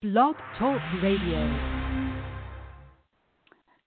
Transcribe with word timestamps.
Blog 0.00 0.36
Talk 0.56 0.80
Radio. 1.02 1.58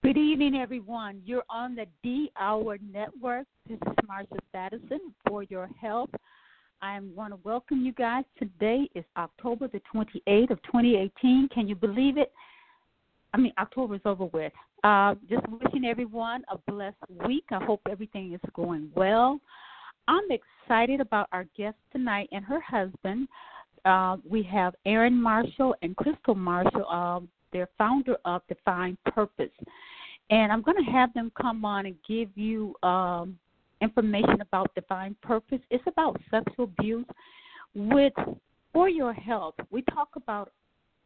Good 0.02 0.18
evening, 0.18 0.56
everyone. 0.56 1.22
You're 1.24 1.42
on 1.48 1.74
the 1.74 1.86
D 2.02 2.30
Hour 2.38 2.76
Network. 2.92 3.46
This 3.66 3.78
is 3.78 3.94
Marsha 4.06 4.36
Thadison 4.54 4.98
for 5.26 5.44
your 5.44 5.70
help. 5.80 6.14
I 6.82 7.00
want 7.00 7.32
to 7.32 7.40
welcome 7.44 7.82
you 7.82 7.92
guys. 7.92 8.24
Today 8.38 8.90
is 8.94 9.06
October 9.16 9.68
the 9.68 9.80
28th 9.90 10.50
of 10.50 10.62
2018. 10.64 11.48
Can 11.48 11.66
you 11.66 11.74
believe 11.74 12.18
it? 12.18 12.30
I 13.32 13.38
mean, 13.38 13.54
October 13.58 13.94
is 13.94 14.02
over 14.04 14.26
with. 14.26 14.52
Uh, 14.84 15.14
just 15.30 15.46
wishing 15.48 15.86
everyone 15.86 16.44
a 16.52 16.58
blessed 16.70 16.96
week. 17.26 17.44
I 17.52 17.64
hope 17.64 17.80
everything 17.90 18.34
is 18.34 18.40
going 18.52 18.90
well. 18.94 19.40
I'm 20.08 20.28
excited 20.30 21.00
about 21.00 21.28
our 21.32 21.46
guest 21.56 21.76
tonight 21.90 22.28
and 22.32 22.44
her 22.44 22.60
husband 22.60 23.28
uh, 23.84 24.16
we 24.28 24.42
have 24.44 24.74
Aaron 24.86 25.20
Marshall 25.20 25.74
and 25.82 25.96
Crysta 25.96 26.36
Marshall. 26.36 26.86
Uh, 26.88 27.20
they're 27.52 27.68
founder 27.76 28.16
of 28.24 28.42
Define 28.48 28.96
Purpose, 29.06 29.50
and 30.30 30.50
I'm 30.52 30.62
going 30.62 30.82
to 30.82 30.90
have 30.90 31.12
them 31.14 31.30
come 31.40 31.64
on 31.64 31.86
and 31.86 31.96
give 32.08 32.28
you 32.34 32.74
um, 32.82 33.38
information 33.80 34.40
about 34.40 34.74
Define 34.74 35.16
Purpose. 35.22 35.60
It's 35.70 35.84
about 35.86 36.20
sexual 36.30 36.70
abuse. 36.78 37.06
With 37.74 38.12
for 38.72 38.88
your 38.88 39.12
health, 39.12 39.54
we 39.70 39.82
talk 39.82 40.10
about 40.16 40.52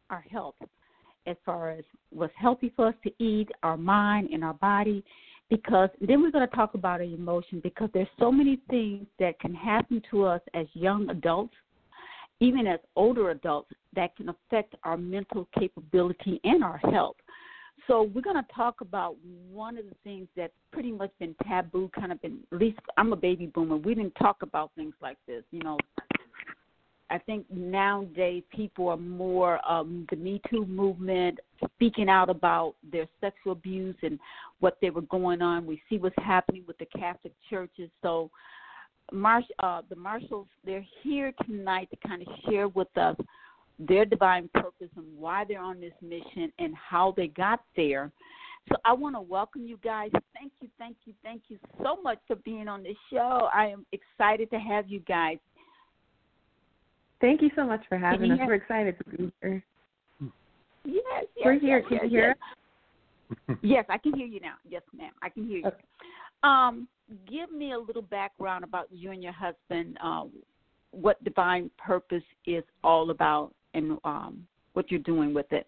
our 0.09 0.21
health 0.21 0.55
as 1.25 1.35
far 1.45 1.71
as 1.71 1.83
what's 2.11 2.33
healthy 2.37 2.71
for 2.75 2.87
us 2.87 2.95
to 3.03 3.11
eat, 3.23 3.49
our 3.63 3.77
mind 3.77 4.29
and 4.31 4.43
our 4.43 4.53
body, 4.53 5.03
because 5.49 5.89
then 5.99 6.21
we're 6.21 6.31
going 6.31 6.47
to 6.47 6.55
talk 6.55 6.73
about 6.73 7.01
our 7.01 7.05
emotion 7.05 7.59
because 7.63 7.89
there's 7.93 8.07
so 8.19 8.31
many 8.31 8.59
things 8.69 9.05
that 9.19 9.39
can 9.39 9.53
happen 9.53 10.01
to 10.11 10.23
us 10.23 10.41
as 10.53 10.65
young 10.73 11.09
adults 11.09 11.53
even 12.39 12.67
as 12.67 12.79
older 12.95 13.31
adults, 13.31 13.71
that 13.95 14.15
can 14.15 14.29
affect 14.29 14.75
our 14.83 14.97
mental 14.97 15.47
capability 15.57 16.39
and 16.43 16.63
our 16.63 16.77
health. 16.77 17.15
So 17.87 18.03
we're 18.03 18.21
going 18.21 18.35
to 18.35 18.53
talk 18.53 18.81
about 18.81 19.15
one 19.51 19.77
of 19.77 19.85
the 19.85 19.95
things 20.03 20.27
that's 20.35 20.53
pretty 20.71 20.91
much 20.91 21.11
been 21.19 21.35
taboo, 21.47 21.89
kind 21.97 22.11
of 22.11 22.21
been. 22.21 22.39
At 22.51 22.59
least 22.59 22.79
I'm 22.97 23.13
a 23.13 23.15
baby 23.15 23.47
boomer. 23.47 23.77
We 23.77 23.95
didn't 23.95 24.15
talk 24.15 24.41
about 24.41 24.71
things 24.75 24.93
like 25.01 25.17
this, 25.25 25.43
you 25.51 25.61
know. 25.61 25.77
I 27.09 27.17
think 27.17 27.45
nowadays 27.49 28.43
people 28.53 28.89
are 28.89 28.97
more 28.97 29.59
um, 29.69 30.05
the 30.09 30.17
Me 30.17 30.41
Too 30.49 30.65
movement, 30.65 31.39
speaking 31.75 32.09
out 32.09 32.29
about 32.29 32.75
their 32.91 33.07
sexual 33.21 33.53
abuse 33.53 33.95
and 34.03 34.19
what 34.59 34.77
they 34.81 34.89
were 34.89 35.01
going 35.03 35.41
on. 35.41 35.65
We 35.65 35.81
see 35.89 35.97
what's 35.97 36.15
happening 36.17 36.65
with 36.67 36.77
the 36.79 36.87
Catholic 36.87 37.31
churches. 37.49 37.89
So 38.01 38.29
Marsh, 39.11 39.45
uh, 39.59 39.81
the 39.89 39.95
Marshalls, 39.95 40.47
they're 40.65 40.85
here 41.01 41.33
tonight 41.45 41.89
to 41.91 42.07
kind 42.07 42.21
of 42.21 42.27
share 42.47 42.67
with 42.67 42.95
us 42.97 43.15
their 43.79 44.05
divine 44.05 44.49
purpose 44.53 44.89
and 44.95 45.05
why 45.17 45.45
they're 45.47 45.61
on 45.61 45.79
this 45.79 45.93
mission 46.01 46.51
and 46.59 46.73
how 46.75 47.13
they 47.15 47.27
got 47.27 47.61
there. 47.75 48.11
So 48.69 48.75
I 48.83 48.93
want 48.93 49.15
to 49.15 49.21
welcome 49.21 49.65
you 49.65 49.77
guys. 49.83 50.09
Thank 50.33 50.51
you, 50.59 50.67
thank 50.77 50.97
you, 51.05 51.13
thank 51.23 51.43
you 51.47 51.57
so 51.81 52.01
much 52.01 52.19
for 52.27 52.35
being 52.37 52.67
on 52.67 52.83
this 52.83 52.97
show. 53.11 53.49
I 53.53 53.67
am 53.67 53.85
excited 53.91 54.49
to 54.51 54.59
have 54.59 54.89
you 54.89 54.99
guys. 55.01 55.37
Thank 57.21 57.41
you 57.41 57.49
so 57.55 57.65
much 57.65 57.81
for 57.87 57.97
having 57.97 58.31
us. 58.31 58.39
We're 58.45 58.55
excited 58.55 58.97
to 58.99 59.17
be 59.17 59.31
here. 59.41 59.63
Yes, 60.83 61.03
yes 61.35 61.45
we're 61.45 61.59
here. 61.59 61.79
Yes, 61.79 61.87
can 61.87 62.09
you 62.09 62.09
hear 62.09 62.35
us? 63.49 63.57
yes, 63.61 63.85
I 63.89 63.97
can 63.97 64.13
hear 64.13 64.27
you 64.27 64.39
now. 64.39 64.55
Yes, 64.69 64.83
ma'am. 64.95 65.11
I 65.21 65.29
can 65.29 65.47
hear 65.47 65.57
you. 65.59 65.67
Okay. 65.67 65.77
Um, 66.43 66.87
give 67.29 67.51
me 67.51 67.73
a 67.73 67.79
little 67.79 68.01
background 68.01 68.63
about 68.63 68.87
you 68.91 69.11
and 69.11 69.23
your 69.23 69.33
husband, 69.33 69.97
uh, 70.03 70.23
what 70.91 71.23
Divine 71.23 71.69
Purpose 71.77 72.23
is 72.45 72.63
all 72.83 73.11
about, 73.11 73.53
and 73.73 73.97
um, 74.03 74.45
what 74.73 74.89
you're 74.91 74.99
doing 75.01 75.33
with 75.33 75.51
it. 75.51 75.67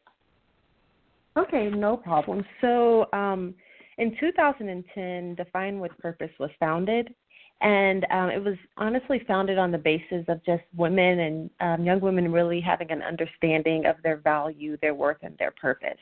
Okay, 1.37 1.69
no 1.69 1.95
problem. 1.95 2.43
So, 2.61 3.07
um, 3.13 3.53
in 3.97 4.15
2010, 4.19 5.35
Define 5.35 5.79
with 5.79 5.91
Purpose 5.99 6.31
was 6.39 6.49
founded, 6.59 7.13
and 7.61 8.05
um, 8.11 8.29
it 8.29 8.43
was 8.43 8.55
honestly 8.77 9.21
founded 9.27 9.57
on 9.57 9.71
the 9.71 9.77
basis 9.77 10.25
of 10.27 10.43
just 10.45 10.63
women 10.75 11.19
and 11.19 11.49
um, 11.59 11.85
young 11.85 11.99
women 11.99 12.31
really 12.31 12.61
having 12.61 12.91
an 12.91 13.01
understanding 13.01 13.85
of 13.85 13.95
their 14.03 14.17
value, 14.17 14.77
their 14.81 14.95
worth, 14.95 15.17
and 15.21 15.37
their 15.37 15.51
purpose. 15.51 15.99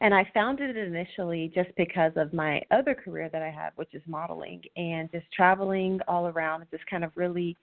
And 0.00 0.14
I 0.14 0.30
founded 0.32 0.76
it 0.76 0.86
initially 0.86 1.50
just 1.54 1.70
because 1.76 2.12
of 2.16 2.32
my 2.32 2.62
other 2.70 2.94
career 2.94 3.28
that 3.32 3.42
I 3.42 3.50
have, 3.50 3.72
which 3.76 3.94
is 3.94 4.02
modeling 4.06 4.62
and 4.76 5.10
just 5.10 5.26
traveling 5.32 5.98
all 6.06 6.28
around 6.28 6.64
just 6.70 6.86
kind 6.86 7.02
of 7.02 7.10
really 7.16 7.56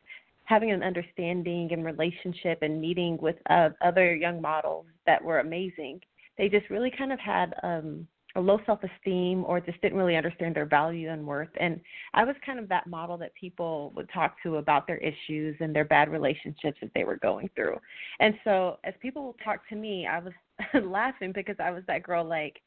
having 0.43 0.71
an 0.71 0.83
understanding 0.83 1.69
and 1.71 1.85
relationship 1.85 2.59
and 2.61 2.79
meeting 2.79 3.17
with 3.21 3.35
uh, 3.49 3.69
other 3.81 4.13
young 4.15 4.41
models 4.41 4.85
that 5.05 5.23
were 5.23 5.39
amazing. 5.39 6.01
They 6.37 6.49
just 6.49 6.69
really 6.69 6.91
kind 6.95 7.13
of 7.13 7.19
had 7.19 7.53
um, 7.63 8.05
low 8.41 8.59
self 8.65 8.79
esteem 8.83 9.43
or 9.45 9.59
just 9.59 9.81
didn't 9.81 9.97
really 9.97 10.15
understand 10.15 10.55
their 10.55 10.65
value 10.65 11.09
and 11.09 11.25
worth. 11.25 11.49
And 11.59 11.79
I 12.13 12.23
was 12.23 12.35
kind 12.45 12.59
of 12.59 12.67
that 12.69 12.87
model 12.87 13.17
that 13.17 13.33
people 13.35 13.93
would 13.95 14.09
talk 14.13 14.35
to 14.43 14.57
about 14.57 14.87
their 14.87 14.97
issues 14.97 15.55
and 15.59 15.75
their 15.75 15.85
bad 15.85 16.09
relationships 16.09 16.77
that 16.81 16.91
they 16.93 17.03
were 17.03 17.17
going 17.17 17.49
through. 17.55 17.77
And 18.19 18.35
so 18.43 18.77
as 18.83 18.93
people 19.01 19.27
would 19.27 19.43
talk 19.43 19.67
to 19.69 19.75
me, 19.75 20.07
I 20.07 20.19
was 20.19 20.33
laughing 20.83 21.31
because 21.33 21.55
I 21.59 21.71
was 21.71 21.83
that 21.87 22.03
girl 22.03 22.23
like 22.23 22.61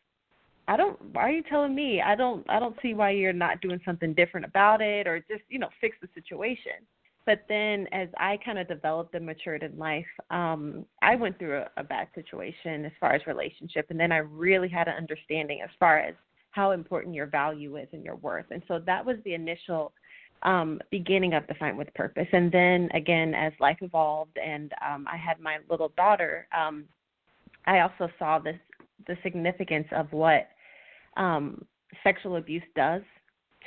I 0.69 0.77
don't 0.77 1.01
why 1.15 1.23
are 1.23 1.31
you 1.33 1.43
telling 1.43 1.75
me? 1.75 2.03
I 2.03 2.15
don't 2.15 2.45
I 2.49 2.59
don't 2.59 2.77
see 2.83 2.95
why 2.95 3.11
you're 3.11 3.33
not 3.33 3.61
doing 3.61 3.81
something 3.85 4.13
different 4.15 4.47
about 4.47 4.83
it 4.83 5.07
or 5.07 5.19
just, 5.21 5.43
you 5.49 5.59
know, 5.59 5.71
fix 5.81 5.97
the 6.01 6.09
situation. 6.15 6.85
But 7.29 7.45
then 7.47 7.87
as 7.93 8.09
I 8.17 8.39
kind 8.43 8.59
of 8.59 8.69
developed 8.69 9.15
and 9.15 9.27
matured 9.27 9.63
in 9.63 9.79
life, 9.79 10.07
um, 10.31 10.87
I 11.03 11.15
went 11.15 11.39
through 11.39 11.59
a, 11.59 11.69
a 11.77 11.85
bad 11.85 12.09
situation 12.15 12.87
as 12.87 12.93
far 12.99 13.13
as 13.13 13.21
relationship 13.27 13.85
and 13.91 14.01
then 14.01 14.13
I 14.13 14.17
really 14.17 14.71
had 14.71 14.89
an 14.89 14.95
understanding 14.95 15.61
as 15.63 15.69
far 15.79 15.99
as 15.99 16.15
how 16.53 16.71
important 16.71 17.15
your 17.15 17.27
value 17.27 17.77
is 17.77 17.87
and 17.93 18.03
your 18.03 18.17
worth. 18.17 18.47
And 18.51 18.63
so 18.67 18.79
that 18.87 19.05
was 19.05 19.17
the 19.27 19.35
initial 19.35 19.93
um, 20.43 20.81
beginning 20.91 21.35
of 21.35 21.47
Define 21.47 21.77
with 21.77 21.93
Purpose. 21.93 22.29
And 22.33 22.51
then 22.51 22.89
again, 22.95 23.35
as 23.35 23.53
life 23.61 23.77
evolved 23.83 24.39
and 24.43 24.73
um, 24.83 25.07
I 25.07 25.19
had 25.19 25.39
my 25.39 25.59
little 25.69 25.93
daughter, 25.99 26.49
um, 26.59 26.87
I 27.67 27.81
also 27.81 28.09
saw 28.19 28.39
this 28.39 28.57
the 29.07 29.19
significance 29.23 29.89
of 29.93 30.11
what 30.15 30.49
um, 31.19 31.63
sexual 32.03 32.37
abuse 32.37 32.63
does 32.75 33.03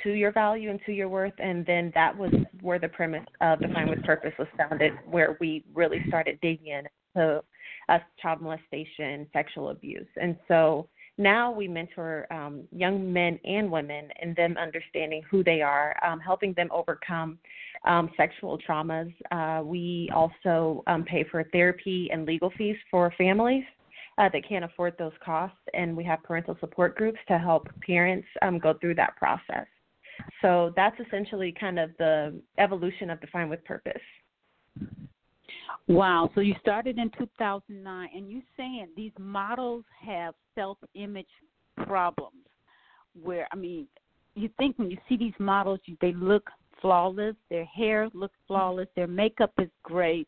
to 0.02 0.12
your 0.12 0.32
value 0.32 0.70
and 0.70 0.80
to 0.86 0.92
your 0.92 1.08
worth, 1.08 1.34
and 1.38 1.64
then 1.66 1.92
that 1.94 2.16
was 2.16 2.32
where 2.60 2.78
the 2.78 2.88
premise 2.88 3.26
of 3.40 3.60
Define 3.60 3.90
with 3.90 4.02
Purpose 4.04 4.32
was 4.38 4.48
founded, 4.56 4.92
where 5.06 5.36
we 5.40 5.64
really 5.74 6.02
started 6.08 6.38
digging 6.40 6.84
into 7.14 7.42
uh, 7.88 7.98
child 8.20 8.40
molestation, 8.40 9.26
sexual 9.32 9.70
abuse, 9.70 10.06
and 10.20 10.36
so 10.48 10.88
now 11.18 11.52
we 11.52 11.68
mentor 11.68 12.26
um, 12.32 12.62
young 12.72 13.12
men 13.12 13.38
and 13.44 13.70
women 13.70 14.08
in 14.22 14.34
them 14.34 14.56
understanding 14.56 15.22
who 15.30 15.44
they 15.44 15.60
are, 15.60 15.94
um, 16.04 16.18
helping 16.18 16.54
them 16.54 16.68
overcome 16.72 17.38
um, 17.84 18.10
sexual 18.16 18.58
traumas. 18.58 19.12
Uh, 19.30 19.62
we 19.62 20.08
also 20.14 20.82
um, 20.86 21.04
pay 21.04 21.24
for 21.30 21.44
therapy 21.52 22.08
and 22.12 22.24
legal 22.24 22.50
fees 22.56 22.76
for 22.90 23.12
families 23.18 23.64
uh, 24.18 24.28
that 24.32 24.48
can't 24.48 24.64
afford 24.64 24.94
those 24.98 25.12
costs, 25.24 25.56
and 25.74 25.96
we 25.96 26.04
have 26.04 26.22
parental 26.22 26.56
support 26.60 26.96
groups 26.96 27.18
to 27.28 27.38
help 27.38 27.68
parents 27.86 28.26
um, 28.40 28.58
go 28.58 28.74
through 28.80 28.94
that 28.94 29.16
process. 29.16 29.66
So 30.40 30.72
that's 30.76 30.96
essentially 31.06 31.54
kind 31.58 31.78
of 31.78 31.90
the 31.98 32.40
evolution 32.58 33.10
of 33.10 33.20
Define 33.20 33.48
with 33.48 33.64
Purpose. 33.64 34.00
Wow. 35.88 36.30
So 36.34 36.40
you 36.40 36.54
started 36.60 36.98
in 36.98 37.10
2009, 37.18 38.08
and 38.14 38.30
you're 38.30 38.42
saying 38.56 38.88
these 38.96 39.12
models 39.18 39.84
have 40.04 40.34
self 40.54 40.78
image 40.94 41.26
problems 41.76 42.46
where, 43.20 43.46
I 43.52 43.56
mean, 43.56 43.86
you 44.34 44.48
think 44.58 44.78
when 44.78 44.90
you 44.90 44.98
see 45.08 45.16
these 45.16 45.34
models, 45.38 45.80
they 46.00 46.12
look 46.12 46.48
flawless, 46.80 47.36
their 47.50 47.64
hair 47.66 48.08
looks 48.14 48.36
flawless, 48.46 48.88
their 48.96 49.06
makeup 49.06 49.52
is 49.58 49.68
great, 49.82 50.26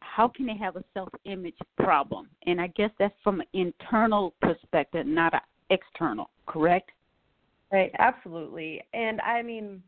how 0.00 0.28
can 0.28 0.46
they 0.46 0.56
have 0.56 0.76
a 0.76 0.84
self 0.92 1.08
image 1.24 1.56
problem? 1.78 2.28
And 2.46 2.60
I 2.60 2.68
guess 2.68 2.90
that's 2.98 3.14
from 3.22 3.40
an 3.40 3.46
internal 3.52 4.34
perspective, 4.40 5.06
not 5.06 5.34
an 5.34 5.40
external, 5.70 6.30
correct? 6.46 6.90
Right, 7.72 7.92
absolutely. 7.98 8.82
And 8.92 9.20
I 9.20 9.42
mean, 9.42 9.82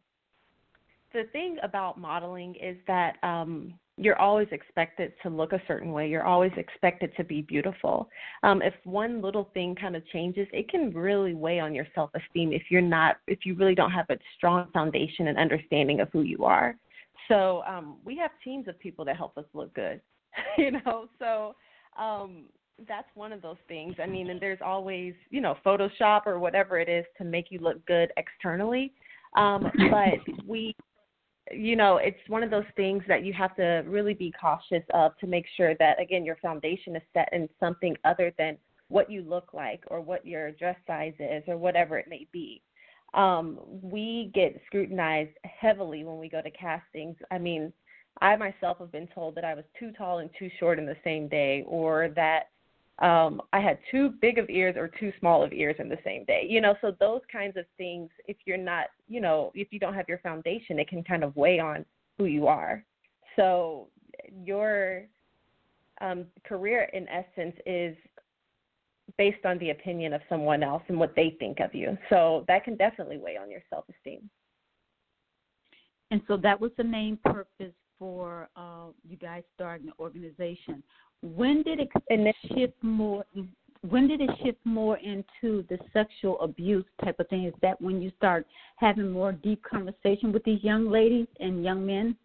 the 1.13 1.25
thing 1.33 1.57
about 1.63 1.99
modeling 1.99 2.55
is 2.55 2.77
that 2.87 3.17
um, 3.23 3.75
you're 3.97 4.19
always 4.19 4.49
expected 4.53 5.13
to 5.23 5.29
look 5.29 5.53
a 5.53 5.61
certain 5.67 5.93
way. 5.93 6.09
You're 6.09 6.25
always 6.25 6.53
expected 6.57 7.13
to 7.17 7.25
be 7.25 7.43
beautiful. 7.43 8.09
Um, 8.43 8.63
if 8.63 8.75
one 8.85 9.21
little 9.21 9.51
thing 9.53 9.75
kind 9.75 9.97
of 9.97 10.07
changes, 10.09 10.47
it 10.53 10.69
can 10.71 10.93
really 10.95 11.35
weigh 11.35 11.61
on 11.61 11.75
your 11.75 11.87
self 11.95 12.11
esteem 12.15 12.53
if 12.53 12.63
you're 12.71 12.81
not, 12.81 13.17
if 13.27 13.41
you 13.45 13.55
really 13.55 13.75
don't 13.75 13.91
have 13.91 14.07
a 14.11 14.17
strong 14.37 14.69
foundation 14.73 15.29
and 15.29 15.37
understanding 15.39 16.01
of 16.01 16.09
who 16.13 16.23
you 16.23 16.45
are. 16.45 16.77
So 17.29 17.63
um, 17.67 17.99
we 18.05 18.17
have 18.17 18.31
teams 18.43 18.69
of 18.69 18.79
people 18.79 19.05
that 19.05 19.17
help 19.17 19.37
us 19.37 19.45
look 19.55 19.75
good. 19.75 20.01
you 20.59 20.71
know, 20.71 21.09
so 21.19 21.55
um 21.99 22.45
that's 22.89 23.09
one 23.15 23.33
of 23.33 23.43
those 23.43 23.57
things. 23.69 23.95
I 24.03 24.07
mean, 24.07 24.31
and 24.31 24.41
there's 24.41 24.61
always, 24.65 25.15
you 25.31 25.41
know, 25.41 25.57
Photoshop 25.65 26.27
or 26.27 26.39
whatever 26.39 26.79
it 26.79 26.89
is 26.89 27.05
to 27.19 27.25
make 27.25 27.51
you 27.51 27.59
look 27.59 27.85
good 27.87 28.13
externally. 28.17 28.93
Um, 29.37 29.71
but 29.91 30.47
we 30.47 30.75
you 31.51 31.77
know, 31.77 31.97
it's 31.97 32.19
one 32.29 32.43
of 32.43 32.51
those 32.51 32.65
things 32.77 33.03
that 33.09 33.25
you 33.25 33.33
have 33.33 33.55
to 33.57 33.83
really 33.87 34.15
be 34.15 34.33
cautious 34.41 34.85
of 34.95 35.17
to 35.19 35.27
make 35.27 35.45
sure 35.57 35.75
that 35.79 36.01
again 36.01 36.25
your 36.25 36.37
foundation 36.37 36.97
is 36.97 37.03
set 37.13 37.29
in 37.33 37.49
something 37.59 37.97
other 38.05 38.33
than 38.39 38.57
what 38.89 39.11
you 39.11 39.23
look 39.23 39.53
like 39.53 39.83
or 39.89 40.01
what 40.01 40.25
your 40.27 40.53
dress 40.53 40.77
size 40.87 41.15
is 41.19 41.43
or 41.49 41.57
whatever 41.57 41.99
it 41.99 42.09
may 42.09 42.27
be. 42.33 42.63
Um, 43.15 43.59
we 43.83 44.31
get 44.35 44.61
scrutinized 44.67 45.37
heavily 45.45 46.05
when 46.05 46.19
we 46.19 46.29
go 46.29 46.41
to 46.41 46.51
castings. 46.51 47.17
I 47.31 47.39
mean, 47.39 47.73
I 48.21 48.37
myself 48.37 48.79
have 48.79 48.93
been 48.93 49.09
told 49.09 49.35
that 49.35 49.45
I 49.45 49.55
was 49.55 49.65
too 49.79 49.93
tall 49.97 50.19
and 50.19 50.31
too 50.39 50.51
short 50.59 50.79
in 50.79 50.87
the 50.87 50.97
same 51.03 51.29
day, 51.29 51.65
or 51.67 52.09
that 52.15 52.45
um, 53.03 53.43
I 53.53 53.61
had 53.61 53.79
too 53.91 54.15
big 54.21 54.39
of 54.39 54.49
ears 54.49 54.77
or 54.79 54.89
too 54.89 55.13
small 55.19 55.43
of 55.43 55.53
ears 55.53 55.77
in 55.81 55.89
the 55.89 55.99
same 56.05 56.25
day. 56.25 56.47
You 56.49 56.61
know, 56.61 56.77
so 56.81 56.95
those 57.01 57.21
kinds 57.31 57.57
of 57.57 57.65
things, 57.77 58.09
if 58.29 58.37
you're 58.47 58.57
not, 58.57 58.87
you 59.09 59.21
know, 59.21 59.51
if 59.55 59.73
you 59.73 59.81
don't 59.81 59.95
have 59.95 60.09
your 60.09 60.19
foundation, 60.19 60.79
it 60.79 60.89
can 60.89 61.03
kind 61.03 61.25
of 61.25 61.35
weigh 61.35 61.59
on 61.59 61.85
who 62.17 62.27
you 62.27 62.47
are. 62.47 62.85
So 63.35 63.89
your 64.45 65.03
um, 66.01 66.27
career, 66.45 66.89
in 66.93 67.09
essence, 67.09 67.57
is 67.67 67.97
based 69.19 69.45
on 69.45 69.59
the 69.59 69.71
opinion 69.71 70.13
of 70.13 70.21
someone 70.29 70.63
else 70.63 70.83
and 70.87 70.99
what 70.99 71.15
they 71.17 71.37
think 71.41 71.59
of 71.59 71.75
you. 71.75 71.99
So 72.09 72.45
that 72.47 72.65
can 72.65 72.77
definitely 72.77 73.19
weigh 73.19 73.37
on 73.37 73.51
your 73.51 73.63
self 73.69 73.85
esteem. 73.89 74.31
And 76.13 76.21
so 76.29 76.37
that 76.37 76.61
was 76.61 76.71
the 76.77 76.85
main 76.85 77.19
purpose 77.25 77.73
for 77.99 78.49
uh, 78.55 78.89
you 79.09 79.17
guys 79.17 79.43
starting 79.55 79.87
the 79.87 79.93
organization. 79.99 80.83
When 81.23 81.63
did 81.63 81.81
it 81.81 82.37
shift 82.49 82.75
more? 82.83 83.25
When 83.89 84.07
did 84.07 84.21
it 84.21 84.31
shift 84.45 84.59
more 84.65 84.97
into 84.99 85.65
the 85.69 85.79
sexual 85.93 86.41
abuse 86.41 86.85
type 87.05 87.19
of 87.19 87.29
thing? 87.29 87.45
Is 87.45 87.55
that 87.63 87.81
when 87.81 88.01
you 88.01 88.13
start 88.17 88.47
having 88.77 89.11
more 89.11 89.33
deep 89.33 89.63
conversation 89.63 90.33
with 90.33 90.45
these 90.45 90.63
young 90.63 90.91
ladies 90.91 91.27
and 91.41 91.65
young 91.65 91.85
men? 91.85 92.17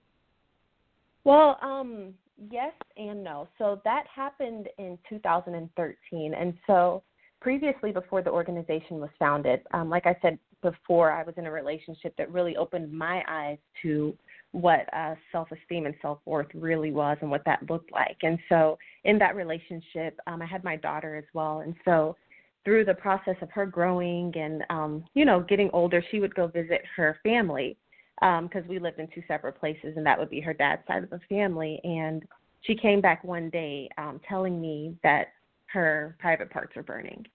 Well, 1.24 1.58
um, 1.62 2.14
yes 2.52 2.74
and 2.96 3.24
no. 3.24 3.48
So 3.58 3.82
that 3.84 4.06
happened 4.14 4.70
in 4.78 4.98
2013, 5.10 6.34
and 6.34 6.54
so 6.66 7.04
previously, 7.40 7.92
before 7.92 8.22
the 8.22 8.32
organization 8.32 9.00
was 9.00 9.10
founded, 9.20 9.62
um, 9.74 9.90
like 9.90 10.06
I 10.06 10.16
said 10.22 10.40
before, 10.62 11.12
I 11.12 11.24
was 11.24 11.36
in 11.38 11.46
a 11.46 11.52
relationship 11.52 12.16
that 12.18 12.32
really 12.32 12.56
opened 12.56 12.92
my 12.92 13.24
eyes 13.28 13.58
to 13.84 14.16
what 14.52 14.92
uh, 14.94 15.16
self 15.32 15.50
esteem 15.52 15.86
and 15.86 15.96
self 16.02 16.20
worth 16.26 16.48
really 16.54 16.92
was 16.92 17.18
and 17.22 17.30
what 17.30 17.44
that 17.46 17.70
looked 17.70 17.92
like. 17.92 18.18
And 18.24 18.40
so, 18.50 18.78
in 19.04 19.18
that 19.20 19.36
relationship, 19.36 20.18
um, 20.28 20.42
I 20.42 20.46
had 20.46 20.64
my 20.64 20.76
daughter 20.76 21.16
as 21.16 21.26
well. 21.34 21.60
And 21.60 21.76
so, 21.86 22.16
through 22.64 22.86
the 22.86 22.94
process 22.94 23.36
of 23.42 23.50
her 23.52 23.66
growing 23.66 24.34
and, 24.36 24.64
um, 24.70 25.06
you 25.14 25.26
know, 25.26 25.40
getting 25.40 25.70
older, 25.72 26.04
she 26.12 26.20
would 26.20 26.36
go 26.36 26.48
visit 26.48 26.82
her 26.96 27.20
family 27.24 27.78
because 28.20 28.64
um, 28.64 28.68
we 28.68 28.80
lived 28.80 29.00
in 29.00 29.08
two 29.14 29.22
separate 29.28 29.60
places, 29.60 29.94
and 29.96 30.06
that 30.06 30.18
would 30.18 30.30
be 30.30 30.42
her 30.42 30.54
dad's 30.54 30.82
side 30.88 31.04
of 31.04 31.10
the 31.10 31.20
family. 31.30 31.80
And 31.84 32.24
she 32.62 32.76
came 32.76 33.00
back 33.00 33.24
one 33.24 33.50
day 33.50 33.88
um, 33.98 34.20
telling 34.28 34.60
me 34.60 34.98
that 35.04 35.28
her 35.68 36.16
private 36.20 36.50
parts 36.50 36.76
are 36.76 36.84
burning. 36.84 37.26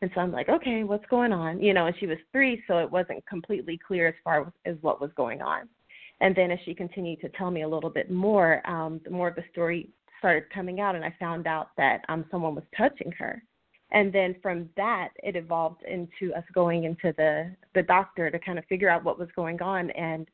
And 0.00 0.10
so 0.14 0.20
I'm 0.20 0.30
like, 0.30 0.48
okay, 0.48 0.84
what's 0.84 1.04
going 1.10 1.32
on? 1.32 1.60
You 1.60 1.74
know, 1.74 1.86
and 1.86 1.96
she 1.98 2.06
was 2.06 2.18
three, 2.30 2.62
so 2.68 2.78
it 2.78 2.90
wasn't 2.90 3.26
completely 3.26 3.78
clear 3.84 4.06
as 4.06 4.14
far 4.22 4.52
as 4.64 4.76
what 4.80 5.00
was 5.00 5.10
going 5.16 5.42
on. 5.42 5.68
And 6.20 6.34
then 6.34 6.50
as 6.50 6.58
she 6.64 6.74
continued 6.74 7.20
to 7.20 7.28
tell 7.30 7.50
me 7.50 7.62
a 7.62 7.68
little 7.68 7.90
bit 7.90 8.10
more, 8.10 8.68
um, 8.68 9.00
the 9.04 9.10
more 9.10 9.28
of 9.28 9.36
the 9.36 9.44
story 9.52 9.90
started 10.18 10.50
coming 10.50 10.80
out, 10.80 10.96
and 10.96 11.04
I 11.04 11.14
found 11.18 11.46
out 11.46 11.70
that 11.76 12.04
um, 12.08 12.24
someone 12.30 12.54
was 12.54 12.64
touching 12.76 13.12
her. 13.12 13.42
And 13.90 14.12
then 14.12 14.34
from 14.42 14.68
that, 14.76 15.10
it 15.22 15.36
evolved 15.36 15.82
into 15.84 16.34
us 16.34 16.44
going 16.52 16.84
into 16.84 17.14
the 17.16 17.54
the 17.74 17.82
doctor 17.82 18.30
to 18.30 18.38
kind 18.38 18.58
of 18.58 18.64
figure 18.66 18.90
out 18.90 19.04
what 19.04 19.18
was 19.18 19.28
going 19.34 19.62
on, 19.62 19.90
and 19.92 20.28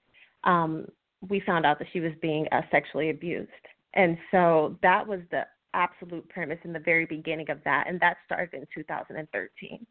um, 0.44 0.86
we 1.28 1.40
found 1.40 1.64
out 1.64 1.78
that 1.78 1.88
she 1.92 2.00
was 2.00 2.12
being 2.20 2.46
uh, 2.50 2.62
sexually 2.70 3.10
abused. 3.10 3.50
And 3.94 4.18
so 4.30 4.76
that 4.82 5.06
was 5.06 5.20
the 5.30 5.46
absolute 5.72 6.28
premise 6.28 6.58
in 6.64 6.72
the 6.72 6.80
very 6.80 7.06
beginning 7.06 7.50
of 7.50 7.58
that, 7.64 7.84
and 7.88 8.00
that 8.00 8.16
started 8.26 8.54
in 8.54 8.66
2013. 8.74 9.86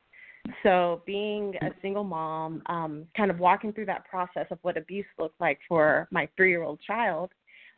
So, 0.61 1.01
being 1.05 1.55
a 1.61 1.69
single 1.81 2.03
mom, 2.03 2.61
um, 2.65 3.05
kind 3.15 3.31
of 3.31 3.39
walking 3.39 3.71
through 3.71 3.85
that 3.85 4.05
process 4.05 4.45
of 4.51 4.59
what 4.61 4.77
abuse 4.77 5.05
looked 5.17 5.39
like 5.39 5.59
for 5.67 6.07
my 6.11 6.27
three 6.35 6.49
year 6.49 6.63
old 6.63 6.81
child, 6.85 7.31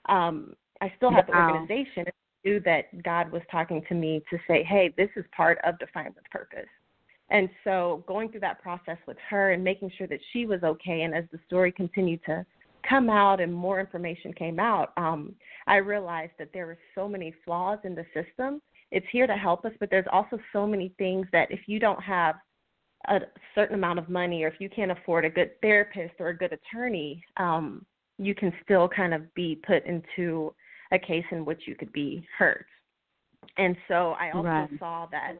um, 0.09 0.55
I 0.81 0.91
still 0.97 1.11
had 1.11 1.27
wow. 1.27 1.47
the 1.47 1.53
organization. 1.53 2.05
I 2.07 2.11
knew 2.43 2.59
that 2.61 3.03
God 3.03 3.31
was 3.31 3.43
talking 3.51 3.83
to 3.87 3.93
me 3.93 4.23
to 4.31 4.37
say, 4.47 4.63
hey, 4.63 4.93
this 4.97 5.09
is 5.15 5.25
part 5.35 5.59
of 5.63 5.77
Define 5.77 6.13
with 6.15 6.23
Purpose. 6.31 6.69
And 7.29 7.49
so, 7.63 8.03
going 8.07 8.29
through 8.29 8.41
that 8.41 8.61
process 8.61 8.97
with 9.07 9.17
her 9.29 9.51
and 9.51 9.63
making 9.63 9.91
sure 9.95 10.07
that 10.07 10.19
she 10.33 10.47
was 10.47 10.63
okay, 10.63 11.01
and 11.01 11.13
as 11.13 11.25
the 11.31 11.39
story 11.45 11.71
continued 11.71 12.21
to 12.25 12.45
come 12.87 13.09
out 13.09 13.41
and 13.41 13.53
more 13.53 13.79
information 13.79 14.33
came 14.33 14.59
out, 14.59 14.91
um, 14.97 15.35
I 15.67 15.77
realized 15.77 16.33
that 16.39 16.49
there 16.53 16.65
were 16.65 16.77
so 16.95 17.07
many 17.07 17.33
flaws 17.43 17.79
in 17.83 17.95
the 17.95 18.05
system. 18.13 18.61
It's 18.91 19.05
here 19.11 19.27
to 19.27 19.35
help 19.35 19.65
us, 19.65 19.71
but 19.79 19.89
there's 19.89 20.05
also 20.11 20.39
so 20.53 20.67
many 20.67 20.93
things 20.97 21.25
that 21.31 21.49
if 21.51 21.61
you 21.67 21.79
don't 21.79 22.01
have 22.01 22.35
a 23.07 23.19
certain 23.53 23.75
amount 23.75 23.99
of 23.99 24.09
money 24.09 24.43
or 24.43 24.47
if 24.47 24.55
you 24.59 24.69
can't 24.69 24.91
afford 24.91 25.25
a 25.25 25.29
good 25.29 25.51
therapist 25.61 26.13
or 26.19 26.29
a 26.29 26.37
good 26.37 26.53
attorney, 26.53 27.23
um, 27.37 27.85
you 28.17 28.33
can 28.33 28.53
still 28.63 28.87
kind 28.87 29.13
of 29.13 29.33
be 29.33 29.59
put 29.67 29.85
into 29.85 30.53
a 30.91 30.99
case 30.99 31.25
in 31.31 31.45
which 31.45 31.61
you 31.65 31.75
could 31.75 31.91
be 31.91 32.25
hurt. 32.37 32.65
And 33.57 33.75
so 33.87 34.15
I 34.19 34.31
also 34.31 34.47
right. 34.47 34.69
saw 34.79 35.07
that 35.11 35.37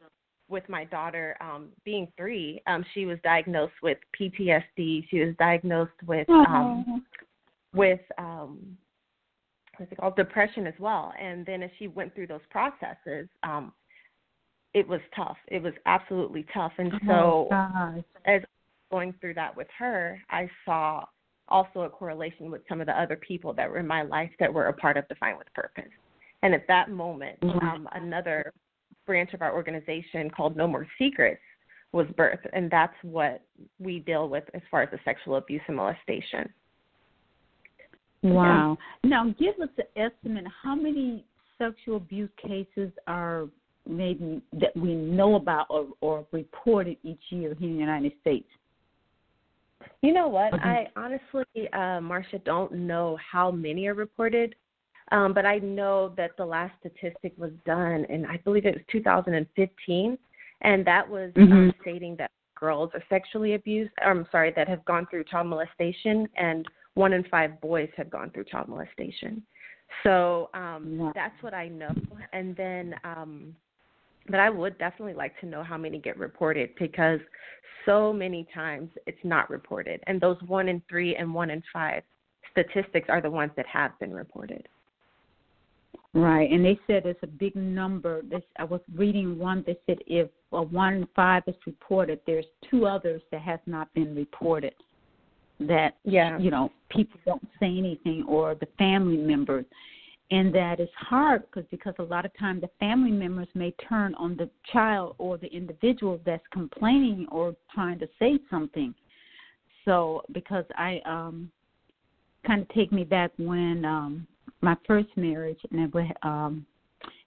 with 0.47 0.67
my 0.69 0.83
daughter 0.85 1.35
um, 1.41 1.69
being 1.83 2.07
three, 2.17 2.62
um, 2.67 2.85
she 2.94 3.06
was 3.06 3.17
diagnosed 3.23 3.73
with 3.81 3.97
PTSD. 4.19 5.07
She 5.09 5.19
was 5.19 5.35
diagnosed 5.39 5.91
with 6.06 6.29
um, 6.29 7.03
with 7.73 8.00
um, 8.18 8.77
what's 9.77 9.91
it 9.91 9.97
called 9.97 10.15
depression 10.15 10.68
as 10.68 10.73
well. 10.79 11.13
And 11.19 11.45
then 11.45 11.63
as 11.63 11.71
she 11.79 11.88
went 11.88 12.13
through 12.13 12.27
those 12.27 12.45
processes, 12.50 13.27
um, 13.44 13.73
it 14.75 14.86
was 14.86 15.00
tough. 15.16 15.38
It 15.48 15.63
was 15.63 15.74
absolutely 15.86 16.45
tough. 16.54 16.74
And 16.77 16.94
oh, 17.10 17.48
so 17.50 18.04
as 18.25 18.42
going 18.92 19.13
through 19.22 19.33
that 19.36 19.56
with 19.56 19.68
her, 19.80 20.22
I 20.30 20.50
saw 20.66 21.06
also 21.48 21.81
a 21.81 21.89
correlation 21.89 22.51
with 22.51 22.62
some 22.68 22.81
of 22.81 22.88
the 22.88 23.00
other 23.00 23.16
people 23.16 23.54
that 23.54 23.69
were 23.69 23.77
in 23.77 23.88
my 23.88 24.01
life 24.01 24.30
that 24.38 24.54
were 24.54 24.66
a 24.66 24.74
part 24.74 24.98
of 24.98 25.07
Define 25.07 25.38
with 25.38 25.51
Purpose. 25.54 25.92
And 26.44 26.54
at 26.54 26.68
that 26.68 26.92
moment, 26.92 27.39
mm-hmm. 27.39 27.66
um, 27.66 27.89
another 27.94 28.51
branch 29.06 29.33
of 29.33 29.42
our 29.42 29.54
organization 29.56 30.30
called 30.30 30.57
No 30.57 30.68
More 30.68 30.86
Secrets 31.00 31.42
was 31.94 32.07
birthed, 32.18 32.45
and 32.51 32.69
that's 32.69 32.95
what 33.01 33.42
we 33.80 34.00
deal 34.00 34.28
with 34.28 34.44
as 34.54 34.62
far 34.69 34.81
as 34.81 34.89
the 34.92 35.00
sexual 35.06 35.38
abuse 35.38 35.62
and 35.68 35.78
molestation. 35.78 36.51
Wow. 38.24 38.78
Yeah. 39.04 39.10
Now, 39.10 39.33
give 39.39 39.56
us 39.62 39.69
an 39.78 39.86
estimate 39.95 40.45
how 40.62 40.75
many 40.75 41.24
sexual 41.57 41.95
abuse 41.98 42.30
cases 42.45 42.92
are 43.07 43.48
maybe 43.87 44.41
that 44.53 44.75
we 44.75 44.95
know 44.95 45.35
about 45.35 45.67
or, 45.69 45.87
or 46.01 46.25
reported 46.31 46.97
each 47.04 47.21
year 47.30 47.56
here 47.56 47.69
in 47.69 47.75
the 47.75 47.80
United 47.80 48.13
States? 48.21 48.47
You 50.01 50.13
know 50.13 50.27
what? 50.27 50.54
Mm-hmm. 50.54 50.68
I 50.68 50.87
honestly, 50.95 51.68
uh, 51.73 51.99
Marsha, 51.99 52.44
don't 52.44 52.71
know 52.71 53.18
how 53.31 53.51
many 53.51 53.87
are 53.87 53.94
reported, 53.94 54.56
um, 55.11 55.33
but 55.33 55.45
I 55.45 55.59
know 55.59 56.13
that 56.18 56.31
the 56.37 56.45
last 56.45 56.73
statistic 56.80 57.33
was 57.37 57.51
done, 57.65 58.06
and 58.09 58.25
I 58.25 58.37
believe 58.37 58.65
it 58.65 58.75
was 58.75 58.83
2015, 58.92 60.18
and 60.61 60.85
that 60.85 61.07
was 61.07 61.31
um, 61.35 61.44
mm-hmm. 61.44 61.54
um, 61.54 61.73
stating 61.81 62.15
that 62.18 62.31
girls 62.56 62.89
are 62.94 63.04
sexually 63.09 63.54
abused. 63.54 63.92
I'm 64.04 64.27
sorry, 64.31 64.54
that 64.56 64.68
have 64.68 64.83
gone 64.85 65.07
through 65.09 65.25
child 65.25 65.47
molestation, 65.47 66.27
and 66.37 66.65
one 66.95 67.13
in 67.13 67.23
five 67.25 67.59
boys 67.61 67.89
have 67.97 68.09
gone 68.09 68.31
through 68.31 68.45
child 68.45 68.68
molestation. 68.69 69.44
So 70.04 70.49
um, 70.54 70.97
yeah. 70.99 71.11
that's 71.13 71.42
what 71.42 71.54
I 71.54 71.68
know. 71.68 71.94
And 72.33 72.56
then 72.56 72.95
um, 73.04 73.56
but 74.29 74.39
I 74.39 74.49
would 74.49 74.77
definitely 74.77 75.13
like 75.13 75.39
to 75.39 75.45
know 75.45 75.63
how 75.63 75.77
many 75.77 75.99
get 75.99 76.17
reported 76.17 76.71
because 76.79 77.19
so 77.85 78.11
many 78.11 78.47
times 78.53 78.89
it's 79.05 79.17
not 79.23 79.49
reported. 79.49 80.01
And 80.07 80.19
those 80.19 80.37
one 80.47 80.67
in 80.67 80.81
three 80.89 81.15
and 81.15 81.33
one 81.33 81.51
in 81.51 81.61
five 81.71 82.03
statistics 82.51 83.07
are 83.09 83.21
the 83.21 83.29
ones 83.29 83.51
that 83.55 83.65
have 83.67 83.97
been 83.99 84.13
reported. 84.13 84.67
Right, 86.13 86.49
and 86.49 86.63
they 86.63 86.79
said 86.87 87.05
it's 87.05 87.19
a 87.23 87.27
big 87.27 87.55
number. 87.57 88.21
This 88.21 88.41
I 88.57 88.63
was 88.63 88.79
reading 88.95 89.37
one 89.37 89.65
that 89.67 89.81
said 89.85 89.97
if 90.07 90.29
a 90.53 90.61
one 90.61 90.94
in 90.94 91.07
five 91.13 91.44
is 91.45 91.55
reported, 91.65 92.21
there's 92.25 92.45
two 92.71 92.85
others 92.85 93.21
that 93.31 93.41
has 93.41 93.59
not 93.65 93.94
been 93.94 94.15
reported. 94.15 94.73
That 95.59 95.97
yeah, 96.05 96.37
you 96.37 96.51
know, 96.51 96.71
people 96.89 97.19
don't 97.25 97.45
say 97.59 97.67
anything, 97.67 98.23
or 98.29 98.55
the 98.55 98.67
family 98.77 99.17
members 99.17 99.65
and 100.31 100.53
that 100.55 100.79
is 100.79 100.89
hard 100.97 101.44
because 101.45 101.69
because 101.69 101.94
a 101.99 102.03
lot 102.03 102.25
of 102.25 102.31
times 102.37 102.61
the 102.61 102.69
family 102.79 103.11
members 103.11 103.47
may 103.53 103.71
turn 103.87 104.15
on 104.15 104.35
the 104.35 104.49
child 104.73 105.15
or 105.19 105.37
the 105.37 105.47
individual 105.47 106.19
that's 106.25 106.45
complaining 106.51 107.27
or 107.31 107.55
trying 107.73 107.99
to 107.99 108.07
say 108.17 108.39
something. 108.49 108.94
So 109.83 110.23
because 110.33 110.65
i 110.77 110.99
um 111.05 111.51
kind 112.45 112.61
of 112.61 112.69
take 112.69 112.91
me 112.91 113.03
back 113.03 113.31
when 113.37 113.85
um 113.85 114.27
my 114.61 114.75
first 114.87 115.09
marriage 115.15 115.59
and 115.71 115.94
it, 115.94 116.17
um 116.23 116.65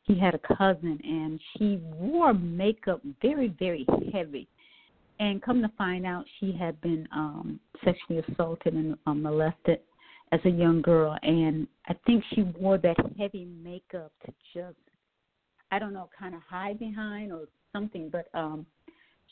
he 0.03 0.19
had 0.19 0.35
a 0.35 0.57
cousin 0.57 0.99
and 1.05 1.39
she 1.57 1.81
wore 1.95 2.35
makeup 2.35 3.01
very 3.23 3.55
very 3.61 3.87
heavy. 4.13 4.49
And 5.21 5.43
come 5.43 5.61
to 5.63 5.71
find 5.77 6.07
out 6.07 6.25
she 6.41 6.53
had 6.53 6.81
been 6.81 7.07
um 7.15 7.61
sexually 7.85 8.25
assaulted 8.29 8.75
and 8.75 8.97
um, 9.07 9.23
molested 9.23 9.81
as 10.33 10.41
a 10.45 10.51
young 10.51 10.83
girl, 10.83 11.17
and 11.23 11.67
I 11.87 11.95
think 12.07 12.25
she 12.35 12.43
wore 12.43 12.79
that 12.79 12.97
heavy 13.19 13.45
makeup 13.45 14.13
to 14.27 14.33
just, 14.55 14.77
I 15.71 15.79
don't 15.79 15.93
know, 15.93 16.09
kind 16.19 16.35
of 16.35 16.41
hide 16.49 16.79
behind 16.79 17.33
or 17.33 17.47
something. 17.73 18.11
But 18.11 18.29
um, 18.35 18.67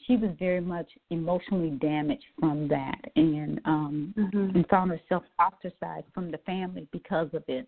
she 0.06 0.16
was 0.16 0.30
very 0.38 0.60
much 0.60 0.88
emotionally 1.10 1.70
damaged 1.70 2.24
from 2.38 2.68
that, 2.68 3.00
and 3.16 3.60
um, 3.64 4.14
mm-hmm. 4.16 4.56
and 4.56 4.66
found 4.68 4.90
herself 4.90 5.24
ostracized 5.38 6.06
from 6.14 6.30
the 6.30 6.38
family 6.38 6.86
because 6.92 7.28
of 7.32 7.42
it. 7.48 7.66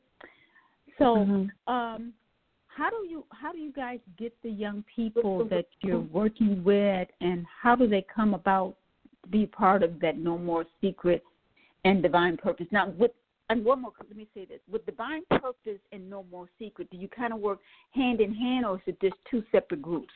So, 0.99 1.05
mm-hmm. 1.17 1.73
um, 1.73 2.13
how 2.67 2.91
do 2.91 3.07
you 3.09 3.25
how 3.31 3.53
do 3.53 3.59
you 3.59 3.73
guys 3.73 3.99
get 4.19 4.35
the 4.43 4.51
young 4.51 4.85
people 4.95 5.45
that 5.51 5.67
you're 5.81 6.01
working 6.01 6.63
with, 6.63 7.09
and 7.21 7.45
how 7.63 7.75
do 7.75 7.89
they 7.89 8.05
come 8.15 8.35
about 8.35 8.77
to 9.25 9.29
be 9.31 9.47
part 9.47 9.83
of 9.83 9.99
that 10.01 10.19
No 10.19 10.39
More 10.39 10.65
Secret 10.81 11.23
and 11.85 12.03
Divine 12.03 12.37
Purpose? 12.37 12.67
Now, 12.71 12.91
with 12.91 13.11
and 13.51 13.65
one 13.65 13.83
more, 13.83 13.93
let 13.99 14.17
me 14.17 14.29
say 14.35 14.45
this: 14.45 14.61
with 14.71 14.85
Divine 14.87 15.23
Purpose 15.31 15.81
and 15.93 16.09
No 16.09 16.25
More 16.31 16.49
Secret, 16.59 16.89
do 16.91 16.97
you 16.97 17.09
kind 17.09 17.33
of 17.33 17.41
work 17.41 17.61
hand 17.93 18.21
in 18.21 18.35
hand, 18.35 18.67
or 18.67 18.77
is 18.77 18.83
it 18.87 19.01
just 19.01 19.17
two 19.31 19.43
separate 19.51 19.83
groups? 19.83 20.13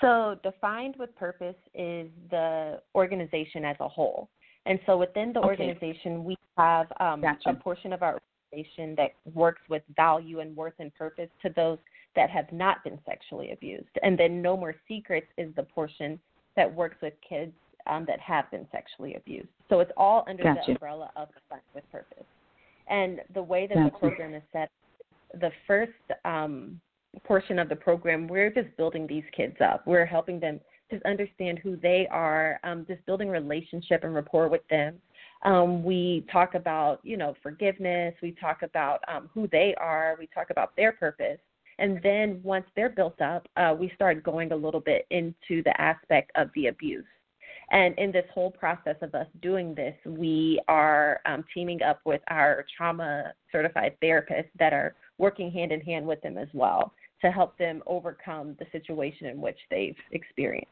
So, 0.00 0.36
Defined 0.42 0.94
with 0.98 1.14
Purpose 1.16 1.56
is 1.74 2.08
the 2.30 2.80
organization 2.94 3.64
as 3.64 3.76
a 3.80 3.88
whole. 3.88 4.28
And 4.66 4.78
so 4.86 4.98
within 4.98 5.32
the 5.32 5.40
okay. 5.40 5.48
organization, 5.48 6.24
we 6.24 6.36
have 6.56 6.86
um, 7.00 7.22
gotcha. 7.22 7.50
a 7.50 7.54
portion 7.54 7.92
of 7.92 8.02
our 8.02 8.20
organization 8.52 8.94
that 8.96 9.12
works 9.34 9.62
with 9.68 9.82
value 9.96 10.40
and 10.40 10.54
worth 10.54 10.74
and 10.78 10.94
purpose 10.94 11.30
to 11.42 11.50
those 11.56 11.78
that 12.16 12.28
have 12.30 12.50
not 12.52 12.84
been 12.84 12.98
sexually 13.06 13.52
abused. 13.52 13.88
And 14.02 14.18
then 14.18 14.42
No 14.42 14.56
More 14.56 14.74
Secrets 14.86 15.26
is 15.38 15.54
the 15.56 15.62
portion 15.62 16.20
that 16.54 16.72
works 16.72 16.96
with 17.00 17.14
kids 17.26 17.52
um, 17.88 18.04
that 18.06 18.20
have 18.20 18.50
been 18.50 18.66
sexually 18.72 19.14
abused. 19.14 19.48
So 19.68 19.80
it's 19.80 19.92
all 19.96 20.24
under 20.28 20.42
gotcha. 20.42 20.60
the 20.66 20.72
umbrella 20.72 21.10
of 21.16 21.28
Defined 21.28 21.62
with 21.74 21.84
Purpose. 21.90 22.24
And 22.88 23.20
the 23.34 23.42
way 23.42 23.66
that 23.66 23.74
gotcha. 23.74 23.90
the 23.90 23.98
program 23.98 24.34
is 24.34 24.42
set, 24.52 24.70
the 25.40 25.50
first 25.66 25.92
um, 26.24 26.80
portion 27.24 27.58
of 27.58 27.68
the 27.68 27.76
program, 27.76 28.28
we're 28.28 28.50
just 28.50 28.74
building 28.76 29.06
these 29.06 29.24
kids 29.36 29.56
up. 29.60 29.86
We're 29.86 30.06
helping 30.06 30.40
them 30.40 30.60
just 30.90 31.04
understand 31.04 31.58
who 31.58 31.76
they 31.76 32.08
are, 32.10 32.58
um, 32.64 32.86
just 32.88 33.04
building 33.04 33.28
relationship 33.28 34.04
and 34.04 34.14
rapport 34.14 34.48
with 34.48 34.66
them. 34.68 34.96
Um, 35.42 35.84
we 35.84 36.26
talk 36.32 36.54
about, 36.54 37.00
you 37.04 37.16
know, 37.16 37.34
forgiveness. 37.42 38.14
We 38.22 38.32
talk 38.32 38.62
about 38.62 39.00
um, 39.06 39.28
who 39.34 39.48
they 39.48 39.74
are. 39.78 40.16
We 40.18 40.28
talk 40.34 40.50
about 40.50 40.74
their 40.76 40.92
purpose. 40.92 41.38
And 41.78 42.00
then 42.02 42.40
once 42.42 42.66
they're 42.74 42.88
built 42.88 43.20
up, 43.20 43.46
uh, 43.56 43.74
we 43.78 43.92
start 43.94 44.24
going 44.24 44.50
a 44.50 44.56
little 44.56 44.80
bit 44.80 45.06
into 45.10 45.62
the 45.62 45.80
aspect 45.80 46.32
of 46.34 46.48
the 46.54 46.66
abuse. 46.66 47.04
And 47.70 47.98
in 47.98 48.12
this 48.12 48.24
whole 48.32 48.50
process 48.50 48.96
of 49.02 49.14
us 49.14 49.26
doing 49.42 49.74
this, 49.74 49.94
we 50.06 50.60
are 50.68 51.20
um, 51.26 51.44
teaming 51.52 51.82
up 51.82 52.00
with 52.06 52.22
our 52.28 52.64
trauma 52.76 53.34
certified 53.52 53.96
therapists 54.02 54.48
that 54.58 54.72
are 54.72 54.94
working 55.18 55.50
hand 55.50 55.72
in 55.72 55.80
hand 55.80 56.06
with 56.06 56.20
them 56.22 56.38
as 56.38 56.48
well 56.54 56.92
to 57.20 57.30
help 57.30 57.58
them 57.58 57.82
overcome 57.86 58.56
the 58.58 58.66
situation 58.72 59.26
in 59.26 59.40
which 59.40 59.58
they've 59.70 59.96
experienced. 60.12 60.70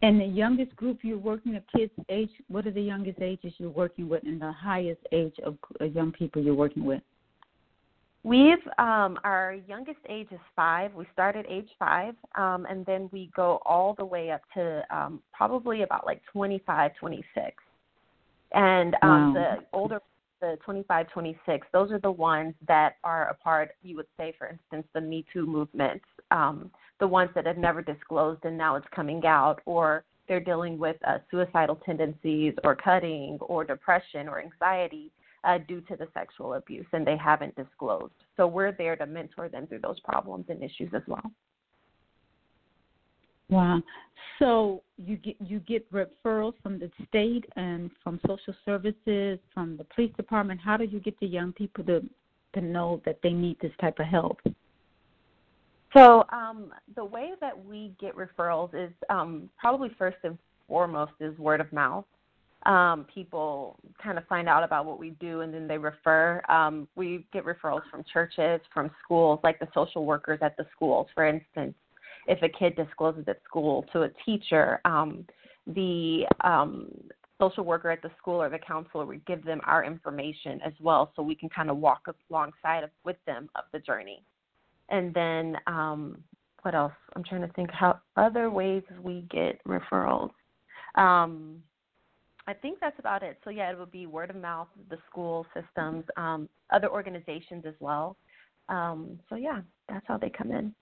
And 0.00 0.20
the 0.20 0.26
youngest 0.26 0.74
group 0.76 1.00
you're 1.02 1.18
working 1.18 1.54
with, 1.54 1.64
kids 1.76 1.92
age, 2.08 2.30
what 2.46 2.66
are 2.66 2.70
the 2.70 2.80
youngest 2.80 3.20
ages 3.20 3.52
you're 3.58 3.68
working 3.68 4.08
with, 4.08 4.22
and 4.22 4.40
the 4.40 4.52
highest 4.52 5.00
age 5.10 5.34
of 5.44 5.58
young 5.92 6.12
people 6.12 6.40
you're 6.40 6.54
working 6.54 6.84
with? 6.84 7.02
We've 8.24 8.66
um, 8.78 9.18
our 9.24 9.56
youngest 9.68 10.00
age 10.08 10.28
is 10.32 10.40
five. 10.56 10.92
We 10.94 11.06
start 11.12 11.36
at 11.36 11.48
age 11.48 11.68
five, 11.78 12.14
um, 12.34 12.66
and 12.68 12.84
then 12.84 13.08
we 13.12 13.30
go 13.34 13.60
all 13.64 13.94
the 13.96 14.04
way 14.04 14.30
up 14.30 14.42
to 14.54 14.82
um, 14.90 15.22
probably 15.32 15.82
about 15.82 16.04
like 16.04 16.20
25, 16.32 16.92
26. 16.98 17.56
And 18.52 18.96
um, 19.02 19.34
wow. 19.34 19.60
the 19.60 19.76
older 19.76 20.00
the 20.40 20.56
25, 20.64 21.10
26, 21.10 21.66
those 21.72 21.90
are 21.90 21.98
the 21.98 22.10
ones 22.10 22.54
that 22.66 22.96
are 23.02 23.28
a 23.28 23.34
part, 23.34 23.70
you 23.82 23.96
would 23.96 24.06
say, 24.16 24.32
for 24.38 24.48
instance, 24.48 24.86
the 24.94 25.00
Me 25.00 25.24
Too 25.32 25.46
movement, 25.46 26.00
um, 26.30 26.70
the 27.00 27.08
ones 27.08 27.30
that 27.34 27.46
have 27.46 27.58
never 27.58 27.82
disclosed 27.82 28.44
and 28.44 28.56
now 28.56 28.76
it's 28.76 28.86
coming 28.94 29.24
out, 29.26 29.60
or 29.66 30.04
they're 30.28 30.38
dealing 30.38 30.78
with 30.78 30.96
uh, 31.06 31.18
suicidal 31.30 31.76
tendencies 31.84 32.54
or 32.62 32.76
cutting 32.76 33.38
or 33.40 33.64
depression 33.64 34.28
or 34.28 34.40
anxiety 34.40 35.10
uh, 35.44 35.58
due 35.66 35.80
to 35.82 35.96
the 35.96 36.08
sexual 36.14 36.54
abuse 36.54 36.86
and 36.92 37.06
they 37.06 37.16
haven't 37.16 37.54
disclosed. 37.56 38.12
So 38.36 38.46
we're 38.46 38.72
there 38.72 38.96
to 38.96 39.06
mentor 39.06 39.48
them 39.48 39.66
through 39.66 39.80
those 39.80 40.00
problems 40.00 40.46
and 40.48 40.62
issues 40.62 40.90
as 40.94 41.02
well. 41.06 41.30
Wow. 43.50 43.82
So 44.38 44.82
you 44.98 45.16
get 45.16 45.36
you 45.40 45.60
get 45.60 45.90
referrals 45.90 46.52
from 46.62 46.78
the 46.78 46.90
state 47.08 47.44
and 47.56 47.90
from 48.04 48.20
social 48.26 48.54
services, 48.64 49.38
from 49.54 49.76
the 49.76 49.84
police 49.84 50.12
department. 50.16 50.60
How 50.62 50.76
do 50.76 50.84
you 50.84 51.00
get 51.00 51.18
the 51.18 51.26
young 51.26 51.52
people 51.52 51.82
to 51.84 52.02
to 52.54 52.60
know 52.60 53.00
that 53.04 53.20
they 53.22 53.30
need 53.30 53.56
this 53.60 53.72
type 53.80 53.98
of 53.98 54.06
help? 54.06 54.40
So 55.96 56.24
um, 56.30 56.72
the 56.94 57.04
way 57.04 57.32
that 57.40 57.64
we 57.64 57.94
get 57.98 58.14
referrals 58.14 58.74
is 58.74 58.92
um, 59.08 59.48
probably 59.58 59.90
first 59.98 60.18
and 60.22 60.36
foremost 60.68 61.12
is 61.20 61.36
word 61.38 61.60
of 61.60 61.72
mouth. 61.72 62.04
Um, 62.66 63.06
people 63.12 63.78
kind 64.02 64.18
of 64.18 64.26
find 64.26 64.48
out 64.48 64.64
about 64.64 64.84
what 64.84 64.98
we 64.98 65.10
do 65.10 65.42
and 65.42 65.54
then 65.54 65.68
they 65.68 65.78
refer. 65.78 66.42
Um, 66.48 66.88
we 66.96 67.24
get 67.32 67.44
referrals 67.44 67.82
from 67.90 68.04
churches, 68.12 68.60
from 68.74 68.90
schools, 69.04 69.38
like 69.44 69.58
the 69.60 69.68
social 69.72 70.04
workers 70.04 70.40
at 70.42 70.56
the 70.56 70.66
schools, 70.74 71.06
for 71.14 71.26
instance 71.26 71.74
if 72.28 72.42
a 72.42 72.48
kid 72.48 72.76
discloses 72.76 73.24
at 73.26 73.42
school 73.44 73.84
to 73.92 74.02
a 74.02 74.10
teacher, 74.24 74.80
um, 74.84 75.26
the 75.66 76.24
um, 76.44 76.90
social 77.40 77.64
worker 77.64 77.90
at 77.90 78.02
the 78.02 78.10
school 78.18 78.40
or 78.40 78.50
the 78.50 78.58
counselor 78.58 79.06
would 79.06 79.24
give 79.26 79.44
them 79.44 79.60
our 79.64 79.82
information 79.82 80.60
as 80.64 80.74
well, 80.78 81.10
so 81.16 81.22
we 81.22 81.34
can 81.34 81.48
kind 81.48 81.70
of 81.70 81.78
walk 81.78 82.06
alongside 82.30 82.84
of, 82.84 82.90
with 83.04 83.16
them 83.26 83.48
of 83.56 83.64
the 83.72 83.78
journey. 83.80 84.22
And 84.90 85.12
then 85.14 85.56
um, 85.66 86.22
what 86.62 86.74
else? 86.74 86.92
I'm 87.16 87.24
trying 87.24 87.42
to 87.42 87.52
think 87.54 87.70
how 87.70 87.98
other 88.16 88.50
ways 88.50 88.82
we 89.02 89.26
get 89.30 89.62
referrals. 89.64 90.30
Um, 90.94 91.62
I 92.48 92.54
think 92.54 92.80
that's 92.80 92.98
about 92.98 93.22
it. 93.22 93.38
So 93.44 93.50
yeah, 93.50 93.70
it 93.70 93.78
would 93.78 93.92
be 93.92 94.06
word 94.06 94.30
of 94.30 94.36
mouth, 94.36 94.68
the 94.88 94.96
school 95.08 95.44
systems, 95.54 96.04
um, 96.16 96.48
other 96.72 96.88
organizations 96.88 97.64
as 97.66 97.74
well. 97.78 98.16
Um, 98.70 99.20
so 99.28 99.36
yeah, 99.36 99.60
that's 99.86 100.06
how 100.08 100.16
they 100.16 100.30
come 100.30 100.50
in. 100.50 100.74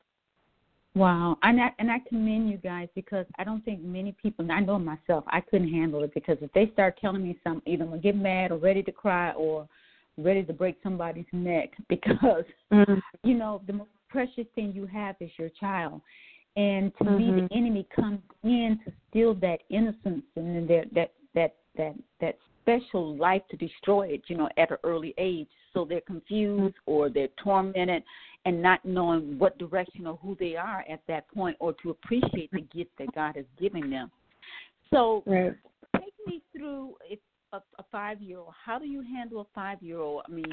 Wow, 0.94 1.36
and 1.42 1.60
I 1.60 1.70
and 1.80 1.90
I 1.90 1.98
commend 2.08 2.48
you 2.48 2.56
guys 2.56 2.88
because 2.94 3.26
I 3.36 3.44
don't 3.44 3.64
think 3.64 3.82
many 3.82 4.12
people. 4.12 4.46
I 4.50 4.60
know 4.60 4.78
myself, 4.78 5.24
I 5.26 5.40
couldn't 5.40 5.68
handle 5.70 6.04
it 6.04 6.14
because 6.14 6.38
if 6.40 6.52
they 6.52 6.70
start 6.72 6.98
telling 7.00 7.24
me 7.24 7.36
something, 7.42 7.70
either 7.70 7.82
I'm 7.82 7.90
gonna 7.90 8.00
get 8.00 8.16
mad 8.16 8.52
or 8.52 8.58
ready 8.58 8.82
to 8.84 8.92
cry 8.92 9.32
or 9.32 9.68
ready 10.16 10.44
to 10.44 10.52
break 10.52 10.76
somebody's 10.84 11.26
neck 11.32 11.70
because 11.88 12.44
mm-hmm. 12.72 12.94
you 13.24 13.34
know 13.34 13.60
the 13.66 13.72
most 13.72 13.90
precious 14.08 14.46
thing 14.54 14.72
you 14.72 14.86
have 14.86 15.16
is 15.20 15.30
your 15.36 15.50
child, 15.60 16.00
and 16.54 16.96
to 16.96 17.04
mm-hmm. 17.04 17.18
me 17.18 17.24
the 17.26 17.46
mm-hmm. 17.46 17.58
enemy 17.58 17.86
comes 17.94 18.20
in 18.44 18.78
to 18.84 18.92
steal 19.10 19.34
that 19.34 19.58
innocence 19.68 20.22
and 20.36 20.70
that 20.70 20.84
that 20.94 21.10
that 21.36 21.54
that 21.76 21.94
that 22.20 22.36
special 22.62 23.16
life 23.16 23.42
to 23.50 23.56
destroy 23.56 24.08
it. 24.08 24.22
You 24.26 24.36
know, 24.38 24.48
at 24.56 24.72
an 24.72 24.78
early 24.82 25.14
age, 25.18 25.46
so 25.72 25.84
they're 25.84 26.00
confused 26.00 26.74
or 26.86 27.08
they're 27.08 27.28
tormented 27.42 28.02
and 28.44 28.60
not 28.60 28.84
knowing 28.84 29.38
what 29.38 29.56
direction 29.58 30.06
or 30.06 30.18
who 30.22 30.36
they 30.40 30.56
are 30.56 30.84
at 30.90 31.00
that 31.06 31.28
point 31.28 31.56
or 31.60 31.74
to 31.82 31.90
appreciate 31.90 32.50
the 32.52 32.62
gift 32.74 32.90
that 32.98 33.14
God 33.14 33.36
has 33.36 33.44
given 33.60 33.90
them. 33.90 34.10
So 34.90 35.22
right. 35.26 35.54
take 35.96 36.14
me 36.26 36.42
through 36.52 36.94
if 37.08 37.18
a, 37.52 37.58
a 37.78 37.84
five 37.90 38.20
year 38.20 38.38
old. 38.38 38.52
How 38.64 38.78
do 38.78 38.86
you 38.86 39.02
handle 39.02 39.40
a 39.40 39.46
five 39.54 39.82
year 39.82 39.98
old? 39.98 40.22
I 40.28 40.32
mean, 40.32 40.46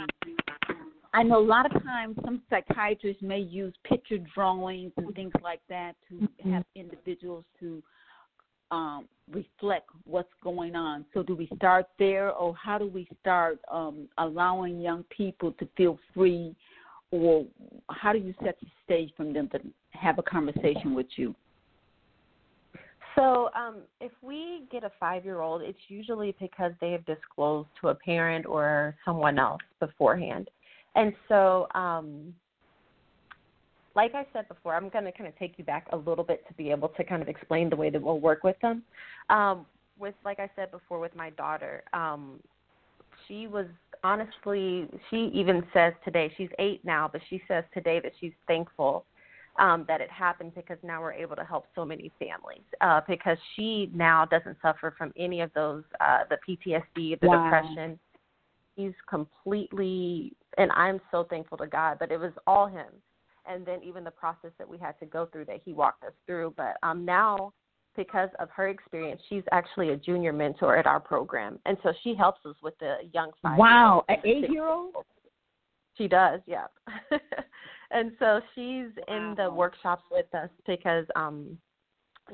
I 1.13 1.23
know 1.23 1.39
a 1.39 1.45
lot 1.45 1.65
of 1.65 1.83
times 1.83 2.17
some 2.23 2.41
psychiatrists 2.49 3.21
may 3.21 3.39
use 3.39 3.73
picture 3.83 4.17
drawings 4.33 4.91
and 4.97 5.13
things 5.15 5.33
like 5.43 5.61
that 5.69 5.93
to 6.09 6.15
mm-hmm. 6.15 6.51
have 6.51 6.63
individuals 6.75 7.45
to 7.59 7.83
um, 8.71 9.05
reflect 9.31 9.89
what's 10.05 10.31
going 10.43 10.75
on. 10.75 11.05
So, 11.13 11.23
do 11.23 11.35
we 11.35 11.49
start 11.55 11.87
there, 11.97 12.31
or 12.31 12.55
how 12.55 12.77
do 12.77 12.87
we 12.87 13.07
start 13.21 13.59
um, 13.71 14.07
allowing 14.17 14.79
young 14.79 15.03
people 15.15 15.53
to 15.53 15.67
feel 15.77 15.99
free 16.13 16.55
or 17.13 17.45
how 17.91 18.11
do 18.11 18.17
you 18.17 18.33
set 18.43 18.57
the 18.59 18.67
stage 18.83 19.11
for 19.15 19.23
them 19.31 19.47
to 19.49 19.59
have 19.91 20.17
a 20.17 20.23
conversation 20.23 20.95
with 20.95 21.05
you? 21.15 21.35
So, 23.15 23.51
um, 23.53 23.81
if 24.01 24.11
we 24.23 24.63
get 24.71 24.83
a 24.83 24.91
five 24.99 25.23
year 25.23 25.41
old, 25.41 25.61
it's 25.61 25.77
usually 25.87 26.35
because 26.39 26.71
they 26.81 26.91
have 26.91 27.05
disclosed 27.05 27.69
to 27.81 27.89
a 27.89 27.95
parent 27.95 28.47
or 28.47 28.95
someone 29.05 29.37
else 29.37 29.61
beforehand. 29.79 30.49
And 30.95 31.13
so, 31.29 31.67
um, 31.75 32.33
like 33.95 34.15
I 34.15 34.25
said 34.33 34.47
before, 34.47 34.75
I'm 34.75 34.89
going 34.89 35.05
to 35.05 35.11
kind 35.11 35.27
of 35.27 35.37
take 35.37 35.53
you 35.57 35.63
back 35.63 35.87
a 35.91 35.97
little 35.97 36.23
bit 36.23 36.47
to 36.47 36.53
be 36.55 36.71
able 36.71 36.89
to 36.89 37.03
kind 37.03 37.21
of 37.21 37.27
explain 37.27 37.69
the 37.69 37.75
way 37.75 37.89
that 37.89 38.01
we'll 38.01 38.19
work 38.19 38.43
with 38.43 38.55
them. 38.61 38.83
Um, 39.29 39.65
with, 39.99 40.15
like 40.25 40.39
I 40.39 40.49
said 40.55 40.71
before, 40.71 40.99
with 40.99 41.15
my 41.15 41.29
daughter, 41.31 41.83
um, 41.93 42.39
she 43.27 43.47
was 43.47 43.67
honestly, 44.03 44.87
she 45.09 45.31
even 45.33 45.63
says 45.73 45.93
today, 46.03 46.33
she's 46.37 46.49
eight 46.59 46.83
now, 46.83 47.09
but 47.11 47.21
she 47.29 47.41
says 47.47 47.63
today 47.73 47.99
that 48.01 48.11
she's 48.19 48.33
thankful 48.47 49.05
um, 49.59 49.85
that 49.87 50.01
it 50.01 50.09
happened 50.09 50.53
because 50.55 50.77
now 50.83 51.01
we're 51.01 51.13
able 51.13 51.35
to 51.35 51.43
help 51.43 51.65
so 51.75 51.85
many 51.85 52.11
families 52.19 52.63
uh, 52.81 53.01
because 53.07 53.37
she 53.55 53.89
now 53.93 54.25
doesn't 54.25 54.57
suffer 54.61 54.93
from 54.97 55.13
any 55.17 55.41
of 55.41 55.51
those 55.53 55.83
uh, 56.01 56.19
the 56.29 56.37
PTSD, 56.47 57.19
the 57.19 57.27
wow. 57.27 57.43
depression. 57.43 57.99
He's 58.75 58.93
completely, 59.07 60.33
and 60.57 60.71
I'm 60.71 60.99
so 61.11 61.25
thankful 61.29 61.59
to 61.59 61.67
God, 61.67 61.97
but 61.99 62.11
it 62.11 62.19
was 62.19 62.31
all 62.47 62.65
him. 62.65 62.87
And 63.45 63.65
then 63.65 63.83
even 63.83 64.03
the 64.03 64.11
process 64.11 64.51
that 64.57 64.67
we 64.67 64.77
had 64.77 64.97
to 64.99 65.05
go 65.05 65.25
through 65.25 65.45
that 65.45 65.59
he 65.63 65.73
walked 65.73 66.03
us 66.03 66.13
through. 66.25 66.53
But 66.55 66.77
um, 66.81 67.03
now, 67.03 67.53
because 67.95 68.29
of 68.39 68.49
her 68.51 68.69
experience, 68.69 69.21
she's 69.29 69.43
actually 69.51 69.89
a 69.89 69.97
junior 69.97 70.33
mentor 70.33 70.77
at 70.77 70.87
our 70.87 70.99
program, 70.99 71.59
and 71.65 71.77
so 71.83 71.93
she 72.03 72.15
helps 72.15 72.43
us 72.45 72.55
with 72.63 72.77
the 72.79 72.97
young 73.13 73.31
five. 73.41 73.57
Wow, 73.57 74.03
an 74.09 74.17
eight-year-old. 74.23 74.95
She 75.95 76.07
does, 76.07 76.39
yeah. 76.47 76.65
and 77.91 78.11
so 78.17 78.41
she's 78.55 78.87
in 79.07 79.35
the 79.37 79.49
workshops 79.51 80.03
with 80.11 80.33
us 80.33 80.49
because 80.65 81.05
um 81.15 81.57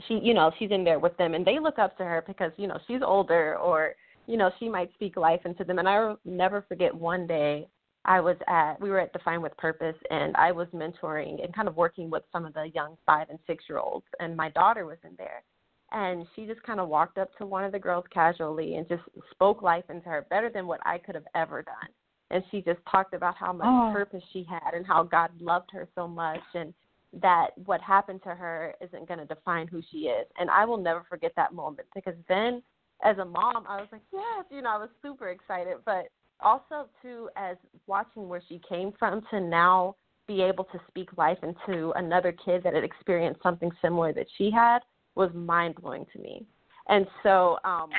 she 0.08 0.20
you 0.24 0.34
know 0.34 0.52
she's 0.58 0.72
in 0.72 0.84
there 0.84 1.00
with 1.00 1.16
them 1.18 1.34
and 1.34 1.46
they 1.46 1.60
look 1.60 1.80
up 1.80 1.98
to 1.98 2.04
her 2.04 2.24
because 2.26 2.52
you 2.58 2.68
know 2.68 2.80
she's 2.88 3.02
older 3.04 3.58
or 3.58 3.94
you 4.28 4.38
know 4.38 4.52
she 4.60 4.70
might 4.70 4.94
speak 4.94 5.18
life 5.18 5.42
into 5.46 5.64
them 5.64 5.80
and 5.80 5.90
i 5.90 6.00
will 6.00 6.20
never 6.26 6.64
forget 6.68 6.94
one 6.94 7.26
day 7.26 7.68
i 8.06 8.20
was 8.20 8.38
at 8.48 8.80
we 8.80 8.90
were 8.90 9.00
at 9.00 9.14
define 9.14 9.42
with 9.42 9.56
purpose 9.58 9.96
and 10.10 10.36
i 10.36 10.52
was 10.52 10.68
mentoring 10.74 11.44
and 11.44 11.54
kind 11.54 11.68
of 11.68 11.76
working 11.76 12.10
with 12.10 12.24
some 12.32 12.46
of 12.46 12.54
the 12.54 12.70
young 12.74 12.98
five 13.06 13.30
and 13.30 13.40
six 13.48 13.64
year 13.70 13.80
olds 13.80 14.06
and 14.20 14.36
my 14.36 14.50
daughter 14.50 14.86
was 14.86 14.98
in 15.04 15.16
there 15.18 15.44
and 15.92 16.28
she 16.36 16.46
just 16.46 16.62
kind 16.64 16.80
of 16.80 16.88
walked 16.88 17.18
up 17.18 17.36
to 17.38 17.46
one 17.46 17.64
of 17.64 17.72
the 17.72 17.80
girls 17.80 18.06
casually 18.14 18.76
and 18.76 18.88
just 18.88 19.02
spoke 19.32 19.62
life 19.62 19.86
into 19.90 20.08
her 20.08 20.26
better 20.30 20.50
than 20.50 20.68
what 20.68 20.80
i 20.86 20.98
could 20.98 21.16
have 21.16 21.28
ever 21.36 21.62
done 21.62 21.90
and 22.32 22.44
she 22.52 22.62
just 22.62 22.80
talked 22.90 23.14
about 23.14 23.36
how 23.36 23.52
much 23.52 23.68
oh. 23.68 23.92
purpose 23.94 24.24
she 24.32 24.46
had 24.48 24.74
and 24.74 24.86
how 24.86 25.04
God 25.04 25.32
loved 25.40 25.70
her 25.72 25.88
so 25.96 26.08
much 26.08 26.42
and 26.54 26.74
that 27.22 27.50
what 27.66 27.82
happened 27.82 28.22
to 28.24 28.30
her 28.30 28.76
isn't 28.82 29.08
going 29.08 29.20
to 29.20 29.26
define 29.26 29.68
who 29.68 29.82
she 29.92 29.98
is. 30.00 30.28
And 30.38 30.50
I 30.50 30.66
will 30.66 30.78
never 30.78 31.04
forget 31.10 31.32
that 31.36 31.54
moment 31.54 31.88
because 31.96 32.14
then 32.28 32.62
as 33.04 33.18
a 33.18 33.26
mom, 33.26 33.66
I 33.68 33.78
was 33.78 33.88
like, 33.92 34.02
yes, 34.14 34.46
you 34.52 34.62
know, 34.62 34.70
I 34.70 34.78
was 34.78 34.90
super 35.02 35.30
excited, 35.30 35.78
but 35.86 36.10
also 36.42 36.88
too 37.02 37.30
as 37.36 37.58
watching 37.88 38.28
where 38.30 38.42
she 38.48 38.62
came 38.68 38.94
from 38.98 39.22
to 39.32 39.40
now 39.40 39.96
be 40.28 40.42
able 40.42 40.64
to 40.66 40.80
speak 40.88 41.10
life 41.18 41.40
into 41.44 41.92
another 41.96 42.32
kid 42.32 42.62
that 42.64 42.74
had 42.74 42.84
experienced 42.84 43.42
something 43.42 43.72
similar 43.82 44.14
that 44.14 44.28
she 44.38 44.52
had 44.52 44.80
was 45.16 45.32
mind 45.34 45.76
blowing 45.76 46.06
to 46.14 46.20
me. 46.20 46.46
And 46.88 47.08
so 47.24 47.58
um 47.64 47.90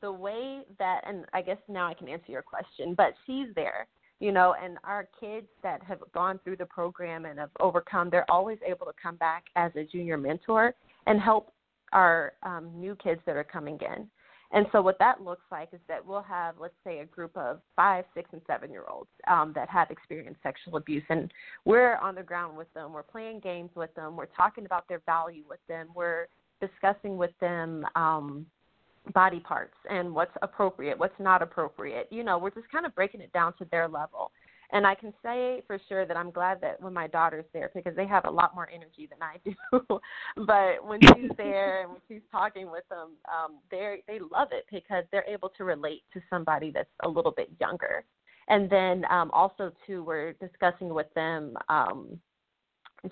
the 0.00 0.12
way 0.12 0.60
that, 0.78 1.00
and 1.06 1.24
I 1.32 1.42
guess 1.42 1.58
now 1.68 1.86
I 1.86 1.94
can 1.94 2.08
answer 2.08 2.30
your 2.30 2.42
question, 2.42 2.94
but 2.94 3.14
she's 3.26 3.48
there, 3.54 3.86
you 4.20 4.30
know, 4.32 4.54
and 4.62 4.78
our 4.84 5.08
kids 5.18 5.46
that 5.62 5.82
have 5.82 6.00
gone 6.12 6.38
through 6.44 6.56
the 6.56 6.66
program 6.66 7.24
and 7.24 7.38
have 7.38 7.50
overcome, 7.60 8.10
they're 8.10 8.30
always 8.30 8.58
able 8.66 8.86
to 8.86 8.92
come 9.02 9.16
back 9.16 9.44
as 9.56 9.72
a 9.74 9.84
junior 9.84 10.16
mentor 10.16 10.74
and 11.06 11.20
help 11.20 11.52
our 11.92 12.34
um, 12.42 12.70
new 12.74 12.94
kids 12.96 13.20
that 13.26 13.36
are 13.36 13.44
coming 13.44 13.78
in. 13.80 14.06
And 14.52 14.66
so 14.72 14.80
what 14.80 14.98
that 14.98 15.22
looks 15.22 15.44
like 15.50 15.70
is 15.72 15.80
that 15.88 16.04
we'll 16.04 16.22
have, 16.22 16.54
let's 16.60 16.74
say, 16.84 17.00
a 17.00 17.04
group 17.04 17.36
of 17.36 17.60
five, 17.74 18.04
six, 18.14 18.28
and 18.32 18.40
seven 18.46 18.70
year 18.70 18.84
olds 18.88 19.10
um, 19.28 19.52
that 19.54 19.68
have 19.68 19.90
experienced 19.90 20.40
sexual 20.42 20.76
abuse, 20.76 21.02
and 21.08 21.32
we're 21.64 21.96
on 21.96 22.14
the 22.14 22.22
ground 22.22 22.56
with 22.56 22.72
them. 22.74 22.92
We're 22.92 23.02
playing 23.02 23.40
games 23.40 23.70
with 23.74 23.94
them. 23.94 24.16
We're 24.16 24.26
talking 24.26 24.64
about 24.64 24.88
their 24.88 25.02
value 25.04 25.42
with 25.48 25.60
them. 25.68 25.88
We're 25.94 26.26
discussing 26.60 27.16
with 27.16 27.32
them 27.40 27.84
um, 27.96 28.46
body 29.14 29.40
parts 29.40 29.74
and 29.90 30.14
what's 30.14 30.32
appropriate, 30.42 30.98
what's 30.98 31.18
not 31.18 31.42
appropriate. 31.42 32.08
You 32.10 32.24
know, 32.24 32.38
we're 32.38 32.50
just 32.50 32.70
kind 32.70 32.86
of 32.86 32.94
breaking 32.94 33.20
it 33.20 33.32
down 33.32 33.52
to 33.58 33.66
their 33.70 33.88
level. 33.88 34.30
And 34.72 34.86
I 34.86 34.94
can 34.94 35.12
say 35.22 35.62
for 35.66 35.78
sure 35.88 36.06
that 36.06 36.16
I'm 36.16 36.30
glad 36.30 36.60
that 36.60 36.80
when 36.80 36.92
my 36.92 37.06
daughter's 37.06 37.44
there 37.52 37.70
because 37.74 37.94
they 37.94 38.06
have 38.06 38.24
a 38.24 38.30
lot 38.30 38.54
more 38.54 38.68
energy 38.72 39.08
than 39.08 39.18
I 39.22 39.38
do. 39.44 40.00
but 40.46 40.86
when 40.86 41.00
she's 41.00 41.30
there 41.36 41.82
and 41.82 41.92
when 41.92 42.00
she's 42.08 42.22
talking 42.30 42.70
with 42.70 42.84
them, 42.88 43.10
um, 43.30 43.58
they 43.70 44.02
they 44.08 44.18
love 44.18 44.48
it 44.52 44.66
because 44.70 45.04
they're 45.12 45.28
able 45.28 45.50
to 45.50 45.64
relate 45.64 46.02
to 46.12 46.20
somebody 46.28 46.70
that's 46.70 46.90
a 47.04 47.08
little 47.08 47.32
bit 47.32 47.50
younger. 47.60 48.04
And 48.48 48.70
then 48.70 49.04
um, 49.10 49.30
also 49.32 49.72
too, 49.86 50.04
we're 50.04 50.32
discussing 50.34 50.94
with 50.94 51.12
them 51.14 51.56
um, 51.68 52.18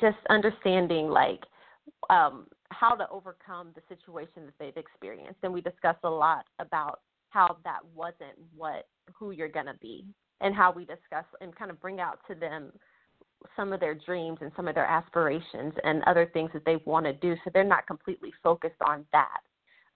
just 0.00 0.18
understanding 0.30 1.08
like 1.08 1.40
um, 2.10 2.46
how 2.70 2.94
to 2.94 3.08
overcome 3.10 3.68
the 3.74 3.82
situation 3.88 4.46
that 4.46 4.54
they've 4.58 4.76
experienced. 4.76 5.38
And 5.42 5.52
we 5.52 5.60
discuss 5.60 5.96
a 6.04 6.10
lot 6.10 6.44
about 6.58 7.00
how 7.30 7.56
that 7.64 7.80
wasn't 7.94 8.38
what 8.56 8.86
who 9.12 9.32
you're 9.32 9.48
going 9.48 9.66
to 9.66 9.78
be 9.80 10.04
and 10.40 10.54
how 10.54 10.72
we 10.72 10.84
discuss 10.84 11.24
and 11.40 11.54
kind 11.54 11.70
of 11.70 11.80
bring 11.80 12.00
out 12.00 12.18
to 12.28 12.34
them 12.34 12.72
some 13.56 13.72
of 13.72 13.80
their 13.80 13.94
dreams 13.94 14.38
and 14.40 14.50
some 14.56 14.68
of 14.68 14.74
their 14.74 14.86
aspirations 14.86 15.74
and 15.84 16.02
other 16.04 16.30
things 16.32 16.50
that 16.52 16.64
they 16.64 16.76
want 16.84 17.04
to 17.04 17.12
do 17.12 17.34
so 17.44 17.50
they're 17.52 17.64
not 17.64 17.86
completely 17.86 18.32
focused 18.42 18.80
on 18.86 19.04
that 19.12 19.40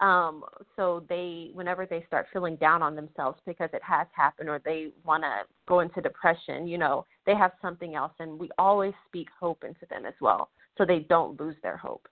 um 0.04 0.44
so 0.76 1.04
they 1.08 1.50
whenever 1.54 1.86
they 1.86 2.04
start 2.06 2.26
feeling 2.32 2.56
down 2.56 2.82
on 2.82 2.94
themselves 2.94 3.38
because 3.46 3.70
it 3.72 3.82
has 3.82 4.06
happened 4.12 4.48
or 4.48 4.60
they 4.64 4.88
want 5.04 5.22
to 5.22 5.40
go 5.66 5.80
into 5.80 6.00
depression 6.00 6.66
you 6.66 6.78
know 6.78 7.04
they 7.26 7.34
have 7.34 7.52
something 7.62 7.94
else 7.94 8.12
and 8.20 8.38
we 8.38 8.50
always 8.58 8.92
speak 9.06 9.28
hope 9.40 9.64
into 9.64 9.86
them 9.90 10.04
as 10.06 10.14
well 10.20 10.50
so 10.76 10.84
they 10.84 11.00
don't 11.08 11.40
lose 11.40 11.56
their 11.62 11.76
hope 11.76 12.06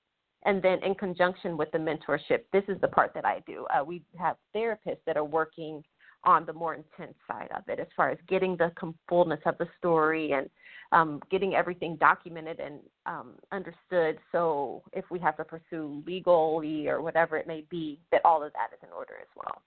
and 0.46 0.62
then, 0.62 0.80
in 0.84 0.94
conjunction 0.94 1.56
with 1.56 1.72
the 1.72 1.78
mentorship, 1.78 2.42
this 2.52 2.62
is 2.68 2.80
the 2.80 2.86
part 2.86 3.12
that 3.14 3.24
I 3.24 3.42
do. 3.48 3.66
Uh, 3.66 3.82
we 3.82 4.04
have 4.16 4.36
therapists 4.54 5.02
that 5.04 5.16
are 5.16 5.24
working 5.24 5.82
on 6.24 6.44
the 6.46 6.52
more 6.52 6.74
intense 6.74 7.14
side 7.28 7.48
of 7.56 7.62
it, 7.68 7.78
as 7.78 7.86
far 7.96 8.10
as 8.10 8.18
getting 8.28 8.56
the 8.56 8.72
fullness 9.08 9.40
of 9.46 9.56
the 9.58 9.68
story 9.78 10.32
and 10.32 10.48
um, 10.92 11.20
getting 11.30 11.54
everything 11.54 11.96
documented 11.96 12.60
and 12.60 12.80
um, 13.06 13.34
understood. 13.52 14.18
So, 14.32 14.82
if 14.92 15.04
we 15.10 15.18
have 15.20 15.36
to 15.36 15.44
pursue 15.44 16.02
legally 16.06 16.88
or 16.88 17.02
whatever 17.02 17.36
it 17.36 17.46
may 17.46 17.64
be, 17.70 18.00
that 18.12 18.20
all 18.24 18.42
of 18.42 18.52
that 18.52 18.68
is 18.72 18.78
in 18.82 18.92
order 18.92 19.14
as 19.20 19.28
well. 19.36 19.62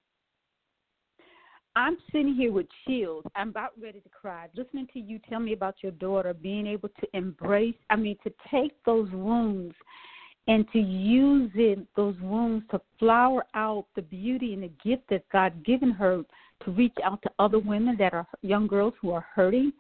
I'm 1.76 1.98
sitting 2.12 2.36
here 2.36 2.52
with 2.52 2.66
chills. 2.86 3.24
I'm 3.36 3.50
about 3.50 3.72
ready 3.82 4.00
to 4.02 4.10
cry. 4.10 4.48
Listening 4.56 4.88
to 4.94 5.00
you 5.00 5.20
tell 5.30 5.40
me 5.40 5.54
about 5.54 5.76
your 5.82 5.92
daughter 5.94 6.34
being 6.34 6.68
able 6.68 6.90
to 6.90 7.08
embrace, 7.14 7.76
I 7.90 7.96
mean, 7.96 8.18
to 8.24 8.34
take 8.52 8.72
those 8.86 9.10
wounds 9.12 9.76
and 10.48 10.66
to 10.72 10.80
use 10.80 11.52
it, 11.56 11.80
those 11.96 12.16
wounds 12.22 12.66
to 12.72 12.82
flower 12.98 13.46
out 13.54 13.86
the 13.96 14.02
beauty 14.02 14.54
and 14.54 14.64
the 14.64 14.72
gift 14.84 15.04
that 15.10 15.28
God 15.32 15.64
given 15.64 15.92
her 15.92 16.24
to 16.66 16.72
reach 16.72 16.96
out 17.04 17.22
to 17.22 17.32
other 17.40 17.60
women 17.60 17.96
that 18.00 18.14
are 18.14 18.28
young 18.42 18.68
girls 18.68 18.94
who 19.02 19.12
are 19.12 19.26
hurting. 19.34 19.72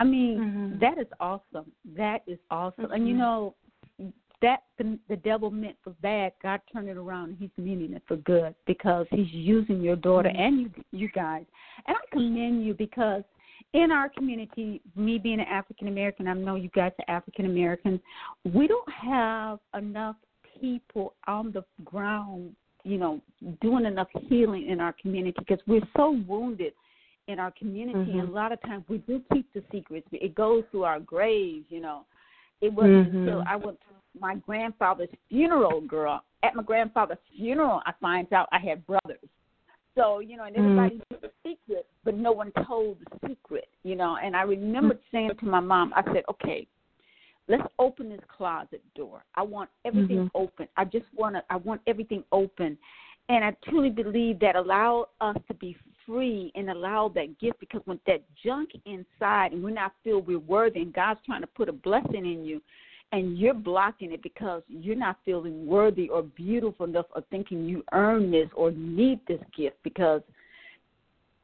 I 0.00 0.04
mean, 0.04 0.38
mm-hmm. 0.38 0.78
that 0.80 0.98
is 0.98 1.08
awesome. 1.20 1.70
That 1.96 2.22
is 2.26 2.38
awesome. 2.50 2.84
Mm-hmm. 2.84 2.94
And 2.94 3.08
you 3.08 3.14
know, 3.14 3.54
that 4.40 4.62
the, 4.78 4.98
the 5.08 5.16
devil 5.16 5.50
meant 5.50 5.76
for 5.82 5.90
bad, 6.00 6.32
God 6.42 6.60
turned 6.72 6.88
it 6.88 6.96
around 6.96 7.30
and 7.30 7.38
He's 7.38 7.50
meaning 7.56 7.92
it 7.92 8.02
for 8.06 8.16
good 8.16 8.54
because 8.66 9.06
He's 9.10 9.32
using 9.32 9.80
your 9.80 9.96
daughter 9.96 10.28
mm-hmm. 10.28 10.40
and 10.40 10.60
you, 10.60 10.70
you 10.92 11.08
guys. 11.08 11.44
And 11.86 11.96
I 11.96 12.14
commend 12.14 12.64
you 12.64 12.74
because 12.74 13.24
in 13.74 13.90
our 13.90 14.08
community, 14.08 14.80
me 14.96 15.18
being 15.18 15.40
an 15.40 15.46
African 15.46 15.88
American, 15.88 16.26
I 16.26 16.34
know 16.34 16.54
you 16.54 16.70
guys 16.74 16.92
are 16.98 17.16
African 17.16 17.46
Americans, 17.46 18.00
we 18.44 18.66
don't 18.66 18.90
have 18.90 19.58
enough 19.76 20.16
people 20.60 21.14
on 21.26 21.52
the 21.52 21.62
ground, 21.84 22.54
you 22.84 22.98
know, 22.98 23.20
doing 23.60 23.84
enough 23.84 24.08
healing 24.28 24.68
in 24.68 24.80
our 24.80 24.94
community 25.00 25.36
because 25.38 25.60
we're 25.66 25.86
so 25.96 26.20
wounded 26.26 26.72
in 27.28 27.38
our 27.38 27.52
community. 27.52 27.98
Mm-hmm. 27.98 28.20
And 28.20 28.28
a 28.28 28.32
lot 28.32 28.52
of 28.52 28.60
times 28.62 28.84
we 28.88 28.98
do 28.98 29.22
keep 29.32 29.52
the 29.52 29.62
secrets. 29.70 30.06
It 30.12 30.34
goes 30.34 30.64
through 30.70 30.84
our 30.84 31.00
graves, 31.00 31.66
you 31.68 31.80
know. 31.80 32.06
It 32.60 32.72
wasn't 32.72 33.08
mm-hmm. 33.08 33.18
until 33.18 33.44
I 33.46 33.56
went 33.56 33.78
to 33.80 34.20
my 34.20 34.36
grandfather's 34.36 35.10
funeral, 35.28 35.80
girl. 35.82 36.24
At 36.42 36.54
my 36.54 36.62
grandfather's 36.62 37.18
funeral, 37.36 37.82
I 37.84 37.92
find 38.00 38.32
out 38.32 38.48
I 38.50 38.58
had 38.58 38.84
brothers. 38.86 39.18
So, 39.98 40.20
you 40.20 40.36
know, 40.36 40.44
and 40.44 40.56
everybody 40.56 40.94
mm. 40.94 41.02
knew 41.10 41.18
the 41.20 41.30
secret, 41.44 41.86
but 42.04 42.14
no 42.14 42.30
one 42.30 42.52
told 42.66 42.98
the 43.00 43.28
secret, 43.28 43.68
you 43.82 43.96
know. 43.96 44.16
And 44.22 44.36
I 44.36 44.42
remembered 44.42 45.00
saying 45.10 45.32
to 45.40 45.46
my 45.46 45.58
mom, 45.58 45.92
I 45.92 46.04
said, 46.04 46.22
okay, 46.30 46.68
let's 47.48 47.64
open 47.80 48.08
this 48.08 48.20
closet 48.28 48.80
door. 48.94 49.24
I 49.34 49.42
want 49.42 49.70
everything 49.84 50.18
mm-hmm. 50.18 50.36
open. 50.36 50.68
I 50.76 50.84
just 50.84 51.06
want 51.16 51.34
to, 51.34 51.42
I 51.50 51.56
want 51.56 51.80
everything 51.88 52.22
open. 52.30 52.78
And 53.28 53.44
I 53.44 53.56
truly 53.68 53.90
believe 53.90 54.38
that 54.38 54.54
allow 54.54 55.06
us 55.20 55.36
to 55.48 55.54
be 55.54 55.76
free 56.06 56.52
and 56.54 56.70
allow 56.70 57.10
that 57.16 57.38
gift 57.40 57.58
because 57.58 57.82
when 57.84 57.98
that 58.06 58.22
junk 58.42 58.70
inside 58.86 59.52
and 59.52 59.62
we're 59.64 59.70
not 59.70 59.94
feel 60.04 60.20
we're 60.20 60.38
worthy 60.38 60.80
and 60.80 60.94
God's 60.94 61.20
trying 61.26 61.40
to 61.40 61.48
put 61.48 61.68
a 61.68 61.72
blessing 61.72 62.24
in 62.24 62.44
you, 62.44 62.62
and 63.12 63.38
you're 63.38 63.54
blocking 63.54 64.12
it 64.12 64.22
because 64.22 64.62
you're 64.68 64.96
not 64.96 65.18
feeling 65.24 65.66
worthy 65.66 66.08
or 66.08 66.22
beautiful 66.22 66.86
enough 66.86 67.06
or 67.14 67.22
thinking 67.30 67.64
you 67.64 67.82
earn 67.92 68.30
this 68.30 68.48
or 68.54 68.70
need 68.72 69.20
this 69.26 69.40
gift 69.56 69.76
because 69.82 70.20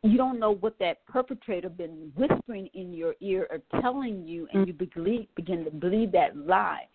you 0.03 0.19
don't 0.19 0.39
know 0.39 0.57
what 0.57 0.79
that 0.79 1.05
perpetrator 1.07 1.71
been 1.71 2.13
whispering 2.15 2.69
in 2.75 2.93
your 2.93 3.15
ear 3.21 3.49
or 3.51 3.81
telling 3.81 4.27
you 4.27 4.47
and 4.53 4.67
you 4.67 4.75
believe, 4.75 5.27
begin 5.35 5.65
to 5.65 5.71
believe 5.71 6.13
that 6.13 6.37
lie. 6.37 6.87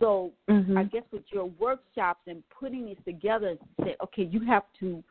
So 0.00 0.32
mm-hmm. 0.48 0.76
i 0.76 0.84
guess 0.84 1.04
with 1.12 1.22
your 1.32 1.46
workshops 1.58 2.20
and 2.26 2.42
putting 2.58 2.86
this 2.86 2.96
together 3.04 3.56
say 3.82 3.96
okay 4.02 4.24
you 4.24 4.40
have 4.44 4.64
to 4.80 5.04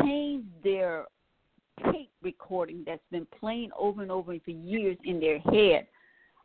change 0.00 0.44
their 0.62 1.06
tape 1.90 2.10
recording 2.22 2.82
that's 2.86 3.00
been 3.10 3.26
playing 3.40 3.70
over 3.78 4.02
and 4.02 4.10
over 4.10 4.36
for 4.44 4.50
years 4.50 4.96
in 5.04 5.20
their 5.20 5.38
head 5.38 5.86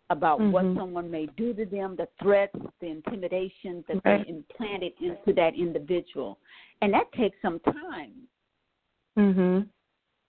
about 0.09 0.39
mm-hmm. 0.39 0.51
what 0.51 0.63
someone 0.75 1.09
may 1.09 1.27
do 1.37 1.53
to 1.53 1.65
them, 1.65 1.95
the 1.95 2.07
threats, 2.21 2.55
the 2.81 2.87
intimidation 2.87 3.83
that 3.87 4.01
right. 4.03 4.25
they 4.25 4.31
implanted 4.31 4.93
into 4.99 5.33
that 5.33 5.53
individual. 5.55 6.39
And 6.81 6.93
that 6.93 7.11
takes 7.13 7.37
some 7.41 7.59
time. 7.59 8.13
Mhm. 9.17 9.67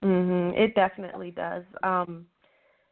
Mhm. 0.02 0.58
It 0.58 0.74
definitely 0.74 1.30
does. 1.30 1.64
Um 1.82 2.26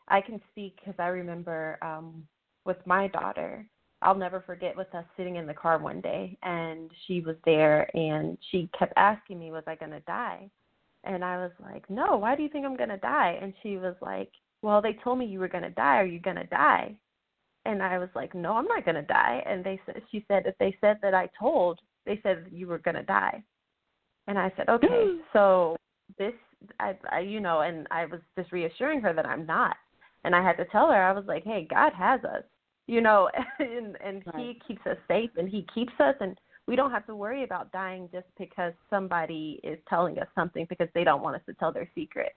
I 0.09 0.21
can 0.21 0.41
speak 0.51 0.81
cuz 0.85 0.95
I 0.99 1.09
remember 1.09 1.79
um 1.83 2.27
with 2.65 2.85
my 2.87 3.09
daughter, 3.09 3.67
I'll 4.03 4.15
never 4.15 4.41
forget 4.41 4.77
with 4.77 4.95
us 4.95 5.05
sitting 5.17 5.37
in 5.37 5.47
the 5.47 5.55
car 5.55 5.79
one 5.79 6.01
day 6.01 6.39
and 6.43 6.91
she 7.07 7.21
was 7.21 7.37
there 7.45 7.91
and 7.97 8.39
she 8.51 8.69
kept 8.79 8.93
asking 8.97 9.39
me 9.39 9.51
was 9.51 9.65
I 9.67 9.75
going 9.75 9.91
to 9.91 10.01
die? 10.01 10.51
And 11.05 11.25
I 11.25 11.39
was 11.39 11.53
like, 11.61 11.89
"No, 11.89 12.17
why 12.17 12.37
do 12.37 12.43
you 12.43 12.49
think 12.49 12.67
I'm 12.67 12.77
going 12.77 12.89
to 12.91 12.99
die?" 12.99 13.39
And 13.41 13.55
she 13.63 13.77
was 13.79 13.95
like, 14.03 14.33
well, 14.63 14.83
they 14.83 14.97
told 15.05 15.19
me 15.19 15.27
you 15.27 15.41
were 15.41 15.49
going 15.49 15.65
to 15.65 15.71
die. 15.71 15.97
Are 15.97 16.07
you 16.07 16.21
going 16.21 16.37
to 16.37 16.47
die? 16.47 16.97
And 17.65 17.83
I 17.83 17.99
was 17.99 18.09
like, 18.15 18.35
no, 18.35 18.55
I'm 18.55 18.67
not 18.67 18.85
going 18.85 18.95
to 18.95 19.03
die. 19.03 19.43
And 19.47 19.65
they 19.65 19.81
said, 19.87 20.03
she 20.11 20.25
said, 20.29 20.45
if 20.47 20.57
they 20.59 20.77
said 20.81 20.99
that 21.03 21.15
I 21.15 21.29
told, 21.39 21.81
they 22.07 22.19
said 22.23 22.47
you 22.51 22.67
were 22.67 22.79
going 22.79 22.95
to 22.95 23.03
die. 23.03 23.43
And 24.27 24.39
I 24.39 24.53
said, 24.57 24.69
okay, 24.69 24.87
hmm. 24.89 25.19
so 25.33 25.77
this, 26.19 26.33
I, 26.81 26.97
I, 27.11 27.21
you 27.21 27.41
know, 27.41 27.61
and 27.61 27.87
I 27.91 28.07
was 28.07 28.21
just 28.37 28.53
reassuring 28.53 29.01
her 29.03 29.13
that 29.13 29.27
I'm 29.27 29.47
not. 29.47 29.77
And 30.25 30.35
I 30.35 30.43
had 30.43 30.57
to 30.57 30.65
tell 30.67 30.89
her, 30.89 31.03
I 31.03 31.13
was 31.13 31.25
like, 31.27 31.45
hey, 31.45 31.67
God 31.71 31.93
has 31.93 32.23
us, 32.25 32.43
you 32.87 33.01
know, 33.01 33.31
and, 33.59 33.97
and 34.05 34.23
right. 34.35 34.57
He 34.57 34.61
keeps 34.67 34.87
us 34.87 34.97
safe 35.07 35.31
and 35.37 35.49
He 35.49 35.67
keeps 35.75 35.93
us. 36.01 36.15
And 36.21 36.39
we 36.67 36.77
don't 36.77 36.91
have 36.91 37.07
to 37.07 37.17
worry 37.17 37.45
about 37.45 37.73
dying 37.73 38.09
just 38.13 38.27
because 38.39 38.73
somebody 38.91 39.61
is 39.63 39.79
telling 39.89 40.19
us 40.19 40.29
something 40.35 40.67
because 40.69 40.89
they 40.95 41.05
don't 41.05 41.23
want 41.23 41.37
us 41.37 41.43
to 41.47 41.55
tell 41.55 41.73
their 41.73 41.89
secret. 41.95 42.33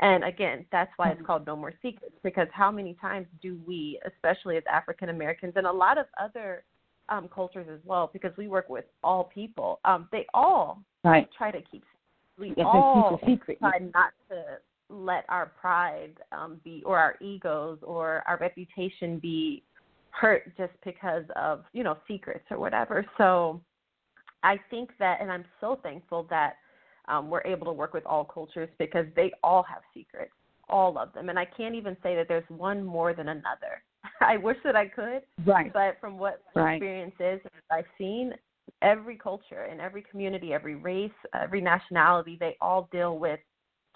And 0.00 0.24
again, 0.24 0.66
that's 0.70 0.90
why 0.96 1.08
it's 1.08 1.16
mm-hmm. 1.16 1.26
called 1.26 1.46
No 1.46 1.56
More 1.56 1.72
Secrets 1.82 2.14
because 2.22 2.48
how 2.52 2.70
many 2.70 2.94
times 3.00 3.26
do 3.40 3.58
we, 3.66 3.98
especially 4.06 4.56
as 4.56 4.62
African 4.70 5.08
Americans 5.08 5.54
and 5.56 5.66
a 5.66 5.72
lot 5.72 5.96
of 5.96 6.06
other 6.22 6.64
um, 7.08 7.28
cultures 7.32 7.66
as 7.72 7.80
well, 7.84 8.10
because 8.12 8.32
we 8.36 8.48
work 8.48 8.68
with 8.68 8.84
all 9.02 9.24
people, 9.24 9.80
um, 9.84 10.08
they 10.12 10.26
all 10.34 10.82
right. 11.04 11.28
try 11.36 11.50
to 11.50 11.60
keep 11.70 11.84
we 12.38 12.48
yes, 12.48 12.66
all 12.66 13.18
keep 13.24 13.40
secret. 13.40 13.58
try 13.60 13.78
not 13.94 14.12
to 14.28 14.42
let 14.90 15.24
our 15.30 15.46
pride 15.46 16.12
um, 16.32 16.60
be 16.62 16.82
or 16.84 16.98
our 16.98 17.16
egos 17.22 17.78
or 17.82 18.22
our 18.26 18.36
reputation 18.38 19.18
be 19.18 19.62
hurt 20.10 20.54
just 20.56 20.72
because 20.84 21.24
of 21.34 21.64
you 21.72 21.82
know 21.82 21.96
secrets 22.06 22.44
or 22.50 22.58
whatever. 22.58 23.06
So 23.16 23.60
I 24.42 24.58
think 24.70 24.90
that, 24.98 25.18
and 25.20 25.30
I'm 25.30 25.44
so 25.60 25.80
thankful 25.82 26.26
that 26.30 26.56
um, 27.08 27.30
we're 27.30 27.42
able 27.42 27.66
to 27.66 27.72
work 27.72 27.94
with 27.94 28.04
all 28.06 28.24
cultures 28.24 28.68
because 28.78 29.06
they 29.14 29.32
all 29.42 29.62
have 29.62 29.82
secrets, 29.94 30.32
all 30.68 30.98
of 30.98 31.12
them. 31.12 31.28
And 31.28 31.38
I 31.38 31.44
can't 31.44 31.74
even 31.74 31.96
say 32.02 32.14
that 32.16 32.28
there's 32.28 32.48
one 32.48 32.84
more 32.84 33.14
than 33.14 33.28
another. 33.28 33.82
I 34.20 34.36
wish 34.36 34.56
that 34.64 34.76
I 34.76 34.88
could, 34.88 35.22
right? 35.44 35.72
But 35.72 35.98
from 36.00 36.18
what 36.18 36.42
my 36.54 36.62
right. 36.62 36.74
experience 36.74 37.14
is, 37.20 37.40
I've 37.70 37.84
seen 37.98 38.32
every 38.82 39.16
culture 39.16 39.68
and 39.70 39.80
every 39.80 40.02
community, 40.02 40.52
every 40.52 40.74
race, 40.74 41.10
every 41.34 41.60
nationality, 41.60 42.36
they 42.38 42.56
all 42.60 42.88
deal 42.92 43.18
with 43.18 43.40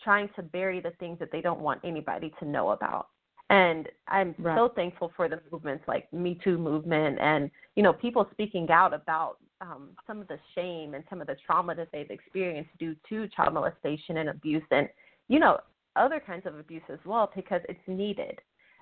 trying 0.03 0.29
to 0.37 0.43
bury 0.43 0.81
the 0.81 0.93
things 0.99 1.19
that 1.19 1.31
they 1.33 1.41
don't 1.41 1.61
want 1.61 1.81
anybody 1.85 2.33
to 2.39 2.47
know 2.47 2.71
about. 2.71 3.09
And 3.51 3.89
I'm 4.09 4.35
right. 4.39 4.57
so 4.57 4.71
thankful 4.75 5.13
for 5.17 5.29
the 5.29 5.41
movements 5.51 5.85
like 5.89 6.11
Me 6.13 6.39
Too 6.43 6.57
movement 6.57 7.19
and 7.21 7.51
you 7.75 7.83
know 7.83 7.93
people 7.93 8.29
speaking 8.31 8.71
out 8.71 8.95
about 8.95 9.39
um, 9.61 9.91
some 10.07 10.21
of 10.21 10.29
the 10.29 10.39
shame 10.55 10.95
and 10.95 11.05
some 11.11 11.21
of 11.21 11.27
the 11.27 11.37
trauma 11.47 11.75
that 11.75 11.89
they've 11.93 12.11
experienced 12.11 12.71
due 12.79 12.97
to 13.09 13.29
child 13.29 13.55
molestation 13.55 14.19
and 14.19 14.29
abuse, 14.29 14.63
and 14.71 14.89
you 15.29 15.39
know 15.39 15.59
other 15.97 16.21
kinds 16.25 16.47
of 16.47 16.59
abuse 16.59 16.83
as 16.89 16.99
well, 17.05 17.31
because 17.35 17.61
it's 17.69 17.81
needed. 17.87 18.39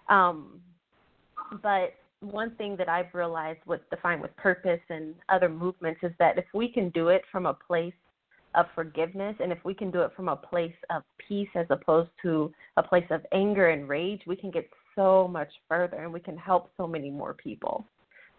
Um, 0.09 0.61
but 1.62 1.95
one 2.21 2.55
thing 2.57 2.77
that 2.77 2.88
I've 2.88 3.12
realized 3.14 3.61
with 3.67 3.81
Define 3.91 4.21
with 4.21 4.37
Purpose 4.37 4.81
and 4.91 5.14
other 5.29 5.49
movements 5.49 6.01
is 6.03 6.12
that 6.19 6.37
if 6.38 6.45
we 6.53 6.69
can 6.69 6.91
do 6.91 7.09
it 7.09 7.23
from 7.31 7.47
a 7.47 7.55
place 7.55 7.95
of 8.55 8.67
forgiveness 8.75 9.37
and 9.41 9.53
if 9.53 9.59
we 9.64 9.75
can 9.75 9.91
do 9.91 10.01
it 10.01 10.11
from 10.17 10.29
a 10.29 10.37
place 10.37 10.75
of 10.91 11.03
peace 11.27 11.49
as 11.55 11.67
opposed 11.71 12.11
to 12.23 12.53
a 12.77 12.83
place 12.83 13.07
of 13.11 13.25
anger 13.33 13.69
and 13.69 13.88
rage, 13.88 14.23
we 14.27 14.35
can 14.35 14.51
get 14.51 14.69
so 14.97 15.29
much 15.29 15.49
further 15.69 15.99
and 15.99 16.12
we 16.12 16.21
can 16.21 16.37
help 16.37 16.71
so 16.77 16.87
many 16.87 17.11
more 17.11 17.35
people. 17.35 17.87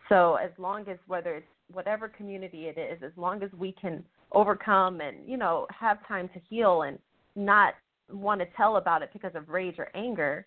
So 0.09 0.35
as 0.35 0.49
long 0.57 0.87
as 0.89 0.97
whether 1.07 1.35
it's 1.35 1.47
whatever 1.71 2.09
community 2.09 2.65
it 2.65 2.77
is, 2.77 3.01
as 3.03 3.11
long 3.15 3.43
as 3.43 3.51
we 3.57 3.71
can 3.79 4.03
overcome 4.31 5.01
and, 5.01 5.17
you 5.27 5.37
know, 5.37 5.67
have 5.69 6.05
time 6.07 6.29
to 6.33 6.41
heal 6.49 6.81
and 6.81 6.97
not 7.35 7.75
want 8.11 8.41
to 8.41 8.47
tell 8.57 8.77
about 8.77 9.03
it 9.03 9.11
because 9.13 9.31
of 9.35 9.47
rage 9.49 9.75
or 9.77 9.89
anger, 9.95 10.45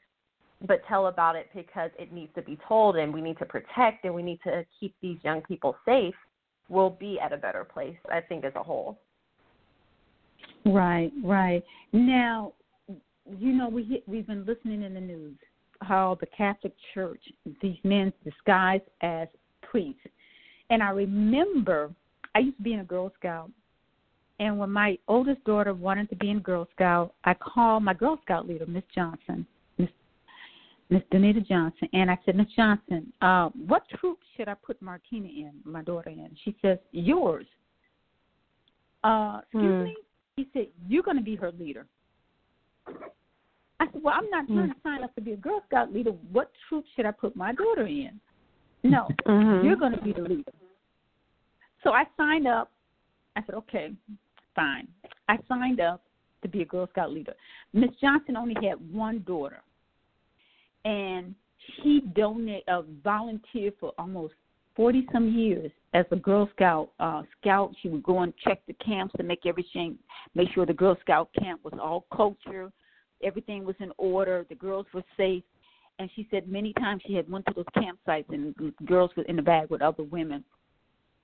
but 0.67 0.81
tell 0.89 1.07
about 1.07 1.37
it 1.37 1.49
because 1.55 1.91
it 1.99 2.13
needs 2.13 2.33
to 2.35 2.43
be 2.43 2.59
told 2.67 2.97
and 2.97 3.13
we 3.15 3.21
need 3.21 3.39
to 3.39 3.47
protect 3.47 4.05
and 4.05 4.13
we 4.13 4.23
need 4.23 4.41
to 4.45 4.65
keep 4.79 4.95
these 5.01 5.19
young 5.23 5.41
people 5.43 5.77
safe, 5.85 6.15
we'll 6.69 6.91
be 6.91 7.19
at 7.21 7.33
a 7.33 7.37
better 7.37 7.65
place, 7.65 7.97
I 8.11 8.21
think, 8.21 8.45
as 8.45 8.53
a 8.57 8.63
whole. 8.63 8.99
Right, 10.65 11.13
right. 11.25 11.65
Now, 11.93 12.53
you 13.39 13.53
know, 13.53 13.69
we 13.69 14.03
we've 14.07 14.27
been 14.27 14.45
listening 14.45 14.83
in 14.83 14.95
the 14.95 15.01
news 15.01 15.37
how 15.81 16.17
the 16.21 16.27
Catholic 16.27 16.73
Church, 16.95 17.21
these 17.61 17.77
men 17.85 18.13
disguised 18.25 18.85
as 19.01 19.29
priests, 19.73 20.07
and 20.69 20.83
I 20.83 20.91
remember 20.91 21.91
I 22.35 22.41
used 22.41 22.59
to 22.59 22.63
be 22.63 22.75
in 22.75 22.81
a 22.81 22.85
Girl 22.85 23.11
Scout. 23.19 23.51
And 24.39 24.59
when 24.59 24.71
my 24.71 24.99
oldest 25.09 25.43
daughter 25.45 25.73
wanted 25.73 26.09
to 26.11 26.17
be 26.17 26.31
in 26.31 26.41
Girl 26.41 26.69
Scout, 26.75 27.15
I 27.25 27.35
called 27.35 27.83
my 27.83 27.95
Girl 27.95 28.19
Scout 28.23 28.47
leader, 28.47 28.67
Miss 28.67 28.83
Johnson, 28.95 29.47
Miss 29.79 29.89
Miss 30.91 31.03
Danita 31.13 31.47
Johnson, 31.47 31.89
and 31.93 32.11
I 32.11 32.19
said, 32.25 32.37
Miss 32.37 32.49
Johnson, 32.55 33.13
uh, 33.23 33.49
what 33.67 33.83
troop 33.99 34.19
should 34.37 34.49
I 34.49 34.55
put 34.55 34.81
Martina 34.83 35.29
in, 35.29 35.53
my 35.65 35.83
daughter 35.83 36.11
in? 36.11 36.31
She 36.45 36.55
says, 36.61 36.79
yours. 36.91 37.47
Uh, 39.05 39.41
excuse 39.43 39.63
hmm. 39.63 39.85
me? 39.85 39.97
He 40.37 40.49
said, 40.53 40.67
you're 40.89 41.03
going 41.03 41.17
to 41.17 41.23
be 41.23 41.37
her 41.37 41.53
leader. 41.53 41.87
I 42.89 43.87
said, 43.93 44.03
well, 44.03 44.15
I'm 44.17 44.29
not 44.31 44.47
trying 44.47 44.67
hmm. 44.67 44.73
to 44.73 44.77
sign 44.83 45.05
up 45.05 45.15
to 45.15 45.21
be 45.21 45.33
a 45.33 45.37
Girl 45.37 45.63
Scout 45.67 45.93
leader. 45.93 46.11
What 46.31 46.51
troop 46.69 46.85
should 46.95 47.07
I 47.07 47.11
put 47.11 47.37
my 47.37 47.53
daughter 47.53 47.87
in? 47.87 48.21
No, 48.83 49.09
mm-hmm. 49.27 49.65
you're 49.65 49.77
going 49.77 49.93
to 49.93 50.03
be 50.03 50.13
the 50.13 50.23
leader. 50.23 50.53
So 51.85 51.91
I 51.91 52.05
signed 52.17 52.47
up. 52.47 52.71
I 53.37 53.43
said, 53.47 53.55
okay, 53.55 53.93
fine. 54.55 54.89
I 55.29 55.39
signed 55.49 55.81
up 55.81 56.03
to 56.43 56.49
be 56.49 56.63
a 56.63 56.65
Girl 56.65 56.89
Scout 56.91 57.13
leader. 57.13 57.35
Miss 57.73 57.91
Johnson 58.01 58.37
only 58.37 58.55
had 58.55 58.75
one 58.93 59.23
daughter, 59.27 59.63
and 60.85 61.35
she 61.77 62.03
donated, 62.15 62.69
uh, 62.69 62.83
volunteered 63.05 63.75
for 63.79 63.93
almost 63.99 64.35
forty 64.75 65.07
some 65.13 65.33
years 65.33 65.71
as 65.95 66.05
a 66.11 66.17
Girl 66.17 66.49
Scout 66.57 66.91
uh, 66.99 67.23
scout. 67.41 67.73
She 67.81 67.89
would 67.89 68.03
go 68.03 68.21
and 68.21 68.35
check 68.45 68.61
the 68.67 68.75
camps 68.75 69.15
to 69.17 69.23
make 69.23 69.47
everything, 69.47 69.97
make 70.35 70.49
sure 70.53 70.67
the 70.67 70.75
Girl 70.75 70.97
Scout 71.01 71.31
camp 71.41 71.61
was 71.63 71.75
all 71.81 72.07
culture, 72.15 72.73
everything 73.23 73.65
was 73.65 73.77
in 73.79 73.93
order, 73.97 74.45
the 74.49 74.57
girls 74.57 74.87
were 74.93 75.05
safe 75.17 75.45
and 76.03 76.11
she 76.17 76.27
said 76.31 76.49
many 76.49 76.73
times 76.75 77.01
she 77.07 77.15
had 77.15 77.31
went 77.31 77.47
to 77.47 77.55
those 77.55 77.65
campsites 77.77 78.29
and 78.29 78.55
girls 78.87 79.11
were 79.17 79.23
in 79.25 79.37
the 79.37 79.43
bag 79.43 79.71
with 79.71 79.81
other 79.81 80.03
women 80.03 80.45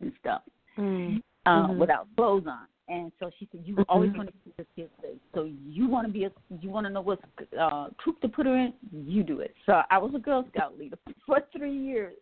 and 0.01 0.12
stuff 0.21 0.43
mm. 0.79 1.21
uh, 1.47 1.51
mm-hmm. 1.51 1.79
without 1.79 2.07
clothes 2.17 2.45
on. 2.47 2.67
And 2.88 3.12
so 3.21 3.31
she 3.38 3.47
said, 3.53 3.62
"You 3.67 3.75
mm-hmm. 3.75 3.83
always 3.88 4.12
want 4.14 4.29
to 4.29 4.35
keep 4.45 4.57
kids 4.75 4.91
safe. 5.03 5.19
So 5.35 5.51
you 5.67 5.88
want 5.88 6.07
to 6.07 6.12
be 6.12 6.25
a, 6.25 6.31
you 6.61 6.71
want 6.71 6.87
to 6.87 6.91
know 6.91 7.03
what 7.03 7.19
uh, 7.61 7.88
troop 8.03 8.19
to 8.23 8.29
put 8.29 8.47
her 8.47 8.57
in. 8.57 8.73
You 8.93 9.23
do 9.23 9.41
it." 9.41 9.55
So 9.67 9.83
I 9.91 9.99
was 9.99 10.12
a 10.14 10.19
Girl 10.19 10.47
Scout 10.55 10.79
leader 10.79 10.97
for 11.27 11.41
three 11.55 11.77
years. 11.77 12.14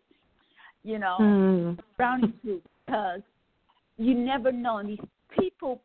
You 0.82 0.98
know, 0.98 1.16
mm. 1.20 1.78
Brownie 1.96 2.32
troop 2.42 2.64
because 2.84 3.20
you 3.96 4.14
never 4.14 4.50
know. 4.50 4.78
And 4.78 4.88
these 4.88 4.98
people, 5.38 5.82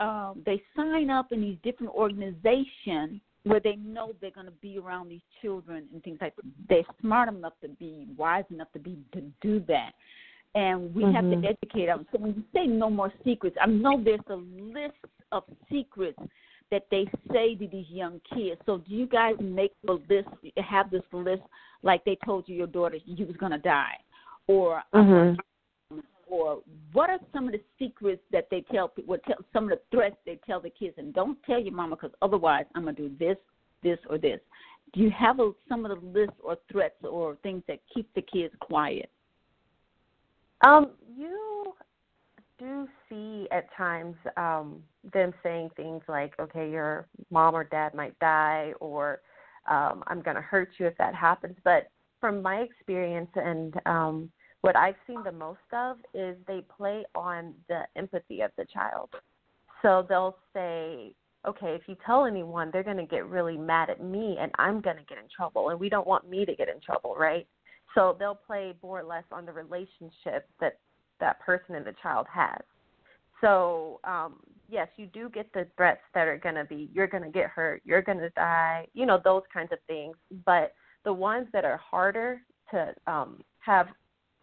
uh, 0.00 0.32
they 0.46 0.62
sign 0.74 1.10
up 1.10 1.32
in 1.32 1.42
these 1.42 1.58
different 1.62 1.92
organizations 1.92 3.20
where 3.46 3.60
they 3.60 3.76
know 3.76 4.12
they're 4.20 4.32
going 4.32 4.46
to 4.46 4.52
be 4.60 4.76
around 4.76 5.08
these 5.08 5.20
children 5.40 5.84
and 5.92 6.02
things 6.02 6.18
like 6.20 6.34
that. 6.34 6.44
They're 6.68 6.82
smart 7.00 7.28
enough 7.28 7.52
to 7.62 7.68
be 7.68 8.06
wise 8.16 8.44
enough 8.50 8.68
to 8.72 8.80
be 8.80 8.98
to 9.12 9.22
do 9.40 9.64
that. 9.68 9.92
And 10.56 10.92
we 10.92 11.04
mm-hmm. 11.04 11.14
have 11.14 11.24
to 11.24 11.36
mm-hmm. 11.36 11.44
educate 11.44 11.86
them. 11.86 12.06
So 12.10 12.18
when 12.18 12.34
you 12.34 12.42
say 12.52 12.66
no 12.66 12.90
more 12.90 13.12
secrets, 13.24 13.56
I 13.60 13.66
know 13.66 14.02
there's 14.02 14.18
a 14.28 14.34
list 14.34 14.96
of 15.30 15.44
secrets 15.70 16.18
that 16.72 16.86
they 16.90 17.06
say 17.32 17.54
to 17.54 17.68
these 17.68 17.86
young 17.88 18.20
kids. 18.34 18.60
So 18.66 18.78
do 18.78 18.92
you 18.92 19.06
guys 19.06 19.34
make 19.40 19.72
the 19.84 20.00
list, 20.08 20.28
have 20.68 20.90
this 20.90 21.02
list 21.12 21.42
like 21.82 22.04
they 22.04 22.18
told 22.24 22.48
you 22.48 22.56
your 22.56 22.66
daughter 22.66 22.98
you 23.04 23.26
was 23.26 23.36
going 23.36 23.52
to 23.52 23.58
die? 23.58 23.94
Or 24.48 24.82
mm-hmm 24.92 25.38
or 26.26 26.62
what 26.92 27.08
are 27.08 27.20
some 27.32 27.46
of 27.46 27.52
the 27.52 27.60
secrets 27.78 28.22
that 28.32 28.48
they 28.50 28.62
tell 28.72 28.88
people? 28.88 29.16
Tell 29.26 29.36
some 29.52 29.64
of 29.64 29.70
the 29.70 29.80
threats 29.90 30.16
they 30.26 30.38
tell 30.46 30.60
the 30.60 30.70
kids, 30.70 30.94
and 30.98 31.14
don't 31.14 31.38
tell 31.44 31.60
your 31.60 31.72
mama 31.72 31.96
because 31.96 32.12
otherwise 32.20 32.64
I'm 32.74 32.84
gonna 32.84 32.96
do 32.96 33.10
this, 33.18 33.36
this, 33.82 33.98
or 34.10 34.18
this. 34.18 34.40
Do 34.92 35.00
you 35.00 35.10
have 35.10 35.40
a, 35.40 35.52
some 35.68 35.84
of 35.84 36.00
the 36.00 36.06
lists 36.06 36.36
or 36.42 36.56
threats 36.70 36.96
or 37.02 37.36
things 37.42 37.62
that 37.68 37.80
keep 37.92 38.12
the 38.14 38.22
kids 38.22 38.54
quiet? 38.60 39.10
Um, 40.66 40.92
you 41.16 41.74
do 42.58 42.88
see 43.08 43.46
at 43.50 43.72
times 43.76 44.16
um, 44.36 44.82
them 45.12 45.32
saying 45.42 45.70
things 45.76 46.02
like, 46.08 46.34
"Okay, 46.40 46.70
your 46.70 47.06
mom 47.30 47.54
or 47.54 47.64
dad 47.64 47.94
might 47.94 48.18
die," 48.18 48.72
or 48.80 49.20
um, 49.68 50.02
"I'm 50.06 50.22
going 50.22 50.36
to 50.36 50.42
hurt 50.42 50.70
you 50.78 50.86
if 50.86 50.96
that 50.98 51.14
happens." 51.14 51.56
But 51.62 51.90
from 52.20 52.42
my 52.42 52.56
experience 52.56 53.30
and 53.34 53.78
um, 53.86 54.30
what 54.66 54.76
I've 54.76 54.96
seen 55.06 55.22
the 55.22 55.32
most 55.32 55.58
of 55.72 55.96
is 56.12 56.36
they 56.46 56.64
play 56.76 57.04
on 57.14 57.54
the 57.68 57.82
empathy 57.96 58.40
of 58.40 58.50
the 58.58 58.66
child. 58.66 59.10
So 59.82 60.04
they'll 60.08 60.36
say, 60.52 61.14
okay, 61.46 61.74
if 61.74 61.82
you 61.86 61.96
tell 62.04 62.24
anyone, 62.24 62.70
they're 62.72 62.82
going 62.82 62.96
to 62.96 63.06
get 63.06 63.26
really 63.26 63.56
mad 63.56 63.90
at 63.90 64.02
me 64.02 64.36
and 64.40 64.50
I'm 64.58 64.80
going 64.80 64.96
to 64.96 65.04
get 65.04 65.18
in 65.18 65.24
trouble. 65.34 65.70
And 65.70 65.78
we 65.78 65.88
don't 65.88 66.06
want 66.06 66.28
me 66.28 66.44
to 66.44 66.54
get 66.54 66.68
in 66.68 66.80
trouble, 66.80 67.14
right? 67.16 67.46
So 67.94 68.16
they'll 68.18 68.34
play 68.34 68.74
more 68.82 69.00
or 69.00 69.04
less 69.04 69.24
on 69.30 69.46
the 69.46 69.52
relationship 69.52 70.48
that 70.60 70.78
that 71.20 71.40
person 71.40 71.76
and 71.76 71.86
the 71.86 71.94
child 72.02 72.26
has. 72.32 72.60
So, 73.40 74.00
um, 74.04 74.40
yes, 74.68 74.88
you 74.96 75.06
do 75.06 75.28
get 75.28 75.52
the 75.52 75.66
threats 75.76 76.00
that 76.14 76.26
are 76.26 76.38
going 76.38 76.56
to 76.56 76.64
be 76.64 76.90
you're 76.92 77.06
going 77.06 77.22
to 77.22 77.30
get 77.30 77.48
hurt, 77.48 77.82
you're 77.84 78.02
going 78.02 78.18
to 78.18 78.30
die, 78.30 78.86
you 78.94 79.06
know, 79.06 79.20
those 79.22 79.42
kinds 79.52 79.72
of 79.72 79.78
things. 79.86 80.16
But 80.44 80.74
the 81.04 81.12
ones 81.12 81.46
that 81.52 81.64
are 81.64 81.76
harder 81.78 82.40
to 82.70 82.94
um, 83.06 83.40
have, 83.60 83.88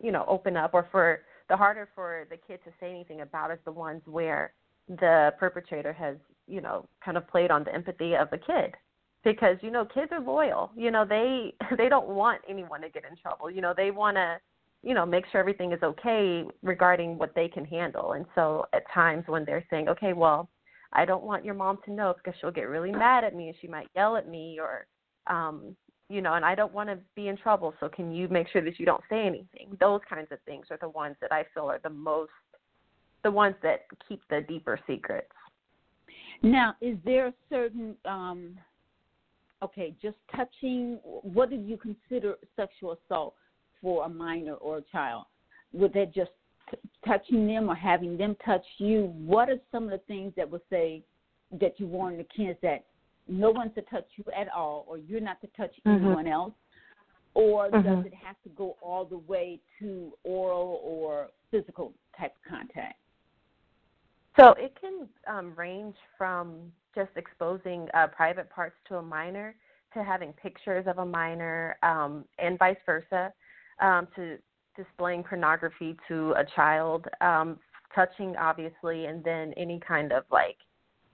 you 0.03 0.11
know, 0.11 0.25
open 0.27 0.55
up 0.55 0.73
or 0.73 0.87
for 0.91 1.21
the 1.49 1.57
harder 1.57 1.89
for 1.95 2.27
the 2.29 2.37
kid 2.37 2.59
to 2.65 2.71
say 2.79 2.89
anything 2.89 3.21
about 3.21 3.51
is 3.51 3.57
the 3.65 3.71
ones 3.71 4.01
where 4.05 4.53
the 4.87 5.33
perpetrator 5.39 5.93
has, 5.93 6.17
you 6.47 6.61
know, 6.61 6.87
kind 7.03 7.17
of 7.17 7.27
played 7.27 7.49
on 7.49 7.63
the 7.63 7.73
empathy 7.73 8.15
of 8.15 8.29
the 8.29 8.37
kid. 8.37 8.75
Because 9.23 9.55
you 9.61 9.71
know 9.71 9.85
kids 9.85 10.11
are 10.11 10.19
loyal. 10.19 10.69
You 10.75 10.91
know 10.91 11.05
they 11.07 11.53
they 11.77 11.87
don't 11.87 12.09
want 12.09 12.41
anyone 12.47 12.81
to 12.81 12.89
get 12.89 13.05
in 13.09 13.15
trouble. 13.15 13.49
You 13.49 13.61
know 13.61 13.73
they 13.75 13.89
want 13.89 14.17
to 14.17 14.35
you 14.83 14.93
know 14.93 15.05
make 15.05 15.23
sure 15.31 15.39
everything 15.39 15.71
is 15.71 15.81
okay 15.81 16.43
regarding 16.61 17.17
what 17.17 17.33
they 17.33 17.47
can 17.47 17.63
handle. 17.63 18.11
And 18.13 18.25
so 18.35 18.65
at 18.73 18.83
times 18.93 19.23
when 19.27 19.45
they're 19.45 19.65
saying 19.69 19.87
okay 19.87 20.11
well 20.11 20.49
i 20.91 21.05
don't 21.05 21.23
want 21.23 21.43
your 21.45 21.55
mom 21.55 21.79
to 21.85 21.91
know 21.91 22.13
because 22.17 22.37
she'll 22.39 22.51
get 22.51 22.67
really 22.67 22.91
mad 22.91 23.23
at 23.23 23.33
me. 23.33 23.47
And 23.47 23.55
she 23.61 23.67
might 23.67 23.87
yell 23.95 24.17
at 24.17 24.27
me 24.27 24.59
or 24.59 24.85
um 25.33 25.73
you 26.09 26.21
know 26.21 26.33
and 26.33 26.45
i 26.45 26.53
don't 26.53 26.73
want 26.73 26.89
to 26.89 26.97
be 27.15 27.27
in 27.27 27.37
trouble 27.37 27.73
so 27.79 27.89
can 27.89 28.11
you 28.11 28.27
make 28.27 28.47
sure 28.49 28.61
that 28.61 28.79
you 28.79 28.85
don't 28.85 29.03
say 29.09 29.25
anything 29.25 29.75
those 29.79 30.01
kinds 30.09 30.27
of 30.31 30.39
things 30.45 30.65
are 30.69 30.77
the 30.81 30.89
ones 30.89 31.15
that 31.21 31.31
i 31.31 31.43
feel 31.53 31.65
are 31.65 31.79
the 31.83 31.89
most 31.89 32.31
the 33.23 33.31
ones 33.31 33.55
that 33.63 33.85
keep 34.07 34.21
the 34.29 34.41
deeper 34.47 34.79
secrets 34.85 35.31
now 36.41 36.75
is 36.81 36.97
there 37.05 37.27
a 37.27 37.33
certain 37.49 37.95
um 38.05 38.57
okay 39.63 39.93
just 40.01 40.17
touching 40.35 40.99
what 41.03 41.49
do 41.49 41.55
you 41.55 41.77
consider 41.77 42.35
sexual 42.55 42.97
assault 43.05 43.33
for 43.83 44.05
a 44.05 44.09
minor 44.09 44.53
or 44.53 44.77
a 44.77 44.81
child? 44.81 45.25
Would 45.73 45.93
that 45.93 46.15
just 46.15 46.31
t- 46.71 46.77
touching 47.05 47.45
them 47.45 47.69
or 47.69 47.75
having 47.75 48.17
them 48.17 48.35
touch 48.43 48.65
you? 48.77 49.13
What 49.17 49.49
are 49.49 49.59
some 49.71 49.83
of 49.83 49.91
the 49.91 49.99
things 50.07 50.33
that 50.37 50.49
would 50.49 50.61
say 50.71 51.03
that 51.59 51.79
you 51.79 51.85
warn 51.85 52.17
the 52.17 52.25
kids 52.35 52.57
that 52.63 52.85
no 53.27 53.51
one's 53.51 53.73
to 53.75 53.81
touch 53.83 54.07
you 54.15 54.25
at 54.37 54.47
all, 54.49 54.85
or 54.87 54.97
you're 54.97 55.21
not 55.21 55.39
to 55.41 55.47
touch 55.55 55.71
mm-hmm. 55.85 56.05
anyone 56.05 56.27
else? 56.27 56.53
Or 57.33 57.69
mm-hmm. 57.69 57.87
does 57.87 58.05
it 58.05 58.13
have 58.13 58.35
to 58.43 58.49
go 58.49 58.77
all 58.81 59.05
the 59.05 59.17
way 59.17 59.59
to 59.79 60.13
oral 60.23 60.81
or 60.83 61.29
physical 61.49 61.93
type 62.17 62.33
of 62.35 62.51
contact? 62.51 62.99
So 64.39 64.53
it 64.57 64.75
can 64.79 65.07
um, 65.27 65.53
range 65.55 65.95
from 66.17 66.71
just 66.95 67.11
exposing 67.15 67.87
uh, 67.93 68.07
private 68.07 68.49
parts 68.49 68.75
to 68.87 68.97
a 68.97 69.01
minor 69.01 69.55
to 69.93 70.03
having 70.03 70.33
pictures 70.33 70.85
of 70.87 70.97
a 70.97 71.05
minor 71.05 71.77
um, 71.83 72.25
and 72.39 72.57
vice 72.57 72.77
versa 72.85 73.31
um, 73.79 74.07
to 74.15 74.37
displaying 74.75 75.23
pornography 75.23 75.95
to 76.07 76.31
a 76.31 76.43
child, 76.55 77.05
um, 77.21 77.59
touching 77.93 78.35
obviously, 78.37 79.05
and 79.05 79.23
then 79.23 79.53
any 79.55 79.79
kind 79.87 80.11
of 80.11 80.23
like 80.31 80.57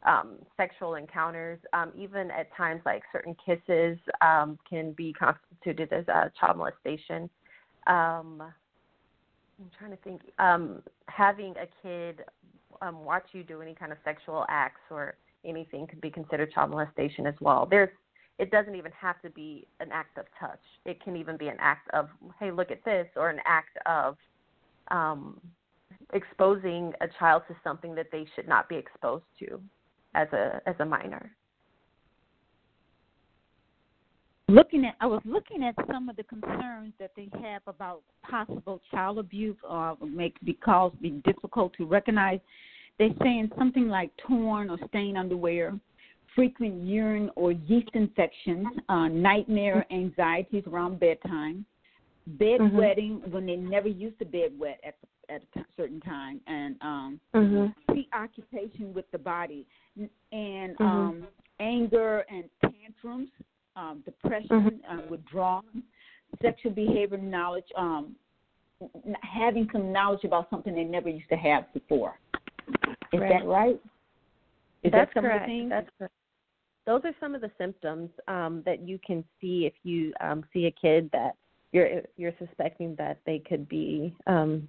um, 0.03 0.35
sexual 0.57 0.95
encounters. 0.95 1.59
Um, 1.73 1.91
even 1.97 2.31
at 2.31 2.53
times, 2.55 2.81
like 2.85 3.03
certain 3.11 3.35
kisses 3.45 3.97
um, 4.21 4.57
can 4.69 4.93
be 4.93 5.13
constituted 5.13 5.91
as 5.93 6.07
a 6.07 6.31
child 6.39 6.57
molestation. 6.57 7.29
Um, 7.87 8.41
I'm 8.41 9.69
trying 9.77 9.91
to 9.91 9.97
think. 10.03 10.21
Um, 10.39 10.81
having 11.07 11.53
a 11.57 11.67
kid 11.83 12.23
um, 12.81 13.03
watch 13.03 13.25
you 13.33 13.43
do 13.43 13.61
any 13.61 13.75
kind 13.75 13.91
of 13.91 13.97
sexual 14.03 14.45
acts 14.49 14.81
or 14.89 15.15
anything 15.45 15.87
could 15.87 16.01
be 16.01 16.09
considered 16.09 16.51
child 16.51 16.71
molestation 16.71 17.25
as 17.25 17.35
well. 17.41 17.67
There's 17.69 17.89
it 18.39 18.51
doesn't 18.51 18.75
even 18.75 18.93
have 18.93 19.21
to 19.21 19.29
be 19.29 19.67
an 19.81 19.89
act 19.91 20.17
of 20.17 20.25
touch. 20.39 20.61
It 20.85 21.03
can 21.03 21.17
even 21.17 21.35
be 21.35 21.49
an 21.49 21.57
act 21.59 21.89
of, 21.93 22.07
hey, 22.39 22.51
look 22.51 22.71
at 22.71 22.83
this, 22.85 23.05
or 23.17 23.29
an 23.29 23.41
act 23.45 23.77
of 23.85 24.15
um, 24.91 25.41
exposing 26.13 26.93
a 27.01 27.07
child 27.19 27.43
to 27.49 27.55
something 27.65 27.93
that 27.95 28.07
they 28.13 28.25
should 28.35 28.47
not 28.47 28.69
be 28.69 28.77
exposed 28.77 29.25
to 29.39 29.61
as 30.15 30.27
a 30.33 30.61
as 30.65 30.75
a 30.79 30.85
minor. 30.85 31.31
Looking 34.47 34.85
at, 34.85 34.95
I 34.99 35.05
was 35.05 35.21
looking 35.25 35.63
at 35.63 35.75
some 35.91 36.09
of 36.09 36.15
the 36.15 36.23
concerns 36.23 36.93
that 36.99 37.11
they 37.15 37.29
have 37.43 37.61
about 37.67 38.01
possible 38.27 38.81
child 38.89 39.19
abuse, 39.19 39.55
or 39.67 39.95
make 40.01 40.35
because 40.43 40.91
be 41.01 41.21
difficult 41.23 41.73
to 41.77 41.85
recognize. 41.85 42.39
They're 42.97 43.09
saying 43.21 43.51
something 43.57 43.87
like 43.87 44.11
torn 44.27 44.71
or 44.71 44.77
stained 44.87 45.19
underwear, 45.19 45.79
frequent 46.35 46.83
urine 46.83 47.29
or 47.35 47.51
yeast 47.51 47.89
infections, 47.93 48.65
uh, 48.89 49.07
nightmare 49.07 49.85
anxieties 49.91 50.63
around 50.65 50.99
bedtime, 50.99 51.63
bed 52.25 52.59
mm-hmm. 52.59 52.75
wetting 52.75 53.21
when 53.29 53.45
they 53.45 53.55
never 53.55 53.87
used 53.87 54.17
to 54.19 54.25
bed 54.25 54.51
wet 54.57 54.79
at 54.83 54.95
at 55.29 55.43
a 55.55 55.65
certain 55.77 56.01
time, 56.01 56.41
and 56.47 56.75
um, 56.81 57.19
mm-hmm. 57.35 57.93
preoccupation 57.93 58.93
with 58.93 59.05
the 59.11 59.17
body, 59.17 59.65
and 60.31 60.77
mm-hmm. 60.77 60.83
um, 60.83 61.27
anger 61.59 62.25
and 62.29 62.45
tantrums, 62.61 63.29
um, 63.75 64.03
depression, 64.05 64.49
mm-hmm. 64.49 64.99
uh, 64.99 65.01
withdrawal, 65.09 65.63
sexual 66.41 66.71
behavior 66.71 67.17
knowledge, 67.17 67.65
um, 67.77 68.15
having 69.21 69.67
some 69.71 69.91
knowledge 69.91 70.23
about 70.23 70.49
something 70.49 70.73
they 70.73 70.83
never 70.83 71.09
used 71.09 71.29
to 71.29 71.35
have 71.35 71.71
before. 71.73 72.13
Is 73.11 73.19
right. 73.19 73.29
that 73.29 73.45
right? 73.45 73.81
Is 74.83 74.91
That's 74.91 75.11
that 75.13 75.21
correct. 75.21 75.49
That's 75.69 75.89
correct 75.97 76.13
those 76.89 77.01
are 77.03 77.13
some 77.19 77.35
of 77.35 77.41
the 77.41 77.51
symptoms 77.59 78.09
um, 78.27 78.63
that 78.65 78.81
you 78.81 78.99
can 79.05 79.23
see 79.39 79.67
if 79.67 79.73
you 79.83 80.11
um, 80.21 80.43
see 80.51 80.65
a 80.65 80.71
kid 80.71 81.07
that 81.13 81.35
you're 81.71 82.01
you're 82.17 82.33
suspecting 82.39 82.95
that 82.97 83.19
they 83.27 83.37
could 83.47 83.69
be 83.69 84.11
um, 84.25 84.67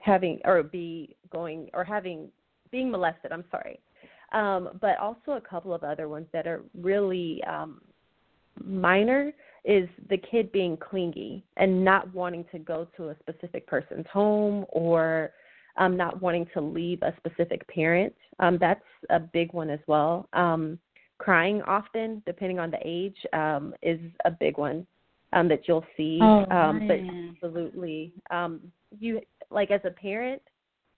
having 0.00 0.40
or 0.46 0.62
be 0.62 1.14
going 1.30 1.68
or 1.74 1.84
having 1.84 2.30
being 2.70 2.90
molested. 2.90 3.30
I'm 3.30 3.44
sorry, 3.50 3.78
um, 4.32 4.70
but 4.80 4.98
also 4.98 5.32
a 5.32 5.40
couple 5.40 5.72
of 5.74 5.84
other 5.84 6.08
ones 6.08 6.26
that 6.32 6.46
are 6.46 6.62
really 6.74 7.42
um, 7.44 7.80
minor 8.62 9.32
is 9.64 9.88
the 10.10 10.18
kid 10.18 10.52
being 10.52 10.76
clingy 10.76 11.42
and 11.56 11.84
not 11.84 12.12
wanting 12.14 12.44
to 12.52 12.58
go 12.58 12.86
to 12.96 13.10
a 13.10 13.16
specific 13.20 13.66
person's 13.66 14.06
home 14.12 14.66
or 14.68 15.32
um, 15.76 15.96
not 15.96 16.20
wanting 16.20 16.46
to 16.54 16.60
leave 16.60 17.02
a 17.02 17.14
specific 17.16 17.66
parent. 17.68 18.14
Um, 18.38 18.58
that's 18.60 18.84
a 19.10 19.18
big 19.18 19.52
one 19.52 19.70
as 19.70 19.80
well. 19.86 20.28
Um, 20.32 20.78
crying 21.18 21.62
often, 21.62 22.22
depending 22.26 22.58
on 22.58 22.70
the 22.70 22.78
age, 22.84 23.16
um, 23.32 23.74
is 23.82 23.98
a 24.24 24.30
big 24.30 24.58
one 24.58 24.86
um, 25.32 25.48
that 25.48 25.66
you'll 25.66 25.84
see. 25.96 26.18
Oh, 26.22 26.46
um, 26.50 26.82
but 26.86 26.98
absolutely, 27.32 28.12
um, 28.30 28.60
you 28.98 29.20
like 29.50 29.70
as 29.70 29.80
a 29.84 29.90
parent, 29.90 30.42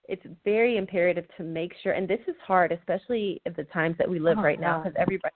it's 0.08 0.26
very 0.44 0.76
imperative 0.76 1.26
to 1.36 1.42
make 1.42 1.72
sure. 1.82 1.92
And 1.92 2.06
this 2.08 2.20
is 2.26 2.34
hard, 2.46 2.72
especially 2.72 3.40
at 3.46 3.56
the 3.56 3.64
times 3.64 3.96
that 3.98 4.08
we 4.08 4.18
live 4.18 4.38
oh, 4.38 4.42
right 4.42 4.60
now, 4.60 4.82
because 4.82 4.96
everybody's 4.98 5.34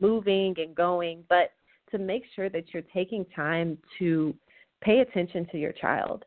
moving 0.00 0.54
and 0.58 0.74
going. 0.74 1.24
But 1.28 1.52
to 1.90 1.98
make 1.98 2.22
sure 2.34 2.48
that 2.48 2.72
you're 2.72 2.82
taking 2.94 3.24
time 3.36 3.78
to 3.98 4.34
pay 4.80 5.00
attention 5.00 5.46
to 5.52 5.58
your 5.58 5.72
child 5.72 6.24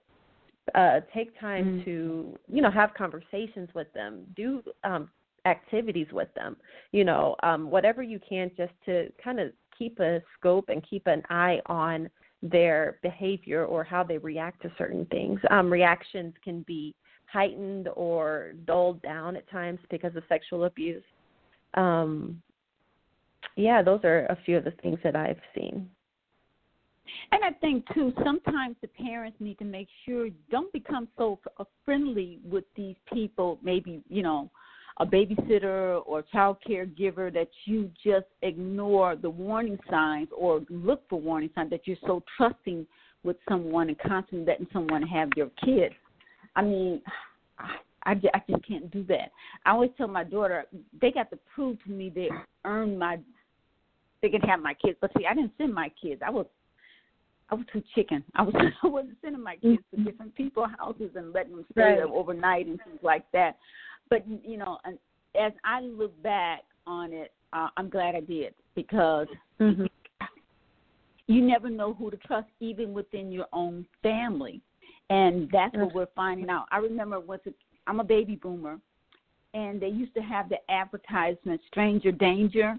uh 0.75 1.01
take 1.13 1.37
time 1.39 1.65
mm-hmm. 1.65 1.83
to 1.83 2.39
you 2.47 2.61
know 2.61 2.71
have 2.71 2.93
conversations 2.93 3.69
with 3.73 3.91
them 3.93 4.21
do 4.35 4.61
um 4.83 5.09
activities 5.45 6.07
with 6.13 6.33
them 6.35 6.55
you 6.93 7.03
know 7.03 7.35
um, 7.43 7.69
whatever 7.69 8.01
you 8.01 8.19
can 8.27 8.49
just 8.55 8.71
to 8.85 9.11
kind 9.21 9.39
of 9.41 9.51
keep 9.77 9.99
a 9.99 10.21
scope 10.37 10.69
and 10.69 10.81
keep 10.89 11.05
an 11.07 11.21
eye 11.29 11.59
on 11.65 12.09
their 12.41 12.97
behavior 13.01 13.65
or 13.65 13.83
how 13.83 14.03
they 14.03 14.17
react 14.17 14.61
to 14.61 14.71
certain 14.77 15.05
things 15.07 15.39
um, 15.51 15.69
reactions 15.69 16.33
can 16.43 16.63
be 16.65 16.95
heightened 17.33 17.89
or 17.95 18.53
dulled 18.65 19.01
down 19.01 19.35
at 19.35 19.49
times 19.49 19.79
because 19.89 20.15
of 20.15 20.23
sexual 20.29 20.65
abuse 20.65 21.03
um, 21.73 22.41
yeah 23.55 23.81
those 23.81 23.99
are 24.03 24.25
a 24.27 24.37
few 24.45 24.55
of 24.55 24.63
the 24.63 24.71
things 24.81 24.99
that 25.03 25.15
i've 25.15 25.41
seen 25.55 25.89
and 27.31 27.43
I 27.43 27.51
think 27.59 27.85
too, 27.93 28.13
sometimes 28.23 28.75
the 28.81 28.87
parents 28.87 29.37
need 29.39 29.59
to 29.59 29.65
make 29.65 29.87
sure 30.05 30.29
don't 30.49 30.71
become 30.71 31.07
so 31.17 31.39
friendly 31.85 32.39
with 32.49 32.63
these 32.75 32.95
people. 33.11 33.59
Maybe 33.61 34.01
you 34.09 34.23
know, 34.23 34.49
a 34.97 35.05
babysitter 35.05 36.01
or 36.05 36.21
child 36.21 36.57
caregiver 36.67 37.33
that 37.33 37.49
you 37.65 37.89
just 38.03 38.27
ignore 38.41 39.15
the 39.15 39.29
warning 39.29 39.79
signs 39.89 40.27
or 40.35 40.61
look 40.69 41.07
for 41.09 41.19
warning 41.19 41.49
signs 41.55 41.71
that 41.71 41.87
you're 41.87 41.97
so 42.05 42.23
trusting 42.37 42.85
with 43.23 43.37
someone 43.49 43.87
and 43.89 43.99
constantly 43.99 44.45
letting 44.45 44.67
someone 44.71 45.01
have 45.01 45.29
your 45.35 45.49
kids. 45.63 45.95
I 46.55 46.61
mean, 46.61 47.01
I, 48.05 48.11
I 48.33 48.41
just 48.49 48.67
can't 48.67 48.91
do 48.91 49.03
that. 49.05 49.31
I 49.65 49.71
always 49.71 49.91
tell 49.97 50.07
my 50.07 50.23
daughter 50.23 50.65
they 51.01 51.11
got 51.11 51.29
to 51.31 51.39
prove 51.53 51.81
to 51.83 51.91
me 51.91 52.09
they 52.09 52.29
earned 52.65 52.99
my 52.99 53.19
they 54.21 54.29
can 54.29 54.41
have 54.41 54.61
my 54.61 54.73
kids. 54.73 54.97
But 55.01 55.11
see, 55.17 55.25
I 55.25 55.33
didn't 55.33 55.53
send 55.57 55.73
my 55.73 55.91
kids. 56.01 56.21
I 56.25 56.29
was 56.29 56.45
I 57.49 57.55
was 57.55 57.65
too 57.71 57.83
chicken. 57.93 58.23
I 58.35 58.43
was 58.43 58.55
I 58.83 58.87
wasn't 58.87 59.17
sending 59.21 59.43
my 59.43 59.55
kids 59.57 59.83
to 59.93 60.03
different 60.03 60.35
people's 60.35 60.69
houses 60.77 61.11
and 61.15 61.33
letting 61.33 61.55
them 61.55 61.65
stay 61.71 61.81
Right. 61.81 61.95
there 61.97 62.07
overnight 62.07 62.67
and 62.67 62.79
things 62.83 62.99
like 63.01 63.25
that. 63.31 63.57
But 64.09 64.25
you 64.27 64.57
know, 64.57 64.79
and 64.85 64.97
as 65.39 65.53
I 65.63 65.81
look 65.81 66.21
back 66.23 66.61
on 66.85 67.13
it, 67.13 67.31
uh, 67.53 67.69
I'm 67.77 67.89
glad 67.89 68.15
I 68.15 68.21
did 68.21 68.53
because 68.75 69.27
Mhm. 69.59 69.87
you 71.27 71.41
never 71.41 71.69
know 71.69 71.93
who 71.93 72.11
to 72.11 72.17
trust, 72.17 72.49
even 72.59 72.93
within 72.93 73.31
your 73.31 73.47
own 73.53 73.85
family, 74.01 74.61
and 75.13 75.49
that's 75.51 75.75
what 75.75 75.93
we're 75.93 76.07
finding 76.15 76.49
out. 76.49 76.65
I 76.71 76.77
remember 76.77 77.19
once 77.19 77.43
a, 77.45 77.51
I'm 77.87 77.99
a 77.99 78.03
baby 78.03 78.35
boomer, 78.35 78.79
and 79.53 79.81
they 79.81 79.87
used 79.87 80.13
to 80.15 80.21
have 80.21 80.49
the 80.49 80.57
advertisement 80.71 81.61
"Stranger 81.67 82.11
Danger." 82.11 82.77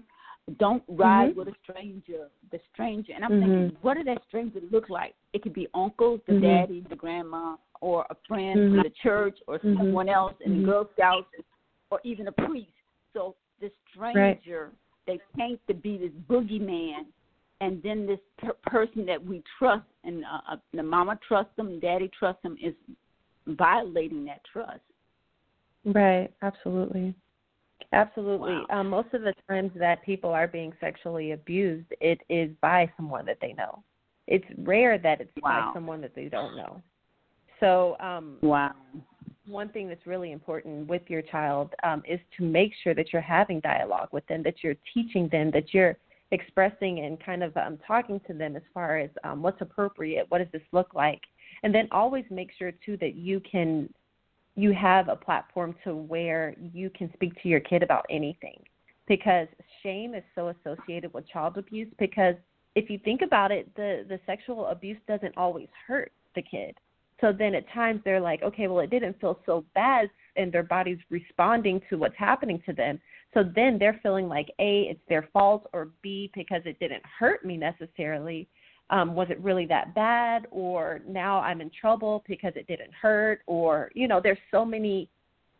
Don't 0.59 0.83
ride 0.87 1.31
Mhm. 1.31 1.37
with 1.37 1.47
a 1.47 1.53
stranger, 1.63 2.29
the 2.51 2.59
stranger. 2.71 3.13
And 3.15 3.25
I'm 3.25 3.31
Mhm. 3.31 3.39
thinking, 3.39 3.77
what 3.81 3.95
does 3.95 4.05
that 4.05 4.21
stranger 4.27 4.59
look 4.69 4.89
like? 4.89 5.15
It 5.33 5.41
could 5.41 5.53
be 5.53 5.67
uncle, 5.73 6.21
the 6.27 6.33
Mhm. 6.33 6.41
daddy, 6.41 6.81
the 6.87 6.95
grandma, 6.95 7.57
or 7.81 8.05
a 8.11 8.15
friend 8.27 8.69
from 8.69 8.83
the 8.83 8.91
church, 8.91 9.39
or 9.47 9.57
Mhm. 9.57 9.77
someone 9.77 10.07
else 10.07 10.35
in 10.41 10.57
the 10.57 10.63
Girl 10.63 10.87
Scouts, 10.93 11.33
or 11.89 11.99
even 12.03 12.27
a 12.27 12.31
priest. 12.31 12.77
So 13.13 13.35
the 13.59 13.71
stranger, 13.89 14.71
they 15.07 15.19
paint 15.35 15.59
to 15.67 15.73
be 15.73 15.97
this 15.97 16.11
boogeyman, 16.29 17.07
and 17.61 17.81
then 17.83 18.05
this 18.05 18.19
per- 18.37 18.53
person 18.63 19.05
that 19.05 19.23
we 19.23 19.43
trust, 19.57 19.85
and 20.03 20.23
uh, 20.25 20.53
uh, 20.53 20.57
the 20.73 20.83
mama 20.83 21.17
trusts 21.27 21.55
them, 21.55 21.79
daddy 21.79 22.09
trusts 22.17 22.43
them, 22.43 22.57
is 22.61 22.73
violating 23.47 24.25
that 24.25 24.41
trust. 24.51 24.81
Right, 25.85 26.29
absolutely. 26.41 27.15
Absolutely. 27.91 28.53
Wow. 28.69 28.79
Um, 28.79 28.89
most 28.89 29.13
of 29.13 29.21
the 29.21 29.33
times 29.47 29.71
that 29.75 30.03
people 30.03 30.31
are 30.31 30.47
being 30.47 30.73
sexually 30.79 31.31
abused, 31.31 31.87
it 32.01 32.19
is 32.29 32.49
by 32.61 32.91
someone 32.97 33.25
that 33.25 33.37
they 33.41 33.53
know. 33.53 33.83
It's 34.27 34.45
rare 34.57 34.97
that 34.97 35.21
it's 35.21 35.31
Wow. 35.41 35.69
by 35.69 35.73
someone 35.73 36.01
that 36.01 36.15
they 36.15 36.27
don't 36.27 36.55
know. 36.55 36.81
So, 37.59 37.95
um, 37.99 38.39
Wow. 38.41 38.73
one 39.45 39.69
thing 39.69 39.87
that's 39.87 40.05
really 40.07 40.31
important 40.31 40.87
with 40.87 41.07
your 41.09 41.21
child 41.21 41.73
um, 41.83 42.01
is 42.07 42.19
to 42.37 42.43
make 42.43 42.73
sure 42.83 42.95
that 42.95 43.13
you're 43.13 43.21
having 43.21 43.59
dialogue 43.59 44.09
with 44.11 44.25
them, 44.25 44.41
that 44.43 44.63
you're 44.63 44.75
teaching 44.93 45.27
them, 45.29 45.51
that 45.51 45.73
you're 45.73 45.95
expressing 46.31 46.99
and 46.99 47.23
kind 47.23 47.43
of 47.43 47.55
um, 47.57 47.77
talking 47.87 48.19
to 48.27 48.33
them 48.33 48.55
as 48.55 48.63
far 48.73 48.97
as 48.97 49.09
um, 49.23 49.41
what's 49.41 49.61
appropriate, 49.61 50.25
what 50.29 50.39
does 50.39 50.47
this 50.51 50.61
look 50.71 50.93
like, 50.93 51.21
and 51.63 51.73
then 51.73 51.87
always 51.91 52.25
make 52.29 52.49
sure 52.57 52.71
too 52.85 52.97
that 52.97 53.15
you 53.15 53.39
can 53.39 53.89
you 54.55 54.73
have 54.73 55.09
a 55.09 55.15
platform 55.15 55.75
to 55.83 55.95
where 55.95 56.55
you 56.73 56.89
can 56.89 57.11
speak 57.13 57.33
to 57.43 57.49
your 57.49 57.59
kid 57.59 57.83
about 57.83 58.05
anything. 58.09 58.57
Because 59.07 59.47
shame 59.83 60.15
is 60.15 60.23
so 60.33 60.47
associated 60.47 61.13
with 61.13 61.27
child 61.27 61.57
abuse 61.57 61.89
because 61.99 62.35
if 62.73 62.89
you 62.89 62.99
think 63.03 63.21
about 63.21 63.51
it 63.51 63.73
the 63.75 64.05
the 64.09 64.19
sexual 64.25 64.67
abuse 64.67 64.97
doesn't 65.07 65.35
always 65.37 65.69
hurt 65.87 66.11
the 66.35 66.41
kid 66.41 66.75
so 67.21 67.31
then 67.31 67.55
at 67.55 67.69
times 67.73 68.01
they're 68.03 68.19
like 68.19 68.41
okay 68.43 68.67
well 68.67 68.79
it 68.79 68.89
didn't 68.89 69.19
feel 69.19 69.39
so 69.45 69.65
bad 69.73 70.09
and 70.35 70.51
their 70.51 70.63
body's 70.63 70.97
responding 71.09 71.81
to 71.89 71.97
what's 71.97 72.17
happening 72.17 72.61
to 72.65 72.73
them. 72.73 72.99
So 73.33 73.43
then 73.43 73.77
they're 73.79 73.99
feeling 74.03 74.27
like 74.27 74.49
a 74.59 74.87
it's 74.89 75.01
their 75.09 75.29
fault 75.33 75.67
or 75.73 75.89
b 76.01 76.31
because 76.33 76.61
it 76.65 76.79
didn't 76.79 77.03
hurt 77.19 77.45
me 77.45 77.57
necessarily 77.57 78.47
um, 78.91 79.15
was 79.15 79.27
it 79.31 79.39
really 79.39 79.65
that 79.65 79.95
bad? 79.95 80.45
Or 80.51 81.01
now 81.07 81.39
i'm 81.39 81.61
in 81.61 81.71
trouble 81.79 82.23
because 82.27 82.53
it 82.55 82.67
didn't 82.67 82.93
hurt? 82.93 83.41
Or 83.47 83.91
you 83.95 84.07
know 84.07 84.19
there's 84.21 84.37
so 84.51 84.63
many 84.65 85.09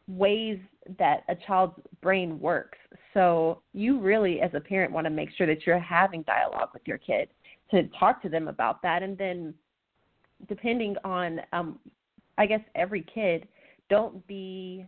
ways 0.08 0.60
that 1.00 1.24
a 1.30 1.36
child's 1.36 1.80
brain 2.02 2.40
works. 2.40 2.78
So 3.14 3.62
you 3.74 4.00
really 4.00 4.42
as 4.42 4.52
a 4.54 4.60
parent 4.60 4.92
want 4.92 5.06
to 5.06 5.10
make 5.10 5.30
sure 5.38 5.48
that 5.48 5.66
you're 5.66 5.80
having 5.80 6.22
dialogue 6.24 6.70
with 6.74 6.84
your 6.86 7.00
kid 7.00 7.30
to 7.72 7.88
talk 8.00 8.22
to 8.22 8.30
them 8.30 8.48
about 8.48 8.82
that. 8.84 9.02
And 9.02 9.18
then 9.18 9.54
depending 10.48 10.96
on 11.04 11.40
um 11.54 11.80
i 12.38 12.46
guess 12.46 12.62
every 12.76 13.06
kid 13.14 13.48
don't 13.90 14.26
be 14.28 14.86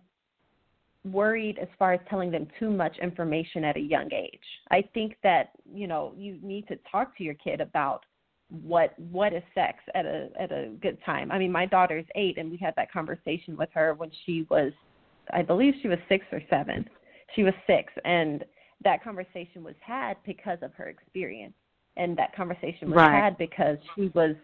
worried 1.12 1.58
as 1.60 1.68
far 1.80 1.94
as 1.94 2.00
telling 2.10 2.32
them 2.32 2.48
too 2.60 2.70
much 2.70 2.98
information 2.98 3.64
at 3.64 3.78
a 3.78 3.80
young 3.80 4.12
age 4.14 4.40
i 4.72 4.84
think 4.94 5.16
that 5.24 5.52
you 5.74 5.88
know 5.88 6.14
you 6.18 6.38
need 6.42 6.68
to 6.68 6.78
talk 6.92 7.16
to 7.18 7.24
your 7.24 7.36
kid 7.36 7.62
about 7.62 8.04
what 8.50 8.98
what 9.12 9.34
is 9.34 9.44
sex 9.54 9.80
at 9.94 10.06
a 10.06 10.30
at 10.40 10.52
a 10.52 10.70
good 10.82 10.98
time. 11.06 11.32
I 11.32 11.38
mean, 11.38 11.52
my 11.52 11.66
daughter's 11.66 12.06
8 12.16 12.38
and 12.38 12.50
we 12.50 12.58
had 12.58 12.74
that 12.78 12.92
conversation 12.92 13.58
with 13.58 13.70
her 13.74 13.94
when 13.94 14.12
she 14.26 14.46
was 14.50 14.72
I 15.34 15.42
believe 15.42 15.74
she 15.82 15.90
was 15.90 16.00
6 16.08 16.26
or 16.32 16.42
7. 16.50 16.90
She 17.36 17.44
was 17.44 17.54
6 17.68 17.94
and 18.06 18.46
that 18.84 19.04
conversation 19.04 19.64
was 19.64 19.76
had 19.82 20.16
because 20.26 20.60
of 20.62 20.74
her 20.76 20.88
experience 20.88 21.56
and 21.98 22.16
that 22.18 22.36
conversation 22.36 22.90
was 22.90 22.98
Right. 22.98 23.24
had 23.24 23.38
because 23.38 23.78
she 23.96 24.12
was 24.14 24.36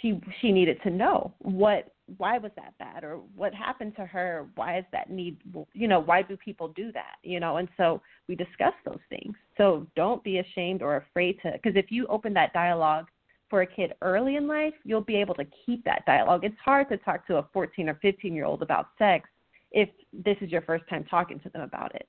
she 0.00 0.20
she 0.40 0.52
needed 0.52 0.78
to 0.82 0.90
know 0.90 1.32
what 1.38 1.92
why 2.18 2.38
was 2.38 2.52
that 2.56 2.76
bad 2.78 3.02
or 3.02 3.16
what 3.34 3.52
happened 3.52 3.96
to 3.96 4.06
her? 4.06 4.46
Why 4.54 4.78
is 4.78 4.84
that 4.92 5.10
need 5.10 5.38
you 5.72 5.88
know 5.88 6.00
why 6.00 6.22
do 6.22 6.36
people 6.36 6.68
do 6.68 6.92
that 6.92 7.16
you 7.22 7.40
know? 7.40 7.56
And 7.56 7.68
so 7.76 8.00
we 8.28 8.34
discuss 8.34 8.74
those 8.84 9.00
things. 9.08 9.34
So 9.56 9.86
don't 9.96 10.22
be 10.22 10.38
ashamed 10.38 10.82
or 10.82 10.96
afraid 10.96 11.38
to 11.42 11.52
because 11.52 11.76
if 11.76 11.90
you 11.90 12.06
open 12.06 12.32
that 12.34 12.52
dialogue 12.52 13.06
for 13.48 13.62
a 13.62 13.66
kid 13.66 13.94
early 14.02 14.36
in 14.36 14.46
life 14.46 14.74
you'll 14.84 15.00
be 15.00 15.16
able 15.16 15.34
to 15.34 15.46
keep 15.64 15.84
that 15.84 16.04
dialogue. 16.06 16.44
It's 16.44 16.56
hard 16.64 16.88
to 16.90 16.96
talk 16.98 17.26
to 17.28 17.36
a 17.36 17.48
14 17.52 17.88
or 17.88 17.94
15 18.02 18.34
year 18.34 18.44
old 18.44 18.62
about 18.62 18.88
sex 18.98 19.28
if 19.72 19.88
this 20.12 20.36
is 20.40 20.50
your 20.50 20.62
first 20.62 20.88
time 20.88 21.04
talking 21.04 21.40
to 21.40 21.48
them 21.50 21.62
about 21.62 21.94
it. 21.94 22.08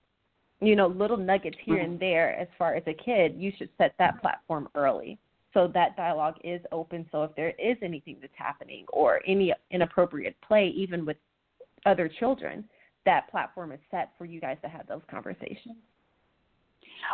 You 0.60 0.76
know 0.76 0.88
little 0.88 1.18
nuggets 1.18 1.58
here 1.64 1.78
and 1.78 2.00
there 2.00 2.36
as 2.40 2.48
far 2.58 2.76
as 2.76 2.84
a 2.88 2.94
kid 2.94 3.36
you 3.38 3.52
should 3.58 3.70
set 3.78 3.96
that 3.98 4.22
platform 4.22 4.70
early 4.76 5.20
so 5.54 5.68
that 5.68 5.96
dialogue 5.96 6.36
is 6.44 6.62
open 6.72 7.06
so 7.12 7.24
if 7.24 7.36
there 7.36 7.54
is 7.60 7.78
anything 7.82 8.18
that's 8.22 8.34
happening 8.36 8.86
or 8.90 9.22
any 9.28 9.54
inappropriate 9.72 10.36
play 10.46 10.68
even 10.76 11.06
with 11.06 11.18
other 11.86 12.10
children 12.20 12.64
that 13.06 13.30
platform 13.30 13.72
is 13.72 13.80
set 13.90 14.12
for 14.18 14.26
you 14.26 14.42
guys 14.42 14.58
to 14.62 14.68
have 14.70 14.86
those 14.88 15.02
conversations 15.10 15.78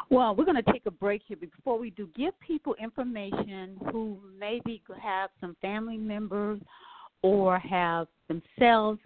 Well, 0.10 0.36
we're 0.36 0.46
going 0.46 0.62
to 0.64 0.72
take 0.72 0.86
a 0.86 0.92
break 0.92 1.22
here. 1.28 1.38
Before 1.38 1.78
we 1.78 1.90
do, 1.92 2.08
give 2.16 2.38
people 2.40 2.76
information 2.82 3.78
who 3.92 4.18
maybe 4.40 4.82
have 5.02 5.30
some 5.40 5.56
family 5.62 5.98
members 5.98 6.60
or 7.22 7.60
have 7.60 8.08
themselves 8.28 9.00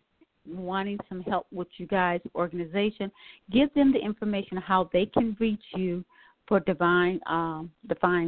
wanting 0.47 0.97
some 1.09 1.21
help 1.21 1.47
with 1.51 1.67
you 1.77 1.87
guys' 1.87 2.21
organization. 2.35 3.11
Give 3.51 3.73
them 3.73 3.91
the 3.91 3.99
information 3.99 4.57
how 4.57 4.89
they 4.93 5.05
can 5.05 5.35
reach 5.39 5.63
you 5.75 6.03
for 6.47 6.59
defined, 6.61 7.21
um, 7.27 7.69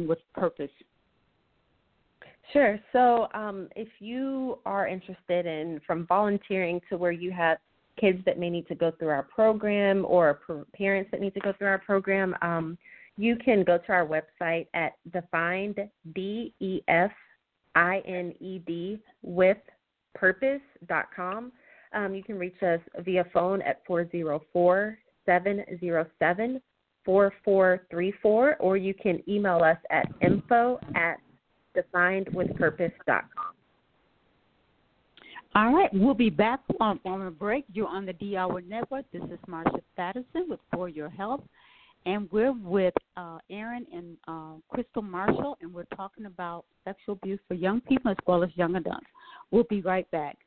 with 0.06 0.18
purpose. 0.34 0.70
Sure. 2.52 2.78
So, 2.92 3.28
um, 3.32 3.68
if 3.76 3.88
you 4.00 4.58
are 4.66 4.88
interested 4.88 5.46
in 5.46 5.80
from 5.86 6.06
volunteering 6.06 6.80
to 6.88 6.96
where 6.96 7.12
you 7.12 7.30
have 7.30 7.58
kids 8.00 8.18
that 8.24 8.38
may 8.38 8.50
need 8.50 8.66
to 8.68 8.74
go 8.74 8.90
through 8.98 9.08
our 9.08 9.22
program 9.22 10.04
or 10.08 10.40
parents 10.74 11.10
that 11.12 11.20
need 11.20 11.34
to 11.34 11.40
go 11.40 11.52
through 11.52 11.68
our 11.68 11.78
program, 11.78 12.34
um, 12.42 12.76
you 13.16 13.36
can 13.36 13.62
go 13.62 13.78
to 13.78 13.92
our 13.92 14.06
website 14.06 14.66
at 14.74 14.94
defined 15.12 15.78
d 16.14 16.54
e 16.60 16.80
f 16.88 17.12
i 17.74 17.98
n 18.06 18.34
e 18.40 18.58
d 18.66 18.98
with 19.22 19.58
purpose 20.14 20.62
dot 20.88 21.06
com. 21.14 21.52
Um, 21.92 22.14
you 22.14 22.24
can 22.24 22.38
reach 22.38 22.60
us 22.62 22.80
via 23.00 23.24
phone 23.32 23.62
at 23.62 23.82
four 23.86 24.08
zero 24.10 24.42
four 24.52 24.98
seven 25.26 25.62
zero 25.78 26.06
seven 26.18 26.60
four 27.04 27.32
four 27.44 27.86
three 27.90 28.12
four, 28.22 28.56
or 28.56 28.76
you 28.76 28.94
can 28.94 29.22
email 29.28 29.62
us 29.62 29.78
at 29.90 30.06
info 30.20 30.80
at 30.94 31.18
definedwithpurpose.com. 31.76 33.54
All 35.56 35.74
right, 35.74 35.90
we'll 35.92 36.14
be 36.14 36.30
back 36.30 36.60
on, 36.80 37.00
on 37.04 37.26
a 37.26 37.30
break. 37.30 37.64
You're 37.72 37.88
on 37.88 38.06
the 38.06 38.12
D 38.12 38.36
Hour 38.36 38.60
Network. 38.60 39.04
This 39.12 39.22
is 39.24 39.38
Marsha 39.48 39.80
Thadison 39.98 40.48
with 40.48 40.60
For 40.72 40.88
Your 40.88 41.08
Health, 41.08 41.42
and 42.06 42.30
we're 42.30 42.52
with 42.52 42.94
uh, 43.16 43.38
Aaron 43.50 43.84
and 43.92 44.16
uh, 44.28 44.52
Crysta 44.72 45.02
Marshall, 45.02 45.58
and 45.60 45.74
we're 45.74 45.86
talking 45.96 46.26
about 46.26 46.66
sexual 46.84 47.18
abuse 47.20 47.40
for 47.48 47.54
young 47.54 47.80
people 47.80 48.12
as 48.12 48.16
well 48.28 48.44
as 48.44 48.50
young 48.54 48.76
adults. 48.76 49.06
We'll 49.50 49.64
be 49.64 49.80
right 49.80 50.08
back. 50.12 50.38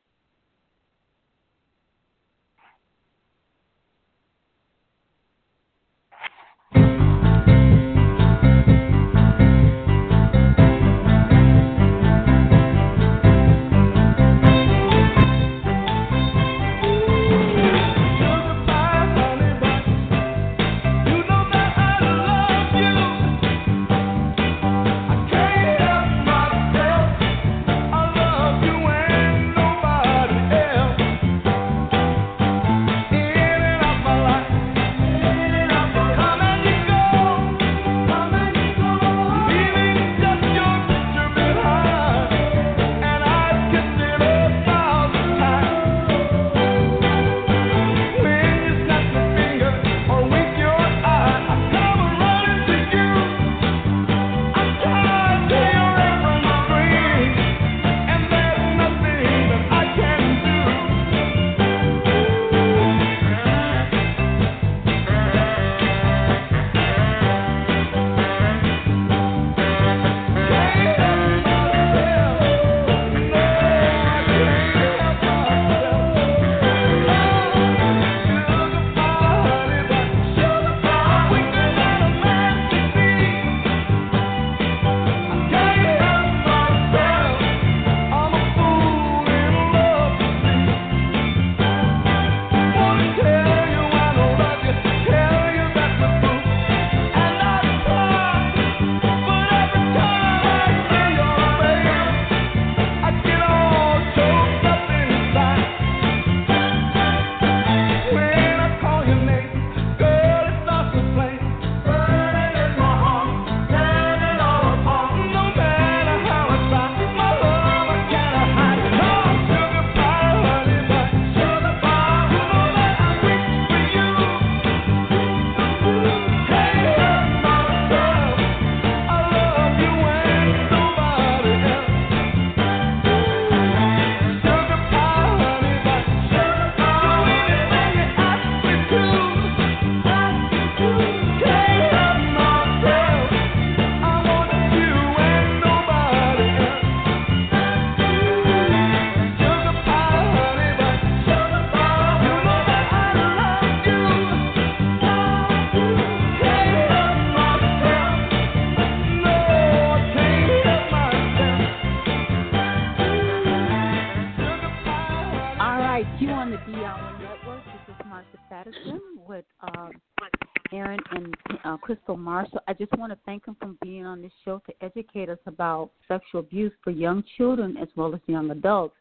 Crysta 171.94 172.18
Marshall. 172.18 172.60
I 172.66 172.72
just 172.74 172.96
want 172.98 173.12
to 173.12 173.18
thank 173.24 173.44
them 173.44 173.56
for 173.60 173.72
being 173.82 174.06
on 174.06 174.22
this 174.22 174.32
show 174.44 174.60
to 174.66 174.72
educate 174.84 175.28
us 175.28 175.38
about 175.46 175.90
sexual 176.08 176.40
abuse 176.40 176.72
for 176.82 176.90
young 176.90 177.22
children 177.36 177.76
as 177.76 177.88
well 177.96 178.14
as 178.14 178.20
young 178.26 178.50
adults. 178.50 178.94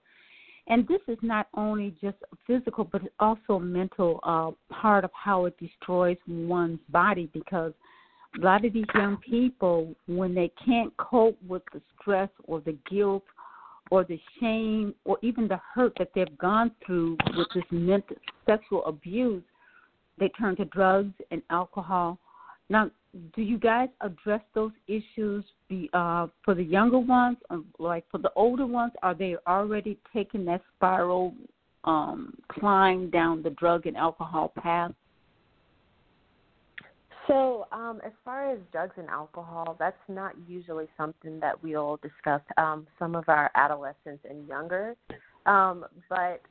And 0.67 0.87
this 0.87 1.01
is 1.07 1.17
not 1.21 1.47
only 1.55 1.93
just 2.01 2.17
physical, 2.47 2.85
but 2.85 3.03
it's 3.03 3.13
also 3.19 3.59
mental 3.59 4.19
uh, 4.23 4.51
part 4.73 5.03
of 5.03 5.11
how 5.13 5.45
it 5.45 5.57
destroys 5.59 6.17
one's 6.27 6.79
body 6.89 7.29
because 7.33 7.73
a 8.41 8.45
lot 8.45 8.65
of 8.65 8.73
these 8.73 8.85
young 8.95 9.17
people, 9.17 9.93
when 10.07 10.33
they 10.33 10.51
can't 10.65 10.95
cope 10.97 11.37
with 11.47 11.63
the 11.73 11.81
stress 11.99 12.29
or 12.45 12.61
the 12.61 12.77
guilt 12.89 13.23
or 13.91 14.03
the 14.05 14.19
shame 14.39 14.95
or 15.03 15.17
even 15.21 15.47
the 15.47 15.59
hurt 15.73 15.93
that 15.99 16.09
they've 16.15 16.37
gone 16.37 16.71
through 16.85 17.17
with 17.35 17.47
this 17.53 17.63
mental 17.69 18.15
sexual 18.45 18.85
abuse, 18.85 19.43
they 20.17 20.29
turn 20.29 20.55
to 20.55 20.65
drugs 20.65 21.13
and 21.31 21.41
alcohol. 21.49 22.17
Now, 22.73 22.89
do 23.35 23.43
you 23.43 23.59
guys 23.59 23.89
address 24.01 24.41
those 24.55 24.71
issues 24.87 25.45
be, 25.69 25.91
uh, 25.93 26.25
for 26.43 26.55
the 26.55 26.63
younger 26.63 26.97
ones, 26.97 27.37
like 27.77 28.03
for 28.09 28.17
the 28.17 28.31
older 28.35 28.65
ones? 28.65 28.93
Are 29.03 29.13
they 29.13 29.35
already 29.45 29.99
taking 30.11 30.43
that 30.45 30.63
spiral 30.75 31.35
um, 31.83 32.33
climb 32.49 33.11
down 33.11 33.43
the 33.43 33.51
drug 33.51 33.85
and 33.85 33.95
alcohol 33.95 34.51
path? 34.57 34.91
So, 37.27 37.67
um, 37.71 38.01
as 38.03 38.11
far 38.25 38.51
as 38.51 38.57
drugs 38.71 38.95
and 38.97 39.07
alcohol, 39.07 39.75
that's 39.77 39.95
not 40.07 40.33
usually 40.47 40.87
something 40.97 41.39
that 41.41 41.61
we'll 41.61 41.99
discuss. 42.01 42.41
Um, 42.57 42.87
some 42.97 43.15
of 43.15 43.29
our 43.29 43.51
adolescents 43.53 44.25
and 44.27 44.47
younger, 44.47 44.95
um, 45.45 45.85
but 46.09 46.41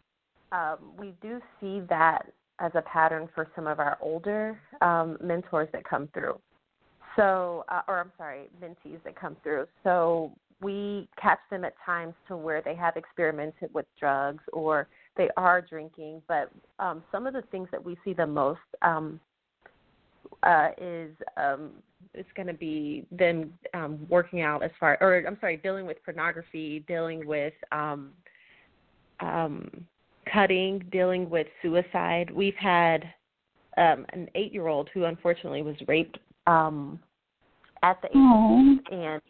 um, 0.53 0.79
we 0.97 1.15
do 1.21 1.41
see 1.61 1.81
that 1.89 2.27
as 2.63 2.71
a 2.75 2.83
pattern 2.83 3.29
for 3.35 3.49
some 3.55 3.67
of 3.67 3.81
our 3.81 3.99
older 4.01 4.59
um, 4.81 5.19
mentors 5.23 5.69
that 5.73 5.85
come 5.85 6.09
through. 6.15 6.39
So, 7.17 7.65
uh, 7.69 7.83
or 7.89 8.01
I'm 8.01 8.13
sorry, 8.17 8.49
mentees 8.63 9.03
that 9.05 9.21
come 9.21 9.37
through. 9.43 9.67
So 9.85 10.33
we 10.63 11.09
catch 11.21 11.41
them 11.51 11.65
at 11.65 11.75
times 11.85 12.15
to 12.29 12.37
where 12.37 12.63
they 12.63 12.75
have 12.77 12.97
experimented 12.97 13.75
with 13.75 13.85
drugs 13.99 14.43
or 14.53 14.87
they 15.17 15.29
are 15.37 15.61
drinking. 15.61 16.23
But 16.29 16.51
um, 16.79 17.03
some 17.11 17.27
of 17.27 17.35
the 17.35 17.43
things 17.51 17.69
that 17.73 17.85
we 17.85 17.99
see 18.05 18.15
the 18.15 18.27
most 18.27 18.61
um, 18.81 19.21
uh, 20.45 20.69
is 20.81 21.11
um, 21.37 21.73
it's 22.15 22.31
going 22.37 22.47
to 22.47 22.55
be 22.55 23.05
them 23.11 23.53
um, 23.75 24.07
working 24.09 24.41
out 24.41 24.63
as 24.63 24.71
far, 24.79 24.97
or 25.01 25.25
I'm 25.27 25.37
sorry, 25.41 25.57
dealing 25.57 25.85
with 25.85 25.97
pornography, 26.05 26.85
dealing 26.87 27.27
with 27.27 27.55
um, 27.73 28.11
um, 29.21 29.69
cutting, 30.31 30.85
dealing 30.91 31.29
with 31.29 31.47
suicide. 31.63 32.31
We've 32.31 32.55
had 32.57 33.05
um, 33.77 34.07
an 34.13 34.29
eight-year-old 34.35 34.91
who 34.93 35.05
unfortunately 35.05 35.63
was 35.63 35.77
raped 35.89 36.19
um, 36.47 37.01
at 37.83 38.01
the 38.03 38.09
age 38.09 38.15
Aww. 38.17 38.79
and 38.93 39.23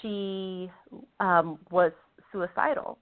she 0.00 0.70
um, 1.20 1.58
was 1.70 1.92
suicidal. 2.30 2.98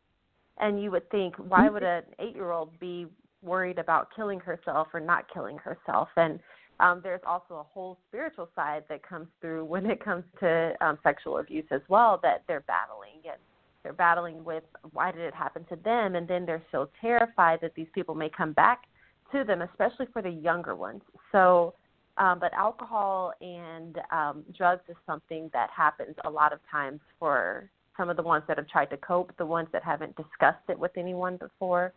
And 0.59 0.83
you 0.83 0.91
would 0.91 1.09
think, 1.11 1.35
why 1.37 1.69
would 1.69 1.83
an 1.83 2.03
eight-year-old 2.19 2.79
be 2.81 3.07
worried 3.43 3.79
about 3.79 4.09
killing 4.15 4.41
herself 4.41 4.89
or 4.93 5.01
not 5.01 5.25
killing 5.33 5.57
herself? 5.59 6.09
And 6.17 6.41
um, 6.81 7.01
there's 7.03 7.21
also 7.27 7.55
a 7.55 7.63
whole 7.63 7.99
spiritual 8.09 8.49
side 8.55 8.85
that 8.89 9.07
comes 9.07 9.29
through 9.41 9.65
when 9.65 9.87
it 9.87 10.03
comes 10.03 10.25
to 10.41 10.75
um, 10.81 10.99
sexual 11.03 11.39
abuse 11.39 11.65
as 11.71 11.83
well 11.89 12.19
that 12.23 12.43
they're 12.49 12.65
battling 12.67 13.21
and 13.25 13.41
they're 13.83 13.93
battling 13.93 14.45
with 14.45 14.65
why 14.93 15.11
did 15.11 15.23
it 15.23 15.35
happen 15.35 15.65
to 15.65 15.77
them 15.77 16.15
and 16.15 16.27
then 16.29 16.45
they're 16.45 16.63
so 16.71 16.89
terrified 17.01 17.61
that 17.63 17.75
these 17.75 17.87
people 17.95 18.15
may 18.15 18.29
come 18.29 18.53
back 18.53 18.85
to 19.33 19.45
them 19.45 19.63
especially 19.63 20.07
for 20.13 20.23
the 20.23 20.31
younger 20.31 20.75
ones. 20.75 21.03
So 21.33 21.75
um, 22.17 22.39
but 22.39 22.53
alcohol 22.53 23.33
and 23.41 23.99
um, 24.13 24.45
drugs 24.57 24.83
is 24.89 24.97
something 25.07 25.49
that 25.53 25.71
happens 25.75 26.15
a 26.25 26.31
lot 26.31 26.53
of 26.53 26.59
times 26.71 27.01
for 27.19 27.71
some 27.97 28.11
of 28.11 28.17
the 28.17 28.23
ones 28.23 28.45
that 28.49 28.59
have 28.59 28.69
tried 28.69 28.87
to 28.87 28.97
cope 28.99 29.33
the 29.39 29.47
ones 29.47 29.69
that 29.73 29.83
haven't 29.83 30.15
discussed 30.17 30.69
it 30.69 30.79
with 30.79 30.93
anyone 30.97 31.37
before. 31.37 31.93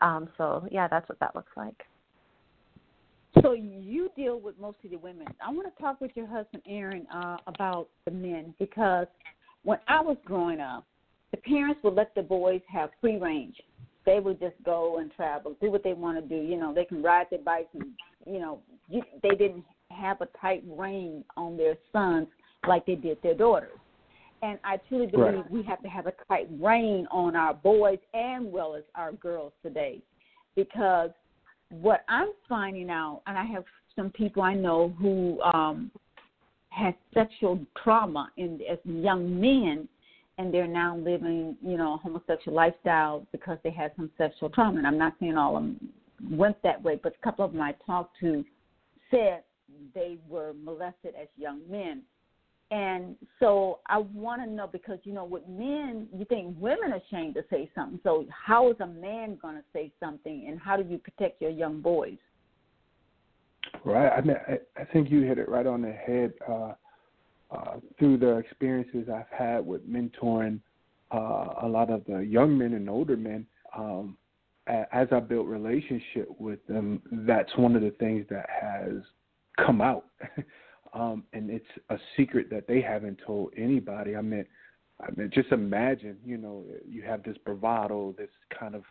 Um, 0.00 0.28
so 0.36 0.66
yeah 0.70 0.88
that's 0.88 1.08
what 1.08 1.20
that 1.20 1.34
looks 1.34 1.52
like. 1.56 1.84
So 3.42 3.52
you 3.52 4.10
deal 4.16 4.40
with 4.40 4.58
mostly 4.58 4.90
the 4.90 4.96
women. 4.96 5.26
I 5.46 5.50
want 5.50 5.72
to 5.72 5.82
talk 5.82 6.00
with 6.00 6.10
your 6.14 6.26
husband 6.26 6.62
Aaron 6.66 7.06
uh, 7.14 7.36
about 7.46 7.88
the 8.04 8.10
men 8.10 8.54
because 8.58 9.06
when 9.62 9.78
I 9.86 10.00
was 10.00 10.16
growing 10.24 10.60
up, 10.60 10.86
the 11.30 11.36
parents 11.38 11.80
would 11.82 11.94
let 11.94 12.14
the 12.14 12.22
boys 12.22 12.60
have 12.72 12.90
free 13.00 13.18
range. 13.18 13.56
They 14.06 14.20
would 14.20 14.40
just 14.40 14.56
go 14.64 14.98
and 14.98 15.12
travel, 15.12 15.54
do 15.60 15.70
what 15.70 15.84
they 15.84 15.92
want 15.92 16.18
to 16.18 16.26
do. 16.26 16.42
You 16.42 16.58
know, 16.58 16.72
they 16.72 16.84
can 16.84 17.02
ride 17.02 17.26
their 17.30 17.40
bikes, 17.40 17.68
and 17.74 17.84
you 18.26 18.38
know, 18.38 18.60
you, 18.88 19.02
they 19.22 19.34
didn't 19.36 19.64
have 19.90 20.20
a 20.20 20.28
tight 20.40 20.62
rein 20.66 21.24
on 21.36 21.56
their 21.56 21.76
sons 21.92 22.28
like 22.66 22.86
they 22.86 22.94
did 22.94 23.18
their 23.22 23.34
daughters. 23.34 23.78
And 24.40 24.58
I 24.64 24.78
truly 24.88 25.06
believe 25.06 25.34
right. 25.34 25.50
we 25.50 25.62
have 25.64 25.82
to 25.82 25.88
have 25.88 26.06
a 26.06 26.12
tight 26.28 26.48
rein 26.60 27.06
on 27.10 27.34
our 27.34 27.54
boys 27.54 27.98
and 28.14 28.50
well 28.52 28.74
as 28.76 28.84
our 28.94 29.12
girls 29.12 29.52
today, 29.62 30.00
because 30.54 31.10
what 31.70 32.04
I'm 32.08 32.28
finding 32.48 32.88
out, 32.88 33.22
and 33.26 33.36
I 33.36 33.44
have 33.44 33.64
some 33.96 34.10
people 34.10 34.42
I 34.42 34.54
know 34.54 34.94
who 34.98 35.40
um, 35.42 35.90
had 36.70 36.94
sexual 37.12 37.58
trauma 37.82 38.30
in 38.36 38.60
as 38.70 38.78
young 38.84 39.40
men, 39.40 39.88
and 40.38 40.54
they're 40.54 40.68
now 40.68 40.96
living, 40.96 41.56
you 41.60 41.76
know, 41.76 41.94
a 41.94 41.96
homosexual 41.96 42.56
lifestyle 42.56 43.26
because 43.32 43.58
they 43.64 43.70
had 43.70 43.92
some 43.96 44.10
sexual 44.16 44.48
trauma. 44.48 44.78
And 44.78 44.86
I'm 44.86 44.96
not 44.96 45.14
saying 45.18 45.36
all 45.36 45.56
of 45.56 45.64
them 45.64 45.88
went 46.30 46.62
that 46.62 46.80
way, 46.82 46.98
but 47.02 47.14
a 47.20 47.24
couple 47.24 47.44
of 47.44 47.52
them 47.52 47.60
I 47.60 47.74
talked 47.84 48.16
to 48.20 48.44
said 49.10 49.42
they 49.94 50.16
were 50.28 50.52
molested 50.64 51.14
as 51.20 51.28
young 51.36 51.60
men. 51.68 52.02
And 52.70 53.16
so 53.40 53.80
I 53.86 53.98
want 53.98 54.42
to 54.42 54.48
know 54.48 54.66
because 54.66 54.98
you 55.02 55.12
know 55.12 55.24
with 55.24 55.46
men, 55.48 56.06
you 56.14 56.24
think 56.26 56.54
women 56.60 56.92
are 56.92 57.00
ashamed 57.08 57.34
to 57.34 57.44
say 57.50 57.70
something. 57.74 57.98
So 58.02 58.26
how 58.30 58.70
is 58.70 58.76
a 58.80 58.86
man 58.86 59.38
going 59.40 59.56
to 59.56 59.64
say 59.72 59.90
something, 59.98 60.46
and 60.46 60.60
how 60.60 60.76
do 60.76 60.86
you 60.86 60.98
protect 60.98 61.40
your 61.40 61.50
young 61.50 61.80
boys? 61.80 62.18
Right. 63.84 64.10
I 64.10 64.20
mean, 64.20 64.36
I, 64.46 64.58
I 64.80 64.84
think 64.84 65.10
you 65.10 65.22
hit 65.22 65.38
it 65.38 65.48
right 65.48 65.66
on 65.66 65.80
the 65.80 65.92
head. 65.92 66.34
Uh, 66.46 66.72
uh, 67.50 67.76
through 67.98 68.18
the 68.18 68.36
experiences 68.36 69.08
I've 69.12 69.30
had 69.36 69.64
with 69.64 69.88
mentoring 69.88 70.60
uh, 71.10 71.54
a 71.62 71.68
lot 71.68 71.90
of 71.90 72.04
the 72.06 72.18
young 72.18 72.56
men 72.58 72.74
and 72.74 72.88
older 72.90 73.16
men, 73.16 73.46
um, 73.76 74.16
as 74.66 75.08
I 75.12 75.20
built 75.20 75.46
relationship 75.46 76.28
with 76.38 76.64
them, 76.66 77.00
that's 77.10 77.56
one 77.56 77.74
of 77.74 77.80
the 77.80 77.92
things 77.92 78.26
that 78.28 78.46
has 78.50 79.02
come 79.64 79.80
out. 79.80 80.04
um, 80.92 81.24
and 81.32 81.48
it's 81.50 81.64
a 81.88 81.96
secret 82.16 82.50
that 82.50 82.66
they 82.66 82.82
haven't 82.82 83.18
told 83.26 83.52
anybody. 83.56 84.14
I 84.14 84.20
mean, 84.20 84.44
I 85.00 85.10
mean, 85.16 85.30
just 85.32 85.52
imagine, 85.52 86.18
you 86.24 86.36
know, 86.36 86.64
you 86.86 87.02
have 87.02 87.22
this 87.22 87.36
bravado, 87.44 88.14
this 88.18 88.28
kind 88.58 88.74
of 88.74 88.82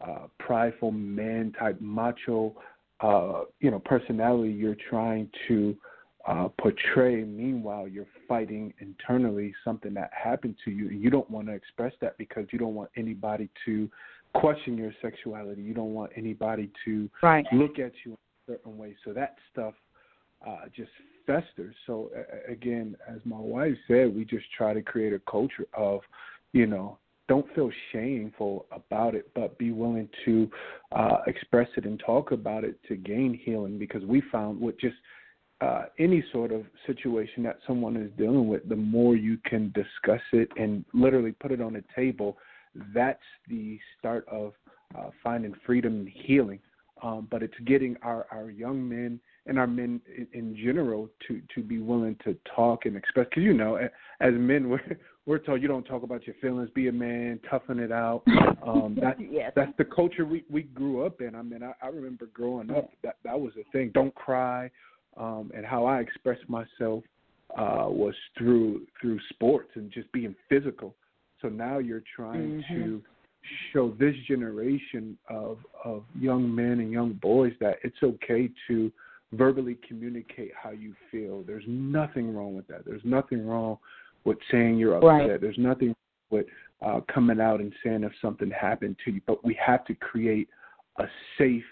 uh, 0.00 0.26
prideful 0.38 0.92
man 0.92 1.52
type 1.58 1.78
macho, 1.80 2.54
uh, 3.00 3.42
you 3.60 3.70
know, 3.70 3.80
personality 3.80 4.52
you're 4.52 4.76
trying 4.88 5.28
to 5.48 5.76
uh, 6.26 6.48
portray. 6.60 7.22
Meanwhile, 7.24 7.88
you're 7.88 8.06
fighting 8.26 8.74
internally 8.80 9.54
something 9.64 9.94
that 9.94 10.10
happened 10.12 10.56
to 10.64 10.70
you, 10.70 10.88
and 10.88 11.02
you 11.02 11.10
don't 11.10 11.30
want 11.30 11.46
to 11.48 11.54
express 11.54 11.92
that 12.00 12.18
because 12.18 12.46
you 12.50 12.58
don't 12.58 12.74
want 12.74 12.90
anybody 12.96 13.48
to 13.64 13.88
question 14.34 14.76
your 14.76 14.92
sexuality. 15.00 15.62
You 15.62 15.74
don't 15.74 15.94
want 15.94 16.12
anybody 16.16 16.70
to 16.84 17.08
right. 17.22 17.46
look 17.52 17.78
at 17.78 17.92
you 18.04 18.12
in 18.12 18.14
a 18.14 18.52
certain 18.52 18.76
way. 18.76 18.94
So 19.04 19.12
that 19.12 19.36
stuff 19.52 19.74
uh, 20.46 20.66
just 20.74 20.90
festers. 21.26 21.74
So 21.86 22.10
uh, 22.16 22.52
again, 22.52 22.96
as 23.08 23.18
my 23.24 23.38
wife 23.38 23.74
said, 23.86 24.14
we 24.14 24.24
just 24.24 24.46
try 24.56 24.74
to 24.74 24.82
create 24.82 25.12
a 25.12 25.20
culture 25.30 25.66
of, 25.74 26.00
you 26.52 26.66
know, 26.66 26.98
don't 27.28 27.46
feel 27.54 27.70
shameful 27.92 28.64
about 28.72 29.14
it, 29.14 29.30
but 29.34 29.58
be 29.58 29.70
willing 29.70 30.08
to 30.24 30.50
uh, 30.92 31.18
express 31.26 31.68
it 31.76 31.84
and 31.84 32.00
talk 32.04 32.32
about 32.32 32.64
it 32.64 32.78
to 32.88 32.96
gain 32.96 33.38
healing. 33.42 33.78
Because 33.78 34.02
we 34.04 34.22
found 34.32 34.58
what 34.58 34.78
just 34.78 34.96
uh, 35.60 35.84
any 35.98 36.24
sort 36.32 36.52
of 36.52 36.64
situation 36.86 37.42
that 37.42 37.58
someone 37.66 37.96
is 37.96 38.10
dealing 38.16 38.46
with, 38.46 38.68
the 38.68 38.76
more 38.76 39.16
you 39.16 39.38
can 39.44 39.72
discuss 39.72 40.20
it 40.32 40.48
and 40.56 40.84
literally 40.94 41.32
put 41.32 41.50
it 41.50 41.60
on 41.60 41.72
the 41.72 41.84
table, 41.96 42.36
that's 42.94 43.18
the 43.48 43.78
start 43.98 44.26
of 44.28 44.52
uh, 44.96 45.10
finding 45.22 45.54
freedom 45.66 45.94
and 45.94 46.08
healing. 46.08 46.60
Um, 47.02 47.28
but 47.30 47.42
it's 47.42 47.58
getting 47.64 47.96
our, 48.02 48.26
our 48.30 48.50
young 48.50 48.88
men 48.88 49.20
and 49.46 49.58
our 49.58 49.66
men 49.66 50.00
in, 50.16 50.26
in 50.32 50.56
general 50.56 51.08
to 51.26 51.40
to 51.54 51.62
be 51.62 51.78
willing 51.78 52.16
to 52.24 52.36
talk 52.56 52.86
and 52.86 52.96
express. 52.96 53.26
Because 53.30 53.44
you 53.44 53.54
know, 53.54 53.76
as 53.76 54.32
men, 54.34 54.68
we're 54.68 54.98
we're 55.26 55.38
told 55.38 55.62
you 55.62 55.68
don't 55.68 55.84
talk 55.84 56.02
about 56.02 56.26
your 56.26 56.34
feelings, 56.40 56.70
be 56.74 56.88
a 56.88 56.92
man, 56.92 57.38
toughen 57.50 57.78
it 57.78 57.92
out. 57.92 58.22
Um, 58.66 58.96
that, 59.00 59.16
yes. 59.30 59.52
That's 59.54 59.72
the 59.78 59.84
culture 59.84 60.24
we 60.24 60.44
we 60.50 60.62
grew 60.62 61.04
up 61.04 61.20
in. 61.20 61.34
I 61.34 61.42
mean, 61.42 61.62
I, 61.62 61.72
I 61.82 61.88
remember 61.88 62.26
growing 62.32 62.70
up 62.70 62.90
that 63.02 63.16
that 63.24 63.38
was 63.38 63.52
a 63.58 63.70
thing. 63.70 63.90
Don't 63.94 64.14
cry, 64.14 64.70
um, 65.18 65.50
and 65.54 65.66
how 65.66 65.84
I 65.84 66.00
expressed 66.00 66.48
myself 66.48 67.04
uh, 67.56 67.86
was 67.88 68.14
through 68.36 68.86
through 69.00 69.18
sports 69.30 69.70
and 69.74 69.90
just 69.90 70.10
being 70.12 70.34
physical. 70.48 70.94
So 71.40 71.48
now 71.48 71.78
you're 71.78 72.04
trying 72.14 72.62
mm-hmm. 72.62 72.74
to 72.74 73.02
show 73.72 73.94
this 73.98 74.14
generation 74.26 75.16
of 75.28 75.58
of 75.84 76.04
young 76.18 76.54
men 76.54 76.80
and 76.80 76.92
young 76.92 77.14
boys 77.14 77.52
that 77.60 77.76
it's 77.82 78.02
okay 78.02 78.50
to 78.68 78.92
verbally 79.32 79.78
communicate 79.86 80.52
how 80.60 80.70
you 80.70 80.94
feel. 81.10 81.42
There's 81.42 81.64
nothing 81.66 82.34
wrong 82.34 82.54
with 82.54 82.66
that. 82.68 82.84
There's 82.84 83.04
nothing 83.04 83.46
wrong 83.46 83.78
with 84.24 84.38
saying 84.50 84.78
you're 84.78 84.96
upset. 84.96 85.30
Right. 85.30 85.40
There's 85.40 85.58
nothing 85.58 85.94
with 86.30 86.46
uh, 86.82 87.00
coming 87.12 87.40
out 87.40 87.60
and 87.60 87.72
saying 87.84 88.04
if 88.04 88.12
something 88.22 88.50
happened 88.50 88.96
to 89.04 89.10
you. 89.10 89.20
But 89.26 89.44
we 89.44 89.58
have 89.64 89.84
to 89.86 89.94
create 89.94 90.48
a 90.98 91.04
safe 91.36 91.64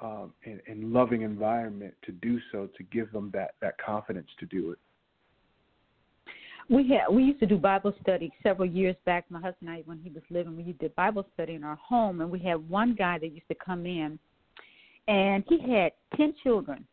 um, 0.00 0.32
and, 0.44 0.60
and 0.66 0.92
loving 0.92 1.22
environment 1.22 1.94
to 2.04 2.12
do 2.12 2.38
so 2.52 2.68
to 2.76 2.82
give 2.84 3.10
them 3.12 3.30
that 3.32 3.54
that 3.60 3.76
confidence 3.78 4.28
to 4.38 4.46
do 4.46 4.70
it. 4.70 4.78
We 6.68 6.88
had 6.88 7.14
we 7.14 7.22
used 7.24 7.40
to 7.40 7.46
do 7.46 7.56
Bible 7.56 7.94
study 8.02 8.32
several 8.42 8.68
years 8.68 8.96
back. 9.04 9.24
My 9.30 9.40
husband 9.40 9.68
and 9.68 9.78
I, 9.78 9.82
when 9.84 10.00
he 10.02 10.10
was 10.10 10.22
living, 10.30 10.56
we 10.56 10.72
did 10.72 10.94
Bible 10.96 11.24
study 11.34 11.54
in 11.54 11.62
our 11.64 11.76
home, 11.76 12.20
and 12.20 12.30
we 12.30 12.40
had 12.40 12.68
one 12.68 12.94
guy 12.94 13.18
that 13.18 13.32
used 13.32 13.48
to 13.48 13.54
come 13.54 13.86
in, 13.86 14.18
and 15.06 15.44
he 15.48 15.58
had 15.60 15.92
ten 16.16 16.34
children. 16.42 16.84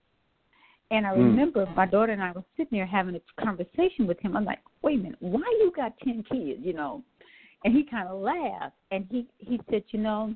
And 0.91 1.07
I 1.07 1.09
Mm. 1.09 1.29
remember 1.29 1.65
my 1.75 1.87
daughter 1.87 2.11
and 2.11 2.21
I 2.21 2.31
were 2.33 2.43
sitting 2.55 2.77
there 2.77 2.85
having 2.85 3.15
a 3.15 3.41
conversation 3.41 4.05
with 4.05 4.19
him. 4.19 4.37
I'm 4.37 4.45
like, 4.45 4.61
"Wait 4.83 4.99
a 4.99 5.03
minute, 5.03 5.21
why 5.21 5.41
you 5.59 5.71
got 5.75 5.97
ten 5.99 6.21
kids?" 6.23 6.63
You 6.63 6.73
know, 6.73 7.03
and 7.65 7.73
he 7.73 7.83
kind 7.83 8.07
of 8.07 8.21
laughed, 8.21 8.75
and 8.91 9.07
he 9.09 9.25
he 9.39 9.59
said, 9.71 9.83
"You 9.87 9.99
know, 10.01 10.35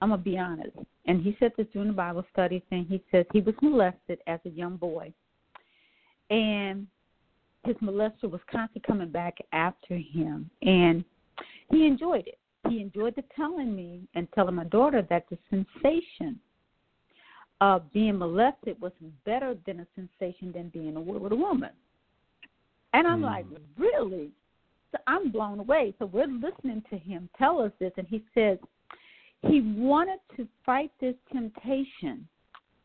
I'm 0.00 0.10
gonna 0.10 0.22
be 0.22 0.38
honest." 0.38 0.76
And 1.08 1.22
he 1.22 1.34
said 1.40 1.52
this 1.56 1.66
during 1.72 1.88
the 1.88 1.94
Bible 1.94 2.24
study 2.32 2.62
thing. 2.68 2.84
He 2.88 3.02
says 3.10 3.24
he 3.32 3.40
was 3.40 3.54
molested 3.62 4.20
as 4.26 4.40
a 4.44 4.50
young 4.50 4.76
boy, 4.76 5.12
and 6.28 6.86
his 7.64 7.76
molester 7.76 8.30
was 8.30 8.42
constantly 8.50 8.82
coming 8.86 9.10
back 9.10 9.38
after 9.52 9.96
him, 9.96 10.50
and 10.62 11.02
he 11.72 11.86
enjoyed 11.86 12.28
it. 12.28 12.38
He 12.68 12.80
enjoyed 12.80 13.16
the 13.16 13.24
telling 13.34 13.74
me 13.74 14.02
and 14.14 14.28
telling 14.34 14.54
my 14.54 14.64
daughter 14.64 15.00
that 15.08 15.24
the 15.30 15.38
sensation 15.48 16.38
of 17.60 17.90
being 17.92 18.18
molested 18.18 18.78
was 18.80 18.92
better 19.24 19.56
than 19.66 19.80
a 19.80 19.86
sensation 19.96 20.52
than 20.52 20.68
being 20.68 20.94
a, 20.96 21.00
with 21.00 21.32
a 21.32 21.36
woman. 21.36 21.70
And 22.92 23.06
I'm 23.06 23.22
Mm. 23.22 23.24
like, 23.24 23.46
really? 23.76 24.30
So 24.92 24.98
I'm 25.06 25.30
blown 25.30 25.58
away. 25.58 25.94
So 25.98 26.06
we're 26.06 26.26
listening 26.26 26.82
to 26.90 26.98
him 26.98 27.28
tell 27.36 27.60
us 27.60 27.72
this, 27.78 27.92
and 27.96 28.06
he 28.06 28.22
says 28.34 28.58
he 29.42 29.60
wanted 29.60 30.18
to 30.36 30.46
fight 30.66 30.90
this 31.00 31.14
temptation 31.32 32.26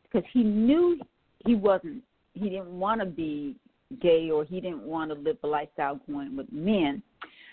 because 0.03 0.27
he 0.31 0.43
knew 0.43 0.99
he 1.45 1.55
wasn't, 1.55 2.03
he 2.33 2.49
didn't 2.49 2.77
want 2.79 3.01
to 3.01 3.05
be 3.05 3.55
gay 4.01 4.29
or 4.29 4.43
he 4.43 4.61
didn't 4.61 4.83
want 4.83 5.11
to 5.11 5.15
live 5.15 5.37
a 5.43 5.47
lifestyle 5.47 5.99
going 6.07 6.35
with 6.35 6.51
men. 6.51 7.01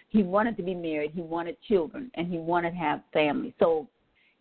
He 0.08 0.22
wanted 0.22 0.56
to 0.56 0.62
be 0.62 0.74
married, 0.74 1.12
he 1.14 1.22
wanted 1.22 1.56
children, 1.62 2.10
and 2.14 2.30
he 2.30 2.38
wanted 2.38 2.72
to 2.72 2.76
have 2.76 3.02
family. 3.12 3.54
So 3.58 3.88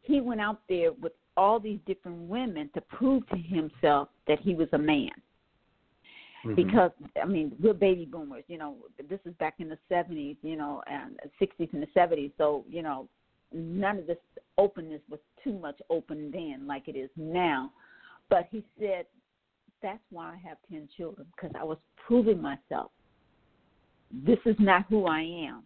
he 0.01 0.19
went 0.19 0.41
out 0.41 0.61
there 0.67 0.91
with 0.93 1.13
all 1.37 1.59
these 1.59 1.79
different 1.85 2.27
women 2.27 2.69
to 2.73 2.81
prove 2.81 3.27
to 3.29 3.37
himself 3.37 4.09
that 4.27 4.39
he 4.39 4.55
was 4.55 4.67
a 4.73 4.77
man. 4.77 5.11
Mhm. 6.43 6.55
Because 6.55 6.91
I 7.21 7.25
mean, 7.25 7.55
we're 7.59 7.73
baby 7.73 8.05
boomers, 8.05 8.43
you 8.47 8.57
know. 8.57 8.77
This 9.09 9.19
is 9.25 9.33
back 9.35 9.55
in 9.59 9.69
the 9.69 9.77
seventies, 9.89 10.37
you 10.41 10.55
know, 10.55 10.81
and 10.87 11.19
sixties 11.37 11.69
and 11.73 11.83
the 11.83 11.87
seventies. 11.93 12.31
So 12.37 12.65
you 12.69 12.81
know, 12.81 13.07
none 13.53 13.99
of 13.99 14.07
this 14.07 14.17
openness 14.57 15.01
was 15.09 15.19
too 15.43 15.53
much 15.53 15.79
open 15.89 16.31
then, 16.31 16.67
like 16.67 16.87
it 16.87 16.95
is 16.95 17.09
now. 17.15 17.71
But 18.29 18.47
he 18.51 18.63
said, 18.79 19.05
"That's 19.81 20.03
why 20.09 20.33
I 20.33 20.47
have 20.47 20.57
ten 20.69 20.87
children 20.95 21.27
because 21.35 21.55
I 21.59 21.63
was 21.63 21.77
proving 22.05 22.41
myself. 22.41 22.91
This 24.11 24.39
is 24.45 24.55
not 24.59 24.85
who 24.89 25.05
I 25.05 25.21
am. 25.21 25.63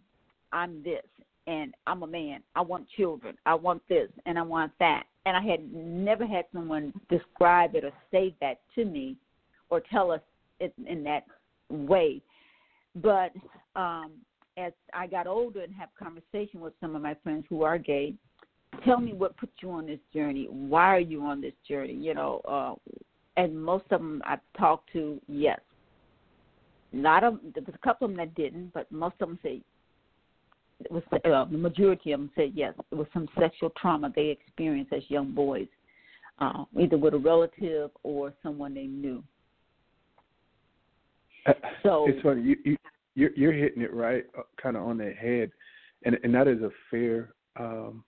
I'm 0.52 0.82
this, 0.82 1.04
and 1.46 1.74
I'm 1.86 2.02
a 2.02 2.06
man. 2.06 2.42
I 2.54 2.60
want 2.60 2.88
children. 2.96 3.36
I 3.46 3.54
want 3.54 3.82
this, 3.88 4.10
and 4.26 4.38
I 4.38 4.42
want 4.42 4.72
that." 4.78 5.04
And 5.26 5.36
I 5.36 5.42
had 5.42 5.72
never 5.72 6.26
had 6.26 6.44
someone 6.52 6.92
describe 7.08 7.74
it 7.74 7.84
or 7.84 7.92
say 8.10 8.34
that 8.40 8.60
to 8.74 8.84
me, 8.84 9.16
or 9.70 9.80
tell 9.80 10.10
us 10.10 10.20
it 10.60 10.72
in 10.86 11.02
that 11.04 11.24
way. 11.70 12.22
But 12.96 13.32
um, 13.74 14.12
as 14.56 14.72
I 14.92 15.06
got 15.06 15.26
older 15.26 15.62
and 15.62 15.74
have 15.74 15.88
conversation 15.98 16.60
with 16.60 16.72
some 16.80 16.94
of 16.94 17.02
my 17.02 17.14
friends 17.22 17.44
who 17.48 17.62
are 17.62 17.78
gay, 17.78 18.14
tell 18.84 19.00
me 19.00 19.12
what 19.12 19.36
put 19.36 19.50
you 19.60 19.70
on 19.70 19.86
this 19.86 20.00
journey. 20.12 20.46
Why 20.50 20.94
are 20.96 21.00
you 21.00 21.22
on 21.22 21.40
this 21.40 21.54
journey? 21.68 21.94
You 21.94 22.14
know, 22.14 22.40
uh, 22.48 22.74
and 23.36 23.60
most 23.60 23.84
of 23.90 24.00
them 24.00 24.22
I've 24.26 24.40
talked 24.58 24.92
to, 24.92 25.20
yes. 25.28 25.60
Not 26.92 27.24
a, 27.24 27.36
there 27.54 27.64
was 27.66 27.74
a 27.74 27.84
couple 27.84 28.04
of 28.04 28.12
them 28.12 28.18
that 28.18 28.34
didn't, 28.34 28.72
but 28.72 28.90
most 28.92 29.16
of 29.20 29.28
them 29.28 29.38
say 29.42 29.60
it 30.80 30.92
was 30.92 31.02
uh, 31.12 31.44
the 31.50 31.58
majority 31.58 32.12
of 32.12 32.20
them 32.20 32.30
said 32.36 32.52
yes. 32.54 32.74
It 32.90 32.94
was 32.94 33.06
some 33.12 33.28
sexual 33.38 33.70
trauma 33.70 34.12
they 34.14 34.28
experienced 34.28 34.92
as 34.92 35.02
young 35.08 35.32
boys, 35.32 35.68
uh, 36.38 36.64
either 36.80 36.96
with 36.96 37.14
a 37.14 37.18
relative 37.18 37.90
or 38.02 38.32
someone 38.42 38.74
they 38.74 38.86
knew. 38.86 39.22
So 41.82 42.06
it's 42.08 42.22
funny 42.22 42.42
you, 42.42 42.56
you 42.64 42.76
you're, 43.14 43.32
you're 43.34 43.52
hitting 43.52 43.82
it 43.82 43.94
right, 43.94 44.24
kind 44.60 44.76
of 44.76 44.84
on 44.84 44.98
the 44.98 45.12
head, 45.12 45.50
and 46.04 46.18
and 46.22 46.34
that 46.34 46.48
is 46.48 46.62
a 46.62 46.70
fair 46.90 47.34
um, 47.58 48.04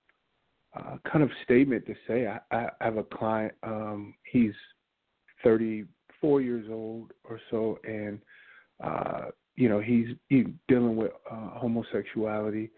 uh, 0.77 0.97
kind 1.11 1.23
of 1.23 1.31
statement 1.45 1.87
to 1.87 1.95
say. 2.07 2.27
I, 2.27 2.41
I 2.51 2.69
have 2.81 2.97
a 2.97 3.05
client. 3.05 3.55
Um, 3.63 4.15
he's 4.31 4.53
34 5.45 6.41
years 6.41 6.67
old 6.71 7.13
or 7.25 7.41
so, 7.51 7.79
and 7.85 8.21
uh, 8.83 9.27
you 9.57 9.69
know 9.69 9.81
he's 9.81 10.09
he's 10.29 10.47
dealing 10.69 10.97
with 10.97 11.13
uh, 11.31 11.51
homosexuality, 11.59 12.71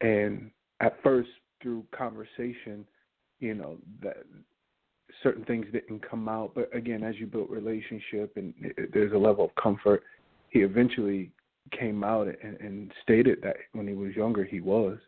and 0.00 0.50
at 0.80 0.96
first 1.02 1.30
through 1.62 1.84
conversation, 1.96 2.84
you 3.40 3.54
know 3.54 3.78
that 4.02 4.18
certain 5.22 5.44
things 5.44 5.66
didn't 5.72 6.08
come 6.08 6.28
out. 6.28 6.52
But 6.54 6.74
again, 6.76 7.02
as 7.02 7.16
you 7.16 7.26
build 7.26 7.50
relationship 7.50 8.32
and 8.36 8.54
there's 8.92 9.12
a 9.12 9.18
level 9.18 9.44
of 9.46 9.54
comfort, 9.54 10.02
he 10.50 10.60
eventually 10.60 11.30
came 11.70 12.04
out 12.04 12.28
and, 12.42 12.60
and 12.60 12.92
stated 13.02 13.38
that 13.42 13.56
when 13.72 13.86
he 13.86 13.94
was 13.94 14.14
younger 14.14 14.44
he 14.44 14.60
was. 14.60 14.98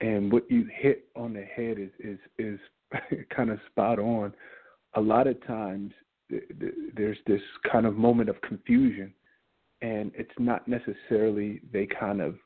And 0.00 0.32
what 0.32 0.50
you 0.50 0.66
hit 0.72 1.04
on 1.14 1.32
the 1.32 1.44
head 1.44 1.78
is 1.78 1.90
is 2.00 2.18
is 2.38 2.58
kind 3.34 3.50
of 3.50 3.58
spot 3.70 3.98
on. 3.98 4.34
A 4.94 5.00
lot 5.00 5.26
of 5.26 5.44
times 5.46 5.92
th- 6.28 6.42
th- 6.60 6.74
there's 6.94 7.18
this 7.26 7.40
kind 7.70 7.86
of 7.86 7.94
moment 7.94 8.28
of 8.28 8.40
confusion, 8.42 9.12
and 9.80 10.10
it's 10.14 10.30
not 10.38 10.66
necessarily 10.66 11.60
they 11.72 11.86
kind 11.86 12.20
of 12.20 12.36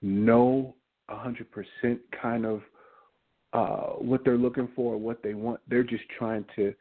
know 0.00 0.74
a 1.08 1.16
hundred 1.16 1.48
percent 1.50 2.00
kind 2.20 2.46
of 2.46 2.62
uh, 3.52 3.96
what 3.98 4.24
they're 4.24 4.38
looking 4.38 4.68
for, 4.74 4.96
what 4.96 5.22
they 5.22 5.34
want. 5.34 5.60
They're 5.68 5.84
just 5.84 6.04
trying 6.18 6.46
to 6.56 6.74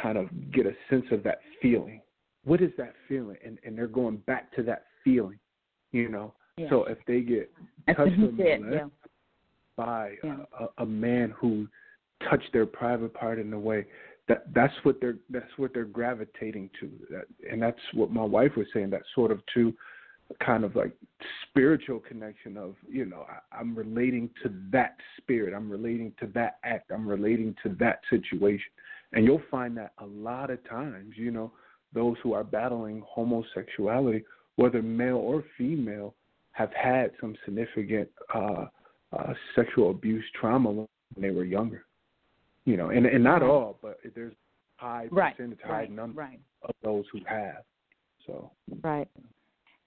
kind 0.00 0.18
of 0.18 0.28
get 0.52 0.66
a 0.66 0.74
sense 0.90 1.06
of 1.10 1.22
that 1.22 1.40
feeling. 1.62 2.02
What 2.44 2.60
is 2.60 2.70
that 2.76 2.94
feeling? 3.08 3.36
And 3.44 3.58
and 3.64 3.76
they're 3.76 3.86
going 3.86 4.18
back 4.26 4.52
to 4.56 4.62
that 4.64 4.84
feeling, 5.08 5.38
you 5.92 6.08
know. 6.08 6.34
Yeah. 6.56 6.68
So 6.70 6.84
if 6.84 6.98
they 7.06 7.20
get 7.20 7.50
touched 7.86 8.12
or 8.12 8.32
molested 8.32 8.72
Yeah. 8.72 8.88
by 9.76 10.16
a, 10.24 10.82
a, 10.82 10.86
man 10.86 11.32
who 11.38 11.68
touched 12.28 12.52
their 12.52 12.66
private 12.66 13.14
part 13.14 13.38
in 13.38 13.52
a 13.52 13.58
way 13.58 13.86
that 14.28 14.52
that's 14.54 14.74
what 14.82 15.00
they're 15.00 15.18
that's 15.30 15.50
what 15.56 15.72
they're 15.72 15.84
gravitating 15.84 16.70
to. 16.80 16.90
That, 17.10 17.24
and 17.50 17.60
that's 17.60 17.78
what 17.94 18.10
my 18.10 18.24
wife 18.24 18.52
was 18.56 18.66
saying. 18.74 18.90
That 18.90 19.02
sort 19.14 19.30
of 19.30 19.40
to 19.54 19.72
kind 20.44 20.64
of 20.64 20.76
like 20.76 20.92
spiritual 21.48 22.00
connection 22.00 22.58
of 22.58 22.74
you 22.88 23.06
know 23.06 23.24
I, 23.28 23.58
I'm 23.58 23.74
relating 23.74 24.28
to 24.42 24.52
that 24.70 24.96
spirit. 25.16 25.54
I'm 25.54 25.70
relating 25.70 26.12
to 26.20 26.26
that 26.34 26.58
act. 26.64 26.90
I'm 26.92 27.08
relating 27.08 27.54
to 27.62 27.74
that 27.80 28.00
situation. 28.10 28.70
And 29.12 29.24
you'll 29.24 29.42
find 29.50 29.74
that 29.78 29.92
a 29.98 30.04
lot 30.04 30.50
of 30.50 30.62
times, 30.68 31.14
you 31.16 31.30
know, 31.30 31.52
those 31.94 32.16
who 32.22 32.34
are 32.34 32.44
battling 32.44 33.02
homosexuality, 33.08 34.22
whether 34.58 34.82
male 34.82 35.18
or 35.18 35.44
female, 35.56 36.14
have 36.50 36.72
had 36.72 37.12
some 37.20 37.36
significant 37.44 38.08
uh, 38.34 38.66
uh, 39.16 39.32
sexual 39.54 39.90
abuse 39.90 40.24
trauma 40.38 40.68
when 40.70 40.88
they 41.16 41.30
were 41.30 41.44
younger. 41.44 41.86
You 42.64 42.76
know, 42.76 42.90
and 42.90 43.06
and 43.06 43.22
not 43.22 43.42
all, 43.42 43.78
but 43.80 44.00
there's 44.14 44.34
high 44.76 45.06
Right. 45.12 45.36
percentage, 45.36 45.60
high 45.62 45.70
Right. 45.82 45.90
number 45.90 46.20
Right. 46.20 46.40
of 46.62 46.74
those 46.82 47.04
who 47.12 47.20
have. 47.24 47.62
So 48.26 48.50
Right. 48.82 49.08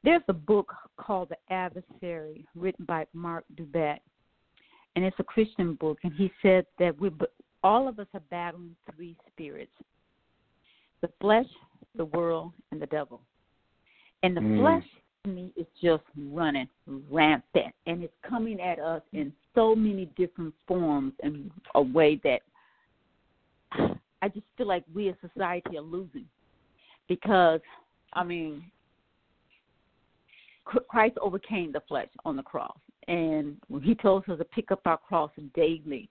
There's 0.03 0.24
a 0.30 0.34
book 0.34 0.74
called 0.95 1.30
The 1.30 1.53
Adversary, 1.53 2.47
written 2.55 2.86
by 2.86 3.05
Mark 3.13 3.43
Bubeck, 3.55 3.99
and 4.95 5.03
it's 5.03 5.19
a 5.19 5.24
Christian 5.24 5.76
book. 5.76 5.99
And 6.03 6.13
he 6.13 6.32
said 6.41 6.65
that 6.80 6.97
we, 6.97 7.11
all 7.61 7.89
of 7.89 7.99
us 7.99 8.07
are 8.13 8.24
battling 8.32 8.76
three 8.95 9.17
spirits: 9.28 9.76
the 11.01 11.09
flesh, 11.19 11.51
the 11.95 12.05
world, 12.05 12.53
and 12.72 12.82
the 12.82 12.88
devil. 12.88 13.22
And 14.24 14.38
the 14.38 14.41
Mm. 14.41 14.57
flesh 14.57 14.86
to 15.24 15.30
me 15.30 15.51
is 15.55 15.67
just 15.82 16.03
running 16.15 16.69
rampant, 17.09 17.74
and 17.86 18.03
it's 18.03 18.17
coming 18.22 18.59
at 18.59 18.80
us 18.80 19.01
in 19.13 19.34
so 19.55 19.76
many 19.76 20.05
different 20.17 20.53
forms 20.67 21.13
and 21.22 21.51
a 21.76 21.82
way 21.82 22.15
that 22.17 22.41
I 24.24 24.30
just 24.30 24.45
feel 24.55 24.67
like 24.67 24.84
we 24.93 25.09
as 25.09 25.15
society 25.19 25.78
are 25.78 25.82
losing 25.82 26.28
because 27.07 27.61
I 28.13 28.24
mean, 28.24 28.69
Christ 30.65 31.17
overcame 31.19 31.72
the 31.72 31.82
flesh 31.82 32.09
on 32.26 32.36
the 32.36 32.43
cross, 32.43 32.78
and 33.07 33.57
he 33.82 33.95
told 33.95 34.28
us 34.30 34.38
to 34.38 34.45
pick 34.45 34.72
up 34.72 34.82
our 34.86 34.97
cross 34.97 35.32
daily 35.55 36.09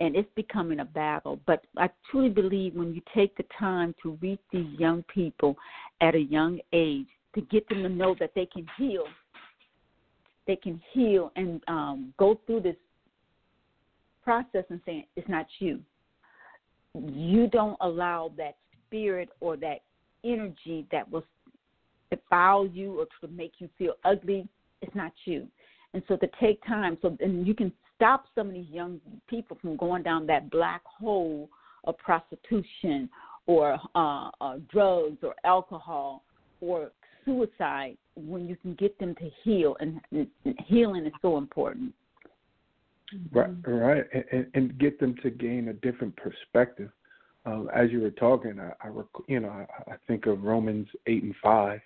and 0.00 0.16
it's 0.16 0.32
becoming 0.34 0.80
a 0.80 0.84
battle. 0.84 1.38
But 1.46 1.64
I 1.76 1.90
truly 2.10 2.30
believe 2.30 2.74
when 2.74 2.94
you 2.94 3.02
take 3.14 3.36
the 3.36 3.44
time 3.58 3.94
to 4.02 4.18
reach 4.22 4.40
these 4.50 4.78
young 4.78 5.02
people 5.04 5.56
at 6.00 6.14
a 6.14 6.20
young 6.20 6.58
age, 6.72 7.06
to 7.34 7.40
get 7.42 7.68
them 7.68 7.82
to 7.82 7.88
know 7.88 8.14
that 8.18 8.32
they 8.34 8.46
can 8.46 8.66
heal, 8.76 9.04
they 10.46 10.56
can 10.56 10.80
heal 10.92 11.30
and 11.36 11.62
um, 11.68 12.12
go 12.18 12.40
through 12.46 12.60
this 12.60 12.76
process 14.24 14.64
and 14.70 14.80
saying 14.84 15.04
it's 15.16 15.28
not 15.28 15.46
you. 15.58 15.80
You 16.94 17.46
don't 17.48 17.76
allow 17.80 18.32
that 18.36 18.56
spirit 18.86 19.28
or 19.40 19.56
that 19.58 19.82
energy 20.24 20.86
that 20.90 21.10
will 21.10 21.24
defile 22.10 22.66
you 22.66 23.00
or 23.00 23.06
to 23.20 23.32
make 23.32 23.54
you 23.58 23.68
feel 23.78 23.94
ugly. 24.04 24.48
It's 24.82 24.94
not 24.94 25.12
you. 25.24 25.46
And 25.94 26.02
so 26.08 26.16
to 26.16 26.28
take 26.40 26.64
time, 26.66 26.98
so 27.02 27.16
and 27.20 27.46
you 27.46 27.54
can 27.54 27.72
stop 27.96 28.24
some 28.34 28.48
of 28.48 28.54
these 28.54 28.68
young 28.70 29.00
people 29.28 29.58
from 29.60 29.76
going 29.76 30.02
down 30.02 30.26
that 30.26 30.50
black 30.50 30.82
hole 30.84 31.48
of 31.84 31.96
prostitution 31.98 33.08
or 33.46 33.78
uh, 33.94 34.30
uh, 34.40 34.56
drugs 34.70 35.18
or 35.22 35.34
alcohol 35.44 36.22
or 36.60 36.92
suicide 37.30 37.96
when 38.16 38.46
you 38.46 38.56
can 38.56 38.74
get 38.74 38.98
them 38.98 39.14
to 39.16 39.30
heal 39.42 39.76
and, 39.80 40.00
and 40.12 40.28
healing 40.66 41.06
is 41.06 41.12
so 41.22 41.38
important 41.38 41.92
right 43.32 43.50
right 43.66 44.04
and, 44.32 44.46
and 44.54 44.78
get 44.78 44.98
them 45.00 45.14
to 45.22 45.30
gain 45.30 45.68
a 45.68 45.72
different 45.74 46.14
perspective 46.16 46.90
um, 47.46 47.70
as 47.74 47.90
you 47.90 48.00
were 48.00 48.10
talking 48.10 48.58
i, 48.60 48.72
I 48.84 48.88
rec- 48.88 49.06
you 49.28 49.40
know 49.40 49.48
I, 49.48 49.92
I 49.92 49.96
think 50.06 50.26
of 50.26 50.42
romans 50.42 50.88
8 51.06 51.22
and 51.22 51.34
5 51.42 51.80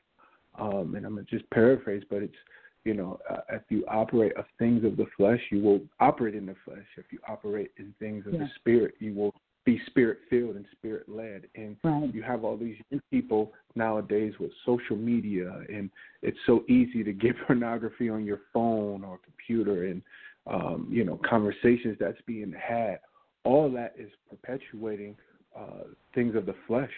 um, 0.58 0.94
and 0.94 1.06
i'm 1.06 1.14
going 1.14 1.26
to 1.26 1.30
just 1.30 1.48
paraphrase 1.50 2.02
but 2.10 2.22
it's 2.22 2.36
you 2.84 2.92
know, 2.92 3.18
uh, 3.30 3.38
if 3.50 3.62
you 3.70 3.84
operate 3.88 4.36
of 4.36 4.44
things 4.58 4.84
of 4.84 4.96
the 4.96 5.06
flesh, 5.16 5.40
you 5.50 5.62
will 5.62 5.80
operate 6.00 6.34
in 6.34 6.46
the 6.46 6.54
flesh. 6.64 6.84
If 6.98 7.06
you 7.10 7.18
operate 7.26 7.72
in 7.78 7.94
things 7.98 8.26
of 8.26 8.34
yeah. 8.34 8.40
the 8.40 8.48
spirit, 8.56 8.94
you 8.98 9.14
will 9.14 9.34
be 9.64 9.80
spirit 9.86 10.18
filled 10.28 10.56
and 10.56 10.66
spirit 10.72 11.08
led. 11.08 11.42
And 11.54 11.76
right. 11.82 12.14
you 12.14 12.22
have 12.22 12.44
all 12.44 12.56
these 12.56 12.76
people 13.10 13.52
nowadays 13.74 14.34
with 14.38 14.50
social 14.66 14.96
media, 14.96 15.62
and 15.68 15.90
it's 16.22 16.38
so 16.46 16.64
easy 16.68 17.02
to 17.02 17.12
get 17.12 17.34
pornography 17.46 18.08
on 18.08 18.24
your 18.24 18.40
phone 18.52 19.04
or 19.04 19.18
computer, 19.24 19.86
and 19.86 20.02
um, 20.46 20.88
you 20.90 21.04
know, 21.04 21.18
conversations 21.28 21.96
that's 21.98 22.20
being 22.26 22.52
had. 22.52 22.98
All 23.44 23.70
that 23.72 23.94
is 23.98 24.10
perpetuating 24.28 25.16
uh, 25.58 25.84
things 26.14 26.34
of 26.34 26.46
the 26.46 26.54
flesh. 26.66 26.90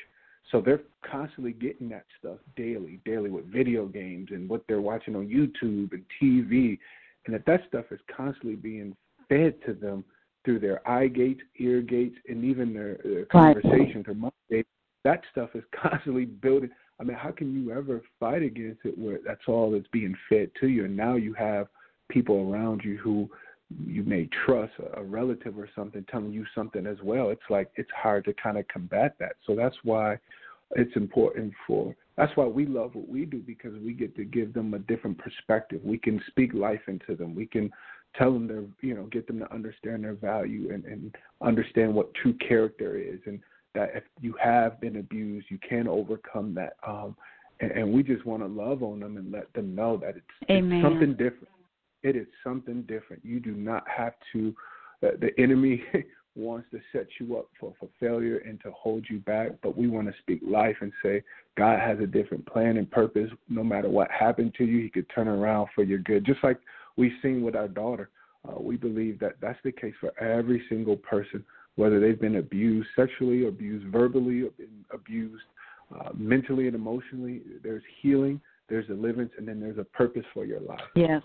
So 0.53 0.61
they're 0.61 0.83
constantly 1.09 1.53
getting 1.53 1.89
that 1.91 2.05
stuff 2.19 2.39
daily, 2.57 3.01
daily 3.05 3.31
with 3.31 3.53
video 3.53 3.87
games 3.87 4.29
and 4.31 4.49
what 4.49 4.63
they're 4.69 4.81
watching 4.81 5.17
on 5.17 5.27
YouTube 5.27 5.93
and 5.93 6.05
TV. 6.23 6.79
And 7.27 7.35
if 7.35 7.45
that 7.47 7.63
stuff 7.69 7.87
is 7.91 7.99
constantly 8.17 8.55
being 8.55 8.97
fed 9.29 9.55
to 9.67 9.75
them 9.75 10.05
through 10.47 10.61
their 10.61 10.89
eye 10.89 11.09
gates, 11.09 11.43
ear 11.59 11.83
gates, 11.83 12.17
and 12.29 12.43
even 12.45 12.73
their, 12.73 12.99
their 13.05 13.27
conversations 13.27 14.07
or 14.09 14.15
mouth 14.15 14.33
gates, 14.49 14.69
that 15.05 15.21
stuff 15.33 15.51
is 15.55 15.65
constantly 15.83 16.25
building. 16.25 16.71
I 16.99 17.05
mean, 17.05 17.17
how 17.17 17.33
can 17.33 17.53
you 17.53 17.73
ever 17.73 18.01
fight 18.19 18.43
against 18.43 18.81
it 18.85 18.97
where 18.97 19.19
that's 19.27 19.43
all 19.49 19.73
that's 19.73 19.89
being 19.93 20.17
fed 20.31 20.51
to 20.61 20.69
you? 20.69 20.87
And 20.87 20.97
now 20.97 21.17
you 21.17 21.35
have 21.35 21.67
people 22.09 22.51
around 22.51 22.83
you 22.85 22.97
who 22.97 23.29
you 23.85 24.05
may 24.05 24.31
trust 24.47 24.73
a 24.95 25.03
relative 25.03 25.59
or 25.59 25.69
something 25.75 26.07
telling 26.09 26.33
you 26.33 26.47
something 26.55 26.87
as 26.87 26.97
well. 27.03 27.31
It's 27.31 27.43
like 27.51 27.71
it's 27.75 27.91
hard 27.95 28.25
to 28.27 28.33
kind 28.33 28.57
of 28.57 28.67
combat 28.69 29.17
that. 29.19 29.33
So 29.45 29.57
that's 29.57 29.77
why 29.83 30.19
it's 30.77 30.95
important 30.97 31.53
for 31.67 31.95
that's 32.17 32.35
why 32.35 32.47
we 32.47 32.65
love 32.65 32.95
what 32.95 33.09
we 33.09 33.27
do 33.27 33.43
because 33.47 33.75
we 33.85 33.93
get 33.93 34.17
to 34.17 34.25
give 34.25 34.55
them 34.55 34.73
a 34.73 34.79
different 34.79 35.19
perspective. 35.19 35.81
We 35.85 35.99
can 35.99 36.21
speak 36.29 36.55
life 36.55 36.81
into 36.89 37.15
them. 37.15 37.35
We 37.35 37.47
can 37.47 37.71
tell 38.19 38.33
them 38.33 38.47
their 38.47 38.65
you 38.81 38.95
know 38.95 39.05
get 39.05 39.27
them 39.27 39.39
to 39.39 39.53
understand 39.53 40.05
their 40.05 40.15
value 40.15 40.73
and 40.73 40.85
and 40.85 41.15
understand 41.41 41.95
what 41.95 42.13
true 42.15 42.35
character 42.35 42.97
is 42.97 43.21
and 43.27 43.41
that 43.75 43.91
if 43.95 44.05
you 44.21 44.35
have 44.43 44.81
been 44.81 44.97
abused 44.97 45.47
you 45.51 45.59
can 45.69 45.87
overcome 45.87 46.55
that 46.55 46.77
um 46.87 47.17
and, 47.61 47.71
and 47.71 47.93
we 47.93 48.03
just 48.03 48.25
want 48.27 48.43
to 48.43 48.47
love 48.47 48.83
on 48.83 49.01
them 49.01 49.17
and 49.17 49.33
let 49.33 49.51
them 49.55 49.75
know 49.75 49.97
that 49.97 50.17
it's, 50.17 50.27
it's 50.49 50.83
something 50.83 51.13
different 51.13 51.49
it 52.07 52.15
is 52.15 52.27
something 52.45 52.83
different. 52.83 53.25
You 53.25 53.41
do 53.41 53.53
not 53.53 53.85
have 53.89 54.15
to. 54.33 54.55
Uh, 55.03 55.09
the 55.21 55.31
enemy 55.39 55.83
wants 56.37 56.69
to 56.71 56.79
set 56.93 57.07
you 57.19 57.37
up 57.37 57.49
for, 57.59 57.75
for 57.81 57.89
failure 57.99 58.39
and 58.39 58.61
to 58.63 58.71
hold 58.71 59.07
you 59.11 59.19
back, 59.21 59.51
but 59.63 59.77
we 59.77 59.89
want 59.89 60.07
to 60.07 60.15
speak 60.21 60.41
life 60.47 60.77
and 60.81 60.93
say 61.03 61.23
God 61.57 61.81
has 61.81 61.99
a 61.99 62.07
different 62.07 62.47
plan 62.47 62.77
and 62.77 62.91
purpose. 62.91 63.31
No 63.49 63.65
matter 63.65 63.89
what 63.89 64.11
happened 64.11 64.55
to 64.59 64.65
you, 64.65 64.83
He 64.83 64.89
could 64.89 65.07
turn 65.15 65.27
around 65.27 65.69
for 65.75 65.83
your 65.83 65.99
good. 65.99 66.25
Just 66.25 66.45
like 66.45 66.59
we've 66.97 67.13
seen 67.23 67.43
with 67.43 67.57
our 67.57 67.69
daughter, 67.69 68.11
uh, 68.49 68.61
we 68.61 68.77
believe 68.77 69.19
that 69.21 69.35
that's 69.41 69.59
the 69.65 69.73
case 69.73 69.95
for 70.01 70.19
every 70.21 70.63
single 70.69 70.97
person, 70.97 71.45
whether 71.77 72.01
they've 72.01 72.21
been 72.21 72.37
abused 72.37 72.89
sexually, 72.97 73.47
abused 73.47 73.87
verbally, 73.89 74.45
abused 74.93 75.43
uh, 75.95 76.11
mentally 76.15 76.67
and 76.67 76.75
emotionally. 76.75 77.43
There's 77.63 77.83
healing, 78.01 78.41
there's 78.69 78.87
deliverance, 78.87 79.33
and 79.39 79.47
then 79.47 79.61
there's 79.61 79.79
a 79.79 79.85
purpose 79.85 80.25
for 80.33 80.45
your 80.45 80.61
life. 80.61 80.81
Yes, 80.95 81.23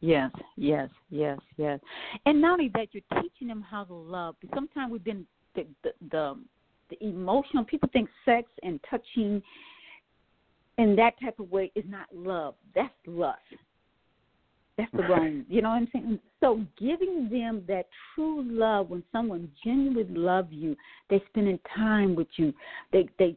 Yes, 0.00 0.30
yes, 0.56 0.88
yes, 1.10 1.38
yes. 1.58 1.78
And 2.24 2.40
not 2.40 2.52
only 2.52 2.70
that, 2.74 2.88
you're 2.92 3.22
teaching 3.22 3.48
them 3.48 3.62
how 3.62 3.84
to 3.84 3.94
love. 3.94 4.34
Sometimes 4.54 4.90
we've 4.90 5.04
been 5.04 5.26
the 5.54 5.66
the, 5.82 5.90
the 6.10 6.38
the 6.88 7.04
emotional. 7.06 7.64
People 7.64 7.90
think 7.92 8.08
sex 8.24 8.48
and 8.62 8.80
touching 8.90 9.42
in 10.78 10.96
that 10.96 11.20
type 11.22 11.38
of 11.38 11.50
way 11.50 11.70
is 11.74 11.84
not 11.86 12.06
love. 12.14 12.54
That's 12.74 12.94
lust. 13.06 13.40
That's 14.80 14.92
the 14.92 15.12
wrong. 15.12 15.44
You 15.48 15.62
know 15.62 15.70
what 15.70 15.76
I'm 15.76 15.88
saying? 15.92 16.18
So 16.40 16.64
giving 16.78 17.28
them 17.30 17.62
that 17.68 17.86
true 18.14 18.42
love 18.42 18.90
when 18.90 19.02
someone 19.12 19.50
genuinely 19.64 20.14
loves 20.14 20.52
you, 20.52 20.76
they 21.08 21.22
spending 21.28 21.58
time 21.76 22.14
with 22.14 22.28
you. 22.36 22.52
They 22.92 23.08
they 23.18 23.36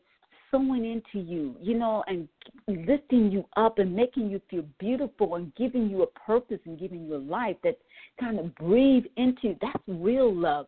sowing 0.51 0.85
into 0.85 1.25
you, 1.25 1.55
you 1.59 1.77
know, 1.77 2.03
and 2.07 2.27
lifting 2.67 3.31
you 3.31 3.43
up 3.57 3.79
and 3.79 3.93
making 3.93 4.29
you 4.29 4.39
feel 4.49 4.63
beautiful 4.79 5.35
and 5.35 5.53
giving 5.55 5.89
you 5.89 6.03
a 6.03 6.07
purpose 6.07 6.59
and 6.65 6.79
giving 6.79 7.05
you 7.05 7.15
a 7.15 7.17
life 7.17 7.55
that 7.63 7.77
kind 8.19 8.39
of 8.39 8.53
breathe 8.55 9.05
into 9.17 9.55
that's 9.61 9.83
real 9.87 10.33
love. 10.33 10.67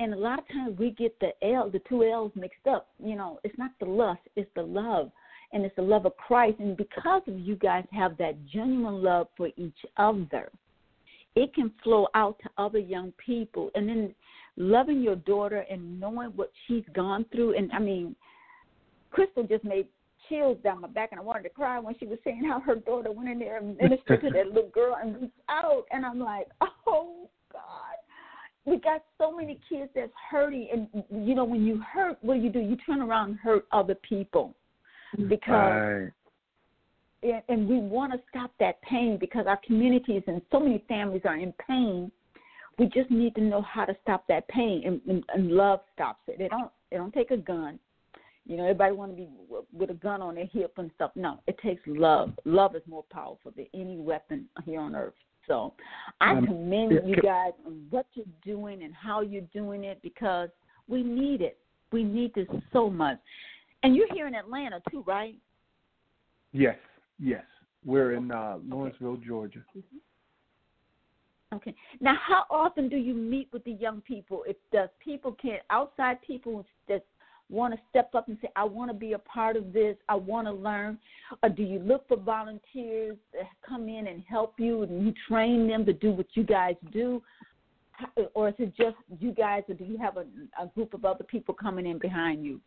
And 0.00 0.12
a 0.12 0.16
lot 0.16 0.38
of 0.38 0.48
times 0.48 0.78
we 0.78 0.90
get 0.90 1.18
the 1.20 1.30
L, 1.42 1.70
the 1.70 1.80
two 1.88 2.04
L's 2.04 2.32
mixed 2.34 2.66
up. 2.68 2.88
You 3.02 3.16
know, 3.16 3.40
it's 3.44 3.56
not 3.56 3.70
the 3.80 3.86
lust, 3.86 4.20
it's 4.36 4.50
the 4.54 4.62
love, 4.62 5.10
and 5.52 5.64
it's 5.64 5.76
the 5.76 5.82
love 5.82 6.06
of 6.06 6.16
Christ. 6.16 6.58
And 6.58 6.76
because 6.76 7.22
of 7.26 7.38
you 7.38 7.56
guys 7.56 7.84
have 7.92 8.16
that 8.18 8.34
genuine 8.46 9.02
love 9.02 9.28
for 9.36 9.48
each 9.56 9.78
other, 9.96 10.50
it 11.34 11.54
can 11.54 11.72
flow 11.82 12.08
out 12.14 12.38
to 12.42 12.50
other 12.58 12.78
young 12.78 13.12
people. 13.24 13.70
And 13.74 13.88
then 13.88 14.14
loving 14.56 15.02
your 15.02 15.16
daughter 15.16 15.64
and 15.70 15.98
knowing 15.98 16.30
what 16.36 16.50
she's 16.66 16.84
gone 16.94 17.24
through, 17.32 17.56
and 17.56 17.70
I 17.72 17.78
mean, 17.78 18.14
Crysta 19.12 19.48
just 19.48 19.64
made 19.64 19.86
chills 20.28 20.58
down 20.62 20.80
my 20.80 20.88
back, 20.88 21.10
and 21.12 21.20
I 21.20 21.22
wanted 21.22 21.44
to 21.44 21.48
cry 21.50 21.78
when 21.78 21.94
she 21.98 22.06
was 22.06 22.18
saying 22.24 22.44
how 22.48 22.60
her 22.60 22.76
daughter 22.76 23.10
went 23.10 23.28
in 23.28 23.38
there 23.38 23.58
and 23.58 23.76
ministered 23.76 24.20
to 24.22 24.30
that 24.30 24.46
little 24.52 24.70
girl 24.70 24.96
and 25.02 25.20
reached 25.20 25.34
out. 25.48 25.84
And 25.90 26.04
I'm 26.04 26.18
like, 26.18 26.48
oh 26.86 27.28
God, 27.52 27.60
we 28.64 28.78
got 28.78 29.02
so 29.18 29.34
many 29.36 29.58
kids 29.68 29.90
that's 29.94 30.12
hurting, 30.30 30.68
and 30.72 31.04
you 31.26 31.34
know 31.34 31.44
when 31.44 31.64
you 31.64 31.82
hurt, 31.92 32.18
what 32.22 32.34
do 32.34 32.40
you 32.40 32.50
do? 32.50 32.60
You 32.60 32.76
turn 32.86 33.00
around 33.00 33.30
and 33.30 33.38
hurt 33.38 33.66
other 33.72 33.94
people 33.96 34.54
because. 35.28 35.48
Right. 35.48 36.12
And, 37.24 37.40
and 37.48 37.68
we 37.68 37.78
want 37.78 38.12
to 38.12 38.18
stop 38.28 38.50
that 38.58 38.82
pain 38.82 39.16
because 39.20 39.46
our 39.46 39.60
communities 39.64 40.22
and 40.26 40.42
so 40.50 40.58
many 40.58 40.84
families 40.88 41.22
are 41.24 41.36
in 41.36 41.54
pain. 41.68 42.10
We 42.80 42.86
just 42.86 43.12
need 43.12 43.36
to 43.36 43.40
know 43.40 43.62
how 43.62 43.84
to 43.84 43.96
stop 44.02 44.26
that 44.26 44.48
pain, 44.48 44.82
and, 44.84 45.00
and, 45.08 45.22
and 45.32 45.52
love 45.52 45.80
stops 45.94 46.22
it. 46.26 46.38
They 46.38 46.48
don't. 46.48 46.70
They 46.90 46.96
don't 46.96 47.14
take 47.14 47.30
a 47.30 47.36
gun 47.36 47.78
you 48.46 48.56
know, 48.56 48.64
everybody 48.64 48.92
want 48.92 49.12
to 49.12 49.16
be 49.16 49.28
with 49.72 49.90
a 49.90 49.94
gun 49.94 50.20
on 50.20 50.34
their 50.34 50.46
hip 50.46 50.74
and 50.76 50.90
stuff. 50.96 51.12
No, 51.14 51.38
it 51.46 51.58
takes 51.58 51.82
love. 51.86 52.32
Love 52.44 52.74
is 52.74 52.82
more 52.88 53.04
powerful 53.10 53.52
than 53.54 53.66
any 53.72 53.98
weapon 53.98 54.46
here 54.64 54.80
on 54.80 54.96
earth. 54.96 55.14
So 55.46 55.74
I 56.20 56.32
um, 56.32 56.46
commend 56.46 57.00
you 57.06 57.16
guys 57.16 57.52
on 57.66 57.86
what 57.90 58.06
you're 58.14 58.26
doing 58.44 58.82
and 58.82 58.94
how 58.94 59.20
you're 59.20 59.42
doing 59.52 59.84
it 59.84 60.00
because 60.02 60.48
we 60.88 61.02
need 61.02 61.40
it. 61.40 61.58
We 61.92 62.04
need 62.04 62.34
this 62.34 62.48
so 62.72 62.90
much. 62.90 63.18
And 63.82 63.96
you're 63.96 64.12
here 64.14 64.26
in 64.26 64.34
Atlanta 64.34 64.80
too, 64.90 65.02
right? 65.06 65.34
Yes, 66.52 66.76
yes. 67.18 67.44
We're 67.84 68.12
in 68.12 68.30
uh, 68.30 68.58
Lawrenceville, 68.66 69.12
okay. 69.12 69.26
Georgia. 69.26 69.64
Mm-hmm. 69.76 71.56
Okay. 71.56 71.74
Now, 72.00 72.16
how 72.26 72.44
often 72.50 72.88
do 72.88 72.96
you 72.96 73.12
meet 73.12 73.48
with 73.52 73.64
the 73.64 73.72
young 73.72 74.00
people? 74.02 74.44
If 74.46 74.56
does 74.72 74.88
people 75.04 75.32
can 75.32 75.58
outside 75.70 76.22
people 76.22 76.64
that 76.88 77.04
want 77.50 77.74
to 77.74 77.80
step 77.90 78.14
up 78.14 78.28
and 78.28 78.38
say, 78.40 78.48
I 78.56 78.64
want 78.64 78.90
to 78.90 78.94
be 78.94 79.12
a 79.12 79.18
part 79.18 79.56
of 79.56 79.72
this, 79.72 79.96
I 80.08 80.14
want 80.14 80.46
to 80.46 80.52
learn? 80.52 80.98
Or 81.42 81.50
do 81.50 81.62
you 81.62 81.78
look 81.80 82.08
for 82.08 82.16
volunteers 82.16 83.18
that 83.34 83.42
come 83.66 83.88
in 83.88 84.06
and 84.06 84.22
help 84.26 84.54
you 84.58 84.82
and 84.82 85.04
you 85.04 85.12
train 85.28 85.68
them 85.68 85.84
to 85.84 85.92
do 85.92 86.12
what 86.12 86.26
you 86.34 86.44
guys 86.44 86.76
do? 86.92 87.22
Or 88.34 88.48
is 88.48 88.54
it 88.58 88.74
just 88.74 88.96
you 89.20 89.32
guys, 89.32 89.62
or 89.68 89.74
do 89.74 89.84
you 89.84 89.98
have 89.98 90.16
a, 90.16 90.24
a 90.60 90.66
group 90.74 90.94
of 90.94 91.04
other 91.04 91.24
people 91.24 91.52
coming 91.52 91.86
in 91.86 91.98
behind 91.98 92.44
you? 92.44 92.60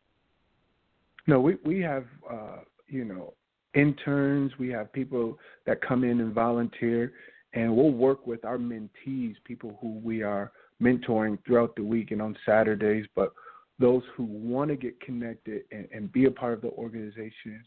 No, 1.28 1.39
we 1.39 1.57
we 1.63 1.82
have 1.82 2.05
uh, 2.30 2.59
you 2.88 3.05
know 3.05 3.34
interns. 3.73 4.51
We 4.59 4.69
have 4.69 4.91
people 4.93 5.38
that 5.65 5.82
come 5.82 6.03
in 6.03 6.21
and 6.21 6.34
volunteer, 6.34 7.13
and 7.53 7.76
we'll 7.76 7.91
work 7.91 8.28
with 8.28 8.45
our 8.45 8.57
mentees, 8.57 9.36
people 9.45 9.78
who 9.82 9.99
we 10.03 10.23
are 10.23 10.51
mentoring 10.82 11.38
throughout 11.45 11.76
the 11.76 11.84
week 11.84 12.11
and 12.11 12.21
on 12.21 12.36
Saturdays, 12.45 13.05
but 13.15 13.34
those 13.80 14.03
who 14.15 14.23
want 14.23 14.69
to 14.69 14.76
get 14.76 14.99
connected 15.01 15.63
and, 15.71 15.88
and 15.93 16.11
be 16.11 16.26
a 16.26 16.32
part 16.32 16.53
of 16.53 16.61
the 16.61 16.69
organization, 16.71 17.63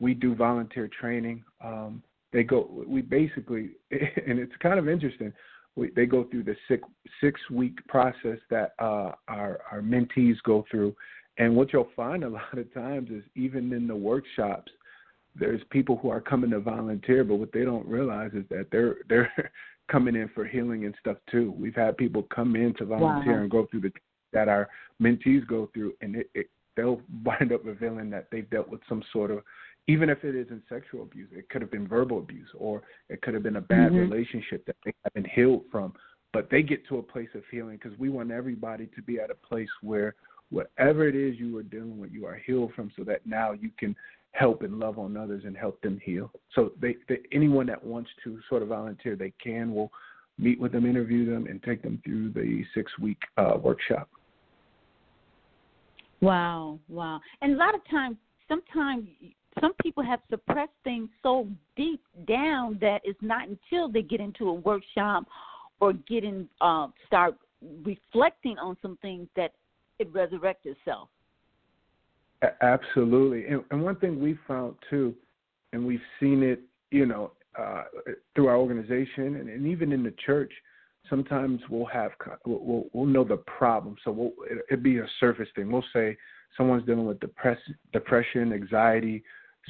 we 0.00 0.14
do 0.14 0.34
volunteer 0.34 0.88
training. 1.00 1.44
Um, 1.62 2.02
they 2.32 2.42
go, 2.42 2.84
we 2.86 3.02
basically, 3.02 3.70
and 3.90 4.38
it's 4.38 4.52
kind 4.60 4.78
of 4.78 4.88
interesting. 4.88 5.32
We, 5.76 5.90
they 5.96 6.06
go 6.06 6.24
through 6.24 6.44
the 6.44 6.56
six 6.68 6.82
six 7.20 7.40
week 7.50 7.78
process 7.88 8.38
that 8.50 8.74
uh, 8.78 9.12
our 9.28 9.60
our 9.70 9.80
mentees 9.82 10.36
go 10.44 10.64
through, 10.70 10.94
and 11.38 11.54
what 11.56 11.72
you'll 11.72 11.88
find 11.96 12.24
a 12.24 12.28
lot 12.40 12.56
of 12.56 12.72
times 12.74 13.10
is 13.10 13.24
even 13.34 13.72
in 13.72 13.86
the 13.86 13.96
workshops, 13.96 14.70
there's 15.34 15.62
people 15.70 15.98
who 16.02 16.10
are 16.10 16.20
coming 16.20 16.50
to 16.50 16.60
volunteer, 16.60 17.24
but 17.24 17.36
what 17.36 17.52
they 17.52 17.64
don't 17.64 17.86
realize 17.86 18.32
is 18.34 18.44
that 18.50 18.66
they're 18.70 18.96
they're 19.08 19.52
coming 19.90 20.14
in 20.14 20.28
for 20.34 20.44
healing 20.44 20.84
and 20.84 20.94
stuff 21.00 21.16
too. 21.30 21.54
We've 21.58 21.74
had 21.74 21.96
people 21.96 22.26
come 22.34 22.56
in 22.56 22.74
to 22.74 22.84
volunteer 22.84 23.36
wow. 23.36 23.40
and 23.42 23.50
go 23.50 23.66
through 23.70 23.82
the 23.82 23.92
that 24.32 24.48
our 24.48 24.68
mentees 25.00 25.46
go 25.46 25.68
through, 25.74 25.92
and 26.00 26.16
it, 26.16 26.30
it, 26.34 26.46
they'll 26.76 27.00
wind 27.24 27.52
up 27.52 27.64
revealing 27.64 28.10
that 28.10 28.28
they've 28.30 28.48
dealt 28.50 28.68
with 28.68 28.80
some 28.88 29.02
sort 29.12 29.30
of, 29.30 29.40
even 29.88 30.08
if 30.08 30.24
it 30.24 30.34
isn't 30.34 30.62
sexual 30.68 31.02
abuse, 31.02 31.28
it 31.32 31.48
could 31.50 31.60
have 31.60 31.70
been 31.70 31.88
verbal 31.88 32.18
abuse, 32.18 32.48
or 32.56 32.82
it 33.08 33.20
could 33.22 33.34
have 33.34 33.42
been 33.42 33.56
a 33.56 33.60
bad 33.60 33.90
mm-hmm. 33.90 34.10
relationship 34.10 34.64
that 34.66 34.76
they 34.84 34.92
haven't 35.04 35.30
healed 35.32 35.64
from. 35.70 35.92
But 36.32 36.48
they 36.50 36.62
get 36.62 36.86
to 36.88 36.96
a 36.96 37.02
place 37.02 37.28
of 37.34 37.42
healing 37.50 37.78
because 37.82 37.98
we 37.98 38.08
want 38.08 38.30
everybody 38.30 38.88
to 38.94 39.02
be 39.02 39.20
at 39.20 39.30
a 39.30 39.34
place 39.34 39.68
where 39.82 40.14
whatever 40.52 41.08
it 41.08 41.16
is 41.16 41.38
you 41.38 41.56
are 41.58 41.62
dealing 41.62 41.98
with, 41.98 42.12
you 42.12 42.26
are 42.26 42.40
healed 42.46 42.72
from, 42.74 42.90
so 42.96 43.02
that 43.04 43.26
now 43.26 43.52
you 43.52 43.70
can 43.78 43.96
help 44.32 44.62
and 44.62 44.78
love 44.78 44.98
on 44.98 45.16
others 45.16 45.42
and 45.46 45.56
help 45.56 45.80
them 45.82 46.00
heal. 46.04 46.30
So 46.54 46.72
they, 46.80 46.96
they 47.08 47.18
anyone 47.32 47.66
that 47.66 47.82
wants 47.82 48.10
to 48.24 48.38
sort 48.48 48.62
of 48.62 48.68
volunteer, 48.68 49.16
they 49.16 49.32
can. 49.42 49.74
We'll 49.74 49.90
meet 50.38 50.60
with 50.60 50.72
them, 50.72 50.86
interview 50.86 51.30
them, 51.30 51.46
and 51.46 51.62
take 51.62 51.82
them 51.82 52.00
through 52.04 52.30
the 52.30 52.64
six 52.74 52.90
week 52.98 53.18
uh, 53.36 53.54
workshop. 53.60 54.08
Wow, 56.20 56.78
wow. 56.88 57.20
And 57.40 57.54
a 57.54 57.56
lot 57.56 57.74
of 57.74 57.80
times, 57.90 58.16
sometimes 58.48 59.08
some 59.60 59.72
people 59.82 60.02
have 60.02 60.20
suppressed 60.30 60.72
things 60.84 61.08
so 61.22 61.48
deep 61.76 62.00
down 62.26 62.78
that 62.80 63.00
it's 63.04 63.18
not 63.20 63.48
until 63.48 63.90
they 63.90 64.02
get 64.02 64.20
into 64.20 64.48
a 64.48 64.54
workshop 64.54 65.24
or 65.80 65.92
get 65.92 66.24
in, 66.24 66.48
uh, 66.60 66.86
start 67.06 67.36
reflecting 67.84 68.56
on 68.58 68.76
some 68.80 68.96
things 69.02 69.26
that 69.36 69.52
it 70.02 70.12
resurrects 70.12 70.66
itself. 70.66 71.08
Absolutely, 72.60 73.46
and, 73.46 73.62
and 73.70 73.82
one 73.82 73.96
thing 73.96 74.20
we 74.20 74.36
found 74.46 74.74
too, 74.90 75.14
and 75.72 75.86
we've 75.86 76.00
seen 76.18 76.42
it, 76.42 76.60
you 76.90 77.06
know, 77.06 77.32
uh, 77.58 77.84
through 78.34 78.48
our 78.48 78.56
organization 78.56 79.36
and, 79.36 79.48
and 79.48 79.66
even 79.66 79.92
in 79.92 80.02
the 80.02 80.14
church 80.24 80.52
sometimes 81.08 81.60
we'll 81.68 81.86
have 81.86 82.12
we'll 82.46 82.84
we'll 82.92 83.06
know 83.06 83.24
the 83.24 83.36
problem, 83.36 83.96
so 84.04 84.10
we'll 84.10 84.32
it, 84.50 84.64
it'd 84.70 84.82
be 84.82 84.98
a 84.98 85.06
surface 85.20 85.48
thing. 85.54 85.70
We'll 85.70 85.84
say 85.92 86.16
someone's 86.56 86.86
dealing 86.86 87.06
with 87.06 87.20
depress, 87.20 87.58
depression, 87.92 88.52
anxiety, 88.52 89.22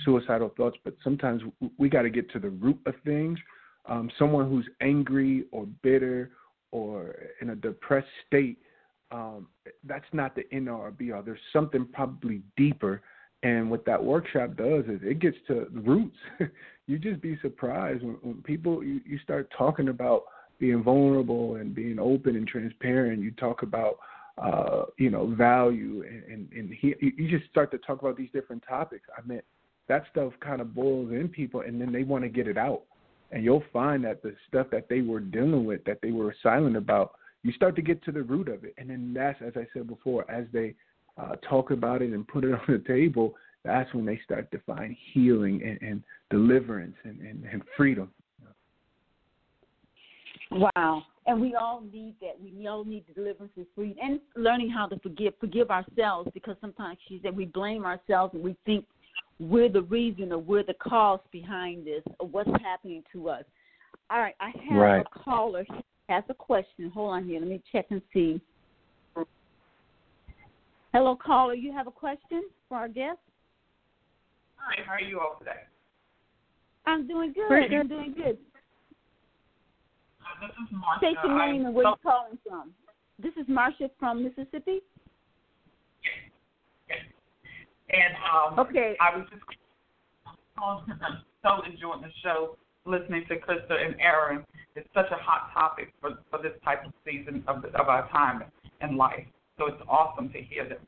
suicidal 0.05 0.53
thoughts, 0.57 0.77
but 0.85 0.95
sometimes 1.03 1.43
we 1.79 1.89
got 1.89 2.03
to 2.03 2.11
get 2.11 2.31
to 2.33 2.39
the 2.39 2.51
root 2.51 2.79
of 2.87 2.95
things. 3.05 3.39
Um, 3.87 4.11
someone 4.19 4.49
who's 4.49 4.69
angry 4.81 5.47
or 5.51 5.67
bitter 5.83 6.31
or 6.71 7.17
in 7.41 7.51
a 7.51 7.57
depressed 7.57 8.07
state, 8.27 8.59
um, 9.13 9.47
that's 9.85 10.07
not 10.13 10.35
the 10.35 10.43
end 10.53 10.69
be 10.97 11.13
all. 11.13 11.23
There's 11.23 11.39
something 11.53 11.87
probably 11.93 12.43
deeper. 12.57 13.03
And 13.43 13.71
what 13.71 13.85
that 13.87 14.03
workshop 14.03 14.57
does 14.57 14.85
is 14.85 15.01
it 15.03 15.19
gets 15.19 15.37
to 15.49 15.67
the 15.73 15.81
roots. 15.81 16.17
you 16.87 16.99
just 16.99 17.21
be 17.21 17.39
surprised 17.43 18.03
when, 18.03 18.17
when 18.23 18.43
people 18.43 18.83
you, 18.83 19.01
you 19.05 19.19
start 19.19 19.53
talking 19.57 19.89
about 19.89 20.25
being 20.59 20.83
vulnerable 20.83 21.57
and 21.57 21.75
being 21.75 21.99
open 21.99 22.37
and 22.37 22.47
transparent. 22.47 23.21
You 23.21 23.33
talk 23.33 23.63
about 23.63 23.99
uh, 24.39 24.85
you 24.97 25.11
know 25.11 25.27
value 25.35 26.05
and 26.09 26.23
and, 26.25 26.53
and 26.53 26.73
he, 26.73 26.95
you 27.01 27.29
just 27.29 27.51
start 27.51 27.71
to 27.73 27.79
talk 27.79 28.01
about 28.01 28.17
these 28.17 28.31
different 28.33 28.63
topics. 28.67 29.09
I 29.17 29.27
mean, 29.27 29.43
that 29.89 30.05
stuff 30.11 30.33
kind 30.41 30.61
of 30.61 30.75
boils 30.75 31.11
in 31.11 31.29
people, 31.29 31.63
and 31.63 31.81
then 31.81 31.93
they 31.93 32.05
want 32.05 32.23
to 32.23 32.31
get 32.31 32.47
it 32.47 32.57
out. 32.57 32.83
And 33.33 33.43
you'll 33.43 33.65
find 33.73 34.05
that 34.05 34.23
the 34.23 34.35
stuff 34.49 34.69
that 34.71 34.89
they 34.89 35.01
were 35.01 35.21
dealing 35.21 35.65
with, 35.65 35.85
that 35.85 35.99
they 36.03 36.13
were 36.13 36.35
silent 36.43 36.77
about, 36.77 37.15
you 37.43 37.53
start 37.53 37.77
to 37.77 37.83
get 37.83 38.03
to 38.05 38.13
the 38.13 38.23
root 38.23 38.49
of 38.49 38.65
it. 38.65 38.75
And 38.79 38.89
then 38.91 39.13
that's, 39.15 39.41
as 39.43 39.53
I 39.57 39.67
said 39.73 39.89
before, 39.89 40.29
as 40.31 40.47
they 40.53 40.75
uh, 41.19 41.37
talk 41.49 41.71
about 41.71 42.03
it 42.03 42.13
and 42.13 42.27
put 42.27 42.45
it 42.45 42.53
on 42.53 42.61
the 42.69 42.83
table, 42.87 43.35
that's 43.65 43.93
when 43.95 44.05
they 44.05 44.21
start 44.25 44.51
to 44.53 44.59
find 44.61 44.97
healing 45.13 45.63
and, 45.63 45.89
and 45.89 46.03
deliverance 46.31 46.97
and, 47.05 47.21
and, 47.21 47.45
and 47.45 47.63
freedom. 47.77 48.11
Wow. 50.51 51.05
And 51.27 51.41
we 51.41 51.55
all 51.55 51.83
need 51.93 52.15
that. 52.21 52.37
We 52.43 52.67
all 52.67 52.85
need 52.85 53.05
deliverance 53.15 53.53
and 53.57 53.67
freedom 53.75 53.97
and 54.03 54.21
learning 54.37 54.71
how 54.71 54.87
to 54.89 54.99
forgive, 54.99 55.35
forgive 55.41 55.71
ourselves 55.71 56.29
because 56.35 56.57
sometimes 56.61 56.99
she 57.09 57.21
said 57.23 57.37
we 57.37 57.47
blame 57.47 57.85
ourselves 57.85 58.35
and 58.35 58.43
we 58.43 58.57
think 58.67 58.85
we're 59.39 59.69
the 59.69 59.83
reason 59.83 60.33
or 60.33 60.39
we're 60.39 60.65
the 60.65 60.75
cause 60.75 61.21
behind 61.31 61.87
this 61.87 62.03
or 62.19 62.27
what's 62.27 62.51
happening 62.63 63.03
to 63.13 63.29
us. 63.29 63.45
All 64.11 64.19
right, 64.19 64.35
I 64.41 64.51
have 64.69 64.79
right. 64.79 65.07
a 65.07 65.19
caller 65.21 65.65
he 65.69 65.83
has 66.13 66.25
a 66.29 66.35
question. 66.35 66.91
Hold 66.91 67.15
on 67.15 67.27
here. 67.27 67.41
Let 67.41 67.49
me 67.49 67.63
check 67.73 67.87
and 67.91 68.03
see. 68.13 68.41
Hello, 70.93 71.17
caller. 71.17 71.55
You 71.55 71.73
have 71.73 71.87
a 71.87 71.91
question 71.91 72.43
for 72.69 72.77
our 72.77 72.89
guest? 72.89 73.19
Hi, 74.57 74.83
how 74.85 74.93
are 74.93 75.01
you 75.01 75.21
all 75.21 75.37
today? 75.39 75.63
I'm 76.87 77.07
doing 77.09 77.33
good. 77.33 77.51
I'm 77.51 77.89
doing 77.89 78.15
good. 78.15 78.37
This 80.41 80.51
is 80.51 80.75
Marsha. 80.75 80.99
State 80.99 81.17
your 81.25 81.39
name 81.39 81.67
and 81.67 81.75
where 81.75 81.87
you're 81.87 81.97
calling 82.03 82.39
from. 82.47 82.73
This 83.19 83.33
is 83.41 83.47
Marsha 83.47 83.89
from 83.99 84.23
Mississippi. 84.23 84.81
Yes. 86.89 86.99
And 87.91 88.15
um, 88.31 88.59
okay. 88.59 88.97
I 89.01 89.17
was 89.17 89.27
just 89.31 89.43
calling 90.59 90.85
because 90.87 91.01
I'm 91.03 91.23
so 91.43 91.63
enjoying 91.71 92.03
the 92.03 92.11
show, 92.23 92.57
listening 92.85 93.25
to 93.29 93.37
Crysta 93.37 93.85
and 93.85 93.95
Aaron. 94.01 94.45
It's 94.75 94.89
such 94.95 95.11
a 95.11 95.17
hot 95.17 95.51
topic 95.53 95.93
for 96.01 96.19
for 96.31 96.43
this 96.43 96.53
type 96.65 96.85
of 96.85 96.93
season 97.05 97.45
of 97.47 97.65
of 97.65 97.89
our 97.89 98.09
time 98.11 98.45
in 98.81 98.97
life. 98.97 99.27
So 99.59 99.67
it's 99.67 99.83
awesome 99.89 100.31
to 100.31 100.41
hear 100.41 100.69
them. 100.69 100.79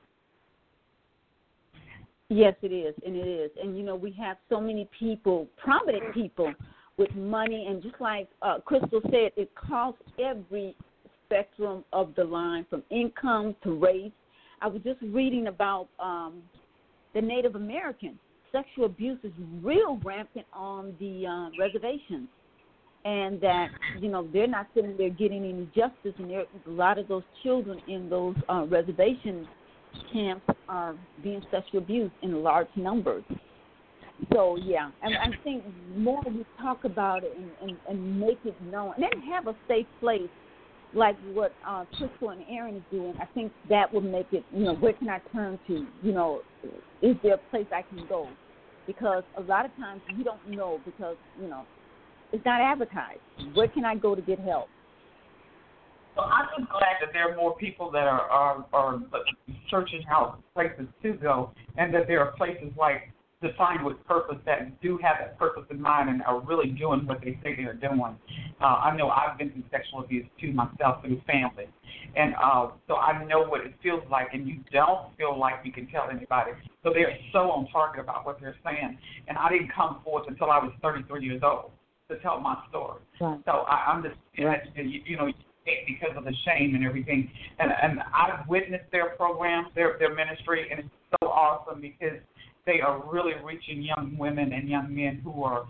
Yes, 2.30 2.54
it 2.62 2.72
is, 2.72 2.94
and 3.04 3.14
it 3.14 3.28
is. 3.28 3.50
And 3.62 3.76
you 3.76 3.84
know, 3.84 3.94
we 3.94 4.10
have 4.12 4.38
so 4.48 4.60
many 4.60 4.88
people, 4.98 5.46
prominent 5.62 6.14
people, 6.14 6.52
with 6.96 7.14
money. 7.14 7.66
And 7.68 7.82
just 7.82 8.00
like 8.00 8.28
uh, 8.42 8.58
Crysta 8.66 9.02
said, 9.04 9.32
it 9.36 9.50
costs 9.54 10.02
every 10.18 10.76
spectrum 11.26 11.84
of 11.92 12.14
the 12.16 12.24
line 12.24 12.66
from 12.70 12.82
income 12.90 13.54
to 13.64 13.78
race. 13.78 14.12
I 14.60 14.68
was 14.68 14.82
just 14.82 15.00
reading 15.02 15.48
about 15.48 15.88
um, 15.98 16.42
the 17.14 17.20
Native 17.20 17.54
Americans. 17.56 18.18
Sexual 18.54 18.84
abuse 18.84 19.18
is 19.24 19.32
real 19.64 19.98
rampant 20.04 20.46
on 20.52 20.94
the 21.00 21.26
uh, 21.26 21.48
reservations, 21.58 22.28
and 23.04 23.40
that 23.40 23.66
you 23.98 24.08
know 24.08 24.28
they're 24.32 24.46
not 24.46 24.68
sitting 24.76 24.96
there 24.96 25.10
getting 25.10 25.44
any 25.44 25.66
justice, 25.74 26.14
and 26.18 26.30
a 26.30 26.46
lot 26.70 26.96
of 26.96 27.08
those 27.08 27.24
children 27.42 27.80
in 27.88 28.08
those 28.08 28.36
uh, 28.48 28.64
reservation 28.68 29.48
camps 30.12 30.46
are 30.68 30.94
being 31.24 31.42
sexually 31.50 31.82
abused 31.82 32.12
in 32.22 32.44
large 32.44 32.68
numbers. 32.76 33.24
So 34.32 34.56
yeah, 34.56 34.90
and 35.02 35.16
I 35.16 35.36
think 35.42 35.64
more 35.96 36.22
we 36.24 36.46
talk 36.60 36.84
about 36.84 37.24
it 37.24 37.36
and, 37.36 37.50
and, 37.70 37.78
and 37.88 38.20
make 38.20 38.38
it 38.44 38.54
known, 38.62 38.94
and 38.94 39.02
then 39.02 39.20
have 39.22 39.48
a 39.48 39.56
safe 39.66 39.86
place 39.98 40.30
like 40.94 41.16
what 41.32 41.52
uh, 41.66 41.84
Crysta 41.98 42.32
and 42.32 42.44
Aaron 42.48 42.76
is 42.76 42.82
doing. 42.92 43.14
I 43.20 43.26
think 43.34 43.50
that 43.68 43.92
will 43.92 44.00
make 44.00 44.28
it. 44.30 44.44
You 44.52 44.64
know, 44.66 44.74
where 44.76 44.92
can 44.92 45.08
I 45.08 45.18
turn 45.32 45.58
to? 45.66 45.86
You 46.04 46.12
know, 46.12 46.42
is 47.02 47.16
there 47.24 47.34
a 47.34 47.50
place 47.50 47.66
I 47.72 47.82
can 47.82 48.06
go? 48.08 48.28
Because 48.86 49.22
a 49.36 49.42
lot 49.42 49.64
of 49.64 49.74
times 49.76 50.02
you 50.16 50.24
don't 50.24 50.50
know 50.50 50.80
because 50.84 51.16
you 51.40 51.48
know 51.48 51.64
it's 52.32 52.44
not 52.44 52.60
advertised. 52.60 53.20
Where 53.54 53.68
can 53.68 53.84
I 53.84 53.94
go 53.94 54.14
to 54.14 54.22
get 54.22 54.38
help? 54.40 54.68
Well, 56.16 56.26
I'm 56.26 56.46
just 56.58 56.70
glad 56.70 56.96
that 57.00 57.12
there 57.12 57.30
are 57.30 57.36
more 57.36 57.56
people 57.56 57.90
that 57.92 58.04
are 58.04 58.28
are, 58.28 58.64
are 58.72 59.00
searching 59.70 60.02
out 60.10 60.38
places 60.54 60.86
to 61.02 61.14
go, 61.14 61.50
and 61.76 61.92
that 61.94 62.06
there 62.06 62.20
are 62.20 62.32
places 62.32 62.72
like 62.78 63.10
defined 63.44 63.84
with 63.84 64.02
purpose 64.06 64.38
that 64.46 64.80
do 64.80 64.98
have 65.02 65.16
that 65.20 65.38
purpose 65.38 65.64
in 65.70 65.80
mind 65.80 66.08
and 66.08 66.22
are 66.22 66.40
really 66.40 66.70
doing 66.70 67.06
what 67.06 67.20
they 67.20 67.38
say 67.42 67.54
they're 67.56 67.74
doing. 67.74 68.16
Uh, 68.60 68.64
I 68.64 68.96
know 68.96 69.10
I've 69.10 69.38
been 69.38 69.50
through 69.50 69.64
sexual 69.70 70.00
abuse 70.00 70.26
too 70.40 70.52
myself 70.52 71.02
through 71.02 71.20
family, 71.26 71.68
and 72.16 72.34
uh, 72.42 72.68
so 72.88 72.96
I 72.96 73.24
know 73.24 73.44
what 73.44 73.60
it 73.60 73.74
feels 73.82 74.02
like. 74.10 74.28
And 74.32 74.48
you 74.48 74.60
don't 74.72 75.16
feel 75.16 75.38
like 75.38 75.54
you 75.64 75.72
can 75.72 75.86
tell 75.88 76.08
anybody. 76.10 76.52
So 76.82 76.92
they're 76.92 77.16
so 77.32 77.50
on 77.50 77.68
target 77.70 78.02
about 78.02 78.24
what 78.24 78.40
they're 78.40 78.56
saying. 78.64 78.98
And 79.28 79.36
I 79.36 79.48
didn't 79.50 79.70
come 79.74 80.00
forth 80.04 80.24
until 80.28 80.50
I 80.50 80.58
was 80.58 80.72
33 80.82 81.24
years 81.24 81.42
old 81.44 81.70
to 82.08 82.18
tell 82.18 82.40
my 82.40 82.56
story. 82.68 83.00
Right. 83.20 83.40
So 83.44 83.52
I, 83.52 83.92
I'm 83.92 84.02
just, 84.02 84.16
right. 84.38 84.60
you, 84.76 85.00
you 85.04 85.16
know 85.16 85.28
because 85.64 86.16
of 86.16 86.24
the 86.24 86.34
shame 86.44 86.74
and 86.74 86.84
everything. 86.84 87.30
And 87.58 87.70
and 87.82 88.00
I've 88.12 88.46
witnessed 88.48 88.90
their 88.92 89.10
programs, 89.16 89.68
their 89.74 89.96
their 89.98 90.14
ministry, 90.14 90.68
and 90.70 90.80
it's 90.80 90.88
so 91.20 91.28
awesome 91.28 91.80
because 91.80 92.18
they 92.66 92.80
are 92.80 93.02
really 93.10 93.32
reaching 93.44 93.82
young 93.82 94.16
women 94.18 94.52
and 94.52 94.68
young 94.68 94.94
men 94.94 95.20
who 95.22 95.42
are 95.42 95.66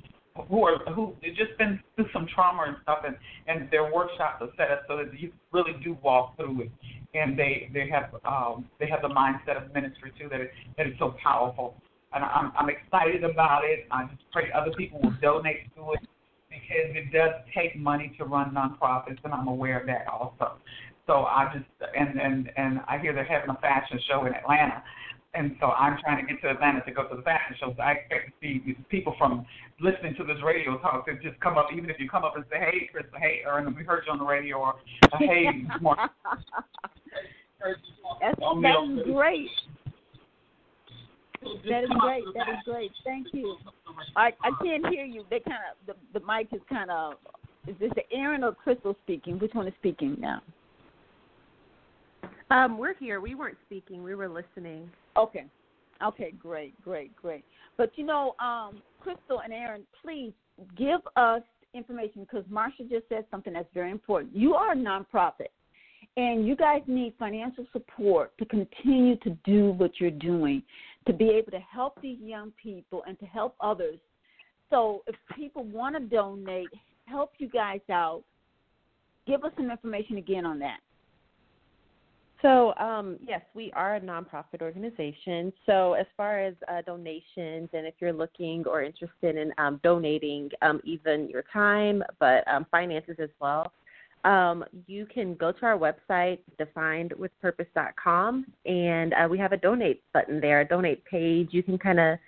who 0.49 0.65
are 0.65 0.79
who 0.95 1.15
just 1.23 1.57
been 1.59 1.81
through 1.95 2.09
some 2.13 2.27
trauma 2.35 2.65
and 2.67 2.77
stuff, 2.83 2.99
and 3.07 3.17
and 3.47 3.71
their 3.71 3.93
workshops 3.93 4.41
are 4.41 4.49
set 4.57 4.71
up 4.71 4.83
so 4.89 4.97
that 4.97 5.19
you 5.19 5.33
really 5.53 5.75
do 5.83 5.97
walk 6.03 6.37
through 6.37 6.63
it, 6.63 6.71
and 7.15 7.39
they 7.39 7.71
they 7.73 7.89
have 7.89 8.15
um 8.25 8.69
they 8.81 8.87
have 8.89 9.03
the 9.03 9.09
mindset 9.09 9.63
of 9.63 9.73
ministry 9.73 10.13
too 10.19 10.29
that 10.29 10.41
it, 10.41 10.51
that 10.77 10.87
is 10.87 10.95
so 10.99 11.15
powerful, 11.23 11.75
and 12.13 12.25
I'm 12.25 12.53
I'm 12.57 12.69
excited 12.69 13.23
about 13.23 13.65
it. 13.65 13.87
I 13.91 14.05
just 14.05 14.23
pray 14.33 14.51
other 14.53 14.73
people 14.73 15.01
will 15.03 15.15
donate 15.23 15.75
to 15.77 15.93
it 15.93 16.01
because 16.51 16.95
it 16.95 17.13
does 17.13 17.33
take 17.55 17.77
money 17.77 18.13
to 18.19 18.25
run 18.25 18.55
nonprofits, 18.55 19.19
and 19.25 19.33
I'm 19.33 19.49
aware 19.49 19.81
of 19.81 19.87
that 19.87 20.07
also. 20.09 20.55
So 21.07 21.25
I 21.25 21.53
just 21.55 21.67
and 21.97 22.21
and 22.21 22.51
and 22.57 22.81
I 22.89 22.99
hear 22.99 23.13
they're 23.13 23.25
having 23.25 23.51
a 23.51 23.61
fashion 23.61 24.01
show 24.09 24.25
in 24.27 24.35
Atlanta, 24.35 24.83
and 25.35 25.57
so 25.61 25.67
I'm 25.67 25.99
trying 26.01 26.25
to 26.25 26.33
get 26.33 26.41
to 26.43 26.51
Atlanta 26.51 26.83
to 26.85 26.93
go 26.93 27.09
to 27.09 27.17
the 27.17 27.23
fashion 27.23 27.57
show. 27.59 27.75
So 27.77 27.83
I 27.83 27.93
expect 27.93 28.29
to 28.29 28.33
see 28.41 28.77
people 28.89 29.15
from 29.19 29.45
listening 29.81 30.15
to 30.17 30.25
this 30.25 30.37
radio 30.45 30.79
talk 30.79 31.07
to 31.07 31.15
just 31.15 31.39
come 31.41 31.59
up, 31.59 31.69
even 31.75 31.91
if 31.91 31.99
you 31.99 32.09
come 32.09 32.25
up 32.25 32.37
and 32.37 32.45
say, 32.51 32.59
"Hey, 32.59 32.89
Chris," 32.91 33.05
hey, 33.21 33.43
Aaron, 33.45 33.75
we 33.75 33.85
heard 33.85 34.05
you 34.07 34.13
on 34.13 34.19
the 34.19 34.25
radio, 34.25 34.59
or 34.59 34.75
"Hey, 35.19 35.65
Mark." 35.81 36.11
That's, 38.21 38.39
that 38.39 38.77
is 38.93 39.03
great. 39.05 39.49
That 41.69 41.85
is 41.85 41.91
great. 41.99 42.25
That 42.35 42.49
is 42.49 42.59
great. 42.65 42.91
Thank 43.05 43.29
you. 43.33 43.57
I 44.17 44.31
I 44.43 44.51
can't 44.63 44.87
hear 44.89 45.05
you. 45.05 45.25
They 45.31 45.41
kind 45.41 45.59
of 45.71 45.87
the 45.87 46.19
the 46.19 46.25
mic 46.27 46.49
is 46.53 46.61
kind 46.69 46.91
of. 46.91 47.15
Is 47.67 47.75
this 47.81 47.93
Aaron 48.13 48.45
or 48.45 48.53
Crysta 48.53 48.95
speaking? 49.05 49.39
Which 49.39 49.55
one 49.55 49.67
is 49.67 49.73
speaking 49.79 50.19
now? 50.21 50.43
Um, 52.51 52.77
we're 52.77 52.95
here. 52.95 53.23
We 53.23 53.35
weren't 53.35 53.57
speaking. 53.65 54.05
We 54.05 54.15
were 54.15 54.29
listening. 54.29 54.91
Okay. 55.17 55.47
Okay, 56.05 56.33
great, 56.33 56.81
great, 56.83 57.15
great. 57.17 57.45
But 57.77 57.93
you 57.97 58.05
know, 58.05 58.35
um, 58.41 58.83
Crysta 59.05 59.39
and 59.45 59.53
Aaron, 59.53 59.83
please 60.03 60.33
give 60.77 61.01
us 61.17 61.43
information 61.73 62.23
because 62.23 62.45
Marsha 62.51 62.89
just 62.89 63.09
said 63.09 63.25
something 63.31 63.53
that's 63.53 63.69
very 63.75 63.91
important. 63.91 64.35
You 64.35 64.55
are 64.55 64.73
a 64.73 64.77
nonprofit, 64.77 65.51
and 66.17 66.47
you 66.47 66.57
guys 66.57 66.83
need 66.87 67.15
financial 67.19 67.67
support 67.73 68.37
to 68.39 68.45
continue 68.45 69.17
to 69.19 69.31
do 69.45 69.73
what 69.73 69.93
you're 70.01 70.11
doing, 70.11 70.63
to 71.07 71.13
be 71.13 71.31
able 71.31 71.53
to 71.53 71.61
help 71.61 72.01
these 72.01 72.19
young 72.21 72.53
people 72.61 73.03
and 73.07 73.19
to 73.21 73.27
help 73.27 73.55
others. 73.61 73.99
So, 74.71 75.03
if 75.07 75.15
people 75.37 75.65
want 75.65 75.95
to 75.97 76.01
donate, 76.01 76.69
help 77.07 77.33
you 77.39 77.49
guys 77.49 77.81
out, 77.91 78.23
give 79.27 79.45
us 79.45 79.53
some 79.57 79.71
information 79.71 80.17
again 80.17 80.47
on 80.47 80.59
that. 80.61 80.79
So, 82.45 82.75
um, 82.75 83.17
yes, 83.27 83.41
we 83.55 83.73
are 83.73 83.97
a 83.97 84.01
nonprofit 84.01 84.61
organization. 84.61 85.51
So, 85.65 85.95
as 85.95 86.05
far 86.15 86.41
as 86.41 86.53
uh, 86.71 86.83
donations, 86.83 87.71
and 87.73 87.87
if 87.87 87.95
you're 88.01 88.13
looking 88.13 88.65
or 88.67 88.83
interested 88.83 89.37
in 89.37 89.51
um, 89.57 89.81
donating 89.83 90.51
um, 90.61 90.79
even 90.85 91.31
your 91.31 91.45
time, 91.51 92.03
but 92.21 92.47
um, 92.47 92.67
finances 92.71 93.17
as 93.19 93.31
well, 93.41 93.73
um, 94.25 94.63
you 94.87 95.07
can 95.07 95.37
go 95.37 95.53
to 95.53 95.65
our 95.65 95.79
website, 95.79 96.41
definedwithpurpose.com, 96.61 98.45
and 98.67 99.15
uh, 99.15 99.27
we 99.31 99.39
have 99.39 99.53
a 99.53 99.57
donate 99.57 100.03
button 100.13 100.39
there, 100.39 100.61
a 100.61 100.69
donate 100.69 101.03
page. 101.07 101.49
You 101.53 101.63
can 101.63 101.79
kind 101.79 101.99
of 101.99 102.19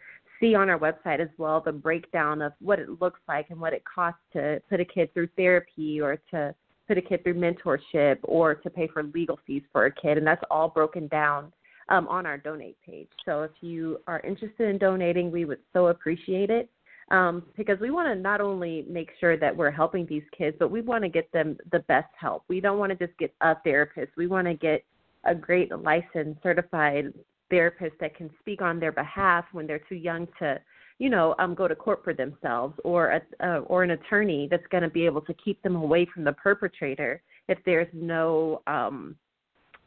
see 0.40 0.54
on 0.54 0.70
our 0.70 0.78
website 0.78 1.20
as 1.20 1.28
well 1.36 1.60
the 1.60 1.72
breakdown 1.72 2.40
of 2.40 2.54
what 2.60 2.78
it 2.78 2.88
looks 3.02 3.20
like 3.28 3.50
and 3.50 3.60
what 3.60 3.74
it 3.74 3.82
costs 3.84 4.20
to 4.32 4.62
put 4.70 4.80
a 4.80 4.84
kid 4.86 5.12
through 5.12 5.28
therapy 5.36 6.00
or 6.00 6.16
to 6.30 6.54
put 6.87 6.99
a 6.99 7.03
kid 7.03 7.22
through 7.22 7.34
mentorship 7.34 8.18
or 8.22 8.55
to 8.55 8.70
pay 8.70 8.89
for 8.89 9.03
legal 9.03 9.39
fees 9.47 9.62
for 9.72 9.87
a 9.87 9.93
kid, 9.93 10.18
and 10.18 10.26
that's 10.26 10.43
all 10.51 10.68
broken 10.68 11.09
down 11.09 11.53
um, 11.89 12.09
on 12.09 12.26
our 12.26 12.39
donate 12.39 12.76
page. 12.84 13.09
So 13.24 13.43
if 13.43 13.53
you 13.61 13.99
are 14.07 14.20
interested 14.20 14.68
in 14.68 14.78
donating, 14.78 15.30
we 15.30 15.45
would 15.45 15.61
so 15.72 15.89
appreciate 15.89 16.51
it 16.51 16.68
um, 17.11 17.45
because 17.57 17.78
we 17.80 17.91
want 17.91 18.09
to 18.09 18.14
not 18.14 18.41
only 18.41 18.84
make 18.89 19.11
sure 19.20 19.37
that 19.37 19.57
we're 19.57 19.70
helping 19.70 20.07
these 20.07 20.24
kids, 20.37 20.57
but 20.59 20.70
we 20.70 20.80
want 20.80 21.05
to 21.05 21.09
get 21.09 21.30
them 21.32 21.57
the 21.72 21.80
best 21.80 22.09
help. 22.18 22.45
We 22.49 22.61
don't 22.61 22.78
want 22.78 22.97
to 22.97 23.07
just 23.07 23.16
get 23.18 23.32
a 23.41 23.55
therapist. 23.62 24.12
We 24.16 24.26
want 24.26 24.47
to 24.47 24.55
get 24.55 24.84
a 25.24 25.34
great 25.34 25.70
licensed, 25.70 26.43
certified 26.43 27.12
therapist 27.51 27.95
that 28.01 28.16
can 28.16 28.30
speak 28.41 28.61
on 28.61 28.80
their 28.80 28.93
behalf 28.93 29.45
when 29.53 29.66
they're 29.66 29.82
too 29.89 29.95
young 29.95 30.26
to 30.41 30.59
you 30.99 31.11
know, 31.11 31.34
um, 31.38 31.55
go 31.55 31.68
to 31.68 31.74
court 31.74 32.01
for 32.03 32.14
themselves, 32.14 32.74
or 32.84 33.11
a, 33.11 33.47
uh, 33.47 33.59
or 33.61 33.82
an 33.82 33.90
attorney 33.90 34.49
that's 34.51 34.66
going 34.70 34.82
to 34.82 34.88
be 34.88 35.05
able 35.05 35.20
to 35.22 35.34
keep 35.34 35.62
them 35.62 35.76
away 35.76 36.07
from 36.12 36.24
the 36.24 36.32
perpetrator 36.32 37.22
if 37.49 37.59
there's 37.64 37.88
no 37.92 38.62
um, 38.66 39.16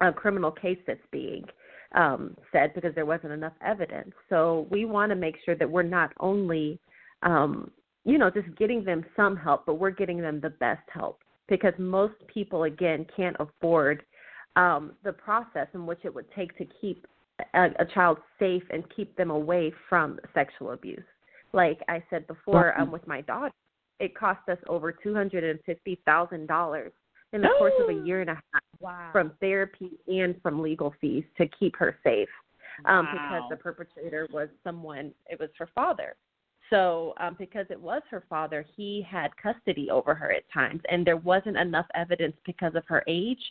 a 0.02 0.12
criminal 0.12 0.52
case 0.52 0.78
that's 0.86 1.00
being 1.12 1.44
um, 1.96 2.36
said 2.52 2.74
because 2.74 2.94
there 2.96 3.06
wasn't 3.06 3.32
enough 3.32 3.54
evidence. 3.66 4.12
So 4.30 4.68
we 4.70 4.86
want 4.86 5.10
to 5.12 5.16
make 5.16 5.36
sure 5.46 5.56
that 5.56 5.70
we're 5.70 5.84
not 5.84 6.12
only, 6.20 6.80
um, 7.24 7.72
you 8.06 8.18
know, 8.18 8.30
just 8.30 8.56
getting 8.58 8.84
them 8.84 9.04
some 9.16 9.36
help, 9.36 9.66
but 9.66 9.76
we're 9.76 9.90
getting 9.90 10.22
them 10.22 10.40
the 10.40 10.52
best 10.52 10.88
help 10.94 11.20
because 11.48 11.74
most 11.78 12.14
people 12.32 12.64
again 12.64 13.06
can't 13.16 13.36
afford 13.40 14.04
um, 14.56 14.94
the 15.04 15.14
process 15.14 15.68
in 15.74 15.86
which 15.86 16.00
it 16.04 16.14
would 16.14 16.32
take 16.36 16.56
to 16.58 16.66
keep 16.80 17.08
a, 17.54 17.66
a 17.80 17.86
child 17.94 18.18
safe 18.38 18.64
and 18.72 18.84
keep 18.96 19.16
them 19.16 19.32
away 19.32 19.72
from 19.88 20.20
sexual 20.34 20.72
abuse. 20.72 21.04
Like 21.54 21.80
I 21.88 22.04
said 22.10 22.28
before, 22.28 22.80
um, 22.80 22.92
with 22.92 23.06
my 23.08 23.22
daughter, 23.22 23.54
it 24.00 24.16
cost 24.16 24.48
us 24.50 24.58
over 24.68 24.92
two 24.92 25.14
hundred 25.14 25.44
and 25.44 25.60
fifty 25.66 26.00
thousand 26.06 26.48
dollars 26.48 26.92
in 27.34 27.42
the 27.42 27.50
course 27.58 27.74
of 27.80 27.90
a 27.90 28.06
year 28.06 28.22
and 28.22 28.30
a 28.30 28.36
half 28.36 28.64
wow. 28.80 29.10
from 29.12 29.32
therapy 29.40 29.92
and 30.08 30.36
from 30.42 30.62
legal 30.62 30.94
fees 31.02 31.24
to 31.38 31.48
keep 31.60 31.76
her 31.76 31.98
safe. 32.04 32.30
Um, 32.86 33.06
wow. 33.06 33.12
because 33.12 33.44
the 33.50 33.58
perpetrator 33.58 34.28
was 34.32 34.48
someone 34.64 35.12
it 35.30 35.40
was 35.40 35.50
her 35.58 35.70
father. 35.76 36.16
So, 36.70 37.14
um, 37.20 37.36
because 37.40 37.66
it 37.70 37.82
was 37.82 38.04
her 38.12 38.24
father, 38.30 38.64
he 38.78 39.06
had 39.10 39.36
custody 39.38 39.90
over 39.90 40.14
her 40.14 40.32
at 40.32 40.44
times, 40.54 40.82
and 40.90 41.06
there 41.06 41.18
wasn't 41.18 41.58
enough 41.58 41.88
evidence 41.96 42.36
because 42.46 42.76
of 42.76 42.84
her 42.88 43.04
age 43.08 43.42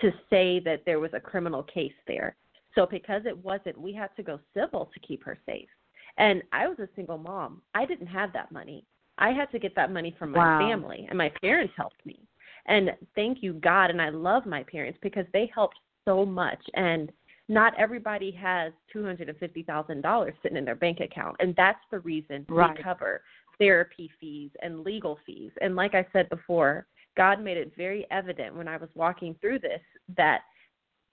to 0.00 0.12
say 0.30 0.60
that 0.60 0.82
there 0.86 1.00
was 1.00 1.10
a 1.12 1.20
criminal 1.20 1.64
case 1.64 1.92
there. 2.06 2.36
So 2.78 2.86
because 2.86 3.22
it 3.26 3.36
wasn't, 3.36 3.80
we 3.80 3.92
had 3.92 4.14
to 4.14 4.22
go 4.22 4.38
civil 4.54 4.88
to 4.94 5.00
keep 5.00 5.24
her 5.24 5.36
safe. 5.44 5.68
And 6.16 6.42
I 6.52 6.68
was 6.68 6.78
a 6.78 6.88
single 6.94 7.18
mom. 7.18 7.60
I 7.74 7.84
didn't 7.84 8.06
have 8.06 8.32
that 8.34 8.52
money. 8.52 8.84
I 9.18 9.30
had 9.30 9.50
to 9.50 9.58
get 9.58 9.74
that 9.74 9.90
money 9.90 10.14
from 10.16 10.30
my 10.30 10.38
wow. 10.38 10.60
family, 10.60 11.04
and 11.08 11.18
my 11.18 11.32
parents 11.40 11.74
helped 11.76 12.06
me. 12.06 12.20
And 12.66 12.92
thank 13.16 13.38
you, 13.42 13.54
God, 13.54 13.90
and 13.90 14.00
I 14.00 14.10
love 14.10 14.46
my 14.46 14.62
parents 14.62 14.96
because 15.02 15.26
they 15.32 15.50
helped 15.52 15.74
so 16.04 16.24
much. 16.24 16.60
And 16.74 17.10
not 17.48 17.72
everybody 17.76 18.30
has 18.30 18.72
two 18.92 19.04
hundred 19.04 19.28
and 19.28 19.38
fifty 19.38 19.64
thousand 19.64 20.02
dollars 20.02 20.34
sitting 20.40 20.56
in 20.56 20.64
their 20.64 20.76
bank 20.76 21.00
account, 21.00 21.34
and 21.40 21.54
that's 21.56 21.80
the 21.90 21.98
reason 22.00 22.46
right. 22.48 22.76
we 22.76 22.82
cover 22.82 23.22
therapy 23.58 24.08
fees 24.20 24.50
and 24.62 24.84
legal 24.84 25.18
fees. 25.26 25.50
And 25.60 25.74
like 25.74 25.96
I 25.96 26.06
said 26.12 26.28
before, 26.28 26.86
God 27.16 27.42
made 27.42 27.56
it 27.56 27.72
very 27.76 28.06
evident 28.12 28.54
when 28.54 28.68
I 28.68 28.76
was 28.76 28.90
walking 28.94 29.34
through 29.40 29.58
this 29.58 29.80
that 30.16 30.42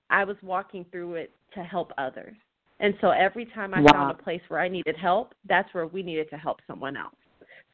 I 0.10 0.24
was 0.24 0.38
walking 0.42 0.86
through 0.92 1.16
it 1.16 1.34
to 1.54 1.64
help 1.64 1.92
others. 1.98 2.36
And 2.80 2.94
so 3.00 3.12
every 3.12 3.46
time 3.46 3.74
I 3.74 3.82
wow. 3.82 3.92
found 3.94 4.12
a 4.12 4.24
place 4.24 4.42
where 4.48 4.60
I 4.60 4.68
needed 4.68 4.98
help, 4.98 5.34
that's 5.48 5.74
where 5.74 5.88
we 5.88 6.04
needed 6.04 6.30
to 6.32 6.38
help 6.38 6.60
someone 6.68 6.98
else. 6.98 7.16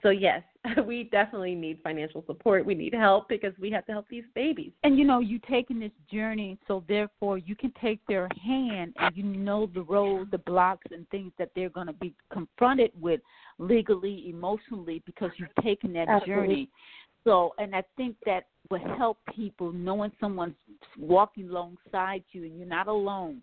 So 0.03 0.09
yes, 0.09 0.41
we 0.85 1.05
definitely 1.11 1.55
need 1.55 1.79
financial 1.83 2.23
support. 2.25 2.65
We 2.65 2.75
need 2.75 2.93
help 2.93 3.29
because 3.29 3.53
we 3.59 3.71
have 3.71 3.85
to 3.87 3.91
help 3.91 4.07
these 4.09 4.23
babies. 4.35 4.71
And 4.83 4.97
you 4.97 5.05
know, 5.05 5.19
you 5.19 5.39
taking 5.49 5.79
this 5.79 5.91
journey, 6.11 6.57
so 6.67 6.83
therefore 6.87 7.37
you 7.37 7.55
can 7.55 7.73
take 7.81 7.99
their 8.07 8.27
hand 8.43 8.93
and 8.97 9.15
you 9.15 9.23
know 9.23 9.69
the 9.73 9.81
road, 9.81 10.31
the 10.31 10.39
blocks, 10.39 10.87
and 10.91 11.07
things 11.09 11.31
that 11.37 11.49
they're 11.55 11.69
going 11.69 11.87
to 11.87 11.93
be 11.93 12.13
confronted 12.31 12.91
with 12.99 13.21
legally, 13.59 14.29
emotionally, 14.29 15.01
because 15.05 15.31
you've 15.37 15.63
taken 15.63 15.93
that 15.93 16.09
Absolutely. 16.09 16.33
journey. 16.33 16.69
So, 17.23 17.53
and 17.57 17.75
I 17.75 17.83
think 17.97 18.15
that 18.25 18.45
will 18.69 18.79
help 18.97 19.19
people 19.35 19.71
knowing 19.71 20.11
someone's 20.19 20.55
walking 20.97 21.49
alongside 21.49 22.23
you 22.31 22.45
and 22.45 22.57
you're 22.57 22.67
not 22.67 22.87
alone 22.87 23.41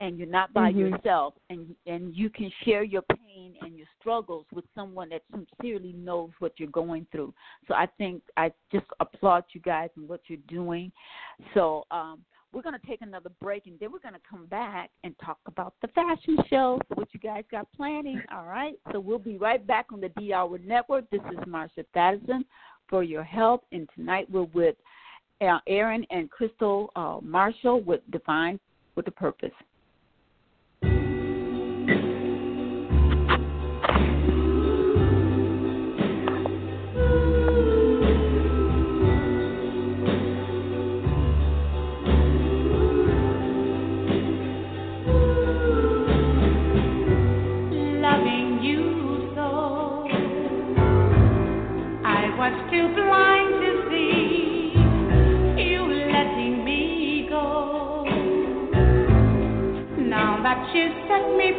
and 0.00 0.18
you're 0.18 0.26
not 0.26 0.52
by 0.52 0.70
mm-hmm. 0.70 0.80
yourself 0.80 1.34
and 1.50 1.74
and 1.86 2.16
you 2.16 2.28
can 2.28 2.50
share 2.64 2.82
your 2.82 3.02
pain 3.02 3.54
and 3.60 3.76
your 3.76 3.86
struggles 4.00 4.44
with 4.52 4.64
someone 4.74 5.08
that 5.10 5.22
sincerely 5.30 5.92
knows 5.92 6.30
what 6.40 6.52
you're 6.56 6.68
going 6.70 7.06
through. 7.12 7.32
So 7.68 7.74
I 7.74 7.86
think 7.98 8.22
I 8.36 8.52
just 8.72 8.86
applaud 9.00 9.44
you 9.52 9.60
guys 9.60 9.90
and 9.96 10.08
what 10.08 10.20
you're 10.26 10.38
doing. 10.48 10.90
So 11.54 11.84
um 11.90 12.20
we're 12.52 12.62
going 12.62 12.78
to 12.78 12.86
take 12.86 13.02
another 13.02 13.30
break 13.42 13.66
and 13.66 13.78
then 13.80 13.90
we're 13.90 13.98
going 13.98 14.14
to 14.14 14.20
come 14.30 14.46
back 14.46 14.90
and 15.02 15.12
talk 15.24 15.38
about 15.46 15.74
the 15.82 15.88
fashion 15.88 16.38
show, 16.48 16.80
what 16.94 17.08
you 17.12 17.18
guys 17.18 17.42
got 17.50 17.66
planning. 17.76 18.22
All 18.32 18.44
right. 18.44 18.74
So 18.92 19.00
we'll 19.00 19.18
be 19.18 19.36
right 19.36 19.66
back 19.66 19.86
on 19.92 20.00
the 20.00 20.08
D 20.10 20.32
Hour 20.32 20.58
Network. 20.58 21.10
This 21.10 21.20
is 21.32 21.38
Marsha 21.48 21.84
Thadison 21.96 22.44
for 22.88 23.02
your 23.02 23.24
help. 23.24 23.64
And 23.72 23.88
tonight 23.94 24.26
we're 24.30 24.44
with 24.54 24.76
uh, 25.40 25.58
Aaron 25.66 26.06
and 26.10 26.28
Crysta 26.30 26.88
uh, 26.96 27.20
Marshall 27.22 27.80
with 27.80 28.00
Defined 28.10 28.60
with 28.94 29.06
a 29.08 29.12
Purpose. 29.12 29.52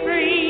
free. 0.03 0.44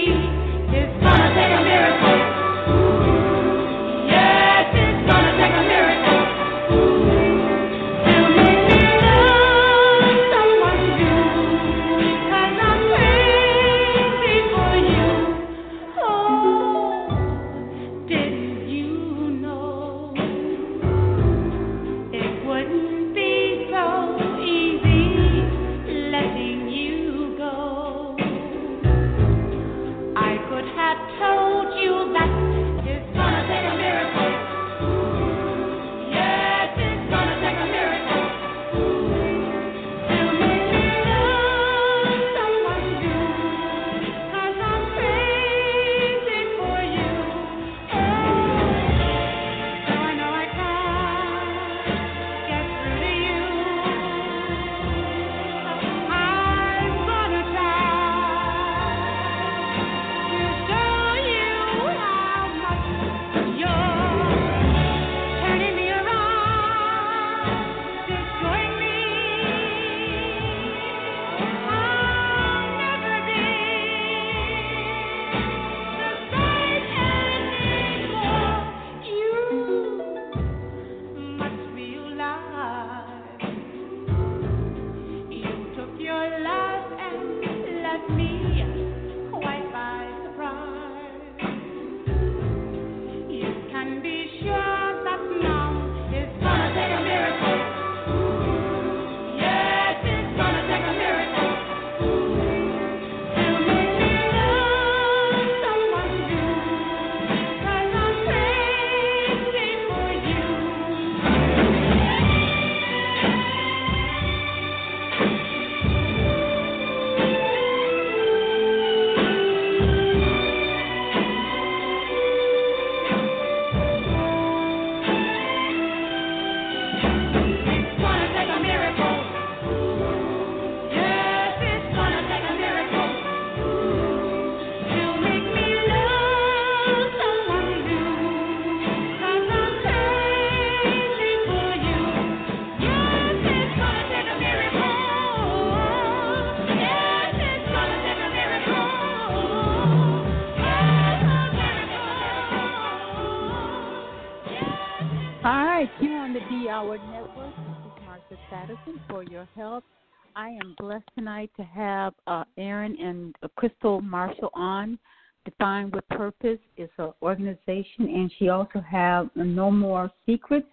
Tonight 161.16 161.52
to 161.58 161.64
have 161.64 162.14
uh, 162.28 162.44
Aaron 162.58 162.98
and 163.00 163.36
uh, 163.44 163.48
Crysta 163.60 164.02
Marshall 164.02 164.50
on. 164.54 164.98
Defined 165.44 165.94
with 165.94 166.08
Purpose 166.10 166.60
is 166.78 166.90
an 166.98 167.14
organization, 167.22 168.00
and 168.00 168.32
she 168.40 168.50
also 168.50 168.80
have 168.80 169.30
No 169.36 169.70
More 169.70 170.10
Secrets. 170.26 170.68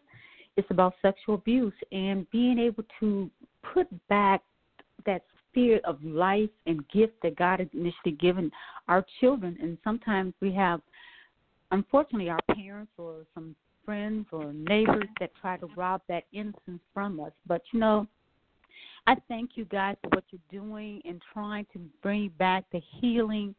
It's 0.57 0.70
about 0.70 0.95
sexual 1.03 1.34
abuse 1.34 1.74
and 1.93 2.30
being 2.30 2.59
able 2.59 2.84
to 3.01 3.30
put 3.74 3.86
back 4.09 4.43
that 5.05 5.22
spirit 5.51 5.84
of 5.84 6.03
life 6.03 6.51
and 6.66 6.88
gift 6.88 7.14
that 7.22 7.36
God 7.36 7.61
had 7.61 7.70
initially 7.74 8.16
given 8.18 8.51
our 8.88 9.05
children. 9.20 9.59
And 9.61 9.76
sometimes 9.84 10.32
we 10.40 10.53
have, 10.55 10.80
unfortunately, 11.70 12.30
our 12.30 12.40
parents 12.55 12.93
or 12.97 13.26
some 13.34 13.55
friends 13.84 14.26
or 14.32 14.53
neighbors 14.53 15.09
that 15.20 15.30
try 15.40 15.57
to 15.59 15.66
rob 15.76 16.01
that 16.09 16.24
innocence 16.32 16.80
from 16.95 17.20
us. 17.20 17.32
But 17.47 17.62
you 17.72 17.80
know, 17.80 18.07
I 19.07 19.16
thank 19.28 19.53
you 19.57 19.64
guys 19.64 19.96
for 20.03 20.11
what 20.11 20.24
you're 20.30 20.62
doing 20.62 21.03
and 21.05 21.20
trying 21.32 21.66
to 21.72 21.80
bring 22.03 22.30
back 22.38 22.64
the 22.72 22.80
healing, 23.00 23.55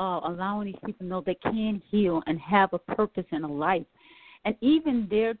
uh, 0.00 0.20
allowing 0.24 0.66
these 0.66 0.80
people 0.84 1.00
to 1.00 1.04
know 1.04 1.20
they 1.20 1.34
can 1.34 1.82
heal 1.90 2.22
and 2.26 2.38
have 2.40 2.72
a 2.72 2.78
purpose 2.78 3.26
in 3.32 3.44
a 3.44 3.52
life. 3.52 3.86
And 4.44 4.54
even 4.60 5.08
their 5.10 5.34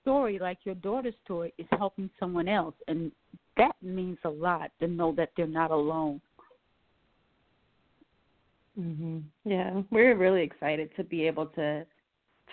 story, 0.00 0.38
like 0.38 0.58
your 0.64 0.76
daughter's 0.76 1.14
story, 1.24 1.52
is 1.58 1.66
helping 1.72 2.08
someone 2.20 2.46
else. 2.46 2.74
And 2.86 3.10
that 3.56 3.74
means 3.82 4.18
a 4.24 4.30
lot 4.30 4.70
to 4.80 4.86
know 4.86 5.12
that 5.16 5.30
they're 5.36 5.46
not 5.46 5.70
alone. 5.70 6.20
Mhm. 8.78 9.22
Yeah, 9.44 9.82
we're 9.90 10.16
really 10.16 10.42
excited 10.42 10.94
to 10.96 11.04
be 11.04 11.26
able 11.26 11.46
to 11.46 11.86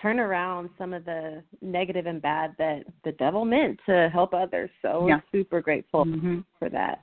turn 0.02 0.18
around 0.18 0.68
some 0.76 0.92
of 0.92 1.04
the 1.04 1.42
negative 1.62 2.06
and 2.06 2.20
bad 2.20 2.54
that 2.58 2.82
the 3.04 3.12
devil 3.12 3.44
meant 3.44 3.78
to 3.86 4.10
help 4.12 4.34
others. 4.34 4.68
So 4.82 5.06
yeah. 5.06 5.20
we're 5.32 5.40
super 5.40 5.60
grateful 5.62 6.04
mm-hmm. 6.04 6.40
for 6.58 6.68
that. 6.68 7.02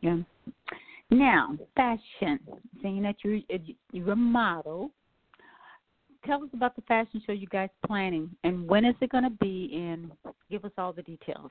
Yeah. 0.00 0.18
Now, 1.10 1.56
fashion. 1.74 2.38
Saying 2.82 3.02
that 3.02 3.16
you're 3.22 3.40
you're 3.92 4.12
a 4.12 4.16
model. 4.16 4.90
Tell 6.24 6.42
us 6.42 6.50
about 6.54 6.74
the 6.74 6.82
fashion 6.82 7.22
show 7.24 7.32
you 7.32 7.46
guys 7.46 7.68
planning, 7.86 8.30
and 8.42 8.66
when 8.66 8.84
is 8.84 8.96
it 9.00 9.10
going 9.10 9.22
to 9.22 9.30
be? 9.30 9.70
And 9.72 10.10
give 10.50 10.64
us 10.64 10.72
all 10.76 10.92
the 10.92 11.02
details. 11.02 11.50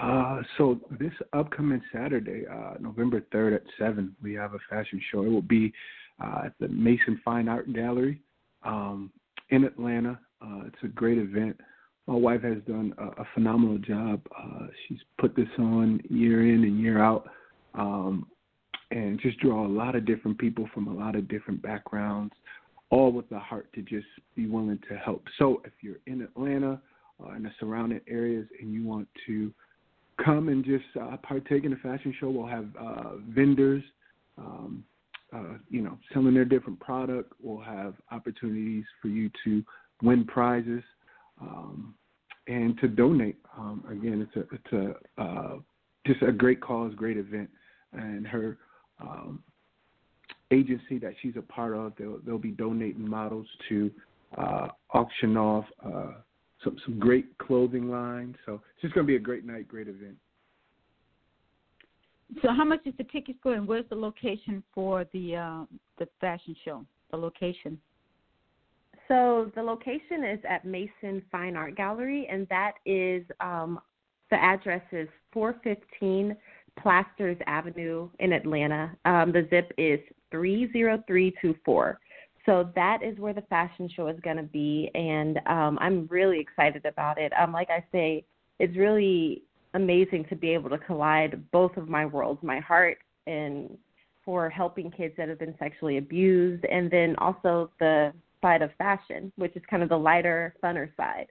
Uh, 0.00 0.42
so 0.58 0.78
this 0.98 1.12
upcoming 1.32 1.80
Saturday, 1.92 2.44
uh, 2.46 2.74
November 2.78 3.22
third 3.32 3.54
at 3.54 3.62
seven, 3.78 4.14
we 4.22 4.34
have 4.34 4.54
a 4.54 4.58
fashion 4.68 5.00
show. 5.10 5.22
It 5.24 5.30
will 5.30 5.40
be 5.40 5.72
uh, 6.22 6.42
at 6.46 6.52
the 6.60 6.68
Mason 6.68 7.20
Fine 7.24 7.48
Art 7.48 7.72
Gallery 7.72 8.20
um, 8.62 9.10
in 9.50 9.64
Atlanta. 9.64 10.18
Uh, 10.42 10.62
it's 10.66 10.82
a 10.82 10.88
great 10.88 11.18
event. 11.18 11.58
My 12.06 12.14
wife 12.14 12.42
has 12.42 12.58
done 12.66 12.94
a, 12.98 13.22
a 13.22 13.26
phenomenal 13.34 13.78
job. 13.78 14.20
Uh, 14.36 14.66
she's 14.86 14.98
put 15.18 15.36
this 15.36 15.48
on 15.58 16.00
year 16.08 16.42
in 16.42 16.64
and 16.64 16.80
year 16.80 17.02
out, 17.02 17.28
um, 17.74 18.26
and 18.90 19.20
just 19.20 19.38
draw 19.38 19.66
a 19.66 19.68
lot 19.68 19.94
of 19.94 20.04
different 20.04 20.38
people 20.38 20.68
from 20.74 20.88
a 20.88 20.92
lot 20.92 21.14
of 21.14 21.28
different 21.28 21.62
backgrounds, 21.62 22.34
all 22.90 23.12
with 23.12 23.28
the 23.28 23.38
heart 23.38 23.72
to 23.74 23.82
just 23.82 24.06
be 24.34 24.46
willing 24.46 24.80
to 24.88 24.96
help. 24.96 25.24
So 25.38 25.62
if 25.64 25.72
you're 25.82 26.00
in 26.06 26.22
Atlanta 26.22 26.80
uh, 27.22 27.32
in 27.34 27.44
the 27.44 27.50
surrounding 27.60 28.00
areas 28.08 28.46
and 28.60 28.72
you 28.72 28.84
want 28.84 29.06
to 29.26 29.52
come 30.24 30.48
and 30.48 30.64
just 30.64 30.84
uh, 31.00 31.16
partake 31.18 31.64
in 31.64 31.70
the 31.70 31.76
fashion 31.76 32.14
show, 32.18 32.30
we'll 32.30 32.46
have 32.46 32.66
uh, 32.80 33.16
vendors. 33.28 33.82
Um, 34.38 34.84
uh, 35.32 35.58
you 35.68 35.82
know, 35.82 35.98
selling 36.12 36.34
their 36.34 36.44
different 36.44 36.78
product 36.80 37.32
will 37.42 37.60
have 37.60 37.94
opportunities 38.10 38.84
for 39.00 39.08
you 39.08 39.30
to 39.44 39.62
win 40.02 40.24
prizes 40.24 40.82
um, 41.40 41.94
and 42.48 42.78
to 42.78 42.88
donate. 42.88 43.36
Um, 43.56 43.84
again, 43.88 44.26
it's 44.26 44.36
a 44.36 44.54
it's 44.54 44.98
a 45.18 45.22
uh, 45.22 45.56
just 46.06 46.22
a 46.22 46.32
great 46.32 46.60
cause, 46.60 46.92
great 46.94 47.16
event, 47.16 47.50
and 47.92 48.26
her 48.26 48.58
um, 49.00 49.42
agency 50.50 50.98
that 50.98 51.14
she's 51.22 51.36
a 51.36 51.42
part 51.42 51.74
of, 51.74 51.92
they'll 51.98 52.18
they'll 52.24 52.38
be 52.38 52.50
donating 52.50 53.08
models 53.08 53.46
to 53.68 53.90
uh, 54.36 54.68
auction 54.92 55.36
off 55.36 55.64
uh, 55.84 56.12
some 56.64 56.76
some 56.84 56.98
great 56.98 57.36
clothing 57.38 57.88
lines. 57.88 58.36
So 58.46 58.54
it's 58.54 58.82
just 58.82 58.94
going 58.94 59.06
to 59.06 59.10
be 59.10 59.16
a 59.16 59.20
great 59.20 59.44
night, 59.44 59.68
great 59.68 59.88
event. 59.88 60.16
So, 62.42 62.48
how 62.48 62.64
much 62.64 62.80
is 62.86 62.94
the 62.96 63.04
tickets 63.04 63.38
going? 63.42 63.58
And 63.58 63.68
where's 63.68 63.88
the 63.88 63.96
location 63.96 64.62
for 64.74 65.04
the 65.12 65.36
uh, 65.36 65.64
the 65.98 66.08
fashion 66.20 66.54
show? 66.64 66.84
The 67.10 67.16
location. 67.16 67.78
So 69.10 69.50
the 69.56 69.62
location 69.62 70.22
is 70.24 70.38
at 70.48 70.64
Mason 70.64 71.20
Fine 71.32 71.56
Art 71.56 71.76
Gallery, 71.76 72.28
and 72.30 72.46
that 72.48 72.74
is 72.86 73.24
um, 73.40 73.80
the 74.30 74.36
address 74.36 74.82
is 74.92 75.08
415 75.32 76.36
Plasters 76.80 77.36
Avenue 77.48 78.08
in 78.20 78.32
Atlanta. 78.32 78.96
Um, 79.04 79.32
the 79.32 79.48
zip 79.50 79.72
is 79.76 79.98
30324. 80.30 81.98
So 82.46 82.70
that 82.76 83.02
is 83.02 83.18
where 83.18 83.34
the 83.34 83.42
fashion 83.42 83.90
show 83.94 84.06
is 84.06 84.18
going 84.20 84.36
to 84.36 84.44
be, 84.44 84.90
and 84.94 85.38
um, 85.46 85.76
I'm 85.80 86.06
really 86.08 86.38
excited 86.38 86.86
about 86.86 87.18
it. 87.18 87.32
Um, 87.38 87.52
like 87.52 87.68
I 87.68 87.84
say, 87.90 88.24
it's 88.60 88.76
really 88.76 89.42
amazing 89.74 90.26
to 90.28 90.36
be 90.36 90.50
able 90.50 90.70
to 90.70 90.78
collide 90.78 91.42
both 91.50 91.76
of 91.76 91.88
my 91.88 92.06
worlds, 92.06 92.40
my 92.42 92.60
heart 92.60 92.98
and 93.26 93.76
for 94.24 94.50
helping 94.50 94.90
kids 94.90 95.14
that 95.16 95.28
have 95.28 95.38
been 95.38 95.54
sexually 95.58 95.98
abused, 95.98 96.64
and 96.66 96.90
then 96.90 97.16
also 97.16 97.70
the 97.78 98.12
side 98.42 98.62
of 98.62 98.70
fashion, 98.78 99.32
which 99.36 99.54
is 99.56 99.62
kind 99.68 99.82
of 99.82 99.88
the 99.88 99.96
lighter, 99.96 100.54
funner 100.62 100.94
side. 100.96 101.26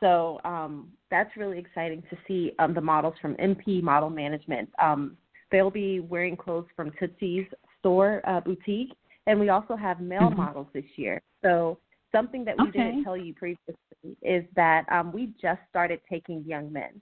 So 0.00 0.40
um, 0.44 0.88
that's 1.10 1.36
really 1.36 1.58
exciting 1.58 2.02
to 2.10 2.16
see 2.26 2.52
um, 2.58 2.74
the 2.74 2.80
models 2.80 3.14
from 3.22 3.34
MP 3.36 3.82
Model 3.82 4.10
Management. 4.10 4.68
Um, 4.80 5.16
they'll 5.50 5.70
be 5.70 6.00
wearing 6.00 6.36
clothes 6.36 6.66
from 6.74 6.90
Tootsie's 7.00 7.46
store 7.78 8.20
uh, 8.26 8.40
boutique, 8.40 8.92
and 9.26 9.38
we 9.38 9.48
also 9.50 9.76
have 9.76 10.00
male 10.00 10.22
mm-hmm. 10.22 10.38
models 10.38 10.66
this 10.72 10.84
year. 10.96 11.20
So 11.42 11.78
something 12.10 12.44
that 12.44 12.56
we 12.58 12.68
okay. 12.68 12.78
didn't 12.78 13.04
tell 13.04 13.16
you 13.16 13.34
previously 13.34 13.76
is 14.22 14.44
that 14.56 14.84
um, 14.90 15.12
we 15.12 15.32
just 15.40 15.60
started 15.70 16.00
taking 16.10 16.44
young 16.44 16.72
men. 16.72 17.00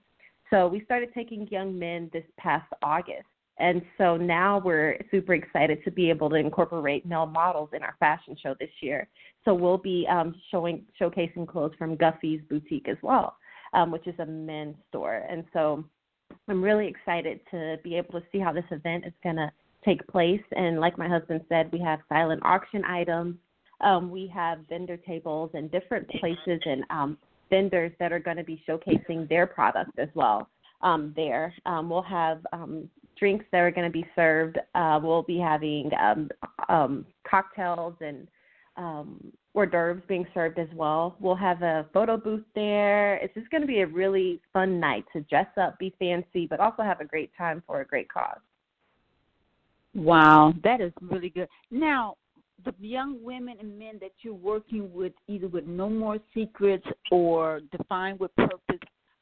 So 0.50 0.66
we 0.66 0.84
started 0.84 1.10
taking 1.14 1.46
young 1.48 1.78
men 1.78 2.10
this 2.12 2.24
past 2.38 2.66
August. 2.82 3.26
And 3.58 3.82
so 3.98 4.16
now 4.16 4.60
we're 4.64 4.98
super 5.10 5.34
excited 5.34 5.84
to 5.84 5.90
be 5.90 6.08
able 6.08 6.30
to 6.30 6.36
incorporate 6.36 7.04
male 7.04 7.26
models 7.26 7.68
in 7.74 7.82
our 7.82 7.94
fashion 8.00 8.34
show 8.42 8.54
this 8.58 8.70
year. 8.80 9.06
So 9.44 9.54
we'll 9.54 9.78
be 9.78 10.06
um, 10.10 10.34
showing 10.50 10.84
showcasing 11.00 11.46
clothes 11.46 11.72
from 11.78 11.96
Guffey's 11.96 12.40
boutique 12.48 12.88
as 12.88 12.96
well, 13.02 13.36
um, 13.74 13.90
which 13.90 14.06
is 14.06 14.18
a 14.18 14.26
men's 14.26 14.76
store. 14.88 15.24
And 15.28 15.44
so 15.52 15.84
I'm 16.48 16.64
really 16.64 16.86
excited 16.86 17.40
to 17.50 17.76
be 17.84 17.96
able 17.96 18.18
to 18.18 18.26
see 18.32 18.38
how 18.38 18.52
this 18.52 18.64
event 18.70 19.04
is 19.06 19.12
going 19.22 19.36
to 19.36 19.52
take 19.84 20.06
place. 20.08 20.42
And 20.52 20.80
like 20.80 20.96
my 20.96 21.08
husband 21.08 21.42
said, 21.48 21.70
we 21.70 21.80
have 21.80 22.00
silent 22.08 22.42
auction 22.44 22.84
items. 22.84 23.36
Um, 23.82 24.10
we 24.10 24.30
have 24.34 24.60
vendor 24.68 24.96
tables 24.96 25.50
and 25.54 25.70
different 25.70 26.08
places 26.08 26.60
and 26.64 26.82
um, 26.90 27.18
vendors 27.50 27.92
that 27.98 28.12
are 28.12 28.18
going 28.18 28.36
to 28.36 28.44
be 28.44 28.62
showcasing 28.68 29.28
their 29.28 29.46
products 29.46 29.92
as 29.98 30.08
well 30.14 30.48
um, 30.82 31.12
there. 31.16 31.52
Um, 31.66 31.90
we'll 31.90 32.02
have 32.02 32.46
um, 32.52 32.88
drinks 33.18 33.44
that 33.52 33.58
are 33.58 33.70
going 33.70 33.86
to 33.86 33.92
be 33.92 34.06
served. 34.16 34.58
Uh, 34.74 34.98
we'll 35.02 35.22
be 35.22 35.38
having 35.38 35.90
um, 36.00 36.30
um, 36.68 37.06
cocktails 37.28 37.94
and 38.00 38.26
um, 38.76 39.32
hors 39.54 39.66
d'oeuvres 39.66 40.02
being 40.08 40.26
served 40.32 40.58
as 40.58 40.68
well. 40.74 41.16
We'll 41.20 41.34
have 41.34 41.62
a 41.62 41.86
photo 41.92 42.16
booth 42.16 42.44
there. 42.54 43.16
It's 43.16 43.34
just 43.34 43.50
going 43.50 43.60
to 43.60 43.66
be 43.66 43.80
a 43.80 43.86
really 43.86 44.40
fun 44.52 44.80
night 44.80 45.04
to 45.12 45.20
dress 45.22 45.48
up, 45.60 45.78
be 45.78 45.94
fancy, 45.98 46.46
but 46.46 46.60
also 46.60 46.82
have 46.82 47.00
a 47.00 47.04
great 47.04 47.30
time 47.36 47.62
for 47.66 47.80
a 47.80 47.86
great 47.86 48.10
cause. 48.10 48.38
Wow, 49.94 50.54
that 50.62 50.80
is 50.80 50.92
really 51.00 51.30
good. 51.30 51.48
Now, 51.70 52.16
the 52.64 52.74
young 52.80 53.22
women 53.22 53.56
and 53.60 53.78
men 53.78 53.98
that 54.00 54.12
you're 54.22 54.34
working 54.34 54.92
with, 54.92 55.12
either 55.28 55.48
with 55.48 55.66
No 55.66 55.88
More 55.88 56.18
Secrets 56.34 56.86
or 57.10 57.60
Defined 57.76 58.20
with 58.20 58.34
Purpose, 58.36 58.78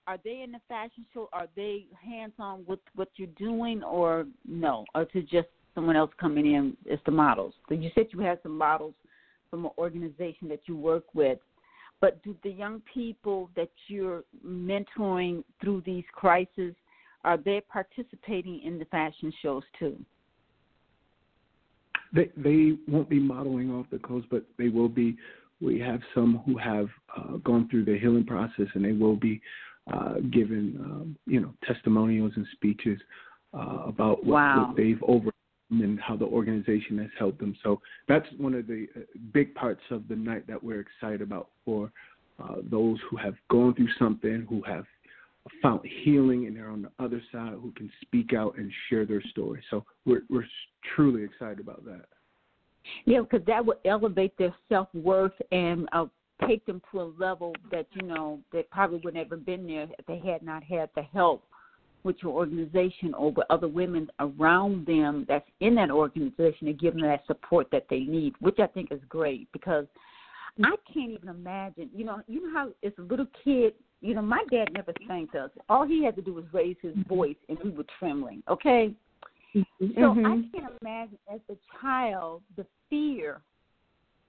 are 0.06 0.19
they 0.24 0.43
in 0.43 0.52
the 0.52 0.60
fashion 0.69 1.05
show? 1.12 1.28
Are 1.32 1.48
they 1.55 1.86
hands 2.02 2.32
on 2.39 2.65
with 2.66 2.81
what 2.94 3.09
you're 3.16 3.28
doing, 3.36 3.82
or 3.82 4.27
no? 4.47 4.85
Or 4.94 5.05
to 5.05 5.23
just 5.23 5.48
someone 5.74 5.97
else 5.97 6.10
coming 6.19 6.47
in 6.55 6.77
as 6.90 6.98
the 7.05 7.12
models? 7.12 7.52
So 7.69 7.74
you 7.74 7.90
said 7.94 8.06
you 8.12 8.20
had 8.20 8.39
some 8.43 8.56
models 8.56 8.94
from 9.51 9.66
an 9.66 9.70
organization 9.77 10.48
that 10.48 10.60
you 10.66 10.77
work 10.77 11.05
with, 11.15 11.39
but 12.01 12.23
do 12.23 12.35
the 12.43 12.51
young 12.51 12.81
people 12.93 13.51
that 13.55 13.70
you're 13.89 14.24
mentoring 14.47 15.44
through 15.60 15.82
these 15.85 16.05
crises 16.12 16.74
are 17.24 17.36
they 17.36 17.60
participating 17.69 18.62
in 18.62 18.78
the 18.78 18.85
fashion 18.86 19.32
shows 19.43 19.62
too? 19.78 19.97
They 22.12 22.30
they 22.36 22.78
won't 22.86 23.09
be 23.09 23.18
modeling 23.18 23.70
off 23.70 23.86
the 23.90 23.98
clothes, 23.98 24.24
but 24.30 24.44
they 24.59 24.68
will 24.68 24.89
be. 24.89 25.16
We 25.60 25.80
have 25.80 26.01
some 26.14 26.40
who 26.47 26.56
have 26.56 26.89
uh, 27.16 27.39
gone 27.39 27.68
through 27.68 27.85
the 27.85 27.98
healing 27.98 28.24
process, 28.24 28.66
and 28.74 28.85
they 28.85 28.93
will 28.93 29.16
be 29.16 29.40
uh, 29.93 30.14
given 30.30 30.76
um, 30.80 31.16
you 31.26 31.40
know 31.40 31.52
testimonials 31.66 32.32
and 32.36 32.47
speeches 32.52 33.01
uh, 33.55 33.85
about 33.86 34.24
what, 34.24 34.35
wow. 34.35 34.66
what 34.68 34.76
they've 34.76 35.02
overcome 35.02 35.32
and 35.70 36.01
how 36.01 36.16
the 36.16 36.24
organization 36.24 36.98
has 36.98 37.10
helped 37.18 37.39
them. 37.40 37.55
So 37.62 37.80
that's 38.09 38.26
one 38.39 38.55
of 38.55 38.66
the 38.66 38.86
uh, 38.97 39.01
big 39.32 39.55
parts 39.55 39.82
of 39.90 40.09
the 40.09 40.16
night 40.16 40.47
that 40.47 40.62
we're 40.62 40.80
excited 40.80 41.20
about 41.20 41.48
for 41.64 41.90
uh, 42.43 42.56
those 42.70 42.98
who 43.10 43.16
have 43.16 43.35
gone 43.51 43.74
through 43.74 43.89
something, 43.98 44.47
who 44.48 44.62
have 44.62 44.85
found 45.62 45.81
healing, 46.05 46.47
and 46.47 46.57
they're 46.57 46.70
on 46.70 46.83
the 46.83 47.05
other 47.05 47.23
side 47.33 47.53
who 47.61 47.73
can 47.73 47.91
speak 48.03 48.33
out 48.33 48.57
and 48.59 48.70
share 48.89 49.07
their 49.07 49.23
story. 49.31 49.62
So 49.70 49.85
we're 50.05 50.23
we're 50.29 50.47
truly 50.95 51.25
excited 51.25 51.61
about 51.61 51.85
that. 51.85 52.07
Yeah, 53.05 53.20
because 53.20 53.45
that 53.47 53.65
would 53.65 53.79
elevate 53.85 54.37
their 54.39 54.55
self 54.69 54.89
worth 54.95 55.33
and 55.53 55.89
uh, 55.93 56.07
take 56.47 56.65
them 56.66 56.81
to 56.91 57.01
a 57.01 57.12
level 57.19 57.55
that 57.70 57.87
you 57.93 58.07
know 58.07 58.41
they 58.53 58.62
probably 58.70 59.01
would 59.05 59.15
never 59.15 59.37
been 59.37 59.66
there 59.66 59.89
if 59.99 60.07
they 60.07 60.19
had 60.19 60.43
not 60.43 60.62
had 60.62 60.91
the 60.95 61.03
help 61.03 61.45
with 62.05 62.16
your 62.23 62.33
organization 62.33 63.12
or 63.15 63.33
with 63.33 63.47
other 63.51 63.69
women 63.69 64.09
around 64.20 64.87
them 64.87 65.27
that's 65.29 65.49
in 65.61 65.75
that 65.75 65.91
organization 65.91 66.66
to 66.66 66.73
give 66.73 66.95
them 66.95 67.03
that 67.03 67.27
support 67.27 67.66
that 67.73 67.87
they 67.91 68.01
need, 68.01 68.35
which 68.41 68.59
I 68.61 68.66
think 68.69 68.93
is 68.93 69.01
great 69.09 69.51
because 69.53 69.87
I 70.62 70.75
can't 70.93 71.11
even 71.11 71.29
imagine. 71.29 71.91
You 71.95 72.05
know, 72.05 72.20
you 72.27 72.47
know 72.47 72.53
how 72.53 72.69
it's 72.83 72.99
a 72.99 73.03
little 73.03 73.27
kid, 73.45 73.75
you 74.01 74.15
know, 74.15 74.23
my 74.23 74.45
dad 74.51 74.69
never 74.73 74.93
sang 75.07 75.29
to 75.33 75.45
us. 75.45 75.51
All 75.69 75.87
he 75.87 76.05
had 76.05 76.15
to 76.16 76.23
do 76.23 76.35
was 76.35 76.45
raise 76.53 76.77
his 76.83 76.95
mm-hmm. 76.95 77.15
voice, 77.15 77.37
and 77.49 77.59
we 77.62 77.70
were 77.70 77.85
trembling. 77.99 78.43
Okay. 78.49 78.95
Mm-hmm. 79.55 79.87
So 79.97 80.12
I 80.12 80.15
mm-hmm. 80.15 80.57
can't 80.57 80.73
imagine 80.81 81.19
as 81.33 81.41
a 81.51 81.57
child 81.81 82.43
the 82.57 82.66
fear 82.89 83.41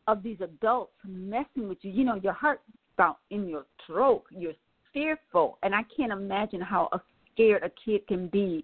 of 0.08 0.24
these 0.24 0.38
adults 0.41 0.94
messing 1.06 1.68
with 1.68 1.78
you. 1.82 1.91
You 1.91 2.04
know, 2.04 2.16
your 2.16 2.34
heart 2.34 2.62
about 2.98 3.20
in 3.30 3.48
your 3.48 3.66
throat. 3.86 4.24
You're 4.32 4.54
fearful, 4.91 5.60
and 5.62 5.76
I 5.76 5.82
can't 5.96 6.12
imagine 6.12 6.62
how 6.62 6.90
scared 7.34 7.64
a 7.64 7.72
kid 7.86 8.08
can 8.08 8.28
be, 8.28 8.64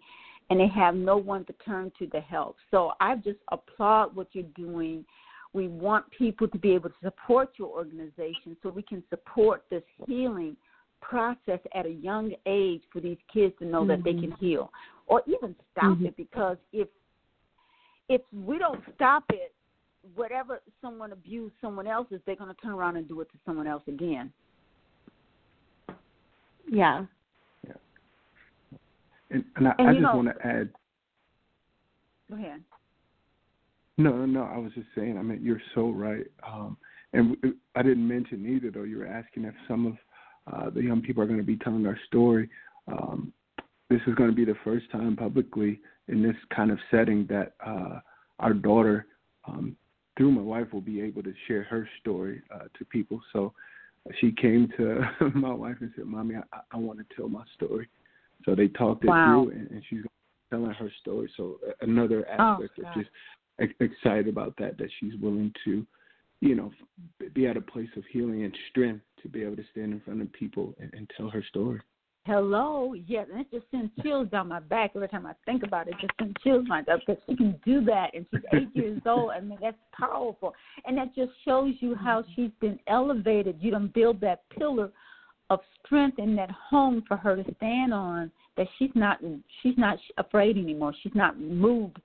and 0.49 0.59
they 0.59 0.67
have 0.67 0.95
no 0.95 1.17
one 1.17 1.45
to 1.45 1.53
turn 1.65 1.91
to 1.99 2.07
to 2.07 2.19
help. 2.19 2.55
So 2.71 2.93
I 2.99 3.15
just 3.17 3.39
applaud 3.51 4.15
what 4.15 4.27
you're 4.33 4.43
doing. 4.55 5.05
We 5.53 5.67
want 5.67 6.05
people 6.11 6.47
to 6.47 6.57
be 6.57 6.73
able 6.73 6.89
to 6.89 6.95
support 7.03 7.51
your 7.57 7.69
organization 7.69 8.57
so 8.61 8.69
we 8.69 8.81
can 8.81 9.03
support 9.09 9.63
this 9.69 9.83
healing 10.07 10.57
process 11.09 11.59
at 11.73 11.85
a 11.85 11.89
young 11.89 12.33
age 12.45 12.81
for 12.91 12.99
these 12.99 13.17
kids 13.31 13.53
to 13.59 13.65
know 13.65 13.81
mm-hmm. 13.81 13.89
that 13.89 14.03
they 14.03 14.13
can 14.13 14.31
mm-hmm. 14.31 14.45
heal 14.45 14.71
or 15.07 15.21
even 15.27 15.55
stop 15.71 15.83
mm-hmm. 15.85 16.07
it 16.07 16.17
because 16.17 16.57
if 16.73 16.87
if 18.09 18.21
we 18.33 18.57
don't 18.57 18.81
stop 18.95 19.23
it 19.29 19.53
whatever 20.13 20.61
someone 20.81 21.11
abused 21.11 21.55
someone 21.61 21.87
else's, 21.87 22.21
they're 22.25 22.35
going 22.35 22.53
to 22.53 22.61
turn 22.61 22.73
around 22.73 22.97
and 22.97 23.07
do 23.07 23.21
it 23.21 23.31
to 23.31 23.37
someone 23.45 23.65
else 23.65 23.81
again. 23.87 24.31
Yeah. 26.69 27.05
Yeah. 27.65 27.73
And, 29.31 29.43
and 29.55 29.67
I, 29.67 29.73
and 29.79 29.89
I 29.89 29.91
just 29.93 30.03
know, 30.03 30.15
want 30.15 30.27
to 30.27 30.47
add. 30.47 30.69
Go 32.29 32.35
ahead. 32.35 32.61
no 33.97 34.11
No, 34.11 34.25
no, 34.25 34.43
I 34.43 34.57
was 34.57 34.71
just 34.73 34.87
saying. 34.95 35.17
I 35.17 35.23
mean, 35.23 35.39
you're 35.41 35.61
so 35.73 35.89
right. 35.89 36.27
Um, 36.47 36.77
and 37.13 37.35
I 37.75 37.81
didn't 37.81 38.07
mention 38.07 38.45
either, 38.45 38.69
though. 38.71 38.83
You 38.83 38.99
were 38.99 39.07
asking 39.07 39.45
if 39.45 39.55
some 39.67 39.87
of 39.87 39.93
uh, 40.51 40.69
the 40.69 40.81
young 40.81 41.01
people 41.01 41.23
are 41.23 41.27
going 41.27 41.39
to 41.39 41.45
be 41.45 41.57
telling 41.57 41.85
our 41.85 41.97
story. 42.07 42.49
Um, 42.87 43.33
this 43.89 44.01
is 44.07 44.15
going 44.15 44.29
to 44.29 44.35
be 44.35 44.45
the 44.45 44.57
first 44.63 44.89
time 44.91 45.15
publicly 45.15 45.79
in 46.07 46.21
this 46.21 46.35
kind 46.55 46.71
of 46.71 46.79
setting 46.91 47.25
that 47.29 47.53
uh, 47.65 47.99
our 48.39 48.53
daughter 48.53 49.07
um, 49.47 49.75
through 50.17 50.31
my 50.31 50.41
wife 50.41 50.67
will 50.71 50.81
be 50.81 51.01
able 51.01 51.23
to 51.23 51.33
share 51.47 51.63
her 51.63 51.87
story 51.99 52.41
uh, 52.53 52.65
to 52.77 52.85
people. 52.85 53.21
So 53.33 53.53
she 54.19 54.31
came 54.31 54.71
to 54.77 55.01
my 55.35 55.53
wife 55.53 55.77
and 55.81 55.91
said, 55.95 56.05
"Mommy, 56.05 56.35
I, 56.35 56.59
I 56.71 56.77
want 56.77 56.99
to 56.99 57.15
tell 57.15 57.27
my 57.27 57.43
story." 57.55 57.87
So 58.43 58.55
they 58.55 58.67
talked 58.67 59.03
it 59.03 59.07
wow. 59.07 59.45
through, 59.45 59.53
and, 59.53 59.71
and 59.71 59.83
she's 59.89 60.01
telling 60.49 60.71
her 60.71 60.91
story. 61.01 61.31
So 61.35 61.59
another 61.81 62.25
oh, 62.39 62.41
aspect 62.41 62.79
oh, 62.83 62.87
of 62.87 62.93
just 62.95 63.09
excited 63.81 64.27
about 64.27 64.55
that 64.57 64.77
that 64.77 64.89
she's 64.99 65.15
willing 65.21 65.51
to, 65.65 65.85
you 66.41 66.55
know, 66.55 66.71
be 67.33 67.47
at 67.47 67.57
a 67.57 67.61
place 67.61 67.89
of 67.97 68.03
healing 68.11 68.43
and 68.43 68.55
strength 68.69 69.03
to 69.25 69.29
be 69.29 69.43
able 69.43 69.55
to 69.55 69.65
stand 69.71 69.93
in 69.93 69.99
front 70.01 70.21
of 70.21 70.31
people 70.33 70.73
and, 70.79 70.93
and 70.93 71.09
tell 71.17 71.29
her 71.29 71.43
story. 71.49 71.81
Hello, 72.25 72.95
yes, 73.07 73.27
and 73.31 73.41
it 73.41 73.51
just 73.51 73.65
sends 73.69 73.91
chills 74.01 74.27
down 74.29 74.47
my 74.47 74.59
back 74.59 74.91
every 74.95 75.07
time 75.07 75.27
I 75.27 75.33
think 75.45 75.61
about 75.61 75.87
it. 75.87 75.93
it 75.93 76.01
just 76.01 76.13
sends 76.19 76.33
chills 76.43 76.65
my 76.67 76.81
back 76.81 77.01
because 77.05 77.21
she 77.29 77.35
can 77.35 77.59
do 77.63 77.83
that, 77.85 78.15
and 78.15 78.25
she's 78.31 78.41
eight 78.53 78.69
years 78.73 79.01
old. 79.05 79.31
I 79.31 79.41
mean, 79.41 79.59
that's 79.61 79.77
powerful, 79.95 80.53
and 80.85 80.97
that 80.97 81.13
just 81.13 81.31
shows 81.45 81.73
you 81.81 81.93
how 81.93 82.23
she's 82.35 82.49
been 82.59 82.79
elevated. 82.87 83.57
You 83.59 83.71
don't 83.71 83.93
build 83.93 84.21
that 84.21 84.41
pillar 84.57 84.91
of 85.49 85.59
strength 85.85 86.19
in 86.19 86.35
that 86.35 86.49
home 86.49 87.03
for 87.07 87.17
her 87.17 87.35
to 87.35 87.55
stand 87.57 87.93
on 87.93 88.31
that 88.57 88.67
she's 88.79 88.89
not 88.95 89.19
she's 89.61 89.77
not 89.77 89.97
afraid 90.17 90.57
anymore 90.57 90.93
she's 91.03 91.13
not 91.13 91.39
moved 91.39 91.97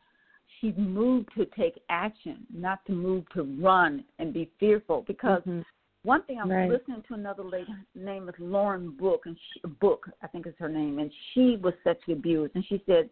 she's 0.61 0.75
moved 0.77 1.29
to 1.37 1.47
take 1.57 1.81
action 1.89 2.47
not 2.53 2.85
to 2.87 2.93
move 2.93 3.25
to 3.31 3.43
run 3.61 4.05
and 4.19 4.35
be 4.35 4.51
fearful 4.59 5.05
because 5.07 5.41
mm-hmm. 5.41 5.61
One 6.03 6.23
thing 6.25 6.39
i 6.39 6.45
was 6.45 6.53
right. 6.53 6.71
listening 6.71 7.03
to 7.07 7.15
another 7.15 7.45
lady 7.45 7.75
name 7.95 8.29
is 8.29 8.35
lauren 8.39 8.91
book 8.91 9.23
and 9.27 9.37
she, 9.53 9.61
book 9.81 10.07
i 10.23 10.27
think 10.27 10.47
is 10.47 10.55
her 10.59 10.69
name 10.69 10.99
and 10.99 11.11
she 11.33 11.59
was 11.63 11.75
sexually 11.85 12.19
abused 12.19 12.55
and 12.55 12.65
she 12.69 12.83
said 12.87 13.09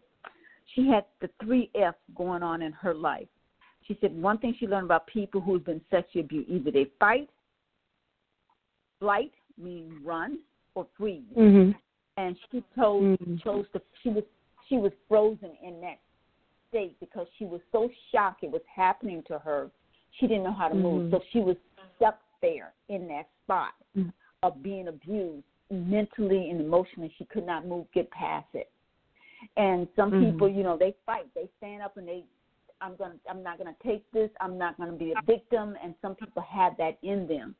she 0.75 0.87
had 0.87 1.05
the 1.21 1.29
three 1.43 1.69
f's 1.75 1.97
going 2.15 2.43
on 2.43 2.61
in 2.61 2.71
her 2.71 2.93
life 2.93 3.27
she 3.87 3.97
said 4.01 4.15
one 4.19 4.37
thing 4.37 4.55
she 4.59 4.67
learned 4.67 4.85
about 4.85 5.07
people 5.07 5.41
who've 5.41 5.65
been 5.65 5.81
sexually 5.89 6.23
abused 6.23 6.49
either 6.49 6.71
they 6.71 6.87
fight 6.99 7.29
flight 8.99 9.31
meaning 9.57 9.99
run 10.03 10.39
or 10.75 10.87
freeze. 10.97 11.23
Mm-hmm. 11.37 11.71
And 12.17 12.35
she 12.51 12.63
chose 12.75 13.17
mm-hmm. 13.17 13.35
chose 13.43 13.65
to 13.73 13.81
she 14.03 14.09
was 14.09 14.23
she 14.67 14.75
was 14.75 14.91
frozen 15.07 15.51
in 15.63 15.79
that 15.81 15.99
state 16.69 16.99
because 16.99 17.27
she 17.37 17.45
was 17.45 17.61
so 17.71 17.89
shocked 18.11 18.43
it 18.43 18.51
was 18.51 18.61
happening 18.73 19.23
to 19.27 19.39
her. 19.39 19.69
She 20.19 20.27
didn't 20.27 20.43
know 20.43 20.53
how 20.53 20.67
to 20.67 20.75
move, 20.75 21.03
mm-hmm. 21.03 21.15
so 21.15 21.21
she 21.31 21.39
was 21.39 21.55
stuck 21.95 22.19
there 22.41 22.73
in 22.89 23.07
that 23.07 23.27
spot 23.43 23.73
mm-hmm. 23.97 24.09
of 24.43 24.61
being 24.63 24.87
abused 24.87 25.43
mentally 25.71 26.49
and 26.49 26.59
emotionally. 26.59 27.13
She 27.17 27.25
could 27.25 27.45
not 27.45 27.67
move, 27.67 27.85
get 27.93 28.09
past 28.11 28.47
it. 28.53 28.69
And 29.57 29.87
some 29.95 30.11
mm-hmm. 30.11 30.31
people, 30.31 30.49
you 30.49 30.63
know, 30.63 30.77
they 30.77 30.95
fight. 31.05 31.27
They 31.35 31.49
stand 31.57 31.81
up 31.81 31.97
and 31.97 32.07
they 32.07 32.23
I'm 32.81 32.95
gonna 32.95 33.15
I'm 33.29 33.43
not 33.43 33.57
gonna 33.57 33.75
take 33.85 34.09
this, 34.11 34.29
I'm 34.39 34.57
not 34.57 34.77
gonna 34.77 34.93
be 34.93 35.11
a 35.11 35.21
victim 35.25 35.75
and 35.83 35.93
some 36.01 36.15
people 36.15 36.43
have 36.49 36.73
that 36.77 36.97
in 37.03 37.27
them. 37.27 37.55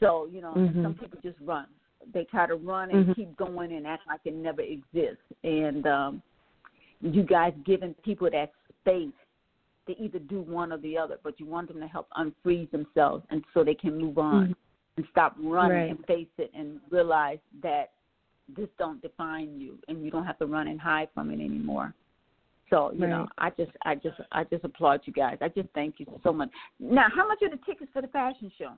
So, 0.00 0.28
you 0.32 0.40
know, 0.40 0.54
mm-hmm. 0.54 0.82
some 0.82 0.94
people 0.94 1.18
just 1.22 1.38
run. 1.40 1.66
They 2.12 2.24
try 2.24 2.46
to 2.46 2.56
run 2.56 2.90
and 2.90 3.04
mm-hmm. 3.04 3.12
keep 3.12 3.36
going 3.36 3.72
and 3.72 3.86
act 3.86 4.02
like 4.06 4.20
it 4.24 4.34
never 4.34 4.62
exists. 4.62 5.24
And 5.42 5.86
um 5.86 6.22
you 7.00 7.22
guys 7.22 7.52
giving 7.66 7.94
people 8.04 8.28
that 8.30 8.52
space 8.80 9.12
to 9.86 9.98
either 10.00 10.18
do 10.18 10.40
one 10.40 10.72
or 10.72 10.78
the 10.78 10.96
other, 10.96 11.18
but 11.22 11.38
you 11.38 11.46
want 11.46 11.68
them 11.68 11.80
to 11.80 11.86
help 11.86 12.08
unfreeze 12.16 12.70
themselves 12.70 13.24
and 13.30 13.44
so 13.52 13.62
they 13.64 13.74
can 13.74 13.98
move 13.98 14.18
on 14.18 14.44
mm-hmm. 14.44 14.52
and 14.96 15.06
stop 15.10 15.36
running 15.40 15.76
right. 15.76 15.90
and 15.90 16.04
face 16.06 16.28
it 16.38 16.50
and 16.54 16.80
realize 16.90 17.38
that 17.62 17.92
this 18.56 18.68
don't 18.78 19.00
define 19.02 19.58
you 19.58 19.78
and 19.88 20.04
you 20.04 20.10
don't 20.10 20.24
have 20.24 20.38
to 20.38 20.46
run 20.46 20.68
and 20.68 20.80
hide 20.80 21.08
from 21.14 21.30
it 21.30 21.34
anymore. 21.34 21.94
So, 22.70 22.92
you 22.92 23.02
right. 23.02 23.10
know, 23.10 23.28
I 23.38 23.50
just 23.50 23.72
I 23.84 23.94
just 23.94 24.16
I 24.32 24.44
just 24.44 24.64
applaud 24.64 25.00
you 25.04 25.12
guys. 25.12 25.38
I 25.40 25.48
just 25.48 25.68
thank 25.74 25.96
you 25.98 26.06
so 26.22 26.32
much. 26.32 26.50
Now, 26.80 27.06
how 27.14 27.28
much 27.28 27.38
are 27.42 27.50
the 27.50 27.60
tickets 27.64 27.90
for 27.92 28.02
the 28.02 28.08
fashion 28.08 28.50
show? 28.58 28.72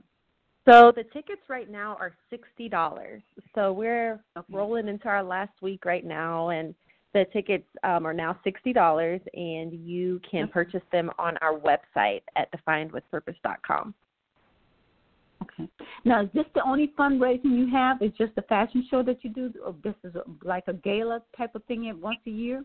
So 0.69 0.91
the 0.93 1.03
tickets 1.03 1.41
right 1.47 1.69
now 1.69 1.95
are 1.99 2.13
sixty 2.29 2.67
dollars. 2.67 3.21
So 3.55 3.71
we're 3.71 4.19
okay. 4.37 4.45
rolling 4.51 4.89
into 4.89 5.07
our 5.07 5.23
last 5.23 5.53
week 5.61 5.85
right 5.85 6.05
now, 6.05 6.49
and 6.49 6.75
the 7.17 7.25
tickets 7.31 7.67
um, 7.83 8.05
are 8.05 8.13
now 8.13 8.37
sixty 8.43 8.73
dollars, 8.73 9.21
and 9.33 9.73
you 9.73 10.21
can 10.29 10.47
purchase 10.47 10.81
them 10.91 11.09
on 11.17 11.37
our 11.37 11.59
website 11.59 12.21
at 12.35 12.49
definedwithpurpose.com. 12.51 13.93
Okay. 15.43 15.69
Now, 16.05 16.23
is 16.23 16.29
this 16.33 16.45
the 16.53 16.63
only 16.63 16.93
fundraising 16.97 17.57
you 17.57 17.69
have? 17.71 18.01
Is 18.01 18.11
just 18.17 18.35
the 18.35 18.41
fashion 18.43 18.85
show 18.89 19.03
that 19.03 19.23
you 19.23 19.31
do, 19.31 19.51
or 19.65 19.75
this 19.83 19.95
is 20.03 20.13
like 20.43 20.65
a 20.67 20.73
gala 20.73 21.21
type 21.37 21.55
of 21.55 21.63
thing 21.65 21.91
once 22.01 22.19
a 22.27 22.31
year? 22.31 22.63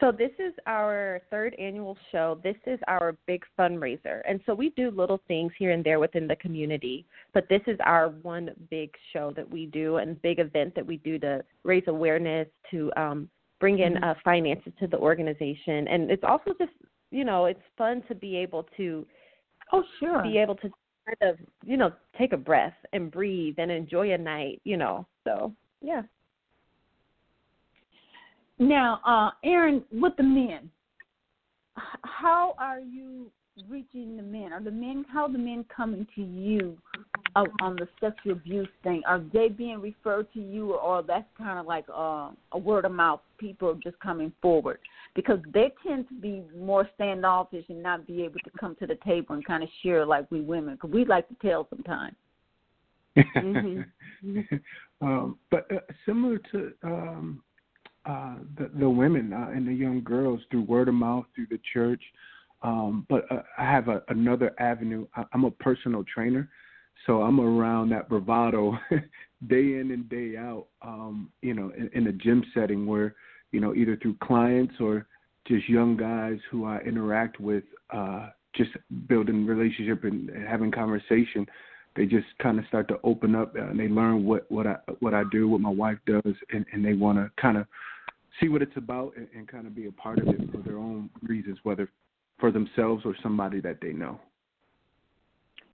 So 0.00 0.10
this 0.10 0.30
is 0.38 0.54
our 0.66 1.20
third 1.30 1.54
annual 1.58 1.96
show. 2.10 2.40
This 2.42 2.56
is 2.66 2.80
our 2.88 3.16
big 3.26 3.44
fundraiser. 3.58 4.22
And 4.26 4.40
so 4.46 4.54
we 4.54 4.70
do 4.70 4.90
little 4.90 5.20
things 5.28 5.52
here 5.58 5.72
and 5.72 5.84
there 5.84 6.00
within 6.00 6.26
the 6.26 6.36
community, 6.36 7.04
but 7.34 7.46
this 7.50 7.60
is 7.66 7.78
our 7.84 8.08
one 8.08 8.50
big 8.70 8.94
show 9.12 9.30
that 9.36 9.48
we 9.48 9.66
do 9.66 9.96
and 9.96 10.20
big 10.22 10.38
event 10.38 10.74
that 10.74 10.86
we 10.86 10.96
do 10.98 11.18
to 11.18 11.44
raise 11.64 11.84
awareness, 11.86 12.48
to 12.70 12.90
um, 12.96 13.28
bring 13.60 13.80
in 13.80 13.94
mm-hmm. 13.94 14.04
uh, 14.04 14.14
finances 14.24 14.72
to 14.80 14.86
the 14.86 14.96
organization. 14.96 15.86
And 15.88 16.10
it's 16.10 16.24
also 16.26 16.54
just, 16.58 16.72
you 17.10 17.24
know, 17.26 17.44
it's 17.44 17.60
fun 17.76 18.02
to 18.08 18.14
be 18.14 18.36
able 18.36 18.66
to 18.78 19.06
oh 19.72 19.84
sure 19.98 20.22
be 20.22 20.38
able 20.38 20.54
to 20.56 20.70
kind 21.06 21.30
of, 21.30 21.36
you 21.64 21.76
know, 21.76 21.92
take 22.16 22.32
a 22.32 22.38
breath 22.38 22.74
and 22.94 23.10
breathe 23.10 23.56
and 23.58 23.70
enjoy 23.70 24.12
a 24.12 24.18
night, 24.18 24.62
you 24.64 24.78
know. 24.78 25.06
So, 25.24 25.52
yeah. 25.82 26.02
Now, 28.60 29.00
uh, 29.06 29.30
Aaron, 29.42 29.82
with 29.90 30.12
the 30.18 30.22
men, 30.22 30.70
how 32.02 32.54
are 32.58 32.78
you 32.78 33.30
reaching 33.70 34.18
the 34.18 34.22
men? 34.22 34.52
Are 34.52 34.62
the 34.62 34.70
men 34.70 35.04
how 35.10 35.24
are 35.24 35.32
the 35.32 35.38
men 35.38 35.64
coming 35.74 36.06
to 36.14 36.22
you 36.22 36.76
uh, 37.36 37.44
on 37.62 37.76
the 37.76 37.88
sexual 38.00 38.32
abuse 38.32 38.68
thing? 38.82 39.00
Are 39.06 39.22
they 39.32 39.48
being 39.48 39.80
referred 39.80 40.30
to 40.34 40.40
you, 40.40 40.74
or 40.74 41.02
that's 41.02 41.24
kind 41.38 41.58
of 41.58 41.64
like 41.64 41.86
uh, 41.88 42.32
a 42.52 42.58
word 42.58 42.84
of 42.84 42.92
mouth? 42.92 43.20
People 43.38 43.74
just 43.82 43.98
coming 44.00 44.30
forward 44.42 44.78
because 45.14 45.38
they 45.54 45.72
tend 45.86 46.06
to 46.08 46.14
be 46.14 46.42
more 46.54 46.86
standoffish 46.96 47.64
and 47.70 47.82
not 47.82 48.06
be 48.06 48.22
able 48.24 48.40
to 48.44 48.50
come 48.58 48.76
to 48.76 48.86
the 48.86 48.98
table 49.06 49.34
and 49.34 49.44
kind 49.44 49.62
of 49.62 49.70
share 49.82 50.04
like 50.04 50.30
we 50.30 50.42
women 50.42 50.74
because 50.74 50.90
we 50.90 51.06
like 51.06 51.26
to 51.28 51.34
tell 51.40 51.66
sometimes. 51.70 52.14
mm-hmm. 53.16 54.40
um, 55.00 55.38
but 55.50 55.66
uh, 55.72 55.78
similar 56.04 56.38
to 56.52 56.72
um, 56.84 57.42
uh, 58.06 58.36
the, 58.56 58.70
the 58.78 58.88
women 58.88 59.32
uh, 59.32 59.50
and 59.54 59.66
the 59.66 59.72
young 59.72 60.02
girls 60.02 60.40
through 60.50 60.62
word 60.62 60.88
of 60.88 60.94
mouth, 60.94 61.26
through 61.34 61.46
the 61.50 61.60
church. 61.72 62.02
Um, 62.62 63.06
but 63.08 63.30
uh, 63.30 63.42
I 63.58 63.64
have 63.64 63.88
a, 63.88 64.02
another 64.08 64.52
avenue. 64.58 65.06
I, 65.16 65.24
I'm 65.32 65.44
a 65.44 65.50
personal 65.50 66.04
trainer, 66.12 66.48
so 67.06 67.22
I'm 67.22 67.40
around 67.40 67.90
that 67.90 68.08
bravado 68.08 68.78
day 69.48 69.78
in 69.78 69.90
and 69.92 70.08
day 70.08 70.36
out. 70.36 70.66
Um, 70.82 71.30
you 71.42 71.54
know, 71.54 71.72
in, 71.76 71.90
in 71.94 72.06
a 72.08 72.12
gym 72.12 72.44
setting 72.54 72.86
where 72.86 73.14
you 73.52 73.60
know 73.60 73.74
either 73.74 73.96
through 73.96 74.16
clients 74.22 74.74
or 74.80 75.06
just 75.46 75.68
young 75.68 75.96
guys 75.96 76.38
who 76.50 76.66
I 76.66 76.78
interact 76.80 77.40
with, 77.40 77.64
uh, 77.90 78.28
just 78.54 78.70
building 79.08 79.46
relationship 79.46 80.04
and, 80.04 80.28
and 80.30 80.46
having 80.46 80.70
conversation. 80.70 81.46
They 81.96 82.06
just 82.06 82.26
kind 82.40 82.58
of 82.58 82.64
start 82.66 82.88
to 82.88 83.00
open 83.02 83.34
up 83.34 83.54
uh, 83.56 83.62
and 83.62 83.78
they 83.78 83.88
learn 83.88 84.24
what 84.24 84.50
what 84.50 84.66
I 84.66 84.76
what 85.00 85.14
I 85.14 85.24
do, 85.32 85.48
what 85.48 85.60
my 85.60 85.70
wife 85.70 85.98
does, 86.06 86.34
and, 86.52 86.64
and 86.72 86.84
they 86.84 86.92
want 86.92 87.18
to 87.18 87.30
kind 87.40 87.56
of 87.56 87.66
see 88.40 88.48
what 88.48 88.62
it's 88.62 88.76
about 88.76 89.12
and, 89.16 89.28
and 89.34 89.48
kind 89.48 89.66
of 89.66 89.74
be 89.74 89.86
a 89.86 89.92
part 89.92 90.18
of 90.18 90.28
it 90.28 90.40
for 90.50 90.58
their 90.58 90.78
own 90.78 91.10
reasons, 91.22 91.58
whether 91.62 91.90
for 92.38 92.50
themselves 92.50 93.04
or 93.04 93.14
somebody 93.22 93.60
that 93.60 93.78
they 93.80 93.92
know. 93.92 94.20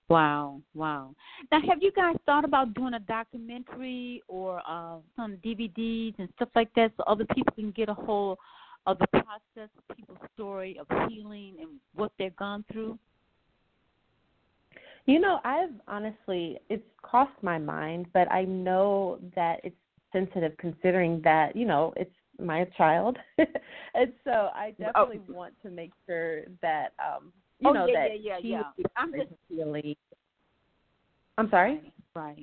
Wow, 0.08 0.60
wow. 0.74 1.14
Now, 1.50 1.60
have 1.68 1.78
you 1.80 1.90
guys 1.90 2.14
thought 2.26 2.44
about 2.44 2.74
doing 2.74 2.94
a 2.94 3.00
documentary 3.00 4.22
or 4.28 4.62
uh, 4.66 4.98
some 5.16 5.36
DVDs 5.44 6.14
and 6.18 6.28
stuff 6.36 6.48
like 6.54 6.72
that 6.76 6.92
so 6.96 7.02
other 7.08 7.26
people 7.34 7.52
can 7.54 7.72
get 7.72 7.88
a 7.88 7.94
hold 7.94 8.38
of 8.86 8.98
the 8.98 9.06
process, 9.08 9.68
people's 9.96 10.18
story 10.34 10.78
of 10.78 10.86
healing 11.08 11.56
and 11.60 11.70
what 11.94 12.12
they've 12.18 12.36
gone 12.36 12.64
through? 12.70 12.96
You 15.06 15.20
know, 15.20 15.40
I've 15.44 15.74
honestly, 15.88 16.58
it's 16.68 16.84
crossed 17.02 17.42
my 17.42 17.58
mind, 17.58 18.06
but 18.12 18.30
I 18.30 18.44
know 18.44 19.18
that 19.34 19.60
it's 19.64 19.76
sensitive 20.12 20.52
considering 20.58 21.20
that, 21.24 21.56
you 21.56 21.66
know, 21.66 21.92
it's 21.96 22.14
my 22.38 22.64
child, 22.76 23.16
and 23.38 24.12
so 24.24 24.50
I 24.54 24.74
oh. 24.78 24.84
definitely 24.84 25.20
oh. 25.30 25.32
want 25.32 25.54
to 25.62 25.70
make 25.70 25.92
sure 26.06 26.42
that 26.62 26.92
um 26.98 27.32
you 27.60 27.70
oh, 27.70 27.72
know 27.72 27.86
yeah, 27.86 28.08
that 28.08 28.22
yeah, 28.22 28.38
yeah, 28.42 28.62
yeah. 28.76 28.86
I'm 28.96 29.12
just 29.12 29.32
feeling. 29.48 29.96
I'm 31.38 31.50
sorry. 31.50 31.92
Right. 32.14 32.42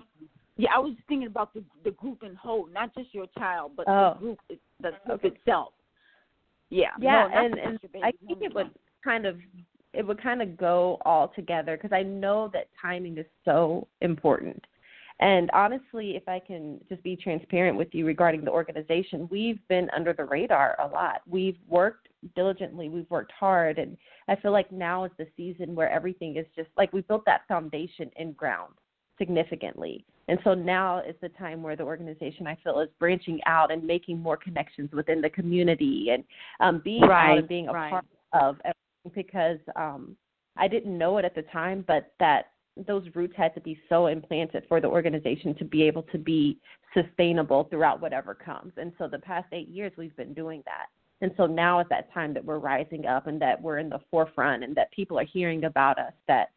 Yeah, 0.55 0.69
I 0.75 0.79
was 0.79 0.93
thinking 1.07 1.27
about 1.27 1.53
the 1.53 1.63
the 1.83 1.91
group 1.91 2.23
in 2.23 2.35
whole, 2.35 2.67
not 2.67 2.93
just 2.95 3.13
your 3.13 3.27
child, 3.37 3.71
but 3.75 3.87
oh. 3.87 4.13
the 4.15 4.19
group, 4.19 4.39
the 4.49 4.91
group 5.05 5.25
okay. 5.25 5.27
itself. 5.29 5.73
Yeah. 6.69 6.87
Yeah, 6.99 7.27
no, 7.31 7.39
and 7.39 7.59
and 7.59 7.79
I 8.03 8.11
think 8.25 8.41
it 8.41 8.53
would 8.55 8.71
kind 9.03 9.25
of 9.25 9.37
it 9.93 10.05
would 10.05 10.21
kind 10.21 10.41
of 10.41 10.57
go 10.57 10.97
all 11.05 11.31
together 11.35 11.77
because 11.77 11.93
I 11.93 12.03
know 12.03 12.49
that 12.53 12.67
timing 12.81 13.17
is 13.17 13.25
so 13.45 13.87
important. 14.01 14.63
And 15.23 15.49
honestly, 15.53 16.17
if 16.17 16.27
I 16.27 16.37
can 16.37 16.81
just 16.89 17.01
be 17.01 17.15
transparent 17.15 17.77
with 17.77 17.87
you 17.93 18.05
regarding 18.05 18.43
the 18.43 18.51
organization, 18.51 19.29
we've 19.31 19.65
been 19.69 19.89
under 19.95 20.11
the 20.11 20.25
radar 20.25 20.75
a 20.81 20.87
lot. 20.87 21.21
We've 21.25 21.55
worked 21.65 22.09
diligently, 22.35 22.89
we've 22.89 23.09
worked 23.09 23.31
hard, 23.31 23.79
and 23.79 23.95
I 24.27 24.35
feel 24.35 24.51
like 24.51 24.69
now 24.69 25.05
is 25.05 25.11
the 25.17 25.27
season 25.37 25.75
where 25.75 25.89
everything 25.89 26.35
is 26.35 26.45
just 26.57 26.67
like 26.75 26.91
we 26.91 27.01
built 27.03 27.23
that 27.25 27.47
foundation 27.47 28.11
in 28.17 28.33
ground 28.33 28.73
significantly. 29.17 30.03
And 30.27 30.39
so 30.43 30.53
now 30.53 30.99
is 30.99 31.15
the 31.21 31.29
time 31.29 31.63
where 31.63 31.77
the 31.77 31.83
organization 31.83 32.45
I 32.45 32.57
feel 32.61 32.81
is 32.81 32.89
branching 32.99 33.39
out 33.45 33.71
and 33.71 33.81
making 33.81 34.19
more 34.19 34.35
connections 34.35 34.91
within 34.91 35.21
the 35.21 35.29
community 35.29 36.09
and 36.11 36.25
um, 36.59 36.81
being 36.83 37.01
right, 37.01 37.31
out 37.31 37.37
and 37.37 37.47
being 37.47 37.69
a 37.69 37.71
right. 37.71 37.91
part 37.91 38.05
of 38.33 38.57
everything 38.65 39.23
because 39.23 39.59
um, 39.77 40.17
I 40.57 40.67
didn't 40.67 40.97
know 40.97 41.17
it 41.17 41.23
at 41.23 41.33
the 41.33 41.43
time, 41.43 41.85
but 41.87 42.11
that 42.19 42.47
those 42.87 43.03
roots 43.13 43.33
had 43.37 43.53
to 43.53 43.61
be 43.61 43.79
so 43.87 44.07
implanted 44.07 44.65
for 44.67 44.81
the 44.81 44.87
organization 44.87 45.53
to 45.55 45.65
be 45.65 45.83
able 45.83 46.03
to 46.03 46.17
be 46.17 46.57
sustainable 46.93 47.65
throughout 47.65 48.01
whatever 48.01 48.33
comes. 48.33 48.73
And 48.77 48.91
so 48.97 49.07
the 49.07 49.19
past 49.19 49.47
eight 49.51 49.67
years, 49.67 49.91
we've 49.97 50.15
been 50.15 50.33
doing 50.33 50.63
that. 50.65 50.87
And 51.21 51.31
so 51.37 51.45
now 51.45 51.79
is 51.79 51.87
that 51.89 52.11
time 52.13 52.33
that 52.33 52.43
we're 52.43 52.57
rising 52.57 53.05
up 53.05 53.27
and 53.27 53.41
that 53.41 53.61
we're 53.61 53.77
in 53.77 53.89
the 53.89 53.99
forefront 54.11 54.63
and 54.63 54.75
that 54.75 54.91
people 54.91 55.17
are 55.19 55.25
hearing 55.25 55.65
about 55.65 55.97
us, 55.97 56.13
that 56.27 56.49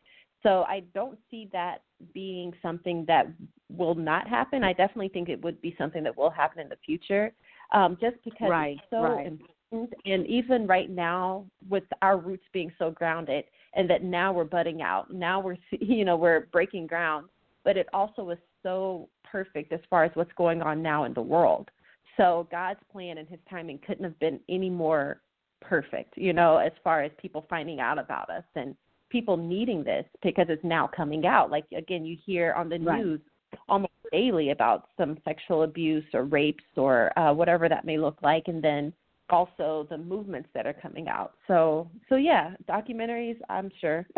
So 0.42 0.64
I 0.68 0.84
don't 0.94 1.18
see 1.30 1.48
that 1.52 1.82
being 2.14 2.52
something 2.62 3.04
that 3.08 3.26
will 3.68 3.94
not 3.94 4.28
happen. 4.28 4.62
I 4.62 4.72
definitely 4.72 5.08
think 5.08 5.28
it 5.28 5.42
would 5.42 5.60
be 5.60 5.74
something 5.76 6.02
that 6.04 6.16
will 6.16 6.30
happen 6.30 6.60
in 6.60 6.68
the 6.68 6.76
future, 6.84 7.32
um, 7.72 7.96
just 8.00 8.16
because 8.24 8.48
right, 8.48 8.76
it's 8.76 8.90
so 8.90 9.02
right. 9.02 9.26
important. 9.26 9.55
And 9.72 10.26
even 10.26 10.66
right 10.66 10.90
now, 10.90 11.46
with 11.68 11.84
our 12.02 12.18
roots 12.18 12.44
being 12.52 12.72
so 12.78 12.90
grounded, 12.90 13.44
and 13.74 13.90
that 13.90 14.02
now 14.02 14.32
we're 14.32 14.44
budding 14.44 14.80
out, 14.80 15.12
now 15.12 15.40
we're 15.40 15.56
you 15.70 16.04
know 16.04 16.16
we're 16.16 16.46
breaking 16.52 16.86
ground. 16.86 17.26
But 17.64 17.76
it 17.76 17.88
also 17.92 18.30
is 18.30 18.38
so 18.62 19.08
perfect 19.24 19.72
as 19.72 19.80
far 19.90 20.04
as 20.04 20.12
what's 20.14 20.32
going 20.36 20.62
on 20.62 20.82
now 20.82 21.04
in 21.04 21.14
the 21.14 21.22
world. 21.22 21.68
So 22.16 22.46
God's 22.50 22.80
plan 22.92 23.18
and 23.18 23.28
His 23.28 23.40
timing 23.50 23.80
couldn't 23.84 24.04
have 24.04 24.18
been 24.20 24.40
any 24.48 24.70
more 24.70 25.20
perfect, 25.60 26.16
you 26.16 26.32
know, 26.32 26.58
as 26.58 26.72
far 26.84 27.02
as 27.02 27.10
people 27.20 27.44
finding 27.50 27.80
out 27.80 27.98
about 27.98 28.30
us 28.30 28.44
and 28.54 28.76
people 29.10 29.36
needing 29.36 29.82
this 29.82 30.04
because 30.22 30.46
it's 30.48 30.64
now 30.64 30.88
coming 30.96 31.26
out. 31.26 31.50
Like 31.50 31.64
again, 31.76 32.04
you 32.04 32.16
hear 32.24 32.52
on 32.52 32.68
the 32.68 32.78
right. 32.78 32.98
news 32.98 33.20
almost 33.68 33.92
daily 34.12 34.50
about 34.50 34.88
some 34.96 35.18
sexual 35.24 35.62
abuse 35.62 36.04
or 36.14 36.24
rapes 36.24 36.64
or 36.76 37.16
uh, 37.18 37.32
whatever 37.32 37.68
that 37.68 37.84
may 37.84 37.98
look 37.98 38.18
like, 38.22 38.44
and 38.46 38.62
then 38.62 38.92
also 39.30 39.86
the 39.90 39.98
movements 39.98 40.48
that 40.54 40.66
are 40.66 40.72
coming 40.72 41.08
out. 41.08 41.34
So, 41.48 41.90
so 42.08 42.16
yeah, 42.16 42.54
documentaries. 42.68 43.38
I'm 43.48 43.70
sure. 43.80 44.06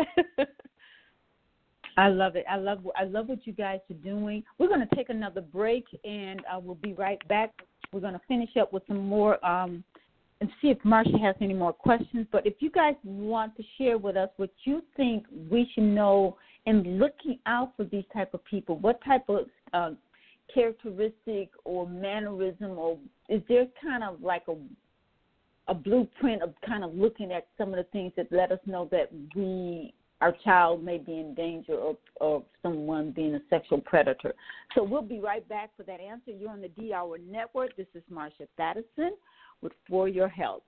I 1.97 2.07
love 2.07 2.35
it. 2.35 2.45
I 2.49 2.55
love 2.55 2.87
I 2.95 3.03
love 3.03 3.27
what 3.27 3.45
you 3.45 3.53
guys 3.53 3.79
are 3.89 3.95
doing. 3.95 4.43
We're 4.57 4.69
going 4.69 4.87
to 4.87 4.95
take 4.95 5.09
another 5.09 5.41
break, 5.41 5.85
and 6.05 6.39
uh, 6.41 6.59
we'll 6.59 6.75
be 6.75 6.93
right 6.93 7.19
back. 7.27 7.51
We're 7.91 7.99
going 7.99 8.13
to 8.13 8.21
finish 8.27 8.51
up 8.59 8.71
with 8.71 8.83
some 8.87 9.05
more 9.05 9.43
um, 9.45 9.83
and 10.39 10.49
see 10.61 10.69
if 10.69 10.77
Marcia 10.85 11.17
has 11.21 11.35
any 11.41 11.53
more 11.53 11.73
questions. 11.73 12.27
But 12.31 12.45
if 12.45 12.55
you 12.59 12.71
guys 12.71 12.95
want 13.03 13.57
to 13.57 13.63
share 13.77 13.97
with 13.97 14.15
us 14.15 14.29
what 14.37 14.51
you 14.63 14.81
think 14.95 15.25
we 15.49 15.69
should 15.73 15.83
know 15.83 16.37
in 16.65 16.99
looking 16.99 17.39
out 17.45 17.73
for 17.75 17.83
these 17.83 18.05
type 18.13 18.33
of 18.33 18.45
people, 18.45 18.77
what 18.77 19.03
type 19.03 19.27
of 19.27 19.47
uh, 19.73 19.91
characteristic 20.53 21.49
or 21.65 21.87
mannerism, 21.87 22.77
or 22.77 22.97
is 23.27 23.41
there 23.49 23.65
kind 23.81 24.03
of 24.03 24.21
like 24.21 24.43
a 24.47 24.55
a 25.69 25.73
blueprint 25.73 26.41
of 26.41 26.53
kind 26.65 26.83
of 26.83 26.93
looking 26.95 27.31
at 27.31 27.47
some 27.57 27.69
of 27.69 27.75
the 27.75 27.83
things 27.91 28.11
that 28.17 28.27
let 28.31 28.51
us 28.51 28.59
know 28.65 28.89
that 28.91 29.09
we 29.35 29.93
our 30.21 30.35
child 30.43 30.83
may 30.83 30.97
be 30.97 31.13
in 31.13 31.33
danger 31.33 31.79
of, 31.79 31.95
of 32.19 32.43
someone 32.61 33.11
being 33.11 33.35
a 33.35 33.39
sexual 33.49 33.79
predator. 33.79 34.33
So 34.75 34.83
we'll 34.83 35.01
be 35.01 35.21
right 35.21 35.47
back 35.47 35.69
for 35.77 35.83
that 35.83 36.01
answer. 36.01 36.31
You're 36.31 36.49
on 36.49 36.59
the 36.59 36.67
D 36.67 36.91
Hour 36.91 37.17
Network. 37.19 37.77
This 37.77 37.87
is 37.95 38.03
Marsha 38.11 38.45
Thadison 38.59 39.11
with 39.61 39.71
For 39.87 40.09
Your 40.09 40.27
Health. 40.27 40.63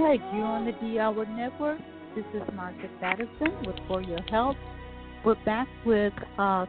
Right, 0.00 0.18
you're 0.32 0.46
on 0.46 0.64
the 0.64 0.72
D 0.72 0.98
Hour 0.98 1.26
Network. 1.26 1.78
This 2.16 2.24
is 2.32 2.40
Marsha 2.54 2.88
Thadison 3.02 3.66
with 3.66 3.76
For 3.86 4.00
Your 4.00 4.22
Health. 4.30 4.56
We're 5.26 5.36
back 5.44 5.68
with 5.84 6.14
uh, 6.38 6.64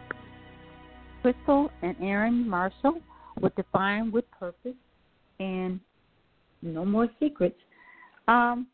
Crysta 1.24 1.70
and 1.82 1.96
Aaron 2.02 2.46
Marshall 2.48 3.00
with 3.40 3.56
Defined 3.56 4.12
with 4.12 4.30
Purpose 4.32 4.76
and 5.40 5.80
No 6.62 6.84
More 6.84 7.08
Secrets. 7.22 7.56
Um, 8.28 8.68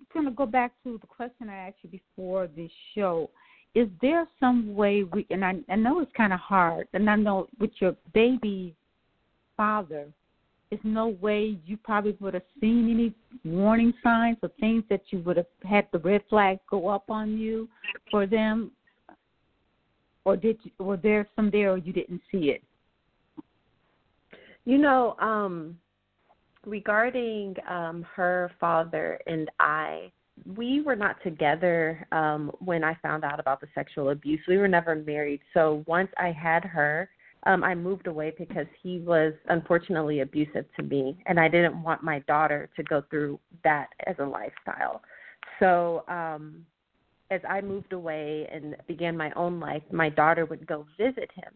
I'm 0.00 0.06
going 0.12 0.26
to 0.26 0.32
go 0.32 0.44
back 0.44 0.72
to 0.82 0.98
the 1.00 1.06
question 1.06 1.48
I 1.48 1.68
asked 1.68 1.76
you 1.82 1.90
before 1.90 2.48
this 2.48 2.70
show. 2.96 3.30
Is 3.76 3.86
there 4.02 4.26
some 4.40 4.74
way 4.74 5.04
we, 5.04 5.24
and 5.30 5.44
I, 5.44 5.54
I 5.68 5.76
know 5.76 6.00
it's 6.00 6.10
kind 6.16 6.32
of 6.32 6.40
hard, 6.40 6.88
and 6.94 7.08
I 7.08 7.14
know 7.14 7.46
with 7.60 7.70
your 7.78 7.94
baby 8.12 8.74
father, 9.56 10.08
there's 10.70 10.80
no 10.84 11.08
way 11.20 11.58
you 11.66 11.76
probably 11.76 12.16
would 12.20 12.34
have 12.34 12.44
seen 12.60 12.90
any 12.90 13.12
warning 13.44 13.92
signs 14.02 14.36
or 14.42 14.50
things 14.60 14.84
that 14.88 15.02
you 15.10 15.18
would 15.20 15.36
have 15.36 15.46
had 15.68 15.88
the 15.92 15.98
red 15.98 16.22
flag 16.30 16.58
go 16.70 16.88
up 16.88 17.10
on 17.10 17.36
you 17.36 17.68
for 18.10 18.24
them, 18.26 18.70
or 20.24 20.36
did 20.36 20.58
you, 20.62 20.70
were 20.78 20.96
there 20.96 21.26
some 21.34 21.50
there 21.50 21.72
or 21.72 21.78
you 21.78 21.92
didn't 21.92 22.20
see 22.30 22.50
it? 22.50 22.62
You 24.64 24.78
know, 24.78 25.16
um, 25.18 25.76
regarding 26.64 27.56
um, 27.68 28.06
her 28.14 28.52
father 28.60 29.18
and 29.26 29.50
I, 29.58 30.12
we 30.56 30.82
were 30.82 30.96
not 30.96 31.20
together 31.22 32.06
um, 32.12 32.52
when 32.60 32.84
I 32.84 32.96
found 33.02 33.24
out 33.24 33.40
about 33.40 33.60
the 33.60 33.66
sexual 33.74 34.10
abuse. 34.10 34.40
We 34.46 34.58
were 34.58 34.68
never 34.68 34.94
married. 34.94 35.40
So 35.52 35.82
once 35.86 36.10
I 36.16 36.30
had 36.30 36.64
her, 36.64 37.08
um, 37.44 37.64
I 37.64 37.74
moved 37.74 38.06
away 38.06 38.34
because 38.38 38.66
he 38.82 38.98
was 39.00 39.32
unfortunately 39.48 40.20
abusive 40.20 40.66
to 40.76 40.82
me, 40.82 41.16
and 41.26 41.40
I 41.40 41.48
didn't 41.48 41.82
want 41.82 42.02
my 42.02 42.18
daughter 42.20 42.68
to 42.76 42.82
go 42.82 43.02
through 43.10 43.38
that 43.64 43.88
as 44.06 44.16
a 44.18 44.24
lifestyle. 44.24 45.02
So, 45.58 46.04
um, 46.08 46.66
as 47.30 47.40
I 47.48 47.60
moved 47.60 47.92
away 47.92 48.48
and 48.52 48.76
began 48.88 49.16
my 49.16 49.30
own 49.32 49.60
life, 49.60 49.82
my 49.92 50.08
daughter 50.08 50.44
would 50.46 50.66
go 50.66 50.84
visit 50.98 51.30
him. 51.34 51.52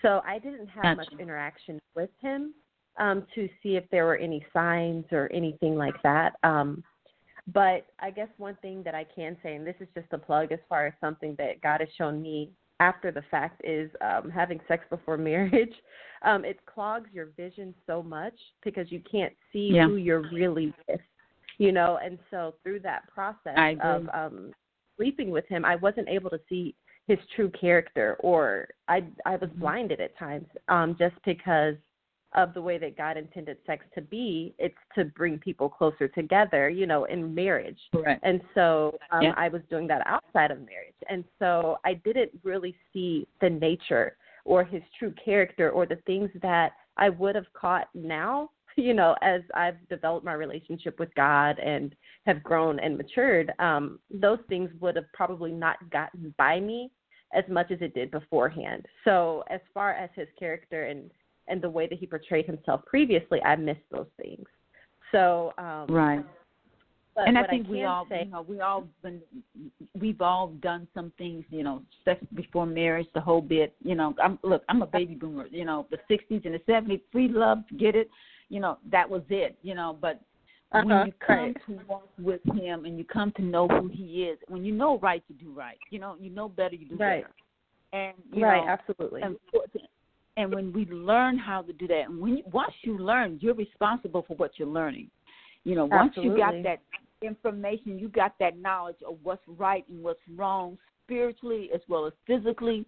So 0.00 0.22
I 0.24 0.38
didn't 0.38 0.68
have 0.68 0.82
Gotcha. 0.82 0.96
much 0.96 1.20
interaction 1.20 1.80
with 1.96 2.10
him 2.20 2.54
um, 2.98 3.26
to 3.34 3.48
see 3.62 3.76
if 3.76 3.84
there 3.90 4.04
were 4.04 4.16
any 4.16 4.44
signs 4.52 5.04
or 5.10 5.28
anything 5.32 5.76
like 5.76 6.00
that. 6.02 6.34
Um, 6.44 6.84
but 7.52 7.86
I 7.98 8.10
guess 8.10 8.28
one 8.36 8.56
thing 8.62 8.82
that 8.84 8.94
I 8.94 9.04
can 9.04 9.36
say, 9.42 9.56
and 9.56 9.66
this 9.66 9.74
is 9.80 9.88
just 9.94 10.12
a 10.12 10.18
plug 10.18 10.52
as 10.52 10.58
far 10.68 10.86
as 10.86 10.92
something 11.00 11.34
that 11.38 11.60
God 11.62 11.80
has 11.80 11.88
shown 11.96 12.20
me 12.22 12.50
after 12.80 13.10
the 13.10 13.22
fact, 13.30 13.60
is 13.64 13.90
um, 14.00 14.30
having 14.30 14.60
sex 14.68 14.84
before 14.90 15.16
marriage. 15.32 15.74
Um, 16.22 16.44
it 16.44 16.58
clogs 16.66 17.08
your 17.12 17.26
vision 17.36 17.74
so 17.86 18.02
much 18.02 18.34
because 18.64 18.90
you 18.90 19.00
can't 19.10 19.32
see 19.52 19.72
Yeah. 19.72 19.86
who 19.86 19.96
you're 19.96 20.28
really 20.32 20.72
with, 20.88 21.00
you 21.58 21.72
know. 21.72 21.98
And 22.02 22.18
so 22.30 22.54
through 22.62 22.80
that 22.80 23.08
process 23.08 23.76
of 23.82 24.08
um, 24.12 24.52
sleeping 24.96 25.30
with 25.30 25.46
him, 25.48 25.64
I 25.64 25.76
wasn't 25.76 26.08
able 26.08 26.30
to 26.30 26.40
see 26.48 26.74
his 27.06 27.18
true 27.34 27.50
character, 27.50 28.16
or 28.20 28.68
I 28.88 29.04
I 29.24 29.36
was 29.36 29.48
Mhm. 29.50 29.60
blinded 29.60 30.00
at 30.00 30.16
times 30.18 30.46
um, 30.68 30.94
just 30.96 31.16
because 31.24 31.76
of 32.34 32.52
the 32.54 32.60
way 32.60 32.78
that 32.78 32.96
God 32.96 33.16
intended 33.16 33.56
sex 33.66 33.84
to 33.94 34.02
be. 34.02 34.54
It's 34.58 34.74
to 34.94 35.04
bring 35.04 35.38
people 35.38 35.68
closer 35.68 36.08
together, 36.08 36.68
you 36.68 36.86
know, 36.86 37.04
in 37.04 37.34
marriage. 37.34 37.78
Correct. 37.92 38.20
And 38.22 38.40
so 38.54 38.98
um, 39.10 39.22
Yeah. 39.22 39.34
I 39.36 39.48
was 39.48 39.62
doing 39.70 39.86
that 39.88 40.06
outside 40.06 40.50
of 40.50 40.58
marriage. 40.58 40.94
And 41.08 41.24
so 41.38 41.78
I 41.84 41.94
didn't 41.94 42.30
really 42.44 42.76
see 42.92 43.26
the 43.40 43.48
nature 43.50 44.16
or 44.44 44.64
his 44.64 44.82
true 44.98 45.12
character 45.22 45.70
or 45.70 45.86
the 45.86 45.96
things 46.06 46.30
that 46.42 46.72
I 46.96 47.08
would 47.08 47.34
have 47.34 47.50
caught 47.54 47.88
now, 47.94 48.50
you 48.76 48.94
know, 48.94 49.16
as 49.22 49.40
I've 49.54 49.88
developed 49.88 50.24
my 50.24 50.34
relationship 50.34 50.98
with 50.98 51.14
God 51.14 51.58
and 51.58 51.94
have 52.26 52.42
grown 52.42 52.78
and 52.78 52.96
matured. 52.96 53.52
Um, 53.58 53.98
those 54.10 54.38
things 54.48 54.70
would 54.80 54.96
have 54.96 55.10
probably 55.14 55.52
not 55.52 55.76
gotten 55.90 56.34
by 56.36 56.60
me 56.60 56.90
as 57.34 57.44
much 57.48 57.70
as 57.70 57.78
it 57.80 57.94
did 57.94 58.10
beforehand. 58.10 58.86
So 59.04 59.44
as 59.50 59.60
far 59.74 59.92
as 59.92 60.08
his 60.14 60.28
character 60.38 60.84
and 60.84 61.10
and 61.48 61.60
the 61.62 61.70
way 61.70 61.86
that 61.86 61.98
he 61.98 62.06
portrayed 62.06 62.46
himself 62.46 62.84
previously, 62.86 63.42
I 63.42 63.56
missed 63.56 63.80
those 63.90 64.08
things. 64.20 64.46
So 65.12 65.52
um, 65.58 65.86
Right. 65.88 66.24
but 67.14 67.26
and 67.26 67.36
I 67.36 67.46
think 67.48 67.68
we 67.68 67.84
all, 67.84 68.06
say, 68.08 68.24
you 68.24 68.30
know, 68.30 68.42
we 68.42 68.60
all 68.60 68.86
been, 69.02 69.20
we've 69.98 70.20
all 70.20 70.48
done 70.62 70.86
some 70.94 71.12
things, 71.18 71.44
you 71.50 71.64
know, 71.64 71.82
sex 72.04 72.24
before 72.34 72.64
marriage, 72.64 73.08
the 73.12 73.20
whole 73.20 73.40
bit. 73.40 73.74
You 73.82 73.96
know, 73.96 74.14
I'm 74.22 74.38
look, 74.44 74.62
I'm 74.68 74.82
a 74.82 74.86
baby 74.86 75.14
boomer. 75.14 75.46
You 75.48 75.64
know, 75.64 75.88
the 75.90 75.98
'60s 76.08 76.44
and 76.44 76.54
the 76.54 76.60
'70s, 76.72 77.00
free 77.10 77.26
love, 77.26 77.58
get 77.76 77.96
it. 77.96 78.08
You 78.50 78.60
know, 78.60 78.78
that 78.92 79.10
was 79.10 79.22
it. 79.30 79.58
You 79.62 79.74
know, 79.74 79.98
but 80.00 80.20
when 80.70 80.86
Uh-huh, 80.88 81.04
you 81.06 81.12
come 81.26 81.36
right. 81.36 81.56
to 81.66 81.80
walk 81.88 82.08
with 82.18 82.40
him 82.54 82.84
and 82.84 82.98
you 82.98 83.04
come 83.04 83.32
to 83.32 83.42
know 83.42 83.66
who 83.66 83.88
he 83.88 84.24
is, 84.24 84.38
when 84.48 84.64
you 84.64 84.72
know 84.72 84.98
right, 84.98 85.24
you 85.28 85.34
do 85.34 85.50
right. 85.50 85.78
You 85.90 85.98
know, 85.98 86.14
you 86.20 86.30
know 86.30 86.48
better, 86.48 86.76
you 86.76 86.86
do 86.86 86.96
Right. 86.96 87.24
better. 87.24 87.34
And 87.92 88.14
you 88.32 88.42
right, 88.42 88.64
know, 88.64 88.68
absolutely. 88.68 89.22
and, 89.22 89.36
and 90.38 90.54
when 90.54 90.72
we 90.72 90.86
learn 90.86 91.36
how 91.36 91.62
to 91.62 91.72
do 91.72 91.88
that, 91.88 92.04
and 92.06 92.20
when 92.20 92.38
you, 92.38 92.44
once 92.52 92.72
you 92.82 92.96
learn, 92.96 93.38
you're 93.42 93.54
responsible 93.54 94.24
for 94.26 94.34
what 94.36 94.52
you're 94.56 94.68
learning. 94.68 95.10
You 95.64 95.74
know, 95.74 95.86
once 95.86 96.14
you 96.16 96.36
got 96.36 96.54
that 96.62 96.78
information, 97.22 97.98
you 97.98 98.08
got 98.08 98.34
that 98.38 98.56
knowledge 98.56 98.98
of 99.06 99.18
what's 99.24 99.42
right 99.48 99.84
and 99.88 100.00
what's 100.00 100.20
wrong, 100.36 100.78
spiritually 101.04 101.70
as 101.74 101.80
well 101.88 102.06
as 102.06 102.12
physically. 102.24 102.86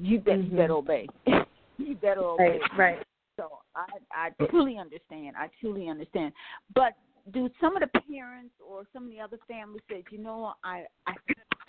You 0.00 0.20
better, 0.20 0.38
Mhm. 0.38 0.50
you 0.50 0.56
better 0.56 0.72
obey. 0.72 1.06
you 1.76 1.94
better 1.96 2.22
obey. 2.22 2.58
right, 2.58 2.78
right. 2.78 3.06
So 3.36 3.58
I, 3.74 3.84
I 4.12 4.30
truly 4.46 4.78
understand. 4.78 5.36
I 5.36 5.50
truly 5.60 5.88
understand. 5.88 6.32
But 6.74 6.94
do 7.32 7.50
some 7.60 7.76
of 7.76 7.82
the 7.82 8.00
parents 8.10 8.54
or 8.66 8.86
some 8.94 9.04
of 9.04 9.10
the 9.10 9.20
other 9.20 9.38
families 9.46 9.82
say, 9.90 10.02
you 10.10 10.18
know, 10.18 10.54
I, 10.64 10.86
I 11.06 11.14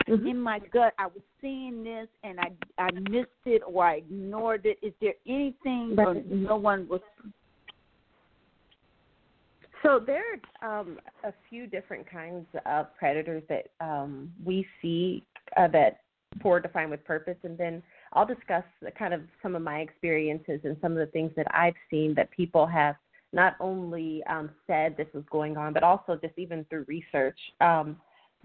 Mhm. 0.08 0.28
in 0.28 0.40
my 0.40 0.58
gut 0.58 0.94
I 0.98 1.06
was 1.06 1.22
seeing 1.40 1.84
this 1.84 2.08
and 2.24 2.40
I 2.40 2.52
I 2.78 2.90
missed 2.92 3.28
it 3.44 3.62
or 3.66 3.84
I 3.84 3.96
ignored 3.96 4.66
it. 4.66 4.78
Is 4.82 4.92
there 5.00 5.14
anything 5.26 5.98
or 5.98 6.14
no 6.14 6.56
one 6.56 6.88
was 6.88 7.00
So 9.82 9.98
there 9.98 10.22
are 10.62 10.80
um, 10.80 11.00
a 11.24 11.32
few 11.50 11.66
different 11.66 12.08
kinds 12.08 12.46
of 12.66 12.94
predators 12.96 13.42
that 13.48 13.66
um, 13.80 14.32
we 14.44 14.66
see 14.80 15.24
uh, 15.56 15.66
that 15.68 15.98
poor 16.40 16.60
define 16.60 16.88
with 16.88 17.04
purpose, 17.04 17.36
and 17.42 17.58
then 17.58 17.82
I'll 18.12 18.26
discuss 18.26 18.62
the 18.80 18.92
kind 18.92 19.12
of 19.12 19.22
some 19.42 19.56
of 19.56 19.62
my 19.62 19.80
experiences 19.80 20.60
and 20.64 20.76
some 20.80 20.92
of 20.92 20.98
the 20.98 21.06
things 21.06 21.32
that 21.36 21.46
I've 21.52 21.74
seen 21.90 22.14
that 22.14 22.30
people 22.30 22.66
have 22.66 22.94
not 23.32 23.56
only 23.58 24.22
um, 24.30 24.50
said 24.66 24.96
this 24.96 25.08
was 25.12 25.24
going 25.30 25.56
on, 25.56 25.72
but 25.72 25.82
also 25.82 26.16
just 26.20 26.34
even 26.36 26.64
through 26.66 26.84
research. 26.86 27.38
Um, 27.60 27.96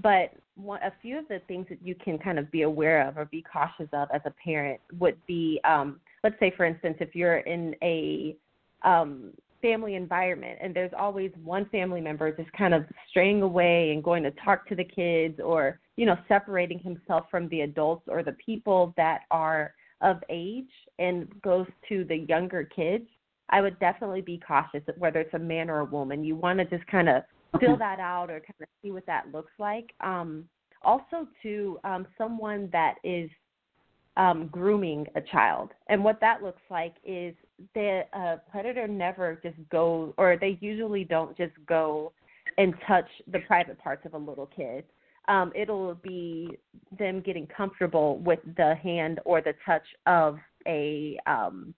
but 0.02 0.32
one, 0.58 0.82
a 0.82 0.92
few 1.02 1.18
of 1.20 1.28
the 1.28 1.40
things 1.48 1.68
that 1.70 1.80
you 1.82 1.96
can 1.96 2.18
kind 2.18 2.40
of 2.40 2.52
be 2.52 2.64
aware 2.64 3.08
of 3.08 3.18
or 3.18 3.26
be 3.26 3.44
cautious 3.52 3.90
of 3.94 4.08
as 4.14 4.22
a 4.26 4.32
parent 4.44 4.80
would 5.00 5.18
be, 5.28 5.60
um, 5.64 6.00
let's 6.24 6.40
say, 6.40 6.54
for 6.56 6.66
instance, 6.66 6.98
if 7.00 7.16
you're 7.16 7.38
in 7.38 7.76
a 7.82 8.36
um, 8.84 9.32
family 9.62 9.96
environment 9.96 10.58
and 10.62 10.76
there's 10.76 10.92
always 10.98 11.32
one 11.44 11.66
family 11.70 12.02
member 12.02 12.32
just 12.32 12.52
kind 12.54 12.74
of 12.74 12.86
straying 13.10 13.42
away 13.42 13.92
and 13.92 14.04
going 14.04 14.24
to 14.24 14.32
talk 14.44 14.68
to 14.68 14.76
the 14.76 14.84
kids 14.84 15.40
or 15.44 15.80
you 15.96 16.06
know 16.06 16.16
separating 16.28 16.78
himself 16.78 17.26
from 17.32 17.50
the 17.50 17.62
adults 17.62 18.04
or 18.08 18.22
the 18.22 18.34
people 18.34 18.94
that 18.98 19.22
are 19.32 19.74
of 20.02 20.18
age 20.30 20.70
and 21.00 21.28
goes 21.42 21.66
to 21.90 22.04
the 22.04 22.18
younger 22.30 22.64
kids 22.64 23.06
i 23.50 23.60
would 23.60 23.80
definitely 23.80 24.22
be 24.22 24.40
cautious 24.48 24.82
whether 24.98 25.20
it's 25.20 25.34
a 25.34 25.40
man 25.40 25.70
or 25.70 25.80
a 25.80 25.86
woman. 25.86 26.24
You 26.24 26.36
want 26.36 26.60
to 26.60 26.66
just 26.66 26.86
kind 26.88 27.10
of 27.10 27.24
fill 27.60 27.78
that 27.78 28.00
out 28.00 28.30
or 28.30 28.40
kind 28.40 28.62
of 28.62 28.68
see 28.82 28.92
what 28.92 29.06
that 29.06 29.32
looks 29.32 29.52
like 29.58 29.94
um 30.02 30.46
also 30.84 31.28
to 31.42 31.80
um 31.84 32.06
someone 32.18 32.70
that 32.72 32.96
is 33.04 33.30
um, 34.18 34.48
grooming 34.48 35.06
a 35.16 35.22
child. 35.22 35.70
And 35.88 36.04
what 36.04 36.20
that 36.22 36.42
looks 36.42 36.62
like 36.70 36.96
is 37.06 37.36
the 37.74 38.02
uh, 38.14 38.38
predator 38.52 38.88
never 38.88 39.40
just 39.42 39.58
goes, 39.70 40.14
or 40.18 40.38
they 40.40 40.58
usually 40.60 41.04
don't 41.04 41.38
just 41.38 41.54
go 41.68 42.12
and 42.58 42.74
touch 42.88 43.08
the 43.32 43.40
private 43.40 43.78
parts 43.80 44.06
of 44.06 44.16
a 44.16 44.18
little 44.18 44.48
kid. 44.48 44.84
Um, 45.28 45.52
it'll 45.56 45.94
be 45.96 46.58
them 46.98 47.22
getting 47.22 47.48
comfortable 47.48 48.18
with 48.20 48.40
the 48.56 48.76
hand 48.76 49.20
or 49.24 49.42
the 49.42 49.54
touch 49.66 49.84
of 50.08 50.40
a 50.68 51.20
um, 51.28 51.74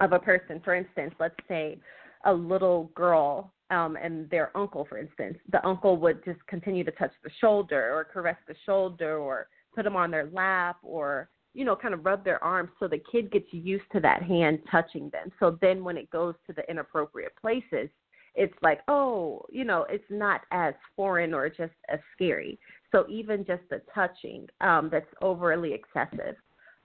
of 0.00 0.12
a 0.12 0.18
person. 0.18 0.60
For 0.64 0.74
instance, 0.74 1.12
let's 1.20 1.34
say 1.48 1.78
a 2.24 2.32
little 2.32 2.90
girl 2.94 3.52
um, 3.70 3.96
and 3.96 4.28
their 4.30 4.56
uncle, 4.56 4.84
for 4.84 4.98
instance, 4.98 5.38
the 5.50 5.64
uncle 5.66 5.96
would 5.96 6.24
just 6.24 6.44
continue 6.46 6.84
to 6.84 6.90
touch 6.92 7.12
the 7.22 7.30
shoulder 7.40 7.94
or 7.94 8.04
caress 8.04 8.36
the 8.46 8.54
shoulder 8.66 9.18
or 9.18 9.48
put 9.74 9.84
them 9.84 9.96
on 9.96 10.10
their 10.10 10.28
lap 10.32 10.76
or 10.82 11.28
you 11.54 11.64
know, 11.64 11.76
kind 11.76 11.94
of 11.94 12.04
rub 12.04 12.24
their 12.24 12.42
arms 12.42 12.70
so 12.78 12.88
the 12.88 13.00
kid 13.10 13.30
gets 13.30 13.46
used 13.52 13.84
to 13.92 14.00
that 14.00 14.22
hand 14.22 14.58
touching 14.70 15.08
them. 15.10 15.30
So 15.38 15.56
then 15.60 15.84
when 15.84 15.96
it 15.96 16.10
goes 16.10 16.34
to 16.48 16.52
the 16.52 16.68
inappropriate 16.68 17.34
places, 17.40 17.88
it's 18.34 18.54
like, 18.62 18.80
oh, 18.88 19.46
you 19.50 19.64
know, 19.64 19.86
it's 19.88 20.04
not 20.10 20.40
as 20.50 20.74
foreign 20.96 21.32
or 21.32 21.48
just 21.48 21.72
as 21.88 22.00
scary. 22.12 22.58
So 22.90 23.06
even 23.08 23.44
just 23.44 23.62
the 23.70 23.80
touching 23.94 24.48
um, 24.60 24.88
that's 24.90 25.06
overly 25.22 25.72
excessive 25.72 26.34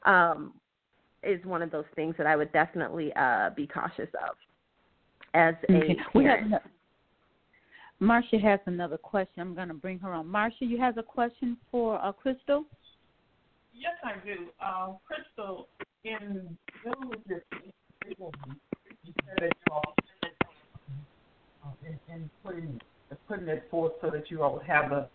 um, 0.05 0.53
is 1.23 1.43
one 1.43 1.63
of 1.63 1.71
those 1.71 1.85
things 1.95 2.13
that 2.19 2.27
I 2.27 2.35
would 2.35 2.53
definitely 2.53 3.11
uh, 3.15 3.49
be 3.55 3.65
cautious 3.65 4.09
of 4.27 4.35
as 5.33 5.55
a 5.69 5.75
Okay. 5.75 5.97
We 6.15 6.25
have. 6.25 6.61
Marcia 7.99 8.39
has 8.39 8.59
another 8.65 8.97
question. 8.97 9.41
I'm 9.41 9.53
going 9.53 9.67
to 9.67 9.73
bring 9.73 9.99
her 9.99 10.13
on. 10.13 10.25
Marcia, 10.25 10.63
you 10.63 10.77
have 10.79 10.97
a 10.97 11.03
question 11.03 11.57
for 11.69 12.01
uh, 12.01 12.13
Crysta? 12.13 12.63
Yes, 13.73 13.93
I 14.03 14.13
do. 14.25 14.47
Uh, 14.61 14.93
Crysta, 15.03 15.65
in 16.05 16.57
dealing 16.83 17.09
with 17.09 17.19
your 17.27 17.41
you 18.03 19.13
said 19.25 19.37
that 19.37 19.51
you 19.67 19.73
all 19.73 19.95
in, 21.85 21.99
in 22.13 22.29
putting 22.43 22.79
putting 23.27 23.47
it 23.47 23.67
forth 23.69 23.93
so 24.01 24.09
that 24.09 24.29
you 24.29 24.41
all 24.43 24.53
would 24.53 24.63
have 24.63 24.89
the 24.89 25.07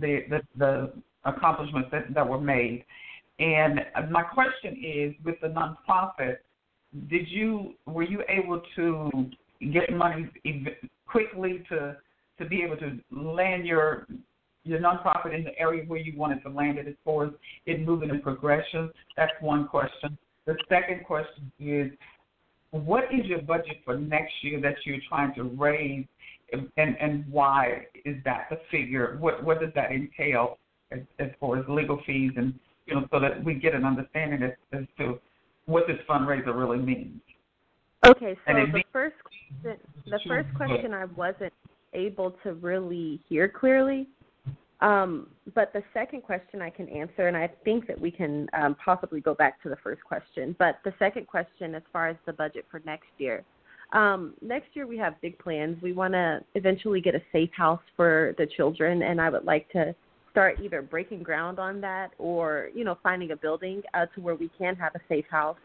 the 0.00 0.20
the, 0.28 0.40
the 0.58 0.92
accomplishments 1.24 1.88
that, 1.90 2.12
that 2.14 2.26
were 2.28 2.40
made. 2.40 2.84
And 3.38 3.80
my 4.10 4.22
question 4.22 4.82
is, 4.82 5.14
with 5.24 5.36
the 5.42 5.48
nonprofit, 5.48 6.36
did 7.08 7.28
you 7.28 7.74
were 7.86 8.04
you 8.04 8.22
able 8.28 8.62
to 8.76 9.30
get 9.72 9.92
money 9.92 10.28
quickly 11.06 11.64
to 11.68 11.96
to 12.38 12.44
be 12.44 12.62
able 12.62 12.76
to 12.76 12.98
land 13.10 13.66
your 13.66 14.06
your 14.64 14.80
nonprofit 14.80 15.34
in 15.34 15.44
the 15.44 15.56
area 15.58 15.84
where 15.86 16.00
you 16.00 16.18
wanted 16.18 16.42
to 16.42 16.48
land 16.48 16.78
it 16.78 16.88
as 16.88 16.94
far 17.04 17.26
as 17.26 17.32
it 17.66 17.86
moving 17.86 18.10
in 18.10 18.20
progression? 18.20 18.90
That's 19.16 19.32
one 19.40 19.68
question. 19.68 20.18
The 20.44 20.56
second 20.68 21.04
question 21.04 21.52
is, 21.60 21.92
what 22.72 23.04
is 23.04 23.26
your 23.26 23.42
budget 23.42 23.78
for 23.84 23.96
next 23.96 24.32
year 24.42 24.60
that 24.60 24.74
you're 24.84 24.98
trying 25.08 25.34
to 25.34 25.44
raise, 25.44 26.04
and 26.52 26.96
and 27.00 27.24
why 27.30 27.86
is 28.04 28.16
that 28.24 28.48
the 28.50 28.58
figure? 28.70 29.16
What 29.20 29.42
what 29.44 29.60
does 29.60 29.70
that 29.74 29.92
entail 29.92 30.58
as, 30.92 31.00
as 31.18 31.28
far 31.40 31.58
as 31.58 31.64
legal 31.68 32.00
fees 32.06 32.32
and 32.36 32.54
you 32.86 32.94
know 32.94 33.06
so 33.10 33.20
that 33.20 33.42
we 33.44 33.54
get 33.54 33.74
an 33.74 33.84
understanding 33.84 34.42
as, 34.42 34.52
as 34.72 34.84
to 34.98 35.18
what 35.66 35.86
this 35.86 35.98
fundraiser 36.08 36.56
really 36.56 36.78
means. 36.78 37.20
Okay, 38.04 38.36
so 38.46 38.52
the 38.52 38.84
first 38.92 39.16
question, 39.22 39.80
the 40.06 40.18
first 40.28 40.48
question 40.54 40.92
I 40.92 41.06
wasn't 41.06 41.52
able 41.92 42.32
to 42.42 42.54
really 42.54 43.20
hear 43.28 43.48
clearly. 43.48 44.08
Um, 44.80 45.28
but 45.54 45.72
the 45.72 45.82
second 45.94 46.22
question 46.22 46.60
I 46.60 46.68
can 46.68 46.88
answer, 46.88 47.28
and 47.28 47.36
I 47.36 47.48
think 47.64 47.86
that 47.86 47.98
we 47.98 48.10
can 48.10 48.46
um, 48.52 48.76
possibly 48.84 49.20
go 49.20 49.34
back 49.34 49.62
to 49.62 49.70
the 49.70 49.76
first 49.76 50.04
question. 50.04 50.54
But 50.58 50.80
the 50.84 50.92
second 50.98 51.26
question, 51.26 51.74
as 51.74 51.82
far 51.92 52.08
as 52.08 52.16
the 52.26 52.32
budget 52.32 52.66
for 52.70 52.82
next 52.84 53.08
year, 53.16 53.42
um, 53.92 54.34
next 54.42 54.68
year 54.74 54.86
we 54.86 54.98
have 54.98 55.18
big 55.22 55.38
plans. 55.38 55.80
We 55.82 55.92
want 55.92 56.12
to 56.12 56.40
eventually 56.54 57.00
get 57.00 57.14
a 57.14 57.22
safe 57.32 57.50
house 57.56 57.80
for 57.96 58.34
the 58.36 58.46
children, 58.46 59.02
and 59.02 59.20
I 59.20 59.30
would 59.30 59.44
like 59.44 59.70
to 59.72 59.94
start 60.30 60.60
either 60.62 60.82
breaking 60.82 61.22
ground 61.22 61.58
on 61.58 61.80
that 61.80 62.10
or 62.18 62.68
you 62.74 62.84
know 62.84 62.98
finding 63.02 63.30
a 63.30 63.36
building 63.36 63.82
uh, 63.94 64.04
to 64.14 64.20
where 64.20 64.34
we 64.34 64.50
can 64.58 64.76
have 64.76 64.94
a 64.94 65.00
safe 65.08 65.24
house. 65.30 65.56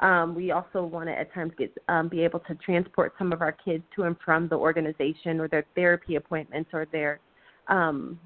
Um, 0.00 0.34
we 0.34 0.52
also 0.52 0.84
want 0.84 1.08
to 1.08 1.18
at 1.18 1.32
times 1.34 1.52
get 1.58 1.76
um, 1.88 2.08
be 2.08 2.20
able 2.20 2.40
to 2.40 2.54
transport 2.56 3.14
some 3.18 3.32
of 3.32 3.42
our 3.42 3.52
kids 3.52 3.82
to 3.96 4.04
and 4.04 4.16
from 4.24 4.48
the 4.48 4.54
organization 4.54 5.40
or 5.40 5.48
their 5.48 5.66
therapy 5.74 6.14
appointments 6.16 6.70
or 6.72 6.86
their 6.92 7.18
um, 7.66 8.18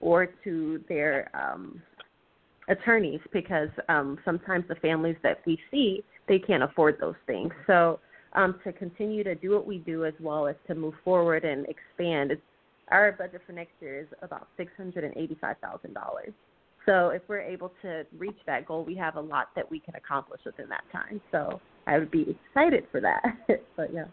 or 0.00 0.26
to 0.44 0.82
their 0.88 1.30
um, 1.34 1.82
attorneys 2.68 3.20
because 3.32 3.68
um, 3.88 4.18
sometimes 4.24 4.64
the 4.68 4.74
families 4.76 5.16
that 5.22 5.40
we 5.46 5.58
see 5.70 6.02
they 6.28 6.38
can't 6.38 6.62
afford 6.62 6.98
those 7.00 7.14
things. 7.26 7.52
So 7.66 8.00
um, 8.32 8.58
to 8.64 8.72
continue 8.72 9.22
to 9.24 9.34
do 9.34 9.52
what 9.52 9.66
we 9.66 9.78
do 9.78 10.04
as 10.04 10.14
well 10.20 10.46
as 10.46 10.56
to 10.66 10.74
move 10.74 10.94
forward 11.04 11.44
and 11.44 11.66
expand, 11.66 12.32
our 12.88 13.12
budget 13.12 13.42
for 13.46 13.52
next 13.52 13.72
year 13.80 14.00
is 14.00 14.06
about 14.22 14.48
six 14.56 14.72
hundred 14.76 15.04
and 15.04 15.16
eighty-five 15.16 15.56
thousand 15.62 15.94
dollars. 15.94 16.32
So 16.86 17.08
if 17.08 17.22
we're 17.28 17.40
able 17.40 17.72
to 17.82 18.04
reach 18.16 18.38
that 18.46 18.66
goal, 18.66 18.84
we 18.84 18.94
have 18.96 19.16
a 19.16 19.20
lot 19.20 19.48
that 19.56 19.68
we 19.68 19.80
can 19.80 19.94
accomplish 19.96 20.40
within 20.46 20.68
that 20.68 20.84
time. 20.92 21.20
So 21.32 21.60
I 21.86 21.98
would 21.98 22.10
be 22.10 22.36
excited 22.54 22.84
for 22.90 23.00
that. 23.00 23.22
but 23.76 23.92
yeah. 23.92 24.04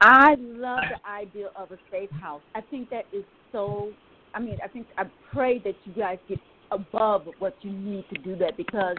I 0.00 0.34
love 0.38 0.80
the 0.90 1.08
idea 1.08 1.50
of 1.56 1.70
a 1.70 1.78
safe 1.90 2.10
house. 2.10 2.42
I 2.54 2.62
think 2.62 2.90
that 2.90 3.04
is 3.12 3.24
so. 3.52 3.92
I 4.34 4.40
mean, 4.40 4.58
I 4.64 4.68
think 4.68 4.86
I 4.96 5.04
pray 5.32 5.58
that 5.60 5.74
you 5.84 5.92
guys 5.92 6.18
get 6.28 6.38
above 6.70 7.26
what 7.38 7.54
you 7.62 7.72
need 7.72 8.04
to 8.14 8.22
do 8.22 8.36
that 8.36 8.56
because 8.56 8.96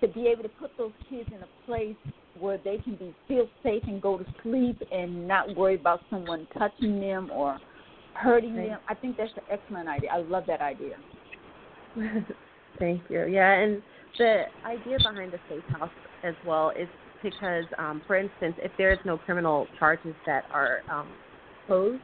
to 0.00 0.08
be 0.08 0.26
able 0.26 0.42
to 0.42 0.48
put 0.48 0.70
those 0.76 0.92
kids 1.08 1.28
in 1.28 1.42
a 1.42 1.66
place 1.66 1.96
where 2.38 2.58
they 2.64 2.78
can 2.78 2.96
be 2.96 3.14
feel 3.28 3.48
safe 3.62 3.82
and 3.86 4.02
go 4.02 4.18
to 4.18 4.24
sleep 4.42 4.82
and 4.90 5.28
not 5.28 5.54
worry 5.56 5.76
about 5.76 6.00
someone 6.10 6.48
touching 6.58 7.00
them 7.00 7.30
or 7.30 7.58
hurting 8.14 8.56
them. 8.56 8.78
I 8.88 8.94
think 8.94 9.16
that's 9.16 9.30
an 9.36 9.44
excellent 9.50 9.88
idea. 9.88 10.10
I 10.12 10.18
love 10.18 10.44
that 10.48 10.60
idea. 10.60 10.96
Thank 12.78 13.02
you. 13.08 13.26
Yeah, 13.26 13.52
and 13.52 13.82
the 14.18 14.44
idea 14.64 14.98
behind 14.98 15.32
the 15.32 15.38
safe 15.48 15.64
house 15.78 15.90
as 16.24 16.34
well 16.46 16.72
is 16.78 16.88
because, 17.22 17.64
um, 17.78 18.02
for 18.06 18.16
instance, 18.16 18.54
if 18.58 18.72
there 18.78 18.92
is 18.92 18.98
no 19.04 19.16
criminal 19.16 19.66
charges 19.78 20.14
that 20.26 20.44
are 20.52 20.82
um, 20.88 21.08
posed, 21.68 22.02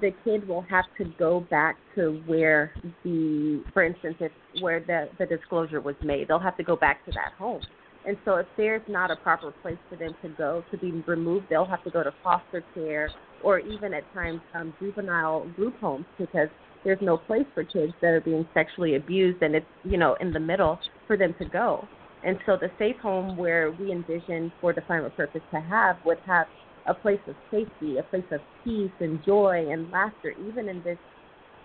the 0.00 0.12
kid 0.24 0.46
will 0.46 0.62
have 0.62 0.84
to 0.98 1.04
go 1.18 1.40
back 1.50 1.76
to 1.94 2.22
where 2.26 2.72
the, 3.02 3.62
for 3.72 3.82
instance, 3.82 4.16
if 4.20 4.32
where 4.60 4.80
the 4.80 5.08
the 5.18 5.26
disclosure 5.26 5.80
was 5.80 5.96
made, 6.02 6.28
they'll 6.28 6.38
have 6.38 6.56
to 6.56 6.62
go 6.62 6.76
back 6.76 7.04
to 7.04 7.10
that 7.12 7.32
home 7.36 7.60
and 8.06 8.16
so 8.24 8.36
if 8.36 8.46
there's 8.56 8.82
not 8.88 9.10
a 9.10 9.16
proper 9.16 9.52
place 9.62 9.78
for 9.88 9.96
them 9.96 10.14
to 10.22 10.28
go 10.30 10.64
to 10.70 10.76
be 10.76 11.02
removed, 11.06 11.46
they'll 11.48 11.64
have 11.64 11.82
to 11.84 11.90
go 11.90 12.02
to 12.02 12.12
foster 12.22 12.62
care 12.74 13.10
or 13.42 13.58
even 13.58 13.94
at 13.94 14.10
times 14.12 14.40
um, 14.54 14.74
juvenile 14.78 15.46
group 15.56 15.78
homes 15.80 16.04
because 16.18 16.48
there's 16.84 17.00
no 17.00 17.16
place 17.16 17.46
for 17.54 17.64
kids 17.64 17.92
that 18.00 18.08
are 18.08 18.20
being 18.20 18.46
sexually 18.54 18.96
abused 18.96 19.42
and 19.42 19.54
it's, 19.54 19.66
you 19.84 19.96
know, 19.96 20.16
in 20.20 20.32
the 20.32 20.40
middle 20.40 20.78
for 21.06 21.16
them 21.16 21.34
to 21.38 21.44
go. 21.46 21.86
And 22.24 22.38
so 22.46 22.56
the 22.56 22.70
safe 22.78 22.96
home 22.98 23.36
where 23.36 23.70
we 23.72 23.92
envision 23.92 24.52
for 24.60 24.72
the 24.72 24.82
final 24.82 25.10
purpose 25.10 25.42
to 25.52 25.60
have 25.60 25.96
would 26.04 26.18
have 26.26 26.46
a 26.86 26.94
place 26.94 27.20
of 27.28 27.34
safety, 27.50 27.98
a 27.98 28.02
place 28.02 28.24
of 28.30 28.40
peace 28.62 28.90
and 29.00 29.22
joy 29.24 29.66
and 29.70 29.90
laughter, 29.90 30.34
even 30.48 30.68
in 30.68 30.82
this 30.82 30.98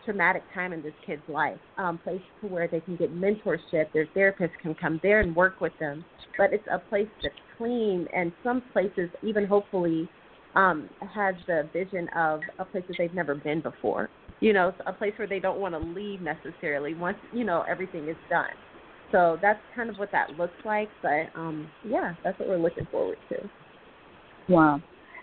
traumatic 0.05 0.43
time 0.53 0.73
in 0.73 0.81
this 0.81 0.93
kid's 1.05 1.21
life. 1.27 1.57
Um, 1.77 1.97
place 1.97 2.21
to 2.41 2.47
where 2.47 2.67
they 2.67 2.79
can 2.81 2.95
get 2.95 3.13
mentorship. 3.13 3.91
Their 3.93 4.07
therapist 4.13 4.53
can 4.61 4.75
come 4.75 4.99
there 5.03 5.21
and 5.21 5.35
work 5.35 5.61
with 5.61 5.73
them. 5.79 6.05
But 6.37 6.53
it's 6.53 6.67
a 6.71 6.79
place 6.79 7.07
that's 7.21 7.35
clean, 7.57 8.07
and 8.15 8.31
some 8.43 8.63
places 8.73 9.09
even 9.23 9.45
hopefully 9.45 10.09
um, 10.55 10.89
has 11.13 11.35
the 11.47 11.69
vision 11.73 12.07
of 12.15 12.39
a 12.59 12.65
place 12.65 12.83
that 12.87 12.95
they've 12.97 13.13
never 13.13 13.35
been 13.35 13.61
before. 13.61 14.09
You 14.41 14.53
know, 14.53 14.73
a 14.85 14.93
place 14.93 15.13
where 15.17 15.27
they 15.27 15.39
don't 15.39 15.59
want 15.59 15.73
to 15.73 15.79
leave 15.79 16.21
necessarily 16.21 16.93
once 16.93 17.17
you 17.33 17.43
know 17.43 17.63
everything 17.67 18.07
is 18.07 18.17
done. 18.29 18.49
So 19.11 19.37
that's 19.41 19.59
kind 19.75 19.89
of 19.89 19.97
what 19.97 20.11
that 20.11 20.31
looks 20.37 20.53
like. 20.65 20.89
But 21.01 21.27
um, 21.35 21.69
yeah, 21.83 22.13
that's 22.23 22.39
what 22.39 22.47
we're 22.47 22.57
looking 22.57 22.87
forward 22.91 23.17
to. 23.29 23.49
Wow. 24.47 24.81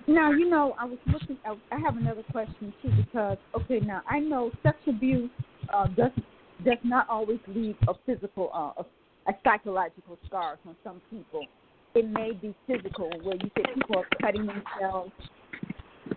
Now, 0.09 0.31
you 0.31 0.49
know, 0.49 0.75
I 0.79 0.85
was 0.85 0.99
looking. 1.07 1.39
I, 1.45 1.55
I 1.75 1.81
have 1.81 1.97
another 1.97 2.23
question 2.31 2.73
too 2.83 2.91
because 2.97 3.39
okay, 3.61 3.81
now 3.81 4.03
I 4.09 4.21
know 4.21 4.51
sex 4.63 4.77
abuse 4.87 5.31
uh, 5.73 5.87
does 5.89 6.13
does 6.65 6.79
not 6.85 7.09
always 7.09 7.41
leave 7.49 7.77
a 7.89 7.95
physical, 8.07 8.51
uh, 8.55 8.83
a, 8.83 9.31
a 9.31 9.35
psychological 9.45 10.17
scar 10.27 10.59
on 10.67 10.77
some 10.85 11.01
people. 11.11 11.45
It 11.95 12.09
may 12.09 12.33
be 12.33 12.55
physical, 12.67 13.11
where 13.23 13.37
you 13.37 13.51
say 13.57 13.65
people 13.75 13.97
are 13.97 14.07
cutting 14.21 14.47
themselves, 14.47 15.13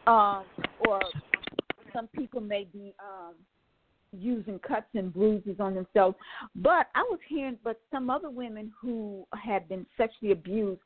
um, 0.07 0.43
or 0.87 1.01
some 1.99 2.07
people 2.15 2.39
may 2.39 2.65
be 2.71 2.93
um, 2.99 3.33
using 4.11 4.57
cuts 4.59 4.87
and 4.95 5.13
bruises 5.13 5.57
on 5.59 5.75
themselves. 5.75 6.15
But 6.55 6.87
I 6.95 7.01
was 7.09 7.19
hearing, 7.27 7.57
but 7.63 7.79
some 7.91 8.09
other 8.09 8.29
women 8.29 8.71
who 8.81 9.25
have 9.33 9.67
been 9.67 9.85
sexually 9.97 10.31
abused 10.31 10.79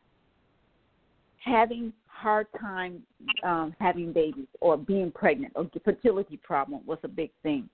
having 1.43 1.93
hard 2.07 2.47
time 2.59 3.03
um, 3.43 3.75
having 3.79 4.13
babies 4.13 4.47
or 4.61 4.77
being 4.77 5.11
pregnant 5.11 5.51
or 5.55 5.69
fertility 5.83 6.37
problem 6.37 6.81
was 6.85 6.97
a 7.03 7.07
big 7.07 7.31
thing. 7.43 7.69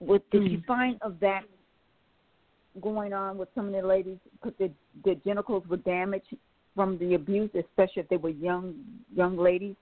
What 0.00 0.28
did 0.30 0.42
mm. 0.42 0.50
you 0.50 0.62
find 0.66 1.00
of 1.00 1.20
that 1.20 1.42
going 2.80 3.12
on 3.12 3.38
with 3.38 3.48
some 3.54 3.66
of 3.66 3.72
the 3.72 3.86
ladies 3.86 4.18
because 4.32 4.52
their, 4.58 4.70
their 5.04 5.14
genitals 5.14 5.62
were 5.68 5.76
damaged 5.78 6.36
from 6.74 6.98
the 6.98 7.14
abuse, 7.14 7.50
especially 7.54 8.02
if 8.02 8.08
they 8.08 8.16
were 8.16 8.30
young 8.30 8.74
young 9.14 9.36
ladies? 9.36 9.76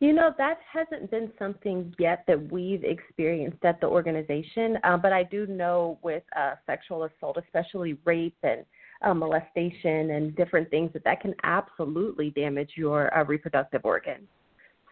You 0.00 0.12
know, 0.12 0.32
that 0.38 0.58
hasn't 0.72 1.10
been 1.10 1.32
something 1.38 1.92
yet 1.98 2.22
that 2.28 2.52
we've 2.52 2.84
experienced 2.84 3.64
at 3.64 3.80
the 3.80 3.88
organization, 3.88 4.78
uh, 4.84 4.96
but 4.96 5.12
I 5.12 5.24
do 5.24 5.46
know 5.46 5.98
with 6.02 6.22
uh, 6.36 6.54
sexual 6.66 7.04
assault, 7.04 7.36
especially 7.36 7.98
rape 8.04 8.36
and 8.44 8.64
uh, 9.02 9.12
molestation 9.12 10.10
and 10.10 10.36
different 10.36 10.70
things 10.70 10.92
that 10.92 11.02
that 11.02 11.20
can 11.20 11.34
absolutely 11.42 12.30
damage 12.30 12.70
your 12.76 13.16
uh, 13.16 13.24
reproductive 13.24 13.84
organs. 13.84 14.28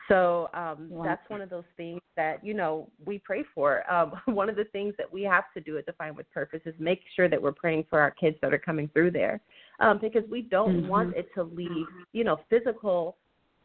So 0.08 0.48
um, 0.54 0.88
wow. 0.88 1.04
that's 1.04 1.28
one 1.28 1.40
of 1.40 1.50
those 1.50 1.64
things 1.76 2.00
that 2.16 2.44
you 2.44 2.54
know 2.54 2.88
we 3.04 3.18
pray 3.18 3.44
for. 3.54 3.88
Um, 3.92 4.12
one 4.34 4.48
of 4.48 4.56
the 4.56 4.64
things 4.64 4.94
that 4.98 5.12
we 5.12 5.22
have 5.22 5.44
to 5.54 5.60
do 5.60 5.78
at 5.78 5.86
Defined 5.86 6.16
with 6.16 6.30
Purpose 6.32 6.60
is 6.64 6.74
make 6.78 7.00
sure 7.14 7.28
that 7.28 7.40
we're 7.40 7.52
praying 7.52 7.86
for 7.90 8.00
our 8.00 8.10
kids 8.10 8.36
that 8.42 8.52
are 8.52 8.58
coming 8.58 8.88
through 8.92 9.12
there, 9.12 9.40
um, 9.80 9.98
because 10.00 10.22
we 10.30 10.42
don't 10.42 10.82
mm-hmm. 10.82 10.88
want 10.88 11.16
it 11.16 11.28
to 11.34 11.44
leave 11.44 11.86
you 12.12 12.24
know 12.24 12.38
physical 12.50 13.16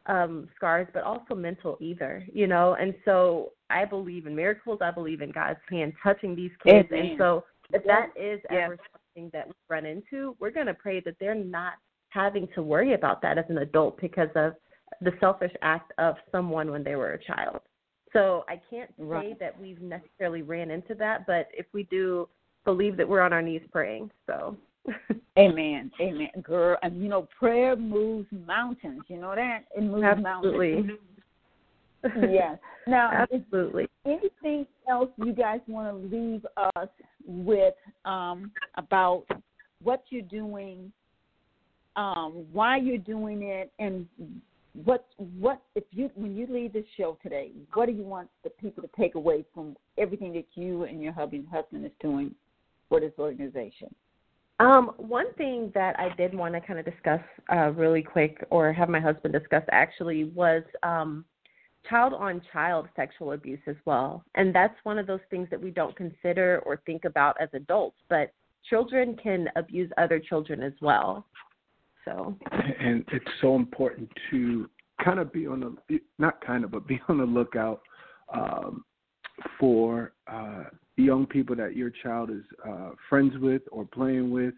um, 0.08 0.48
scars, 0.56 0.88
but 0.94 1.04
also 1.04 1.36
mental 1.36 1.78
either. 1.80 2.26
You 2.34 2.48
know, 2.48 2.76
and 2.80 2.94
so 3.06 3.52
I 3.70 3.86
believe 3.86 4.26
in 4.26 4.36
miracles. 4.36 4.80
I 4.82 4.92
believe 4.92 5.22
in 5.22 5.32
God's 5.32 5.60
hand 5.70 5.94
touching 6.04 6.36
these 6.36 6.52
kids, 6.66 6.90
Amen. 6.92 7.06
and 7.06 7.18
so 7.18 7.44
if 7.74 7.84
that 7.86 8.10
is 8.16 8.40
yeah. 8.52 8.66
ever 8.66 8.78
something 8.92 9.30
that 9.34 9.48
we 9.48 9.54
run 9.70 9.86
into, 9.86 10.36
we're 10.40 10.52
going 10.52 10.68
to 10.68 10.74
pray 10.74 11.00
that 11.02 11.16
they're 11.20 11.36
not 11.36 11.74
having 12.10 12.48
to 12.56 12.62
worry 12.62 12.94
about 12.94 13.22
that 13.22 13.38
as 13.38 13.46
an 13.50 13.60
adult 13.60 14.00
because 14.02 14.30
of 14.36 14.54
the 15.02 15.12
selfish 15.20 15.54
act 15.62 15.94
of 15.98 16.16
someone 16.32 16.72
when 16.72 16.84
they 16.84 16.96
were 16.96 17.14
a 17.14 17.24
child. 17.24 17.62
So 18.14 18.44
I 18.50 18.62
can't 18.70 18.90
say 18.98 19.04
Right. 19.04 19.40
that 19.40 19.60
we've 19.60 19.82
necessarily 19.82 20.42
ran 20.42 20.70
into 20.70 20.96
that, 20.96 21.26
but 21.26 21.48
if 21.54 21.66
we 21.74 21.84
do, 21.84 22.28
believe 22.66 22.98
that 22.98 23.08
we're 23.08 23.22
on 23.22 23.34
our 23.34 23.42
knees 23.42 23.62
praying. 23.72 24.12
So 24.28 24.58
Amen. 25.38 25.92
Amen. 26.00 26.30
Girl, 26.42 26.78
and 26.84 27.02
you 27.02 27.10
know, 27.10 27.28
prayer 27.38 27.76
moves 27.76 28.28
mountains. 28.46 29.02
You 29.08 29.18
know 29.18 29.36
that? 29.36 29.64
It 29.76 29.84
moves 29.84 30.04
absolutely, 30.04 30.74
mountains. 30.74 31.00
Yes. 32.32 32.58
Now, 32.88 33.28
absolutely. 33.32 33.88
anything 34.08 34.66
else 34.90 35.10
you 35.18 35.34
guys 35.34 35.60
want 35.68 35.88
to 35.88 36.18
leave 36.18 36.44
us 36.76 36.90
with 37.28 37.76
um, 38.06 38.52
about 38.76 39.26
what 39.84 40.04
you're 40.10 40.24
doing, 40.24 40.92
um, 41.96 42.48
why 42.52 42.78
you're 42.78 42.98
doing 42.98 43.44
it, 43.44 43.72
and 43.78 44.08
what 44.86 45.06
what 45.18 45.62
if 45.76 45.84
you 45.92 46.10
when 46.16 46.36
you 46.36 46.48
leave 46.50 46.74
this 46.74 46.86
show 46.98 47.18
today, 47.22 47.52
what 47.74 47.86
do 47.86 47.92
you 47.92 48.04
want 48.04 48.30
the 48.44 48.50
people 48.50 48.82
to 48.82 48.90
take 48.98 49.16
away 49.16 49.46
from 49.54 49.76
everything 49.98 50.34
that 50.34 50.46
you 50.56 50.84
and 50.84 51.04
your 51.04 51.14
hubby 51.14 51.46
husband 51.52 51.86
is 51.86 51.92
doing 52.00 52.34
for 52.90 53.00
this 53.00 53.12
organization? 53.20 53.94
Um, 54.62 54.92
one 54.98 55.34
thing 55.34 55.72
that 55.74 56.00
I 56.00 56.14
did 56.16 56.36
want 56.36 56.54
to 56.54 56.62
kind 56.62 56.78
of 56.78 56.86
discuss 56.86 57.22
uh, 57.52 57.72
really 57.72 58.04
quick, 58.04 58.46
or 58.52 58.72
have 58.72 58.90
my 58.90 59.00
husband 59.00 59.34
discuss 59.34 59.64
actually, 59.72 60.26
was 60.26 60.62
um, 60.84 61.26
child 61.90 62.14
on 62.14 62.42
child 62.54 62.88
sexual 62.96 63.32
abuse 63.32 63.60
as 63.66 63.76
well. 63.86 64.24
And 64.36 64.54
that's 64.54 64.76
one 64.84 65.00
of 65.00 65.08
those 65.08 65.20
things 65.32 65.48
that 65.50 65.60
we 65.60 65.72
don't 65.72 65.96
consider 65.96 66.62
or 66.64 66.80
think 66.86 67.06
about 67.06 67.36
as 67.42 67.50
adults, 67.54 67.98
but 68.08 68.34
children 68.70 69.18
can 69.22 69.48
abuse 69.56 69.90
other 69.98 70.20
children 70.20 70.62
as 70.62 70.74
well. 70.80 71.26
So, 72.06 72.36
and 72.52 73.04
it's 73.12 73.26
so 73.42 73.56
important 73.56 74.12
to 74.30 74.70
kind 75.04 75.20
of 75.20 75.34
be 75.34 75.48
on 75.48 75.78
the 75.90 76.00
not 76.20 76.40
kind 76.46 76.64
of 76.64 76.72
but 76.72 76.88
be 76.88 77.02
on 77.08 77.18
the 77.18 77.26
lookout 77.26 77.82
um, 78.32 78.86
for 79.60 80.14
uh, 80.28 80.66
young 80.98 81.26
people 81.26 81.56
that 81.56 81.76
your 81.76 81.90
child 81.90 82.30
is 82.30 82.44
uh, 82.68 82.92
friends 83.10 83.34
with 83.40 83.62
or 83.72 83.86
playing 83.86 84.32
with, 84.32 84.54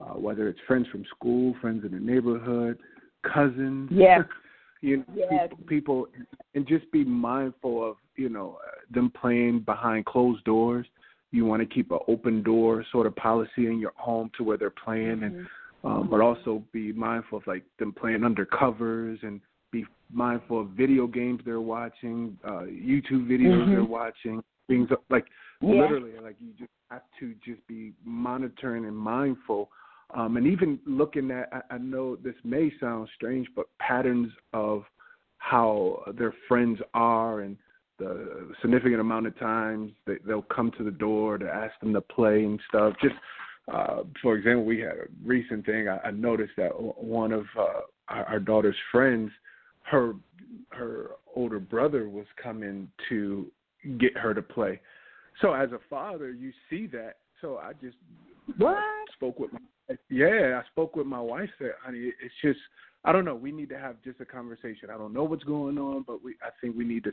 uh, 0.00 0.14
whether 0.14 0.48
it's 0.48 0.58
friends 0.66 0.86
from 0.88 1.04
school, 1.14 1.54
friends 1.60 1.84
in 1.84 1.92
the 1.92 2.00
neighborhood, 2.00 2.78
cousins. 3.22 3.90
Yeah. 3.92 4.22
you 4.80 4.98
know, 4.98 5.04
Yes. 5.14 5.48
people, 5.50 5.66
people, 5.66 6.08
and 6.54 6.66
just 6.66 6.90
be 6.92 7.04
mindful 7.04 7.88
of 7.88 7.96
you 8.16 8.28
know 8.28 8.58
uh, 8.66 8.70
them 8.90 9.10
playing 9.20 9.60
behind 9.60 10.04
closed 10.06 10.44
doors. 10.44 10.86
You 11.32 11.44
want 11.44 11.60
to 11.60 11.66
keep 11.66 11.90
an 11.90 11.98
open 12.08 12.42
door 12.42 12.84
sort 12.92 13.06
of 13.06 13.16
policy 13.16 13.66
in 13.66 13.78
your 13.78 13.92
home 13.96 14.30
to 14.36 14.44
where 14.44 14.56
they're 14.56 14.70
playing, 14.70 15.22
and 15.24 15.46
um, 15.84 16.08
but 16.10 16.20
also 16.20 16.62
be 16.72 16.92
mindful 16.92 17.38
of 17.38 17.46
like 17.46 17.64
them 17.78 17.92
playing 17.92 18.24
under 18.24 18.44
covers 18.44 19.18
and 19.22 19.40
be 19.72 19.84
mindful 20.12 20.60
of 20.60 20.68
video 20.68 21.06
games 21.06 21.40
they're 21.44 21.60
watching, 21.60 22.38
uh, 22.44 22.62
YouTube 22.62 23.26
videos 23.26 23.66
Mhm. 23.66 23.70
they're 23.70 23.84
watching, 23.84 24.42
things 24.68 24.88
like 25.10 25.26
Yeah. 25.60 25.82
literally 25.82 26.12
like 26.22 26.36
you 26.40 26.52
just 26.58 26.70
have 26.90 27.02
to 27.20 27.34
just 27.44 27.66
be 27.66 27.92
monitoring 28.04 28.84
and 28.84 28.96
mindful 28.96 29.70
um, 30.14 30.36
and 30.36 30.46
even 30.46 30.78
looking 30.86 31.30
at 31.30 31.48
I, 31.52 31.74
I 31.74 31.78
know 31.78 32.16
this 32.16 32.34
may 32.44 32.72
sound 32.80 33.08
strange 33.14 33.48
but 33.54 33.66
patterns 33.78 34.32
of 34.52 34.84
how 35.38 36.02
their 36.18 36.34
friends 36.48 36.80
are 36.94 37.40
and 37.40 37.56
the 37.98 38.50
significant 38.60 39.00
amount 39.00 39.26
of 39.26 39.38
times 39.38 39.92
they, 40.06 40.16
they'll 40.26 40.42
come 40.42 40.70
to 40.76 40.84
the 40.84 40.90
door 40.90 41.38
to 41.38 41.46
ask 41.46 41.78
them 41.80 41.92
to 41.94 42.00
play 42.00 42.44
and 42.44 42.60
stuff 42.68 42.94
just 43.00 43.14
uh, 43.72 44.02
for 44.22 44.36
example, 44.36 44.64
we 44.64 44.78
had 44.78 44.92
a 44.92 45.06
recent 45.24 45.66
thing. 45.66 45.88
I, 45.88 45.98
I 45.98 46.10
noticed 46.12 46.52
that 46.56 46.70
one 46.70 47.32
of 47.32 47.46
uh, 47.58 47.80
our, 48.08 48.24
our 48.24 48.40
daughter's 48.40 48.76
friends, 48.92 49.30
her 49.82 50.14
her 50.70 51.10
older 51.34 51.58
brother 51.58 52.08
was 52.08 52.26
coming 52.42 52.88
to 53.08 53.50
get 53.86 54.16
her 54.16 54.34
to 54.34 54.42
play. 54.42 54.80
So 55.40 55.52
as 55.52 55.72
a 55.72 55.78
father, 55.90 56.32
you 56.32 56.52
see 56.70 56.86
that. 56.88 57.18
So 57.40 57.58
I 57.58 57.72
just 57.74 57.96
What? 58.56 58.78
spoke 59.14 59.38
with 59.38 59.52
my 59.52 59.60
yeah, 60.10 60.60
I 60.60 60.66
spoke 60.68 60.96
with 60.96 61.06
my 61.06 61.20
wife. 61.20 61.48
Said, 61.58 61.72
honey, 61.82 62.12
it's 62.20 62.34
just 62.42 62.58
I 63.04 63.12
don't 63.12 63.24
know. 63.24 63.36
We 63.36 63.52
need 63.52 63.68
to 63.68 63.78
have 63.78 64.02
just 64.02 64.20
a 64.20 64.24
conversation. 64.24 64.90
I 64.92 64.98
don't 64.98 65.12
know 65.12 65.22
what's 65.22 65.44
going 65.44 65.78
on, 65.78 66.02
but 66.06 66.24
we 66.24 66.34
I 66.42 66.50
think 66.60 66.76
we 66.76 66.84
need 66.84 67.04
to 67.04 67.12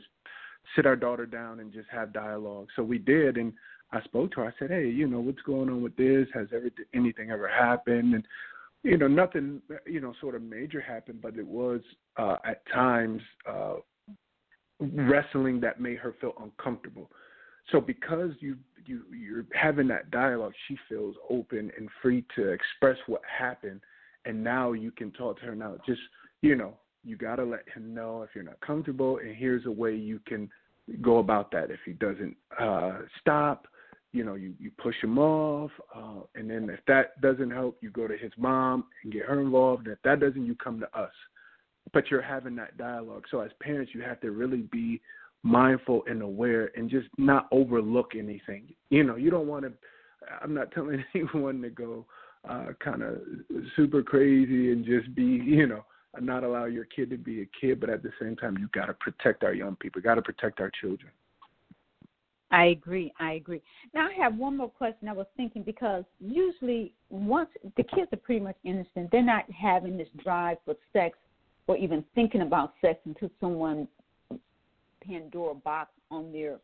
sit 0.74 0.86
our 0.86 0.96
daughter 0.96 1.26
down 1.26 1.60
and 1.60 1.72
just 1.72 1.88
have 1.90 2.12
dialogue. 2.12 2.68
So 2.74 2.82
we 2.82 2.98
did, 2.98 3.36
and 3.36 3.52
I 3.92 4.02
spoke 4.02 4.32
to 4.32 4.40
her. 4.40 4.46
I 4.46 4.52
said, 4.58 4.70
hey, 4.70 4.88
you 4.88 5.06
know, 5.06 5.20
what's 5.20 5.42
going 5.42 5.68
on 5.68 5.82
with 5.82 5.96
this? 5.96 6.26
Has 6.34 6.48
ever 6.52 6.70
anything 6.94 7.30
ever 7.30 7.48
happened? 7.48 8.14
And 8.14 8.26
you 8.82 8.98
know, 8.98 9.08
nothing, 9.08 9.62
you 9.86 10.00
know, 10.00 10.12
sort 10.20 10.34
of 10.34 10.42
major 10.42 10.80
happened, 10.80 11.20
but 11.22 11.36
it 11.36 11.46
was 11.46 11.80
uh, 12.18 12.36
at 12.44 12.62
times 12.72 13.22
uh, 13.48 13.74
wrestling 14.92 15.60
that 15.60 15.80
made 15.80 15.98
her 15.98 16.14
feel 16.20 16.32
uncomfortable. 16.40 17.10
So 17.70 17.80
because 17.80 18.32
you 18.40 18.56
you 18.86 19.02
you're 19.10 19.46
having 19.54 19.88
that 19.88 20.10
dialogue, 20.10 20.52
she 20.68 20.76
feels 20.88 21.16
open 21.30 21.70
and 21.76 21.88
free 22.02 22.24
to 22.36 22.48
express 22.50 22.98
what 23.06 23.22
happened, 23.26 23.80
and 24.24 24.42
now 24.42 24.72
you 24.72 24.90
can 24.90 25.10
talk 25.12 25.40
to 25.40 25.46
her. 25.46 25.54
Now, 25.54 25.76
just 25.86 26.00
you 26.42 26.56
know, 26.56 26.74
you 27.04 27.16
got 27.16 27.36
to 27.36 27.44
let 27.44 27.64
him 27.74 27.94
know 27.94 28.22
if 28.22 28.30
you're 28.34 28.44
not 28.44 28.60
comfortable, 28.60 29.18
and 29.18 29.34
here's 29.34 29.66
a 29.66 29.70
way 29.70 29.94
you 29.94 30.20
can 30.26 30.50
go 31.00 31.18
about 31.18 31.50
that. 31.52 31.70
If 31.70 31.80
he 31.86 31.92
doesn't 31.92 32.36
uh, 32.60 32.98
stop, 33.20 33.66
you 34.12 34.24
know, 34.24 34.34
you 34.34 34.54
you 34.58 34.70
push 34.78 34.96
him 35.02 35.18
off, 35.18 35.70
uh, 35.94 36.20
and 36.34 36.50
then 36.50 36.68
if 36.70 36.80
that 36.86 37.20
doesn't 37.20 37.50
help, 37.50 37.78
you 37.80 37.90
go 37.90 38.06
to 38.06 38.16
his 38.16 38.32
mom 38.36 38.84
and 39.02 39.12
get 39.12 39.24
her 39.24 39.40
involved. 39.40 39.86
And 39.86 39.94
if 39.94 40.02
that 40.04 40.20
doesn't, 40.20 40.44
you 40.44 40.54
come 40.54 40.80
to 40.80 40.98
us. 40.98 41.12
But 41.92 42.10
you're 42.10 42.22
having 42.22 42.56
that 42.56 42.76
dialogue. 42.76 43.24
So 43.30 43.40
as 43.40 43.50
parents, 43.60 43.92
you 43.94 44.02
have 44.02 44.20
to 44.22 44.30
really 44.30 44.62
be 44.72 45.00
mindful 45.42 46.02
and 46.08 46.22
aware 46.22 46.70
and 46.76 46.90
just 46.90 47.06
not 47.18 47.46
overlook 47.52 48.12
anything. 48.16 48.74
You 48.90 49.04
know, 49.04 49.16
you 49.16 49.30
don't 49.30 49.46
want 49.46 49.64
to. 49.64 49.72
I'm 50.42 50.54
not 50.54 50.72
telling 50.72 51.04
anyone 51.14 51.60
to 51.62 51.70
go 51.70 52.06
uh, 52.48 52.68
kind 52.82 53.02
of 53.02 53.18
super 53.76 54.02
crazy 54.02 54.72
and 54.72 54.84
just 54.84 55.14
be, 55.14 55.22
you 55.22 55.66
know, 55.66 55.84
not 56.20 56.44
allow 56.44 56.64
your 56.64 56.84
kid 56.84 57.10
to 57.10 57.16
be 57.16 57.42
a 57.42 57.46
kid, 57.60 57.80
but 57.80 57.90
at 57.90 58.02
the 58.02 58.12
same 58.20 58.36
time, 58.36 58.56
you 58.58 58.68
got 58.72 58.86
to 58.86 58.94
protect 58.94 59.44
our 59.44 59.52
young 59.52 59.76
people. 59.76 60.00
Got 60.00 60.14
to 60.14 60.22
protect 60.22 60.60
our 60.60 60.70
children. 60.80 61.10
I 62.50 62.66
agree. 62.66 63.12
I 63.18 63.32
agree. 63.32 63.60
Now 63.94 64.08
I 64.08 64.22
have 64.22 64.36
one 64.36 64.56
more 64.56 64.70
question. 64.70 65.08
I 65.08 65.12
was 65.12 65.26
thinking 65.36 65.64
because 65.64 66.04
usually 66.20 66.94
once 67.10 67.48
the 67.76 67.82
kids 67.82 68.12
are 68.12 68.18
pretty 68.18 68.40
much 68.40 68.56
innocent, 68.64 69.10
they're 69.10 69.22
not 69.22 69.50
having 69.50 69.96
this 69.96 70.08
drive 70.22 70.58
for 70.64 70.76
sex 70.92 71.18
or 71.66 71.76
even 71.76 72.04
thinking 72.14 72.42
about 72.42 72.74
sex 72.80 72.98
until 73.04 73.30
someone 73.40 73.88
Pandora 75.06 75.54
box 75.54 75.90
on 76.10 76.32
their 76.32 76.58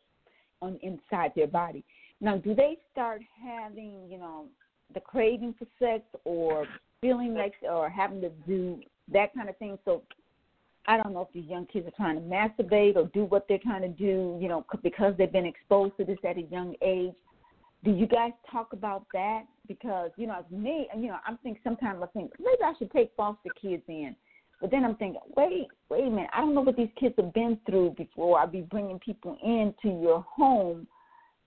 on 0.62 0.78
inside 0.82 1.32
their 1.34 1.46
body. 1.46 1.84
Now, 2.20 2.36
do 2.36 2.54
they 2.54 2.78
start 2.92 3.22
having 3.42 4.08
you 4.08 4.18
know 4.18 4.46
the 4.94 5.00
craving 5.00 5.54
for 5.58 5.66
sex 5.78 6.04
or 6.24 6.66
feeling 7.00 7.34
like 7.34 7.54
or 7.62 7.88
having 7.88 8.20
to 8.20 8.30
do 8.46 8.80
that 9.12 9.34
kind 9.34 9.48
of 9.48 9.56
thing? 9.58 9.78
So 9.84 10.02
I 10.86 10.96
don't 10.96 11.12
know 11.12 11.22
if 11.22 11.32
these 11.32 11.48
young 11.48 11.66
kids 11.66 11.86
are 11.86 11.92
trying 11.92 12.16
to 12.16 12.22
masturbate 12.22 12.96
or 12.96 13.06
do 13.14 13.24
what 13.24 13.46
they're 13.48 13.58
trying 13.58 13.82
to 13.82 13.88
do, 13.88 14.38
you 14.40 14.48
know, 14.48 14.64
because 14.82 15.14
they've 15.16 15.32
been 15.32 15.46
exposed 15.46 15.96
to 15.98 16.04
this 16.04 16.18
at 16.28 16.36
a 16.36 16.42
young 16.42 16.74
age. 16.82 17.14
Do 17.84 17.92
you 17.92 18.06
guys 18.06 18.32
talk 18.50 18.72
about 18.74 19.06
that? 19.14 19.44
Because 19.66 20.10
you 20.16 20.26
know, 20.26 20.38
as 20.38 20.50
me, 20.50 20.88
you 20.94 21.08
know, 21.08 21.18
I'm 21.26 21.38
thinking 21.42 21.62
sometimes 21.64 22.00
I 22.02 22.06
think 22.06 22.32
maybe 22.38 22.62
I 22.62 22.74
should 22.78 22.90
take 22.90 23.12
foster 23.16 23.50
kids 23.60 23.82
in, 23.88 24.14
but 24.60 24.70
then 24.70 24.84
I'm 24.84 24.96
thinking, 24.96 25.20
wait, 25.36 25.68
wait 25.88 26.06
a 26.06 26.10
minute, 26.10 26.30
I 26.34 26.40
don't 26.40 26.54
know 26.54 26.60
what 26.60 26.76
these 26.76 26.90
kids 26.98 27.14
have 27.16 27.32
been 27.32 27.58
through 27.66 27.94
before. 27.96 28.38
I 28.38 28.46
be 28.46 28.60
bringing 28.60 28.98
people 28.98 29.38
into 29.42 29.96
your 30.00 30.24
home, 30.34 30.86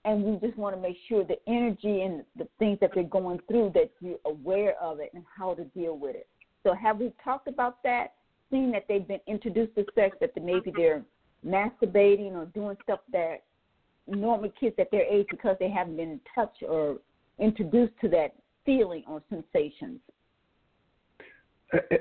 and 0.04 0.24
we 0.24 0.36
just 0.46 0.58
want 0.58 0.76
to 0.76 0.82
make 0.82 0.98
sure 1.08 1.24
the 1.24 1.38
energy 1.48 2.02
and 2.02 2.24
the 2.38 2.48
things 2.60 2.80
that 2.82 2.92
they're 2.96 3.04
going 3.04 3.40
through 3.48 3.72
that 3.76 3.92
you're 4.02 4.18
aware 4.26 4.76
of 4.82 5.00
it 5.00 5.12
and 5.14 5.24
how 5.38 5.54
to 5.54 5.64
deal 5.66 5.98
with 5.98 6.16
it. 6.16 6.28
So 6.64 6.74
have 6.74 6.98
we 6.98 7.14
talked 7.24 7.48
about 7.48 7.84
that? 7.84 8.14
Seeing 8.50 8.72
that 8.72 8.86
they've 8.88 9.08
been 9.08 9.20
introduced 9.28 9.76
to 9.76 9.86
sex, 9.96 10.18
that 10.20 10.36
maybe 10.36 10.72
mm-hmm. 10.72 10.80
they're 10.80 11.04
masturbating 11.46 12.34
or 12.34 12.46
doing 12.46 12.78
stuff 12.84 13.00
that 13.12 13.44
normal 14.08 14.52
kids 14.60 14.76
at 14.80 14.92
their 14.92 15.04
age 15.04 15.28
because 15.30 15.56
they 15.60 15.70
haven't 15.70 15.98
been 15.98 16.12
in 16.12 16.20
touch 16.34 16.56
or 16.68 16.98
introduced 17.40 17.94
to 18.02 18.08
that 18.10 18.36
feeling 18.66 19.04
or 19.08 19.22
sensations. 19.30 20.00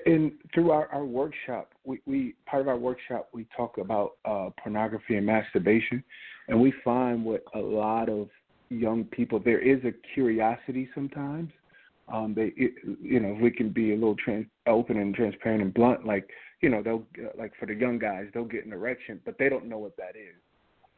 And 0.06 0.32
through 0.52 0.70
our, 0.70 0.86
our 0.88 1.04
workshop, 1.04 1.70
we, 1.84 2.00
we 2.06 2.34
part 2.46 2.62
of 2.62 2.68
our 2.68 2.76
workshop 2.76 3.28
we 3.32 3.46
talk 3.56 3.78
about 3.78 4.12
uh, 4.24 4.50
pornography 4.62 5.16
and 5.16 5.24
masturbation, 5.24 6.04
and 6.48 6.60
we 6.60 6.72
find 6.84 7.24
with 7.24 7.40
a 7.54 7.58
lot 7.58 8.08
of 8.08 8.28
young 8.68 9.04
people 9.04 9.38
there 9.38 9.60
is 9.60 9.82
a 9.84 9.92
curiosity 10.14 10.88
sometimes. 10.94 11.50
Um, 12.12 12.34
they, 12.34 12.52
it, 12.56 12.74
you 13.00 13.20
know, 13.20 13.34
if 13.34 13.40
we 13.40 13.50
can 13.50 13.70
be 13.70 13.92
a 13.92 13.94
little 13.94 14.16
trans, 14.16 14.46
open 14.66 14.98
and 14.98 15.14
transparent 15.14 15.62
and 15.62 15.72
blunt, 15.72 16.04
like 16.04 16.28
you 16.60 16.68
know, 16.68 16.82
they'll 16.82 17.04
like 17.38 17.52
for 17.58 17.66
the 17.66 17.74
young 17.74 17.98
guys, 17.98 18.26
they'll 18.34 18.44
get 18.44 18.66
an 18.66 18.72
erection, 18.72 19.20
but 19.24 19.36
they 19.38 19.48
don't 19.48 19.66
know 19.66 19.78
what 19.78 19.96
that 19.96 20.16
is 20.16 20.36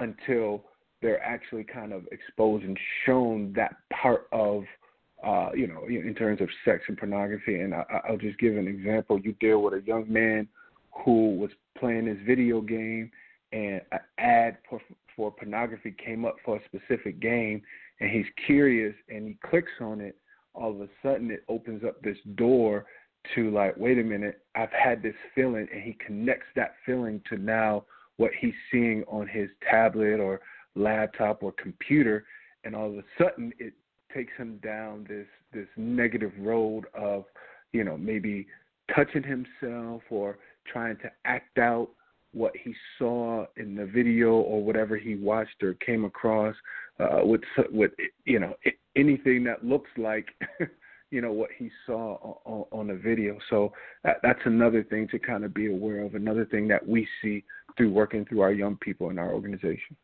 until 0.01 0.64
they're 1.01 1.22
actually 1.22 1.64
kind 1.64 1.92
of 1.92 2.06
exposed 2.10 2.64
and 2.64 2.78
shown 3.05 3.52
that 3.55 3.76
part 3.92 4.26
of 4.32 4.64
uh, 5.24 5.51
you 5.55 5.66
know, 5.66 5.84
in 5.86 6.14
terms 6.14 6.40
of 6.40 6.48
sex 6.64 6.82
and 6.88 6.98
pornography. 6.98 7.60
And 7.60 7.74
I, 7.74 7.84
I'll 8.09 8.18
just 8.18 8.38
give 8.38 8.56
an 8.56 8.68
example. 8.68 9.18
You 9.18 9.32
deal 9.40 9.62
with 9.62 9.74
a 9.74 9.82
young 9.86 10.05
man 10.12 10.48
who 11.05 11.36
was 11.36 11.51
playing 11.78 12.06
this 12.06 12.18
video 12.26 12.60
game 12.60 13.10
and 13.52 13.80
an 13.92 14.01
ad 14.18 14.59
for, 14.68 14.80
for 15.16 15.30
pornography 15.32 15.94
came 16.05 16.24
up 16.24 16.36
for 16.44 16.56
a 16.56 16.64
specific 16.64 17.20
game 17.20 17.62
and 18.01 18.10
he's 18.10 18.26
curious 18.46 18.94
and 19.09 19.26
he 19.28 19.38
clicks 19.48 19.72
on 19.80 20.01
it 20.01 20.16
all 20.55 20.70
of 20.70 20.80
a 20.80 20.88
sudden 21.02 21.30
it 21.30 21.44
opens 21.48 21.82
up 21.84 22.01
this 22.02 22.18
door 22.36 22.84
to 23.34 23.51
like 23.51 23.74
wait 23.76 23.98
a 23.98 24.02
minute 24.02 24.42
i've 24.55 24.72
had 24.72 25.02
this 25.02 25.14
feeling 25.34 25.66
and 25.72 25.82
he 25.82 25.96
connects 26.05 26.46
that 26.55 26.74
feeling 26.84 27.20
to 27.28 27.36
now 27.36 27.84
what 28.16 28.30
he's 28.38 28.55
seeing 28.70 29.02
on 29.09 29.26
his 29.26 29.48
tablet 29.68 30.20
or 30.20 30.40
laptop 30.74 31.42
or 31.42 31.52
computer 31.52 32.24
and 32.64 32.74
all 32.74 32.90
of 32.90 32.98
a 32.98 33.05
sudden 33.18 33.52
it 33.59 33.72
takes 34.15 34.32
him 34.36 34.59
down 34.62 35.07
this 35.09 35.27
this 35.53 35.69
negative 35.77 36.32
road 36.39 36.85
of 36.95 37.24
you 37.73 37.85
know 37.85 37.97
maybe 37.97 38.47
touching 38.95 39.23
himself 39.23 40.03
or 40.11 40.39
trying 40.70 40.97
to 40.99 41.11
act 41.24 41.59
out 41.59 41.89
what 42.32 42.53
he 42.62 42.74
saw 42.99 43.47
in 43.57 43.77
the 43.77 43.86
video 43.86 44.32
or 44.32 44.62
whatever 44.62 44.97
he 44.97 45.15
watched 45.15 45.62
or 45.62 45.74
came 45.74 46.05
across 46.05 46.55
uh, 47.01 47.20
with 47.23 47.43
with 47.70 47.93
you 48.24 48.39
know 48.39 48.55
anything 48.97 49.45
that 49.45 49.65
looks 49.65 49.91
like 49.97 50.27
you 51.11 51.20
know 51.20 51.32
what 51.32 51.51
he 51.57 51.70
saw 51.86 52.16
on, 52.45 52.65
on 52.73 52.86
the 52.89 52.95
video. 52.95 53.39
So 53.49 53.73
that, 54.03 54.16
that's 54.23 54.41
another 54.45 54.82
thing 54.82 55.07
to 55.12 55.19
kind 55.19 55.45
of 55.45 55.55
be 55.55 55.70
aware 55.70 56.03
of. 56.03 56.15
Another 56.16 56.45
thing 56.45 56.66
that 56.69 56.86
we 56.86 57.07
see 57.23 57.45
through 57.77 57.93
working 57.93 58.24
through 58.24 58.41
our 58.41 58.53
young 58.53 58.77
people 58.77 59.11
in 59.11 59.19
our 59.19 59.32
organization. 59.32 59.97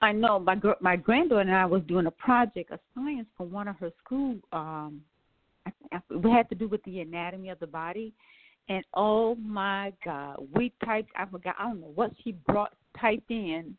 I 0.00 0.12
know 0.12 0.38
my 0.38 0.54
gr- 0.54 0.72
my 0.80 0.96
granddaughter 0.96 1.40
and 1.40 1.54
I 1.54 1.66
was 1.66 1.82
doing 1.88 2.06
a 2.06 2.10
project, 2.10 2.70
a 2.70 2.78
science 2.94 3.28
for 3.36 3.46
one 3.46 3.68
of 3.68 3.76
her 3.76 3.90
school. 4.04 4.36
Um, 4.52 5.02
I, 5.92 6.00
we 6.14 6.30
had 6.30 6.48
to 6.50 6.54
do 6.54 6.68
with 6.68 6.82
the 6.84 7.00
anatomy 7.00 7.48
of 7.48 7.58
the 7.58 7.66
body, 7.66 8.12
and 8.68 8.84
oh 8.94 9.34
my 9.36 9.92
God, 10.04 10.36
we 10.54 10.72
typed. 10.84 11.10
I 11.16 11.26
forgot. 11.26 11.56
I 11.58 11.68
don't 11.68 11.80
know 11.80 11.92
what 11.94 12.12
she 12.22 12.32
brought 12.46 12.74
typed 13.00 13.30
in. 13.30 13.76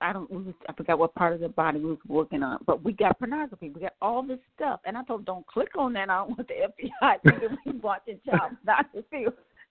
I 0.00 0.12
don't. 0.12 0.30
We 0.30 0.42
was, 0.42 0.54
I 0.68 0.72
forgot 0.72 0.98
what 0.98 1.14
part 1.14 1.34
of 1.34 1.40
the 1.40 1.48
body 1.48 1.78
we 1.78 1.90
was 1.90 1.98
working 2.08 2.42
on, 2.42 2.58
but 2.66 2.82
we 2.82 2.92
got 2.92 3.18
pornography. 3.18 3.70
We 3.70 3.80
got 3.80 3.94
all 4.02 4.22
this 4.22 4.38
stuff, 4.56 4.80
and 4.84 4.96
I 4.96 5.04
told, 5.04 5.24
don't 5.24 5.46
click 5.46 5.76
on 5.78 5.92
that. 5.94 6.10
I 6.10 6.16
don't 6.18 6.30
want 6.30 6.48
the 6.48 6.54
FBI 7.02 7.22
to 7.22 7.56
be 7.64 7.78
watching 7.78 8.20
child 8.26 8.52
pornography. 8.64 9.26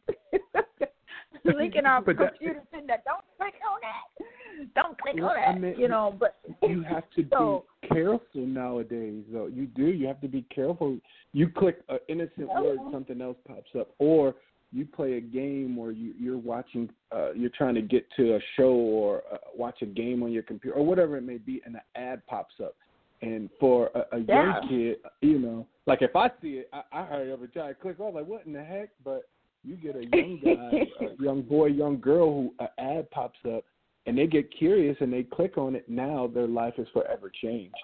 linking 1.57 1.85
our 1.85 2.01
but 2.01 2.17
computers 2.17 2.61
that, 2.71 2.79
in 2.79 2.87
that. 2.87 3.03
Don't 3.05 3.23
click 3.37 3.53
on 3.69 3.79
that. 3.81 4.73
Don't 4.75 4.99
click 4.99 5.15
well, 5.17 5.29
on 5.29 5.35
that. 5.35 5.47
I 5.47 5.57
mean, 5.57 5.79
you 5.79 5.87
know, 5.87 6.15
but 6.19 6.37
you 6.61 6.83
have 6.83 7.03
to 7.15 7.25
so, 7.31 7.65
be 7.81 7.87
careful 7.89 8.45
nowadays. 8.45 9.23
Though 9.31 9.47
you 9.47 9.67
do, 9.67 9.87
you 9.87 10.07
have 10.07 10.21
to 10.21 10.27
be 10.27 10.43
careful. 10.53 10.97
You 11.33 11.49
click 11.49 11.81
an 11.89 11.99
innocent 12.07 12.47
word, 12.47 12.79
something 12.91 13.21
else 13.21 13.37
pops 13.47 13.71
up, 13.77 13.89
or 13.99 14.35
you 14.73 14.85
play 14.85 15.13
a 15.13 15.21
game 15.21 15.77
or 15.77 15.91
you, 15.91 16.13
you're 16.19 16.37
watching, 16.37 16.89
uh, 17.11 17.31
you're 17.33 17.51
trying 17.55 17.75
to 17.75 17.81
get 17.81 18.05
to 18.17 18.35
a 18.35 18.39
show 18.57 18.71
or 18.71 19.21
uh, 19.31 19.37
watch 19.55 19.81
a 19.81 19.85
game 19.85 20.23
on 20.23 20.31
your 20.31 20.43
computer 20.43 20.75
or 20.75 20.85
whatever 20.85 21.15
it 21.15 21.21
may 21.21 21.37
be, 21.37 21.61
and 21.65 21.75
an 21.75 21.81
ad 21.95 22.25
pops 22.25 22.55
up. 22.61 22.75
And 23.21 23.49
for 23.59 23.89
a, 23.95 24.17
a 24.17 24.19
yeah. 24.19 24.59
young 24.59 24.67
kid, 24.67 24.97
you 25.21 25.39
know, 25.39 25.67
like 25.85 26.01
if 26.01 26.15
I 26.15 26.29
see 26.41 26.55
it, 26.55 26.69
I, 26.73 26.81
I 26.91 27.05
hurry 27.05 27.31
up 27.31 27.41
and 27.41 27.53
try 27.53 27.67
to 27.69 27.73
click 27.73 27.99
off. 27.99 28.15
Like, 28.15 28.25
what 28.25 28.45
in 28.45 28.53
the 28.53 28.63
heck? 28.63 28.89
But 29.05 29.23
you 29.63 29.75
get 29.75 29.95
a 29.95 30.03
young 30.03 30.39
guy, 30.43 31.05
a 31.05 31.23
young 31.23 31.41
boy, 31.41 31.67
young 31.67 31.99
girl 31.99 32.31
who 32.31 32.53
an 32.59 32.67
ad 32.77 33.09
pops 33.11 33.39
up, 33.53 33.63
and 34.05 34.17
they 34.17 34.27
get 34.27 34.55
curious 34.57 34.97
and 34.99 35.11
they 35.11 35.23
click 35.23 35.57
on 35.57 35.75
it. 35.75 35.87
Now 35.89 36.29
their 36.33 36.47
life 36.47 36.73
is 36.77 36.87
forever 36.93 37.31
changed. 37.41 37.75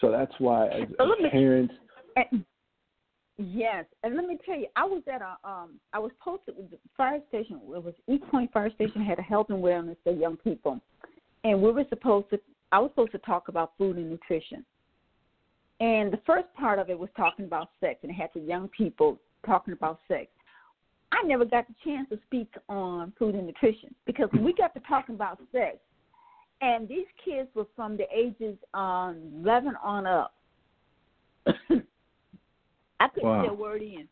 So 0.00 0.10
that's 0.10 0.32
why, 0.38 0.66
as, 0.68 0.82
as 0.98 1.30
parents. 1.30 1.74
Yes, 3.38 3.86
and 4.02 4.14
let 4.14 4.26
me 4.26 4.38
tell 4.44 4.58
you, 4.58 4.66
I 4.76 4.84
was 4.84 5.02
at 5.12 5.22
a 5.22 5.36
um, 5.48 5.80
I 5.92 5.98
was 5.98 6.10
posted 6.20 6.56
with 6.56 6.70
the 6.70 6.78
fire 6.96 7.20
station. 7.28 7.60
It 7.74 7.82
was 7.82 7.94
East 8.08 8.24
Point 8.30 8.52
Fire 8.52 8.70
Station 8.74 9.02
had 9.02 9.18
a 9.18 9.22
health 9.22 9.46
and 9.48 9.62
wellness 9.62 9.96
for 10.04 10.12
young 10.12 10.36
people, 10.36 10.80
and 11.44 11.60
we 11.60 11.72
were 11.72 11.84
supposed 11.88 12.28
to. 12.30 12.40
I 12.72 12.78
was 12.78 12.90
supposed 12.90 13.12
to 13.12 13.18
talk 13.18 13.48
about 13.48 13.72
food 13.78 13.96
and 13.96 14.10
nutrition, 14.10 14.64
and 15.80 16.12
the 16.12 16.20
first 16.26 16.46
part 16.58 16.78
of 16.78 16.90
it 16.90 16.98
was 16.98 17.08
talking 17.16 17.46
about 17.46 17.70
sex, 17.80 18.00
and 18.02 18.10
it 18.10 18.14
had 18.14 18.30
the 18.34 18.40
young 18.40 18.68
people 18.68 19.18
talking 19.46 19.72
about 19.72 19.98
sex. 20.08 20.26
I 21.12 21.26
never 21.26 21.44
got 21.44 21.66
the 21.68 21.74
chance 21.84 22.08
to 22.08 22.18
speak 22.26 22.48
on 22.68 23.12
food 23.18 23.34
and 23.34 23.46
nutrition 23.46 23.94
because 24.06 24.30
we 24.40 24.54
got 24.54 24.72
to 24.74 24.80
talking 24.80 25.14
about 25.14 25.38
sex, 25.52 25.76
and 26.62 26.88
these 26.88 27.06
kids 27.22 27.48
were 27.54 27.66
from 27.76 27.96
the 27.96 28.04
ages 28.14 28.56
um, 28.72 29.18
11 29.42 29.74
on 29.82 30.06
up. 30.06 30.34
I 31.46 33.08
couldn't 33.08 33.28
wow. 33.28 33.42
say 33.42 33.48
a 33.48 33.52
word 33.52 33.82
in 33.82 34.08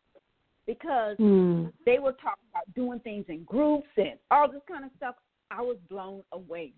because 0.67 1.17
mm. 1.17 1.73
they 1.87 1.99
were 1.99 2.13
talking 2.13 2.45
about 2.53 2.73
doing 2.75 3.01
things 3.01 3.25
in 3.29 3.45
groups 3.45 3.89
and 3.97 4.19
all 4.31 4.51
this 4.51 4.61
kind 4.69 4.85
of 4.85 4.91
stuff. 4.97 5.15
I 5.51 5.63
was 5.63 5.77
blown 5.89 6.23
away. 6.33 6.73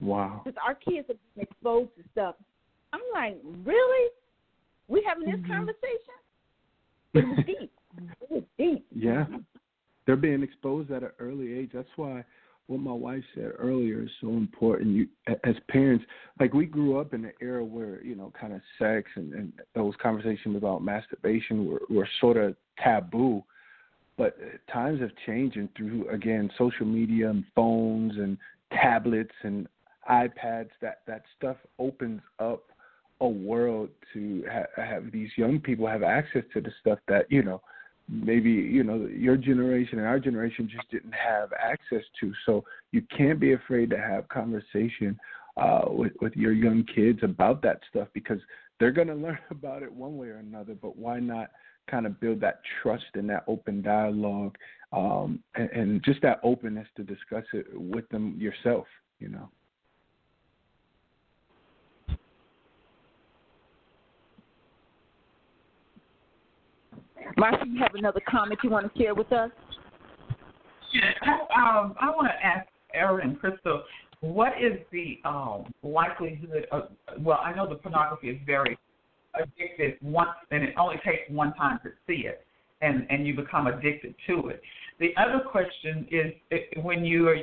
Wow. 0.00 0.42
Because 0.44 0.58
our 0.64 0.74
kids 0.74 1.10
are 1.10 1.14
being 1.34 1.46
exposed 1.50 1.90
to 1.96 2.04
stuff. 2.12 2.34
I'm 2.92 3.00
like, 3.12 3.38
really? 3.64 4.10
We 4.86 5.04
having 5.06 5.26
this 5.26 5.40
mm-hmm. 5.40 5.52
conversation? 5.52 5.74
It 7.14 7.24
was 7.26 7.38
deep. 7.46 7.72
Yeah. 8.94 9.26
They're 10.06 10.16
being 10.16 10.42
exposed 10.42 10.90
at 10.90 11.02
an 11.02 11.10
early 11.18 11.52
age. 11.52 11.70
That's 11.74 11.88
why 11.96 12.24
what 12.68 12.80
my 12.80 12.92
wife 12.92 13.24
said 13.34 13.52
earlier 13.58 14.02
is 14.02 14.10
so 14.20 14.28
important. 14.28 14.88
You, 14.94 15.08
as 15.44 15.54
parents, 15.68 16.04
like 16.38 16.52
we 16.52 16.66
grew 16.66 16.98
up 16.98 17.14
in 17.14 17.24
an 17.24 17.32
era 17.40 17.64
where 17.64 18.02
you 18.04 18.14
know, 18.14 18.32
kind 18.38 18.52
of 18.52 18.60
sex 18.78 19.10
and, 19.16 19.32
and 19.32 19.52
those 19.74 19.94
conversations 20.02 20.56
about 20.56 20.82
masturbation 20.82 21.66
were, 21.66 21.82
were 21.90 22.08
sort 22.20 22.36
of 22.36 22.54
taboo. 22.82 23.42
But 24.18 24.36
uh, 24.42 24.72
times 24.72 25.00
have 25.00 25.12
changed, 25.26 25.56
and 25.56 25.68
through 25.76 26.08
again 26.10 26.50
social 26.58 26.84
media 26.84 27.30
and 27.30 27.44
phones 27.54 28.16
and 28.16 28.36
tablets 28.72 29.34
and 29.42 29.66
iPads, 30.10 30.70
that 30.82 31.00
that 31.06 31.22
stuff 31.36 31.56
opens 31.78 32.20
up 32.38 32.64
a 33.20 33.28
world 33.28 33.88
to 34.12 34.44
ha- 34.50 34.82
have 34.82 35.10
these 35.10 35.30
young 35.36 35.58
people 35.58 35.86
have 35.86 36.02
access 36.02 36.42
to 36.52 36.60
the 36.60 36.70
stuff 36.80 36.98
that 37.08 37.30
you 37.30 37.42
know 37.42 37.62
maybe 38.08 38.50
you 38.50 38.82
know 38.82 39.06
your 39.06 39.36
generation 39.36 39.98
and 39.98 40.06
our 40.06 40.18
generation 40.18 40.68
just 40.70 40.90
didn't 40.90 41.14
have 41.14 41.52
access 41.52 42.02
to. 42.20 42.32
So 42.46 42.64
you 42.92 43.02
can't 43.16 43.38
be 43.38 43.52
afraid 43.52 43.90
to 43.90 43.98
have 43.98 44.28
conversation 44.28 45.18
uh, 45.56 45.82
with 45.88 46.12
with 46.20 46.34
your 46.34 46.52
young 46.52 46.84
kids 46.94 47.20
about 47.22 47.62
that 47.62 47.80
stuff 47.90 48.08
because 48.14 48.40
they're 48.80 48.92
going 48.92 49.08
to 49.08 49.14
learn 49.14 49.38
about 49.50 49.82
it 49.82 49.92
one 49.92 50.16
way 50.16 50.28
or 50.28 50.38
another. 50.38 50.74
But 50.74 50.96
why 50.96 51.20
not 51.20 51.50
kind 51.90 52.06
of 52.06 52.20
build 52.20 52.40
that 52.40 52.60
trust 52.82 53.04
and 53.14 53.28
that 53.30 53.44
open 53.48 53.80
dialogue 53.80 54.56
um, 54.92 55.42
and, 55.54 55.70
and 55.70 56.04
just 56.04 56.20
that 56.22 56.40
openness 56.42 56.86
to 56.96 57.02
discuss 57.02 57.44
it 57.52 57.66
with 57.74 58.08
them 58.08 58.36
yourself? 58.38 58.86
You 59.18 59.28
know. 59.28 59.50
Marsha, 67.38 67.64
you 67.66 67.78
have 67.78 67.94
another 67.94 68.20
comment 68.28 68.58
you 68.64 68.70
want 68.70 68.92
to 68.92 68.98
share 69.02 69.14
with 69.14 69.30
us? 69.32 69.50
Yeah, 70.92 71.12
I, 71.22 71.78
um, 71.78 71.94
I 72.00 72.10
want 72.10 72.28
to 72.28 72.46
ask 72.46 72.66
and 72.94 73.40
Crysta, 73.40 73.82
what 74.20 74.52
is 74.60 74.78
the 74.90 75.20
um, 75.24 75.72
likelihood 75.82 76.66
of? 76.72 76.88
Well, 77.20 77.38
I 77.44 77.54
know 77.54 77.68
the 77.68 77.76
pornography 77.76 78.30
is 78.30 78.38
very 78.44 78.76
addictive 79.36 80.02
once, 80.02 80.30
and 80.50 80.64
it 80.64 80.74
only 80.76 80.96
takes 81.04 81.30
one 81.30 81.54
time 81.54 81.78
to 81.84 81.90
see 82.06 82.26
it, 82.26 82.44
and 82.80 83.06
and 83.10 83.26
you 83.26 83.36
become 83.36 83.68
addicted 83.68 84.14
to 84.26 84.48
it. 84.48 84.60
The 84.98 85.10
other 85.16 85.44
question 85.44 86.08
is, 86.10 86.32
when 86.82 87.04
you 87.04 87.28
are 87.28 87.36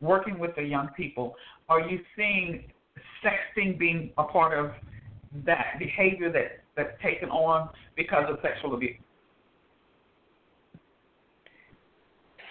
working 0.00 0.38
with 0.38 0.54
the 0.56 0.62
young 0.62 0.88
people, 0.88 1.34
are 1.70 1.80
you 1.80 2.00
seeing 2.14 2.64
sexting 3.24 3.78
being 3.78 4.10
a 4.18 4.24
part 4.24 4.58
of 4.58 4.72
that 5.46 5.76
behavior 5.78 6.30
that 6.32 6.62
that's 6.76 7.00
taken 7.02 7.30
on 7.30 7.70
because 7.96 8.24
of 8.28 8.38
sexual 8.42 8.74
abuse? 8.74 8.96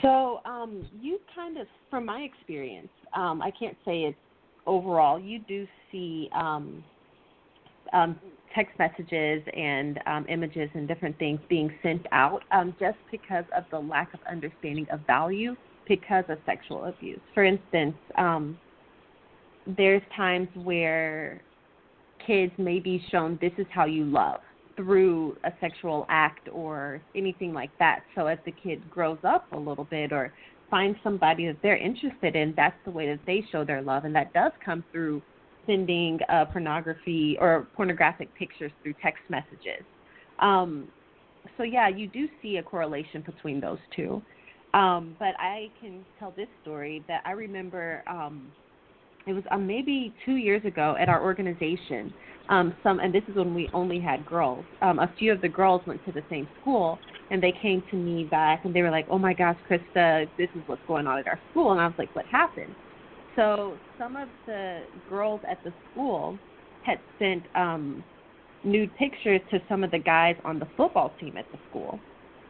So 0.02 0.42
um, 0.46 0.88
you 1.02 1.20
kind 1.36 1.58
of, 1.58 1.68
from 1.90 2.06
my 2.06 2.22
experience, 2.22 2.90
um, 3.16 3.42
I 3.42 3.52
can't 3.52 3.78
say 3.86 4.04
it's 4.04 4.18
overall. 4.66 5.20
You 5.20 5.40
do 5.40 5.68
see 5.92 6.30
um, 6.34 6.84
um, 7.92 8.20
text 8.56 8.78
messages 8.80 9.44
and 9.56 10.00
um, 10.06 10.26
images 10.30 10.70
and 10.74 10.88
different 10.88 11.18
things 11.20 11.40
being 11.50 11.72
sent 11.84 12.06
out 12.12 12.44
um, 12.52 12.76
just 12.80 12.98
because 13.12 13.46
of 13.56 13.64
the 13.72 13.80
lack 13.80 14.14
of 14.14 14.20
understanding 14.30 14.88
of 14.92 15.02
value 15.06 15.56
because 15.88 16.24
of 16.30 16.38
sexual 16.46 16.86
abuse. 16.86 17.20
For 17.34 17.44
instance, 17.44 17.96
there's 19.78 20.02
times 20.16 20.48
where 20.56 21.42
kids 22.26 22.52
may 22.58 22.80
be 22.80 23.04
shown 23.12 23.38
this 23.42 23.52
is 23.58 23.66
how 23.72 23.86
you 23.86 24.06
love 24.06 24.40
through 24.80 25.36
a 25.44 25.52
sexual 25.60 26.06
act 26.08 26.48
or 26.54 27.02
anything 27.14 27.54
like 27.54 27.70
that. 27.80 28.00
So 28.16 28.28
as 28.28 28.38
the 28.46 28.54
kid 28.64 28.90
grows 28.90 29.18
up 29.26 29.52
a 29.52 29.58
little 29.58 29.84
bit 29.84 30.14
or 30.14 30.32
finds 30.70 30.98
somebody 31.04 31.48
that 31.48 31.58
they're 31.62 31.76
interested 31.76 32.34
in, 32.34 32.54
that's 32.56 32.78
the 32.86 32.92
way 32.92 33.06
that 33.08 33.20
they 33.26 33.44
show 33.52 33.66
their 33.66 33.82
love, 33.82 34.06
and 34.06 34.16
that 34.16 34.32
does 34.32 34.54
come 34.64 34.86
through 34.94 35.22
sending 35.68 36.18
uh, 36.30 36.46
pornography 36.46 37.36
or 37.42 37.68
pornographic 37.76 38.34
pictures 38.36 38.72
through 38.82 38.94
text 39.04 39.22
messages. 39.28 39.84
Um, 40.40 40.88
so 41.58 41.64
yeah, 41.64 41.90
you 41.90 42.08
do 42.08 42.30
see 42.42 42.56
a 42.56 42.64
correlation 42.64 43.22
between 43.26 43.60
those 43.60 43.80
two. 43.94 44.22
Um, 44.74 45.18
but 45.20 45.34
I 45.40 45.68
can 45.82 46.06
tell 46.20 46.32
this 46.38 46.48
story 46.62 47.04
that 47.10 47.22
I 47.26 47.32
remember. 47.32 48.02
Um, 48.08 48.50
it 49.30 49.34
was 49.34 49.44
um, 49.52 49.68
maybe 49.68 50.14
two 50.26 50.36
years 50.36 50.66
ago 50.66 50.96
at 51.00 51.08
our 51.08 51.22
organization. 51.24 52.12
Um, 52.50 52.74
some, 52.82 53.00
and 53.00 53.14
this 53.14 53.22
is 53.28 53.36
when 53.36 53.54
we 53.54 53.70
only 53.74 54.00
had 54.00 54.26
girls. 54.26 54.66
Um, 54.82 54.98
a 54.98 55.14
few 55.20 55.32
of 55.32 55.40
the 55.40 55.48
girls 55.48 55.86
went 55.86 56.04
to 56.06 56.12
the 56.12 56.24
same 56.32 56.48
school, 56.60 56.98
and 57.30 57.42
they 57.42 57.54
came 57.62 57.84
to 57.92 57.96
me 57.96 58.24
back, 58.24 58.66
and 58.66 58.76
they 58.76 58.82
were 58.82 58.90
like, 58.90 59.06
"Oh 59.08 59.20
my 59.20 59.34
gosh, 59.34 59.58
Crysta, 59.70 60.28
this 60.36 60.50
is 60.56 60.64
what's 60.66 60.82
going 60.88 61.06
on 61.06 61.20
at 61.20 61.28
our 61.28 61.40
school." 61.52 61.72
And 61.72 61.80
I 61.80 61.86
was 61.86 61.96
like, 62.00 62.14
"What 62.16 62.26
happened?" 62.26 62.74
So 63.36 63.78
some 64.00 64.16
of 64.16 64.30
the 64.48 64.82
girls 65.08 65.42
at 65.50 65.64
the 65.64 65.72
school 65.92 66.40
had 66.82 67.00
sent 67.20 67.44
um, 67.56 68.04
nude 68.64 68.90
pictures 68.98 69.42
to 69.52 69.62
some 69.70 69.84
of 69.84 69.92
the 69.92 70.00
guys 70.00 70.36
on 70.44 70.58
the 70.58 70.68
football 70.76 71.16
team 71.20 71.38
at 71.38 71.46
the 71.52 71.60
school. 71.70 72.00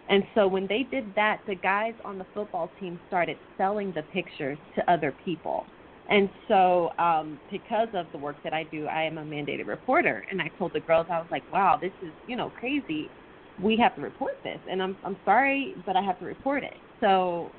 And 0.08 0.24
so 0.34 0.48
when 0.48 0.66
they 0.66 0.88
did 0.90 1.14
that, 1.16 1.42
the 1.46 1.56
guys 1.56 1.94
on 2.04 2.18
the 2.18 2.26
football 2.34 2.72
team 2.80 3.00
started 3.08 3.38
selling 3.58 3.92
the 3.92 4.02
pictures 4.14 4.58
to 4.76 4.92
other 4.92 5.14
people. 5.24 5.66
And 6.10 6.30
so, 6.48 6.90
um, 7.00 7.40
because 7.50 7.90
of 7.94 8.12
the 8.12 8.18
work 8.18 8.42
that 8.44 8.54
I 8.54 8.64
do, 8.64 8.88
I 8.88 9.04
am 9.04 9.18
a 9.20 9.24
mandated 9.24 9.68
reporter. 9.68 10.26
And 10.32 10.42
I 10.42 10.52
told 10.58 10.74
the 10.74 10.80
girls, 10.82 11.08
I 11.10 11.20
was 11.20 11.28
like, 11.32 11.46
"Wow, 11.52 11.78
this 11.82 11.94
is 12.02 12.14
you 12.26 12.36
know 12.36 12.50
crazy. 12.50 13.14
We 13.60 13.78
have 13.78 13.96
to 13.96 14.02
report 14.02 14.34
this." 14.44 14.60
And 14.70 14.82
I'm 14.82 14.98
I'm 15.04 15.18
sorry, 15.26 15.76
but 15.86 15.96
I 15.96 16.02
have 16.02 16.20
to 16.20 16.26
report 16.26 16.64
it. 16.64 16.78
So, 17.00 17.56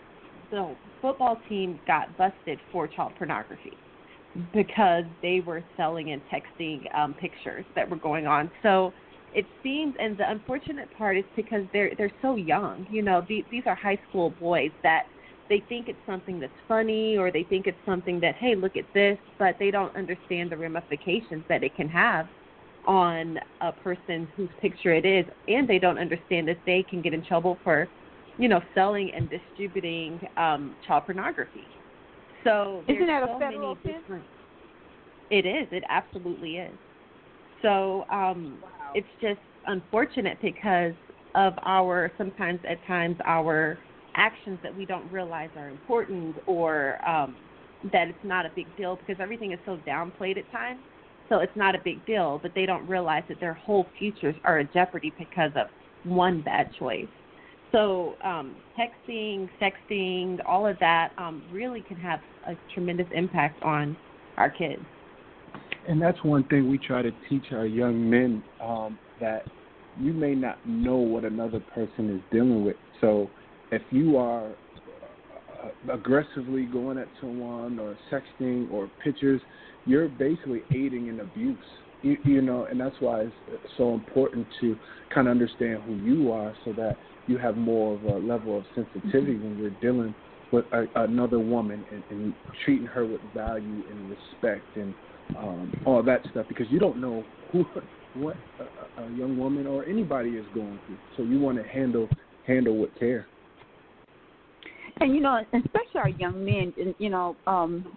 the 0.50 0.76
football 1.00 1.40
team 1.48 1.80
got 1.86 2.16
busted 2.16 2.60
for 2.72 2.88
child 2.88 3.14
pornography 3.16 3.78
because 4.52 5.04
they 5.22 5.40
were 5.40 5.64
selling 5.76 6.12
and 6.12 6.22
texting 6.32 6.84
um, 6.96 7.14
pictures 7.14 7.66
that 7.74 7.88
were 7.90 7.96
going 7.96 8.26
on. 8.26 8.50
So 8.62 8.94
it 9.32 9.46
seems, 9.62 9.94
and 9.98 10.16
the 10.18 10.28
unfortunate 10.30 10.90
part 10.92 11.16
is 11.18 11.24
because 11.36 11.64
they're 11.72 11.92
they're 11.98 12.12
so 12.22 12.36
young. 12.36 12.86
You 12.90 13.02
know, 13.02 13.24
these, 13.28 13.44
these 13.50 13.64
are 13.66 13.74
high 13.76 13.98
school 14.08 14.30
boys 14.30 14.70
that 14.82 15.04
they 15.50 15.60
think 15.68 15.88
it's 15.88 16.00
something 16.06 16.40
that's 16.40 16.52
funny 16.66 17.18
or 17.18 17.30
they 17.30 17.42
think 17.42 17.66
it's 17.66 17.84
something 17.84 18.20
that 18.20 18.36
hey 18.36 18.54
look 18.54 18.76
at 18.76 18.86
this 18.94 19.18
but 19.38 19.56
they 19.58 19.70
don't 19.70 19.94
understand 19.96 20.50
the 20.50 20.56
ramifications 20.56 21.44
that 21.48 21.62
it 21.62 21.74
can 21.76 21.88
have 21.88 22.28
on 22.86 23.38
a 23.60 23.72
person 23.72 24.32
whose 24.34 24.48
picture 24.60 24.94
it 24.94 25.04
is 25.04 25.26
and 25.48 25.68
they 25.68 25.78
don't 25.78 25.98
understand 25.98 26.48
that 26.48 26.60
they 26.64 26.82
can 26.88 27.02
get 27.02 27.12
in 27.12 27.22
trouble 27.22 27.58
for 27.62 27.90
you 28.38 28.48
know 28.48 28.60
selling 28.74 29.12
and 29.14 29.28
distributing 29.28 30.20
um 30.38 30.76
child 30.86 31.04
pornography. 31.04 31.68
So 32.44 32.84
isn't 32.88 33.06
that 33.06 33.28
so 33.28 33.36
a 33.36 33.38
federal 33.38 33.74
different 33.84 34.26
it 35.30 35.46
is. 35.46 35.68
It 35.70 35.84
absolutely 35.88 36.56
is. 36.56 36.78
So 37.62 38.06
um 38.10 38.60
wow. 38.62 38.70
it's 38.94 39.08
just 39.20 39.40
unfortunate 39.66 40.38
because 40.40 40.94
of 41.34 41.54
our 41.64 42.10
sometimes 42.16 42.60
at 42.68 42.84
times 42.86 43.16
our 43.26 43.78
actions 44.20 44.58
that 44.62 44.76
we 44.76 44.84
don't 44.84 45.10
realize 45.10 45.48
are 45.56 45.70
important 45.70 46.36
or 46.46 46.98
um, 47.08 47.34
that 47.92 48.08
it's 48.08 48.24
not 48.24 48.44
a 48.44 48.50
big 48.54 48.66
deal 48.76 48.96
because 48.96 49.16
everything 49.18 49.52
is 49.52 49.58
so 49.64 49.78
downplayed 49.86 50.36
at 50.36 50.50
times. 50.52 50.80
So 51.30 51.38
it's 51.38 51.56
not 51.56 51.74
a 51.74 51.78
big 51.82 52.04
deal, 52.06 52.38
but 52.42 52.52
they 52.54 52.66
don't 52.66 52.86
realize 52.86 53.22
that 53.28 53.40
their 53.40 53.54
whole 53.54 53.86
futures 53.98 54.34
are 54.44 54.58
in 54.58 54.68
jeopardy 54.74 55.12
because 55.18 55.52
of 55.56 55.68
one 56.04 56.42
bad 56.42 56.70
choice. 56.78 57.06
So 57.72 58.14
um, 58.22 58.56
texting, 58.78 59.48
sexting, 59.60 60.38
all 60.44 60.66
of 60.66 60.76
that 60.80 61.12
um, 61.16 61.42
really 61.52 61.80
can 61.80 61.96
have 61.96 62.20
a 62.46 62.56
tremendous 62.74 63.06
impact 63.14 63.62
on 63.62 63.96
our 64.36 64.50
kids. 64.50 64.82
And 65.88 66.02
that's 66.02 66.22
one 66.24 66.44
thing 66.48 66.68
we 66.68 66.78
try 66.78 67.00
to 67.00 67.12
teach 67.28 67.52
our 67.52 67.64
young 67.64 68.10
men 68.10 68.42
um, 68.60 68.98
that 69.20 69.46
you 70.00 70.12
may 70.12 70.34
not 70.34 70.58
know 70.66 70.96
what 70.96 71.24
another 71.24 71.60
person 71.74 72.10
is 72.10 72.20
dealing 72.32 72.64
with. 72.64 72.76
So 73.00 73.30
if 73.70 73.82
you 73.90 74.16
are 74.16 74.48
uh, 74.48 75.92
aggressively 75.92 76.64
going 76.64 76.98
at 76.98 77.08
someone 77.20 77.78
or 77.78 77.96
sexting 78.10 78.70
or 78.70 78.90
pictures, 79.02 79.40
you're 79.86 80.08
basically 80.08 80.62
aiding 80.70 81.08
in 81.08 81.20
abuse. 81.20 81.58
You, 82.02 82.16
you 82.24 82.42
know, 82.42 82.64
and 82.64 82.80
that's 82.80 82.96
why 83.00 83.20
it's 83.20 83.32
so 83.76 83.94
important 83.94 84.46
to 84.60 84.76
kind 85.14 85.28
of 85.28 85.32
understand 85.32 85.82
who 85.82 85.96
you 85.96 86.32
are, 86.32 86.54
so 86.64 86.72
that 86.72 86.96
you 87.26 87.36
have 87.38 87.56
more 87.56 87.94
of 87.94 88.04
a 88.04 88.18
level 88.18 88.58
of 88.58 88.64
sensitivity 88.74 89.34
mm-hmm. 89.34 89.44
when 89.44 89.58
you're 89.58 89.80
dealing 89.80 90.14
with 90.50 90.64
a, 90.72 90.86
another 90.96 91.38
woman 91.38 91.84
and, 91.92 92.02
and 92.10 92.34
treating 92.64 92.86
her 92.86 93.06
with 93.06 93.20
value 93.34 93.82
and 93.90 94.10
respect 94.10 94.64
and 94.76 94.94
um, 95.38 95.72
all 95.84 96.02
that 96.02 96.20
stuff, 96.30 96.46
because 96.48 96.66
you 96.70 96.78
don't 96.78 97.00
know 97.00 97.22
who 97.52 97.64
what 98.14 98.36
a, 98.58 99.02
a 99.02 99.10
young 99.12 99.38
woman 99.38 99.66
or 99.66 99.84
anybody 99.84 100.30
is 100.30 100.46
going 100.54 100.78
through. 100.86 100.98
So 101.16 101.22
you 101.22 101.38
want 101.38 101.58
to 101.58 101.64
handle 101.68 102.08
handle 102.46 102.76
with 102.78 102.90
care. 102.98 103.26
And 105.00 105.14
you 105.14 105.20
know, 105.20 105.40
especially 105.52 106.00
our 106.00 106.08
young 106.10 106.44
men, 106.44 106.74
and 106.78 106.94
you 106.98 107.08
know, 107.08 107.34
um, 107.46 107.96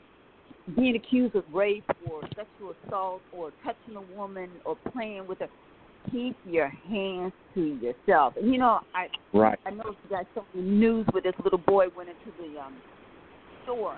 being 0.76 0.96
accused 0.96 1.36
of 1.36 1.44
rape 1.54 1.84
or 2.10 2.22
sexual 2.36 2.74
assault 2.88 3.22
or 3.34 3.52
touching 3.64 3.98
a 3.98 4.18
woman 4.18 4.50
or 4.66 4.78
playing 4.94 5.28
with 5.28 5.40
her, 5.40 5.50
keep 6.10 6.36
your 6.50 6.70
hands 6.90 7.34
to 7.54 7.78
yourself. 7.82 8.36
And 8.38 8.52
you 8.52 8.58
know, 8.58 8.80
I 8.96 9.08
right. 9.34 9.60
I 9.66 9.72
know 9.72 9.84
you 9.88 10.10
guys 10.10 10.26
saw 10.34 10.44
the 10.56 10.62
news 10.62 11.06
where 11.12 11.22
this 11.22 11.34
little 11.44 11.60
boy 11.60 11.88
went 11.96 12.10
into 12.10 12.32
the 12.40 12.60
um 12.60 12.76
store 13.64 13.98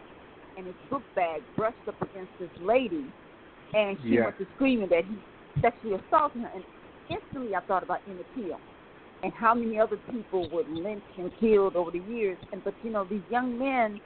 and 0.57 0.65
his 0.65 0.75
book 0.89 1.03
bag 1.15 1.41
brushed 1.55 1.77
up 1.87 2.01
against 2.01 2.31
this 2.39 2.49
lady, 2.61 3.05
and 3.73 3.97
she 4.01 4.09
yeah. 4.09 4.25
went 4.25 4.37
to 4.39 4.47
screaming 4.55 4.89
that 4.89 5.03
he 5.05 5.61
sexually 5.61 5.95
assaulted 6.07 6.41
her. 6.41 6.51
And 6.55 6.63
instantly, 7.09 7.53
I 7.55 7.61
thought 7.61 7.83
about 7.83 7.99
Emmett 8.09 8.25
Till 8.35 8.57
and 9.25 9.33
how 9.33 9.55
many 9.55 9.79
other 9.79 9.97
people 10.11 10.47
were 10.51 10.63
lynched 10.69 11.17
and 11.17 11.31
killed 11.39 11.75
over 11.75 11.89
the 11.89 11.99
years. 12.13 12.37
And 12.51 12.63
but 12.63 12.75
you 12.83 12.91
know 12.91 13.05
these 13.05 13.23
young 13.27 13.57
men, 13.57 13.99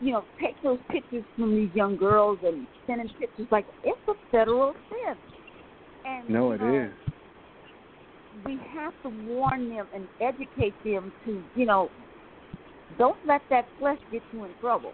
you 0.00 0.12
know, 0.12 0.26
take 0.38 0.62
those 0.62 0.78
pictures 0.90 1.24
from 1.34 1.56
these 1.56 1.70
young 1.74 1.96
girls 1.96 2.38
and 2.44 2.66
sending 2.86 3.08
pictures 3.18 3.46
like 3.50 3.64
it's 3.84 3.98
a 4.06 4.12
federal 4.30 4.70
offense. 4.70 5.18
And 6.04 6.28
no, 6.28 6.52
it 6.52 6.60
know, 6.60 6.84
is. 6.84 6.90
We 8.44 8.60
have 8.74 8.92
to 9.02 9.08
warn 9.08 9.70
them 9.70 9.86
and 9.94 10.06
educate 10.20 10.74
them 10.84 11.10
to, 11.24 11.42
you 11.54 11.64
know, 11.64 11.90
don't 12.98 13.16
let 13.26 13.40
that 13.48 13.66
flesh 13.78 13.98
get 14.12 14.22
you 14.30 14.44
in 14.44 14.50
trouble 14.60 14.92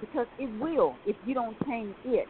because 0.00 0.26
it 0.38 0.50
will 0.58 0.96
if 1.04 1.16
you 1.26 1.34
don't 1.34 1.56
tame 1.68 1.94
it. 2.06 2.26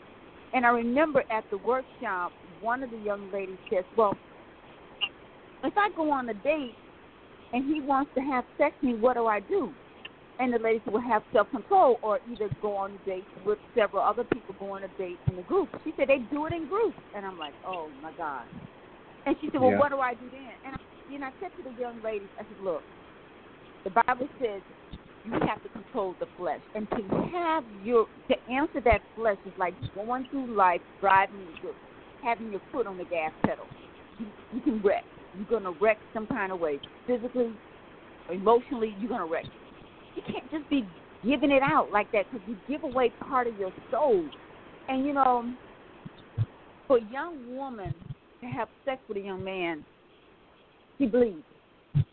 And 0.53 0.67
I 0.67 0.71
remember 0.71 1.23
at 1.31 1.45
the 1.53 1.59
workshop, 1.59 2.33
one 2.61 2.83
of 2.83 2.91
the 2.91 2.99
young 2.99 3.31
ladies 3.31 3.59
says, 3.73 3.85
"Well, 3.97 4.17
if 5.65 5.77
I 5.77 5.91
go 5.95 6.11
on 6.11 6.29
a 6.29 6.35
date 6.35 6.75
and 7.53 7.73
he 7.73 7.81
wants 7.81 8.11
to 8.15 8.21
have 8.21 8.45
sex 8.59 8.75
with 8.83 8.95
me, 8.95 8.99
what 8.99 9.15
do 9.15 9.27
I 9.27 9.41
do? 9.41 9.73
And 10.39 10.55
the 10.55 10.59
lady 10.59 10.81
said, 10.85 10.95
well, 10.95 11.03
have 11.03 11.23
self 11.33 11.51
control 11.51 11.99
or 12.03 12.19
either 12.33 12.49
go 12.63 12.75
on 12.75 12.93
a 12.93 13.07
date 13.07 13.25
with 13.45 13.59
several 13.75 14.03
other 14.03 14.25
people, 14.25 14.55
go 14.59 14.71
on 14.71 14.85
a 14.85 14.89
date 14.97 15.19
in 15.31 15.39
a 15.39 15.43
group. 15.43 15.69
She 15.85 15.93
said, 15.99 16.09
they 16.09 16.19
do 16.31 16.47
it 16.47 16.55
in 16.55 16.67
groups. 16.67 16.97
And 17.15 17.27
I'm 17.27 17.39
like, 17.39 17.53
oh, 17.67 17.91
my 18.03 18.13
God. 18.17 18.45
And 19.27 19.37
she 19.41 19.49
said, 19.53 19.61
well, 19.61 19.73
yeah. 19.73 19.79
what 19.79 19.91
do 19.91 19.99
I 19.99 20.15
do 20.15 20.31
then? 20.31 20.53
And 20.65 20.77
I, 20.77 21.13
you 21.13 21.19
know, 21.19 21.27
I 21.27 21.33
said 21.41 21.51
to 21.59 21.71
the 21.71 21.79
young 21.79 22.03
ladies, 22.03 22.29
I 22.39 22.43
said, 22.45 22.65
look, 22.65 22.81
the 23.85 23.91
Bible 23.91 24.29
says 24.41 24.63
you 25.27 25.33
have 25.47 25.63
to 25.63 25.69
control 25.69 26.15
the 26.19 26.27
flesh. 26.39 26.61
And 26.75 26.89
to 26.89 27.29
have 27.33 27.65
your, 27.85 28.07
to 28.29 28.37
answer 28.51 28.81
that 28.81 29.03
flesh 29.17 29.37
is 29.45 29.53
like 29.59 29.75
going 29.95 30.27
through 30.31 30.55
life, 30.57 30.81
driving, 31.01 31.47
having 32.25 32.51
your 32.51 32.63
foot 32.73 32.87
on 32.87 32.97
the 32.97 33.05
gas 33.05 33.33
pedal. 33.45 33.67
You, 34.19 34.27
you 34.55 34.61
can 34.63 34.81
wreck 34.83 35.05
you're 35.37 35.61
gonna 35.61 35.77
wreck 35.81 35.99
some 36.13 36.27
kind 36.27 36.53
of 36.53 36.61
way, 36.61 36.79
physically, 37.07 37.53
emotionally. 38.31 38.95
You're 39.01 39.11
gonna 39.11 39.27
wreck. 39.27 39.45
You 40.17 40.23
can't 40.31 40.51
just 40.51 40.69
be 40.69 40.87
giving 41.25 41.51
it 41.51 41.63
out 41.63 41.91
like 41.93 42.11
that 42.13 42.27
because 42.31 42.47
you 42.49 42.57
give 42.69 42.85
away 42.85 43.13
part 43.29 43.47
of 43.47 43.59
your 43.59 43.73
soul. 43.91 44.25
And 44.89 45.05
you 45.05 45.13
know, 45.13 45.53
for 46.87 46.99
a 46.99 47.13
young 47.13 47.57
woman 47.57 47.95
to 48.41 48.47
have 48.47 48.69
sex 48.85 49.01
with 49.09 49.19
a 49.19 49.21
young 49.21 49.45
man, 49.45 49.85
she 50.99 51.07
bleeds. 51.07 51.43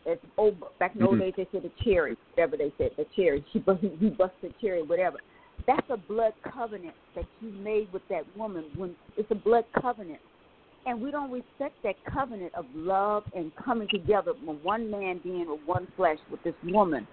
It's 0.05 0.23
old 0.37 0.55
back 0.79 0.93
in 0.93 1.01
the 1.01 1.07
old 1.07 1.15
mm-hmm. 1.15 1.23
days 1.25 1.33
they 1.37 1.47
said 1.51 1.63
the 1.63 1.83
cherry, 1.83 2.17
whatever 2.33 2.57
they 2.57 2.73
said, 2.77 2.91
the 2.97 3.05
cherry. 3.15 3.45
She 3.53 3.63
he, 3.81 3.89
he 3.99 4.09
busted 4.09 4.53
cherry, 4.59 4.81
whatever. 4.81 5.17
That's 5.65 5.85
a 5.89 5.97
blood 5.97 6.33
covenant 6.53 6.93
that 7.15 7.25
you 7.41 7.51
made 7.51 7.91
with 7.91 8.01
that 8.09 8.23
woman. 8.37 8.65
When 8.75 8.95
it's 9.17 9.29
a 9.31 9.35
blood 9.35 9.65
covenant, 9.79 10.19
and 10.87 11.01
we 11.01 11.11
don't 11.11 11.29
respect 11.29 11.75
that 11.83 11.95
covenant 12.11 12.55
of 12.55 12.65
love 12.73 13.23
and 13.35 13.51
coming 13.57 13.89
together 13.89 14.31
with 14.45 14.57
one 14.63 14.89
man 14.89 15.19
being 15.21 15.45
with 15.49 15.59
one 15.65 15.85
flesh 15.97 16.17
with 16.31 16.41
this 16.43 16.53
woman. 16.63 17.05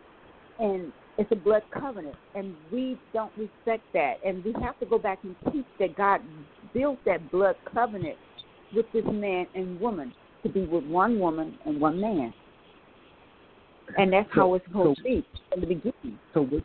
And 0.60 0.92
it's 1.18 1.30
a 1.32 1.36
blood 1.36 1.62
covenant, 1.72 2.14
and 2.36 2.54
we 2.72 2.96
don't 3.12 3.32
respect 3.36 3.82
that. 3.92 4.14
And 4.24 4.44
we 4.44 4.54
have 4.62 4.78
to 4.78 4.86
go 4.86 4.96
back 4.96 5.18
and 5.24 5.34
teach 5.52 5.66
that 5.80 5.96
God 5.96 6.20
built 6.72 7.00
that 7.04 7.30
blood 7.32 7.56
covenant 7.72 8.16
with 8.74 8.86
this 8.92 9.04
man 9.12 9.46
and 9.56 9.80
woman 9.80 10.14
to 10.44 10.48
be 10.48 10.66
with 10.66 10.84
one 10.84 11.18
woman 11.18 11.58
and 11.66 11.80
one 11.80 12.00
man. 12.00 12.32
And 13.98 14.12
that's 14.12 14.28
so, 14.34 14.40
how 14.40 14.54
it's 14.54 14.66
supposed 14.66 14.98
so, 14.98 15.02
to 15.02 15.08
be 15.08 15.26
in 15.52 15.60
the 15.60 15.66
beginning. 15.66 16.18
So 16.32 16.42
what 16.42 16.62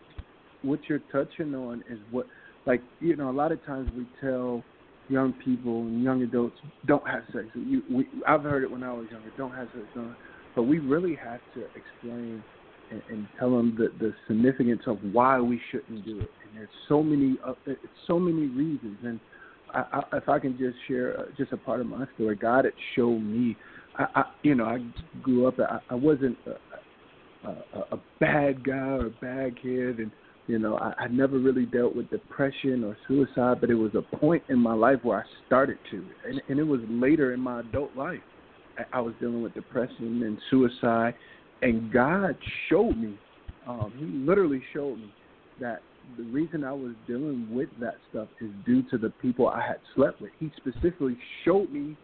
what 0.62 0.80
you're 0.88 1.02
touching 1.12 1.56
on 1.56 1.84
is 1.90 1.98
what 2.12 2.28
like 2.66 2.82
you 3.00 3.16
know 3.16 3.30
a 3.30 3.32
lot 3.32 3.52
of 3.52 3.64
times 3.66 3.90
we 3.96 4.06
tell 4.22 4.64
young 5.10 5.34
people 5.44 5.82
and 5.82 6.04
young 6.04 6.22
adults 6.22 6.56
don't 6.86 7.08
have 7.08 7.24
sex. 7.34 7.46
You, 7.56 7.82
we, 7.92 8.08
I've 8.28 8.44
heard 8.44 8.64
it 8.64 8.72
when 8.72 8.84
I 8.84 8.94
was 8.94 9.08
younger. 9.12 9.32
Don't 9.38 9.52
have 9.52 9.68
sex. 9.74 9.86
Don't. 9.96 10.16
But 10.56 10.64
we 10.64 10.80
really 10.80 11.16
have 11.16 11.40
to 11.56 11.66
explain 11.76 12.44
and, 12.92 13.02
and 13.10 13.28
tell 13.38 13.52
them 13.52 13.76
the, 13.78 13.92
the 14.00 14.14
significance 14.28 14.82
of 14.88 14.98
why 15.12 15.40
we 15.40 15.60
shouldn't 15.72 16.06
do 16.06 16.20
it. 16.20 16.30
And 16.44 16.58
there's 16.58 16.70
so 16.88 17.04
many, 17.04 17.38
uh, 17.46 17.54
so 18.08 18.20
many 18.20 18.48
reasons. 18.48 18.98
And 19.04 19.20
I, 19.74 20.02
I, 20.12 20.18
if 20.18 20.30
I 20.30 20.40
can 20.40 20.58
just 20.58 20.76
share 20.88 21.20
uh, 21.20 21.24
just 21.38 21.52
a 21.52 21.58
part 21.58 21.82
of 21.82 21.88
my 21.88 22.06
story, 22.16 22.36
God 22.36 22.66
had 22.66 22.74
showed 22.96 23.20
me. 23.20 23.56
I, 23.98 24.06
I 24.16 24.24
you 24.44 24.56
know, 24.56 24.66
I 24.66 24.80
grew 25.22 25.48
up. 25.48 25.60
I, 25.60 25.80
I 25.90 25.96
wasn't 25.96 26.38
a, 26.46 27.50
a, 27.50 27.80
a 27.92 28.00
bad 28.20 28.64
guy 28.64 28.74
or 28.74 29.08
a 29.08 29.10
bad 29.10 29.62
kid, 29.62 30.00
and 30.00 30.12
you 30.50 30.58
know, 30.58 30.78
I, 30.78 31.04
I 31.04 31.08
never 31.08 31.38
really 31.38 31.68
dealt 31.68 31.96
with 31.96 32.10
depression 32.10 32.84
or 32.84 32.98
suicide. 33.08 33.62
But 33.62 33.70
it 33.70 33.76
was 33.76 33.92
a 33.94 34.02
point 34.18 34.42
in 34.50 34.58
my 34.58 34.74
life 34.74 34.98
where 35.04 35.20
I 35.20 35.24
started 35.46 35.78
to, 35.92 36.04
and, 36.28 36.42
and 36.50 36.60
it 36.60 36.64
was 36.64 36.82
later 36.90 37.36
in 37.36 37.40
my 37.40 37.60
adult 37.60 37.96
life. 37.96 38.20
I, 38.80 38.98
I 38.98 39.02
was 39.02 39.14
dealing 39.20 39.44
with 39.44 39.54
depression 39.54 40.24
and 40.24 40.40
suicide, 40.50 41.14
and 41.62 41.94
God 41.94 42.36
showed 42.68 42.98
me. 42.98 43.16
Um, 43.68 43.94
he 43.96 44.06
literally 44.06 44.64
showed 44.74 44.98
me 44.98 45.14
that 45.62 45.82
the 46.18 46.24
reason 46.24 46.64
I 46.64 46.74
was 46.74 46.94
dealing 47.06 47.48
with 47.52 47.70
that 47.80 47.98
stuff 48.10 48.30
is 48.42 48.50
due 48.66 48.82
to 48.90 48.98
the 48.98 49.12
people 49.22 49.48
I 49.48 49.62
had 49.62 49.78
slept 49.96 50.20
with. 50.20 50.32
He 50.40 50.52
specifically 50.58 51.16
showed 51.46 51.72
me 51.72 51.96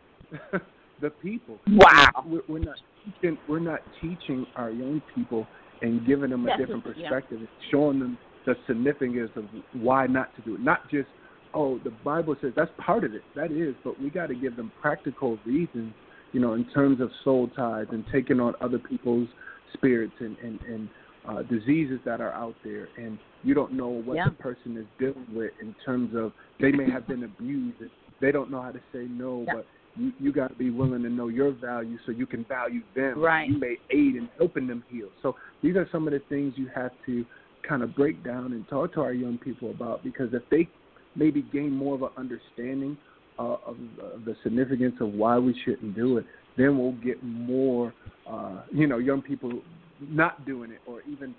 the 1.01 1.09
people. 1.09 1.57
Wow. 1.67 2.25
We're, 2.27 2.41
we're 2.47 2.59
not 2.59 2.77
teaching. 3.03 3.39
We're 3.49 3.57
not 3.57 3.79
teaching 3.99 4.45
our 4.55 4.69
young 4.69 5.01
people 5.15 5.47
and 5.81 6.05
giving 6.05 6.29
them 6.29 6.47
a 6.47 6.55
different 6.57 6.83
yeah. 6.85 7.09
perspective, 7.09 7.39
and 7.39 7.47
showing 7.71 7.99
them 7.99 8.19
the 8.45 8.55
significance 8.67 9.31
of 9.35 9.45
why 9.73 10.07
not 10.07 10.35
to 10.35 10.41
do 10.41 10.55
it. 10.55 10.61
Not 10.61 10.89
just 10.89 11.07
oh, 11.53 11.79
the 11.83 11.91
Bible 12.03 12.35
says 12.41 12.51
that's 12.55 12.71
part 12.77 13.03
of 13.03 13.13
it. 13.13 13.21
That 13.35 13.51
is, 13.51 13.75
but 13.83 13.99
we 13.99 14.09
got 14.09 14.27
to 14.27 14.35
give 14.35 14.55
them 14.55 14.71
practical 14.81 15.39
reasons. 15.45 15.93
You 16.33 16.41
know, 16.41 16.53
in 16.53 16.65
terms 16.73 16.99
of 16.99 17.09
soul 17.23 17.49
ties 17.55 17.85
and 17.91 18.03
taking 18.11 18.39
on 18.41 18.53
other 18.61 18.77
people's 18.77 19.29
spirits 19.73 20.13
and 20.19 20.37
and 20.39 20.59
and 20.61 20.89
uh, 21.27 21.41
diseases 21.43 21.99
that 22.05 22.21
are 22.21 22.33
out 22.33 22.55
there, 22.63 22.87
and 22.97 23.17
you 23.43 23.53
don't 23.53 23.73
know 23.73 23.87
what 23.87 24.15
Yeah. 24.15 24.25
the 24.25 24.35
person 24.35 24.77
is 24.77 24.85
dealing 24.99 25.25
with 25.33 25.51
in 25.61 25.73
terms 25.85 26.13
of 26.15 26.33
they 26.59 26.71
may 26.71 26.89
have 26.89 27.07
been 27.07 27.23
abused. 27.23 27.81
and 27.81 27.89
They 28.19 28.31
don't 28.31 28.51
know 28.51 28.61
how 28.61 28.71
to 28.71 28.81
say 28.93 29.07
no, 29.09 29.43
Yeah. 29.47 29.55
but 29.55 29.65
you 29.95 30.11
you 30.19 30.31
got 30.31 30.49
to 30.49 30.55
be 30.55 30.69
willing 30.69 31.03
to 31.03 31.09
know 31.09 31.29
your 31.29 31.51
value 31.51 31.97
so 32.05 32.11
you 32.11 32.25
can 32.25 32.43
value 32.45 32.81
them. 32.95 33.19
Right. 33.19 33.49
You 33.49 33.57
may 33.57 33.77
aid 33.89 34.15
in 34.15 34.29
helping 34.37 34.67
them 34.67 34.83
heal. 34.89 35.09
So 35.21 35.35
these 35.61 35.75
are 35.77 35.87
some 35.91 36.05
of 36.07 36.13
the 36.13 36.19
things 36.27 36.53
you 36.57 36.67
have 36.75 36.91
to 37.05 37.25
kind 37.67 37.83
of 37.83 37.95
break 37.95 38.23
down 38.23 38.53
and 38.53 38.67
talk 38.67 38.93
to 38.93 39.01
our 39.01 39.13
young 39.13 39.37
people 39.37 39.71
about 39.71 40.03
because 40.03 40.33
if 40.33 40.43
they 40.49 40.67
maybe 41.15 41.41
gain 41.53 41.71
more 41.71 41.95
of 41.95 42.01
an 42.03 42.09
understanding 42.17 42.97
uh, 43.39 43.57
of, 43.65 43.77
of 44.13 44.25
the 44.25 44.35
significance 44.43 44.95
of 45.01 45.13
why 45.13 45.37
we 45.37 45.59
shouldn't 45.65 45.95
do 45.95 46.17
it, 46.17 46.25
then 46.57 46.77
we'll 46.77 46.93
get 46.93 47.21
more, 47.23 47.93
uh, 48.29 48.61
you 48.71 48.87
know, 48.87 48.97
young 48.97 49.21
people 49.21 49.61
not 50.01 50.45
doing 50.45 50.71
it 50.71 50.79
or 50.85 51.01
even 51.09 51.35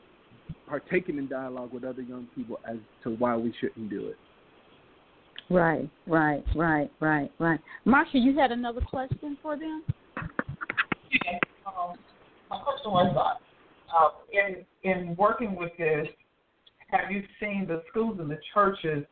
partaking 0.66 1.18
in 1.18 1.28
dialogue 1.28 1.72
with 1.72 1.84
other 1.84 2.02
young 2.02 2.26
people 2.34 2.58
as 2.68 2.76
to 3.02 3.10
why 3.16 3.36
we 3.36 3.54
shouldn't 3.60 3.88
do 3.88 4.08
it. 4.08 4.16
Right, 5.48 5.88
right, 6.06 6.44
right, 6.56 6.90
right, 7.00 7.30
right. 7.38 7.60
Marsha, 7.86 8.14
you 8.14 8.36
had 8.36 8.50
another 8.50 8.80
question 8.80 9.38
for 9.42 9.56
them? 9.56 9.84
Yeah, 11.24 11.38
um, 11.66 11.96
my 12.50 12.58
question 12.58 12.90
was, 12.90 13.36
uh, 13.94 14.08
in 14.32 14.64
in 14.82 15.16
working 15.16 15.56
with 15.56 15.72
this, 15.78 16.06
have 16.88 17.10
you 17.10 17.22
seen 17.40 17.66
the 17.66 17.82
schools 17.90 18.18
and 18.20 18.30
the 18.30 18.38
churches 18.54 19.04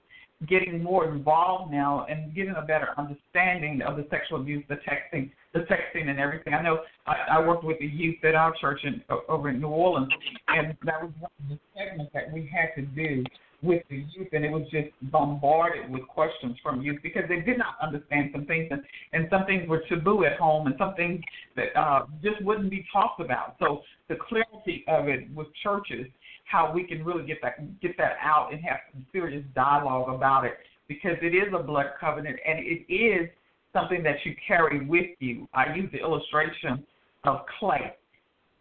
getting 0.48 0.82
more 0.82 1.08
involved 1.12 1.72
now 1.72 2.06
and 2.08 2.34
getting 2.34 2.54
a 2.56 2.62
better 2.62 2.88
understanding 2.98 3.82
of 3.82 3.96
the 3.96 4.06
sexual 4.10 4.40
abuse, 4.40 4.64
the 4.68 4.76
texting, 4.76 5.30
the 5.52 5.60
texting, 5.60 6.08
and 6.08 6.18
everything? 6.18 6.54
I 6.54 6.62
know 6.62 6.80
I, 7.06 7.14
I 7.38 7.46
worked 7.46 7.64
with 7.64 7.78
the 7.78 7.86
youth 7.86 8.22
at 8.24 8.34
our 8.34 8.54
church 8.60 8.80
in, 8.84 9.02
over 9.28 9.48
in 9.48 9.60
New 9.60 9.68
Orleans, 9.68 10.12
and 10.48 10.76
that 10.84 11.02
was 11.02 11.12
one 11.18 11.30
of 11.42 11.48
the 11.48 11.58
segments 11.76 12.12
that 12.14 12.32
we 12.32 12.50
had 12.52 12.74
to 12.76 12.82
do 12.82 13.24
with 13.64 13.82
the 13.88 13.96
youth, 13.96 14.28
and 14.32 14.44
it 14.44 14.50
was 14.50 14.62
just 14.70 14.88
bombarded 15.10 15.90
with 15.90 16.06
questions 16.06 16.56
from 16.62 16.82
youth 16.82 17.00
because 17.02 17.22
they 17.28 17.40
did 17.40 17.58
not 17.58 17.76
understand 17.82 18.30
some 18.32 18.44
things, 18.46 18.68
and, 18.70 18.82
and 19.12 19.26
some 19.30 19.46
things 19.46 19.68
were 19.68 19.82
taboo 19.88 20.24
at 20.24 20.36
home, 20.38 20.66
and 20.66 20.76
some 20.78 20.94
things 20.94 21.20
that 21.56 21.74
uh, 21.76 22.06
just 22.22 22.42
wouldn't 22.44 22.70
be 22.70 22.84
talked 22.92 23.20
about. 23.20 23.56
So 23.58 23.82
the 24.08 24.16
clarity 24.16 24.84
of 24.86 25.08
it 25.08 25.32
with 25.34 25.48
churches, 25.62 26.06
how 26.44 26.72
we 26.72 26.84
can 26.84 27.04
really 27.04 27.26
get 27.26 27.38
that 27.42 27.80
get 27.80 27.96
that 27.96 28.16
out 28.22 28.52
and 28.52 28.62
have 28.62 28.78
some 28.92 29.06
serious 29.12 29.44
dialogue 29.54 30.14
about 30.14 30.44
it, 30.44 30.52
because 30.86 31.16
it 31.22 31.34
is 31.34 31.52
a 31.58 31.62
blood 31.62 31.86
covenant, 31.98 32.36
and 32.46 32.58
it 32.60 32.92
is 32.92 33.28
something 33.72 34.02
that 34.02 34.16
you 34.24 34.34
carry 34.46 34.86
with 34.86 35.10
you. 35.18 35.48
I 35.54 35.74
use 35.74 35.90
the 35.90 35.98
illustration 35.98 36.84
of 37.24 37.40
clay, 37.58 37.94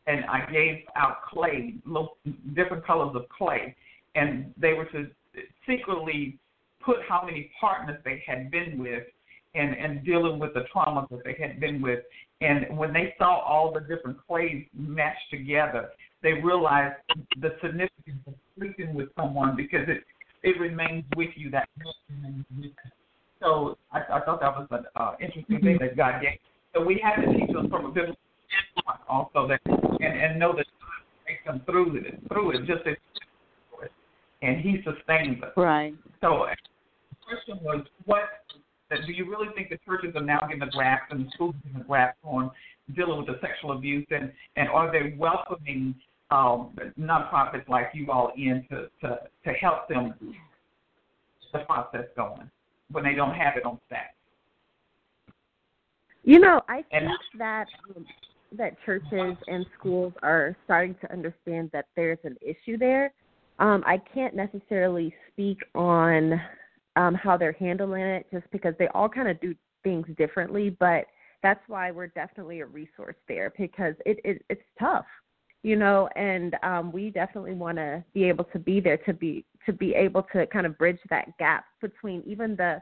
and 0.08 0.26
I 0.26 0.50
gave 0.52 0.86
out 0.96 1.18
clay, 1.30 1.76
little 1.86 2.18
different 2.56 2.86
colors 2.86 3.16
of 3.16 3.24
clay 3.30 3.76
and 4.16 4.54
they 4.58 4.74
were 4.74 4.86
to 4.86 5.08
secretly 5.68 6.38
put 6.84 6.98
how 7.08 7.24
many 7.26 7.52
partners 7.60 7.98
they 8.04 8.24
had 8.26 8.52
been 8.52 8.78
with 8.78 9.04
and 9.56 9.76
and 9.76 10.04
dealing 10.06 10.40
with 10.40 10.54
the 10.54 10.64
trauma 10.72 11.08
that 11.12 11.24
they 11.24 11.36
had 11.40 11.60
been 11.60 11.82
with. 11.82 12.00
And 12.42 12.78
when 12.78 12.92
they 12.92 13.14
saw 13.18 13.40
all 13.40 13.72
the 13.72 13.80
different 13.82 14.18
clays 14.28 14.66
meshed 14.74 15.30
together 15.32 15.92
they 16.24 16.34
realized 16.34 16.96
the 17.42 17.50
significance 17.62 18.24
of 18.26 18.34
sleeping 18.58 18.96
with 18.96 19.10
someone 19.16 19.56
because 19.56 19.88
it 19.88 20.04
it 20.42 20.60
remains 20.60 21.04
with 21.16 21.30
you 21.36 21.52
that 21.52 21.70
remains 22.10 22.46
with 22.56 22.66
you. 22.66 22.72
so 23.42 23.78
I, 23.92 24.00
I 24.00 24.20
thought 24.26 24.40
that 24.42 24.58
was 24.58 24.68
an 24.72 24.86
uh, 24.96 25.14
interesting 25.22 25.62
thing 25.62 25.78
that 25.80 25.96
God 25.96 26.22
gave. 26.22 26.40
So 26.74 26.84
we 26.84 27.02
have 27.04 27.24
to 27.24 27.32
teach 27.38 27.54
them 27.54 27.70
from 27.70 27.86
a 27.86 27.90
biblical 27.90 28.18
standpoint 28.48 29.00
also 29.08 29.48
that 29.48 29.60
and 29.66 30.22
and 30.22 30.40
know 30.40 30.54
that 30.56 30.66
God 30.80 31.28
takes 31.28 31.46
them 31.46 31.62
through 31.66 31.98
it 31.98 32.20
through 32.30 32.52
it 32.52 32.60
just 32.66 32.88
as 32.88 32.96
and 34.44 34.60
he 34.60 34.84
sustains 34.84 35.42
us. 35.42 35.52
Right. 35.56 35.96
So 36.22 36.48
the 37.10 37.16
question 37.26 37.64
was, 37.64 37.86
what 38.06 38.24
do 39.08 39.12
you 39.12 39.28
really 39.30 39.48
think 39.56 39.70
the 39.70 39.80
churches 39.86 40.16
are 40.16 40.22
now 40.22 40.40
getting 40.42 40.62
a 40.62 40.70
grasp 40.70 41.12
and 41.12 41.26
the 41.26 41.32
schools 41.34 41.56
are 41.56 41.68
getting 41.68 41.82
a 41.82 41.84
grasp 41.86 42.18
on 42.24 42.52
dealing 42.96 43.18
with 43.18 43.28
the 43.28 43.40
sexual 43.42 43.72
abuse, 43.72 44.06
and 44.12 44.32
and 44.56 44.70
are 44.70 44.92
they 44.92 45.16
welcoming 45.18 45.96
um, 46.30 46.78
nonprofits 47.00 47.68
like 47.68 47.90
you 47.94 48.12
all 48.12 48.32
in 48.36 48.66
to 48.70 48.88
to 49.02 49.20
to 49.46 49.54
help 49.54 49.88
them 49.88 50.14
the 51.54 51.60
process 51.60 52.06
going 52.16 52.50
when 52.92 53.04
they 53.04 53.14
don't 53.14 53.34
have 53.34 53.56
it 53.58 53.66
on 53.66 53.80
staff? 53.88 54.02
You 56.24 56.40
know, 56.40 56.62
I 56.68 56.84
think 56.92 57.10
that 57.38 57.68
um, 57.96 58.06
that 58.58 58.76
churches 58.86 59.38
and 59.48 59.66
schools 59.80 60.14
are 60.22 60.56
starting 60.66 60.96
to 61.02 61.12
understand 61.12 61.72
that 61.74 61.86
there's 61.96 62.20
an 62.24 62.38
issue 62.42 62.78
there. 62.78 63.12
Um, 63.60 63.84
I 63.86 64.00
can't 64.14 64.36
necessarily 64.36 65.14
speak 65.32 65.60
on 65.76 66.42
um, 66.96 67.14
how 67.16 67.38
they're 67.38 67.54
handling 67.54 68.02
it, 68.02 68.28
just 68.32 68.50
because 68.52 68.74
they 68.80 68.88
all 68.90 69.10
kind 69.10 69.28
of 69.28 69.40
do 69.42 69.56
things 69.84 70.06
differently. 70.18 70.70
But 70.70 71.06
that's 71.44 71.62
why 71.68 71.92
we're 71.92 72.08
definitely 72.08 72.62
a 72.62 72.66
resource 72.66 73.16
there 73.28 73.54
because 73.58 73.96
it, 74.06 74.20
it 74.24 74.44
it's 74.50 74.62
tough, 74.80 75.06
you 75.62 75.76
know, 75.76 76.10
and 76.16 76.56
um, 76.64 76.92
we 76.92 77.10
definitely 77.10 77.54
want 77.54 77.78
to 77.78 78.04
be 78.14 78.24
able 78.24 78.46
to 78.46 78.60
be 78.60 78.80
there 78.80 78.98
to 78.98 79.14
be 79.14 79.46
to 79.66 79.74
be 79.74 79.94
able 79.94 80.24
to 80.34 80.48
kind 80.48 80.66
of 80.66 80.78
bridge 80.78 81.00
that 81.10 81.38
gap 81.38 81.66
between 81.82 82.24
even 82.26 82.56
the 82.56 82.82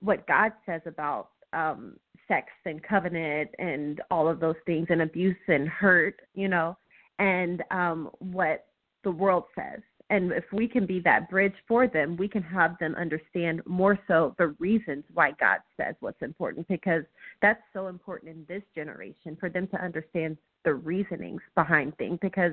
what 0.00 0.26
God 0.26 0.52
says 0.64 0.82
about 0.86 1.30
um 1.52 1.96
sex 2.28 2.48
and 2.64 2.82
covenant 2.82 3.50
and 3.58 4.00
all 4.10 4.28
of 4.28 4.40
those 4.40 4.56
things 4.66 4.86
and 4.90 5.02
abuse 5.02 5.36
and 5.48 5.68
hurt, 5.68 6.20
you 6.34 6.48
know, 6.48 6.76
and 7.18 7.62
um 7.70 8.10
what 8.18 8.66
the 9.04 9.10
world 9.10 9.44
says. 9.54 9.80
And 10.08 10.30
if 10.30 10.44
we 10.52 10.68
can 10.68 10.86
be 10.86 11.00
that 11.00 11.28
bridge 11.28 11.54
for 11.66 11.88
them, 11.88 12.16
we 12.16 12.28
can 12.28 12.42
have 12.42 12.78
them 12.78 12.94
understand 12.94 13.60
more 13.66 13.98
so 14.06 14.36
the 14.38 14.48
reasons 14.60 15.04
why 15.12 15.32
God 15.32 15.58
says 15.76 15.96
what's 15.98 16.22
important 16.22 16.68
because 16.68 17.02
that's 17.42 17.62
so 17.72 17.88
important 17.88 18.30
in 18.36 18.44
this 18.48 18.62
generation 18.74 19.36
for 19.40 19.48
them 19.48 19.66
to 19.68 19.82
understand 19.82 20.36
the 20.64 20.74
reasonings 20.74 21.42
behind 21.56 21.96
things 21.98 22.18
because 22.22 22.52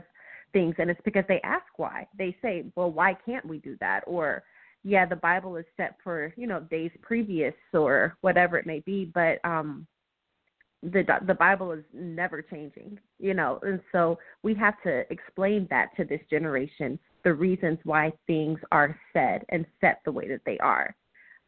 things 0.51 0.75
and 0.77 0.89
it's 0.89 1.01
because 1.05 1.25
they 1.27 1.41
ask 1.41 1.65
why. 1.77 2.07
They 2.17 2.35
say, 2.41 2.65
"Well, 2.75 2.91
why 2.91 3.15
can't 3.25 3.45
we 3.45 3.59
do 3.59 3.77
that?" 3.81 4.03
or 4.07 4.43
yeah, 4.83 5.05
the 5.05 5.15
Bible 5.15 5.55
is 5.57 5.65
set 5.77 5.97
for 6.03 6.33
you 6.37 6.47
know 6.47 6.59
days 6.59 6.91
previous 7.01 7.55
or 7.73 8.17
whatever 8.21 8.57
it 8.57 8.65
may 8.65 8.79
be, 8.79 9.05
but 9.05 9.39
um, 9.43 9.85
the 10.83 11.03
the 11.25 11.33
Bible 11.33 11.71
is 11.71 11.83
never 11.93 12.41
changing, 12.41 12.99
you 13.19 13.33
know, 13.33 13.59
and 13.63 13.79
so 13.91 14.19
we 14.43 14.53
have 14.55 14.81
to 14.83 15.11
explain 15.11 15.67
that 15.69 15.95
to 15.97 16.03
this 16.03 16.21
generation, 16.29 16.99
the 17.23 17.33
reasons 17.33 17.79
why 17.83 18.11
things 18.27 18.59
are 18.71 18.97
said 19.13 19.45
and 19.49 19.65
set 19.81 20.01
the 20.05 20.11
way 20.11 20.27
that 20.27 20.41
they 20.45 20.57
are, 20.59 20.95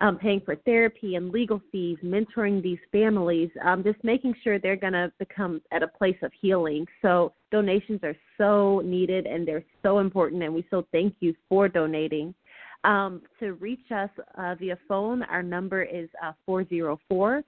um, 0.00 0.18
paying 0.18 0.40
for 0.44 0.56
therapy 0.56 1.14
and 1.14 1.30
legal 1.30 1.60
fees, 1.70 1.98
mentoring 2.02 2.62
these 2.62 2.78
families, 2.90 3.50
um, 3.64 3.84
just 3.84 4.02
making 4.02 4.34
sure 4.42 4.58
they're 4.58 4.74
going 4.76 4.92
to 4.94 5.12
become 5.18 5.60
at 5.72 5.82
a 5.82 5.88
place 5.88 6.16
of 6.22 6.32
healing. 6.40 6.86
So 7.02 7.32
donations 7.52 8.00
are 8.02 8.16
so 8.38 8.82
needed 8.84 9.26
and 9.26 9.46
they're 9.46 9.64
so 9.82 9.98
important, 9.98 10.42
and 10.42 10.54
we 10.54 10.66
so 10.70 10.86
thank 10.90 11.14
you 11.20 11.34
for 11.48 11.68
donating. 11.68 12.34
Um, 12.84 13.22
to 13.40 13.54
reach 13.54 13.90
us 13.94 14.10
uh, 14.38 14.54
via 14.54 14.78
phone, 14.88 15.22
our 15.24 15.42
number 15.42 15.82
is 15.82 16.08
uh, 16.24 16.32
404 16.46 17.42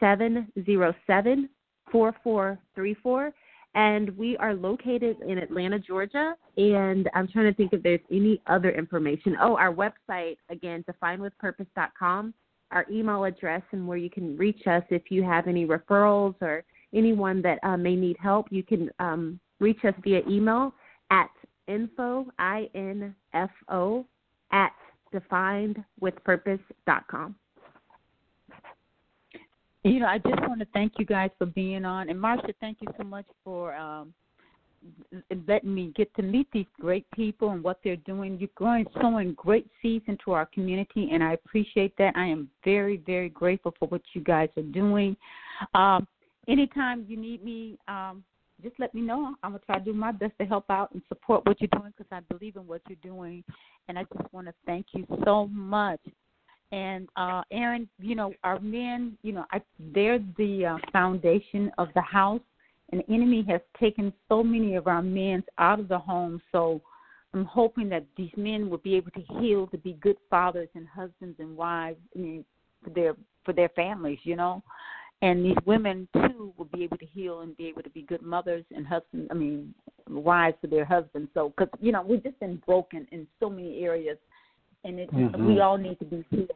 707 0.00 1.48
4434 1.90 3.32
and 3.74 4.16
we 4.16 4.36
are 4.36 4.54
located 4.54 5.16
in 5.26 5.38
Atlanta, 5.38 5.78
Georgia. 5.78 6.34
And 6.56 7.08
I'm 7.14 7.28
trying 7.28 7.46
to 7.46 7.54
think 7.54 7.72
if 7.72 7.82
there's 7.82 8.00
any 8.10 8.42
other 8.46 8.70
information. 8.70 9.36
Oh, 9.40 9.56
our 9.56 9.72
website 9.72 10.36
again, 10.50 10.84
definedwithpurpose.com, 10.90 12.34
our 12.70 12.84
email 12.90 13.24
address, 13.24 13.62
and 13.72 13.88
where 13.88 13.98
you 13.98 14.10
can 14.10 14.36
reach 14.36 14.66
us 14.66 14.82
if 14.90 15.10
you 15.10 15.22
have 15.22 15.46
any 15.46 15.66
referrals 15.66 16.34
or 16.42 16.64
anyone 16.94 17.40
that 17.42 17.58
uh, 17.62 17.76
may 17.76 17.94
need 17.96 18.16
help. 18.20 18.48
You 18.50 18.62
can 18.62 18.90
um, 18.98 19.40
reach 19.58 19.84
us 19.84 19.94
via 20.04 20.20
email 20.28 20.74
at 21.10 21.30
info 21.68 22.26
i 22.38 22.68
n 22.74 23.14
f 23.32 23.50
o 23.68 24.04
at 24.50 24.72
definedwithpurpose.com. 25.14 27.36
You 29.84 29.98
know, 29.98 30.06
I 30.06 30.18
just 30.18 30.40
want 30.46 30.60
to 30.60 30.66
thank 30.72 30.92
you 30.98 31.04
guys 31.04 31.30
for 31.38 31.46
being 31.46 31.84
on, 31.84 32.08
and 32.08 32.18
Marsha, 32.18 32.54
thank 32.60 32.78
you 32.80 32.88
so 32.96 33.02
much 33.02 33.26
for 33.42 33.74
um, 33.74 34.14
letting 35.48 35.74
me 35.74 35.92
get 35.96 36.14
to 36.14 36.22
meet 36.22 36.46
these 36.52 36.66
great 36.80 37.04
people 37.10 37.50
and 37.50 37.64
what 37.64 37.80
they're 37.82 37.96
doing. 37.96 38.38
You're 38.38 38.48
growing, 38.54 38.86
sowing 39.00 39.34
great 39.34 39.66
seeds 39.80 40.04
into 40.06 40.30
our 40.32 40.46
community, 40.46 41.10
and 41.12 41.20
I 41.20 41.32
appreciate 41.32 41.96
that. 41.98 42.16
I 42.16 42.26
am 42.26 42.48
very, 42.64 42.98
very 42.98 43.28
grateful 43.28 43.74
for 43.76 43.88
what 43.88 44.02
you 44.12 44.20
guys 44.20 44.48
are 44.56 44.62
doing. 44.62 45.16
Um, 45.74 46.06
anytime 46.46 47.04
you 47.08 47.16
need 47.16 47.44
me, 47.44 47.76
um, 47.88 48.22
just 48.62 48.76
let 48.78 48.94
me 48.94 49.00
know. 49.00 49.34
I'm 49.42 49.50
gonna 49.50 49.62
try 49.66 49.80
to 49.80 49.84
do 49.84 49.92
my 49.92 50.12
best 50.12 50.34
to 50.38 50.46
help 50.46 50.66
out 50.70 50.92
and 50.92 51.02
support 51.08 51.44
what 51.44 51.60
you're 51.60 51.68
doing 51.76 51.92
because 51.96 52.10
I 52.12 52.20
believe 52.32 52.54
in 52.54 52.68
what 52.68 52.82
you're 52.88 52.98
doing, 53.02 53.42
and 53.88 53.98
I 53.98 54.04
just 54.16 54.32
want 54.32 54.46
to 54.46 54.54
thank 54.64 54.86
you 54.92 55.04
so 55.24 55.48
much 55.48 56.00
and 56.72 57.08
uh 57.16 57.42
Aaron, 57.52 57.88
you 57.98 58.14
know, 58.14 58.32
our 58.42 58.58
men, 58.58 59.16
you 59.22 59.32
know, 59.32 59.44
I, 59.52 59.60
they're 59.94 60.18
the 60.36 60.66
uh, 60.66 60.76
foundation 60.90 61.70
of 61.78 61.88
the 61.94 62.00
house, 62.00 62.40
and 62.90 63.02
the 63.02 63.14
enemy 63.14 63.44
has 63.48 63.60
taken 63.78 64.12
so 64.28 64.42
many 64.42 64.74
of 64.74 64.86
our 64.86 65.02
men 65.02 65.44
out 65.58 65.78
of 65.78 65.88
the 65.88 65.98
home. 65.98 66.40
So 66.50 66.80
I'm 67.34 67.44
hoping 67.44 67.88
that 67.90 68.04
these 68.16 68.32
men 68.36 68.68
will 68.68 68.78
be 68.78 68.94
able 68.96 69.10
to 69.12 69.22
heal 69.38 69.66
to 69.68 69.78
be 69.78 69.94
good 70.00 70.16
fathers 70.28 70.68
and 70.74 70.88
husbands 70.88 71.38
and 71.38 71.56
wives 71.56 71.98
I 72.16 72.18
mean, 72.18 72.44
for 72.82 72.90
their 72.90 73.14
for 73.44 73.52
their 73.52 73.70
families, 73.70 74.18
you 74.24 74.36
know. 74.36 74.62
And 75.20 75.44
these 75.44 75.56
women 75.66 76.08
too 76.14 76.52
will 76.56 76.68
be 76.72 76.82
able 76.82 76.98
to 76.98 77.06
heal 77.06 77.42
and 77.42 77.56
be 77.56 77.68
able 77.68 77.82
to 77.82 77.90
be 77.90 78.02
good 78.02 78.22
mothers 78.22 78.64
and 78.74 78.84
husbands. 78.84 79.28
I 79.30 79.34
mean, 79.34 79.72
wives 80.08 80.56
for 80.60 80.66
their 80.66 80.84
husbands. 80.84 81.30
So, 81.32 81.52
because 81.56 81.68
you 81.80 81.92
know, 81.92 82.02
we've 82.02 82.22
just 82.22 82.40
been 82.40 82.60
broken 82.66 83.06
in 83.12 83.26
so 83.38 83.48
many 83.48 83.84
areas 83.84 84.18
and 84.84 84.98
it, 84.98 85.12
mm-hmm. 85.12 85.46
we 85.46 85.60
all 85.60 85.78
need 85.78 85.98
to 86.00 86.04
be 86.04 86.24
healed. 86.30 86.50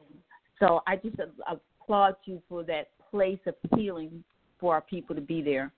So 0.58 0.82
I 0.86 0.96
just 0.96 1.16
applaud 1.48 2.16
you 2.24 2.42
for 2.48 2.62
that 2.64 2.90
place 3.10 3.38
of 3.46 3.54
healing 3.74 4.22
for 4.58 4.74
our 4.74 4.80
people 4.80 5.14
to 5.14 5.20
be 5.20 5.42
there. 5.42 5.72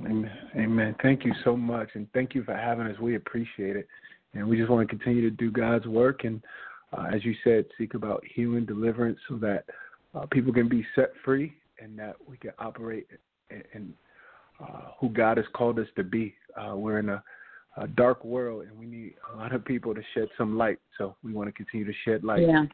Amen. 0.00 0.30
Amen. 0.56 0.96
Thank 1.02 1.24
you 1.24 1.32
so 1.44 1.56
much, 1.56 1.90
and 1.94 2.06
thank 2.14 2.34
you 2.34 2.42
for 2.44 2.54
having 2.54 2.86
us. 2.86 2.98
We 2.98 3.16
appreciate 3.16 3.76
it, 3.76 3.86
and 4.32 4.48
we 4.48 4.56
just 4.56 4.70
want 4.70 4.88
to 4.88 4.96
continue 4.96 5.20
to 5.28 5.30
do 5.30 5.50
God's 5.50 5.86
work, 5.86 6.24
and 6.24 6.42
uh, 6.96 7.08
as 7.14 7.24
you 7.24 7.34
said, 7.44 7.66
seek 7.76 7.94
about 7.94 8.22
healing, 8.34 8.64
deliverance, 8.64 9.18
so 9.28 9.36
that 9.36 9.64
uh, 10.14 10.26
people 10.30 10.52
can 10.52 10.68
be 10.68 10.86
set 10.94 11.10
free, 11.24 11.54
and 11.78 11.98
that 11.98 12.16
we 12.26 12.38
can 12.38 12.52
operate 12.58 13.06
in, 13.50 13.62
in 13.74 13.94
uh, 14.62 14.92
who 14.98 15.10
God 15.10 15.36
has 15.36 15.46
called 15.54 15.78
us 15.78 15.88
to 15.96 16.04
be. 16.04 16.34
Uh, 16.56 16.76
we're 16.76 16.98
in 16.98 17.10
a 17.10 17.22
a 17.78 17.88
dark 17.88 18.24
world, 18.24 18.66
and 18.66 18.78
we 18.78 18.86
need 18.86 19.14
a 19.32 19.36
lot 19.36 19.54
of 19.54 19.64
people 19.64 19.94
to 19.94 20.02
shed 20.14 20.28
some 20.36 20.58
light. 20.58 20.78
So 20.98 21.16
we 21.22 21.32
want 21.32 21.48
to 21.48 21.52
continue 21.52 21.86
to 21.86 21.92
shed 22.04 22.24
light. 22.24 22.42
Yeah. 22.42 22.64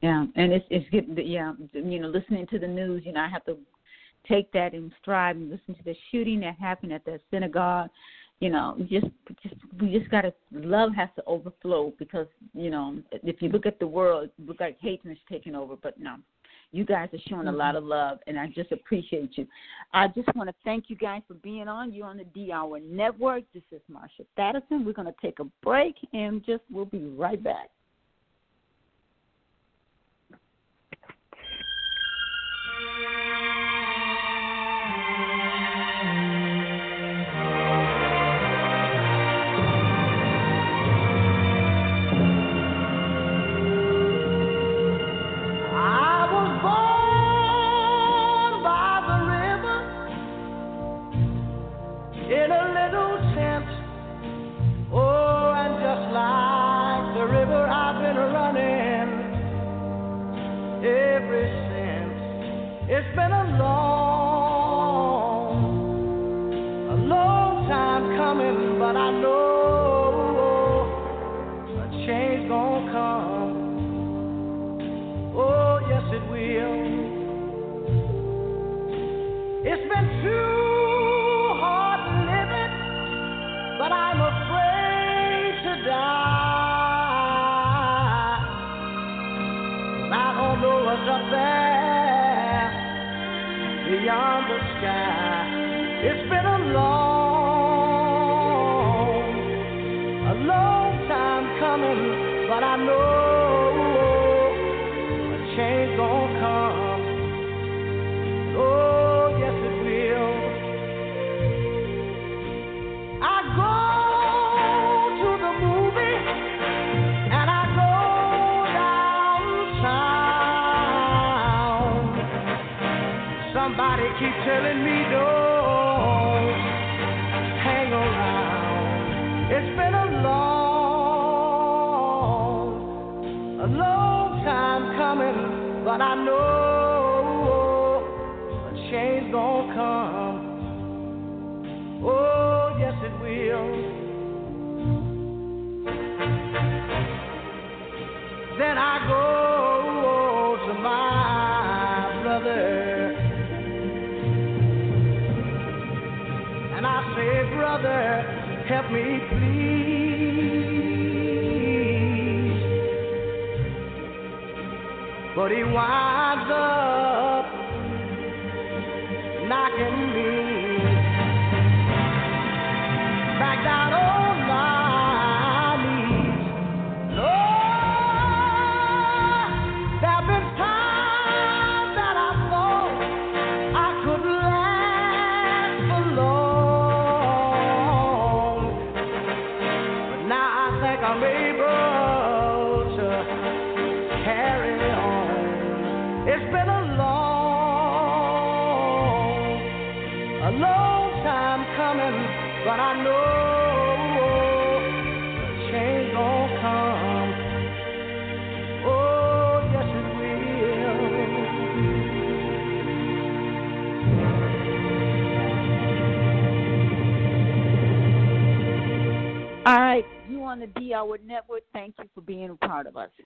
Yeah, 0.00 0.26
and 0.36 0.52
it's 0.52 0.66
it's 0.70 0.88
getting 0.90 1.16
yeah, 1.26 1.52
you 1.72 1.98
know, 1.98 2.08
listening 2.08 2.46
to 2.48 2.58
the 2.58 2.68
news, 2.68 3.02
you 3.04 3.12
know, 3.12 3.20
I 3.20 3.28
have 3.28 3.44
to 3.46 3.58
take 4.28 4.52
that 4.52 4.74
in 4.74 4.92
stride 5.00 5.36
and 5.36 5.50
listen 5.50 5.74
to 5.74 5.84
the 5.84 5.96
shooting 6.10 6.40
that 6.40 6.56
happened 6.58 6.92
at 6.92 7.04
the 7.04 7.18
synagogue. 7.30 7.90
You 8.40 8.50
know, 8.50 8.76
just 8.88 9.06
just 9.42 9.56
we 9.80 9.98
just 9.98 10.10
gotta 10.10 10.32
love 10.52 10.94
has 10.94 11.08
to 11.16 11.24
overflow 11.26 11.92
because 11.98 12.28
you 12.54 12.70
know 12.70 12.98
if 13.10 13.42
you 13.42 13.48
look 13.48 13.66
at 13.66 13.80
the 13.80 13.86
world, 13.86 14.24
it 14.38 14.46
looks 14.46 14.60
like 14.60 14.78
hatred 14.80 15.12
is 15.12 15.18
taking 15.28 15.56
over, 15.56 15.74
but 15.74 15.98
no, 15.98 16.14
you 16.70 16.84
guys 16.84 17.08
are 17.12 17.18
showing 17.28 17.48
a 17.48 17.52
lot 17.52 17.74
mm-hmm. 17.74 17.78
of 17.78 17.84
love, 17.84 18.18
and 18.28 18.38
I 18.38 18.46
just 18.48 18.70
appreciate 18.70 19.36
you. 19.36 19.46
I 19.92 20.06
just 20.08 20.28
want 20.36 20.48
to 20.48 20.54
thank 20.64 20.84
you 20.88 20.96
guys 20.96 21.22
for 21.26 21.34
being 21.34 21.66
on. 21.66 21.92
You're 21.92 22.06
on 22.06 22.18
the 22.18 22.24
D 22.24 22.52
Hour 22.52 22.78
Network. 22.80 23.44
This 23.52 23.64
is 23.72 23.80
Marsha 23.90 24.24
Thadison. 24.38 24.84
We're 24.84 24.92
going 24.92 25.08
to 25.08 25.14
take 25.20 25.40
a 25.40 25.44
break, 25.62 25.96
and 26.12 26.44
just 26.44 26.62
we'll 26.70 26.84
be 26.84 27.04
right 27.04 27.42
back. 27.42 27.70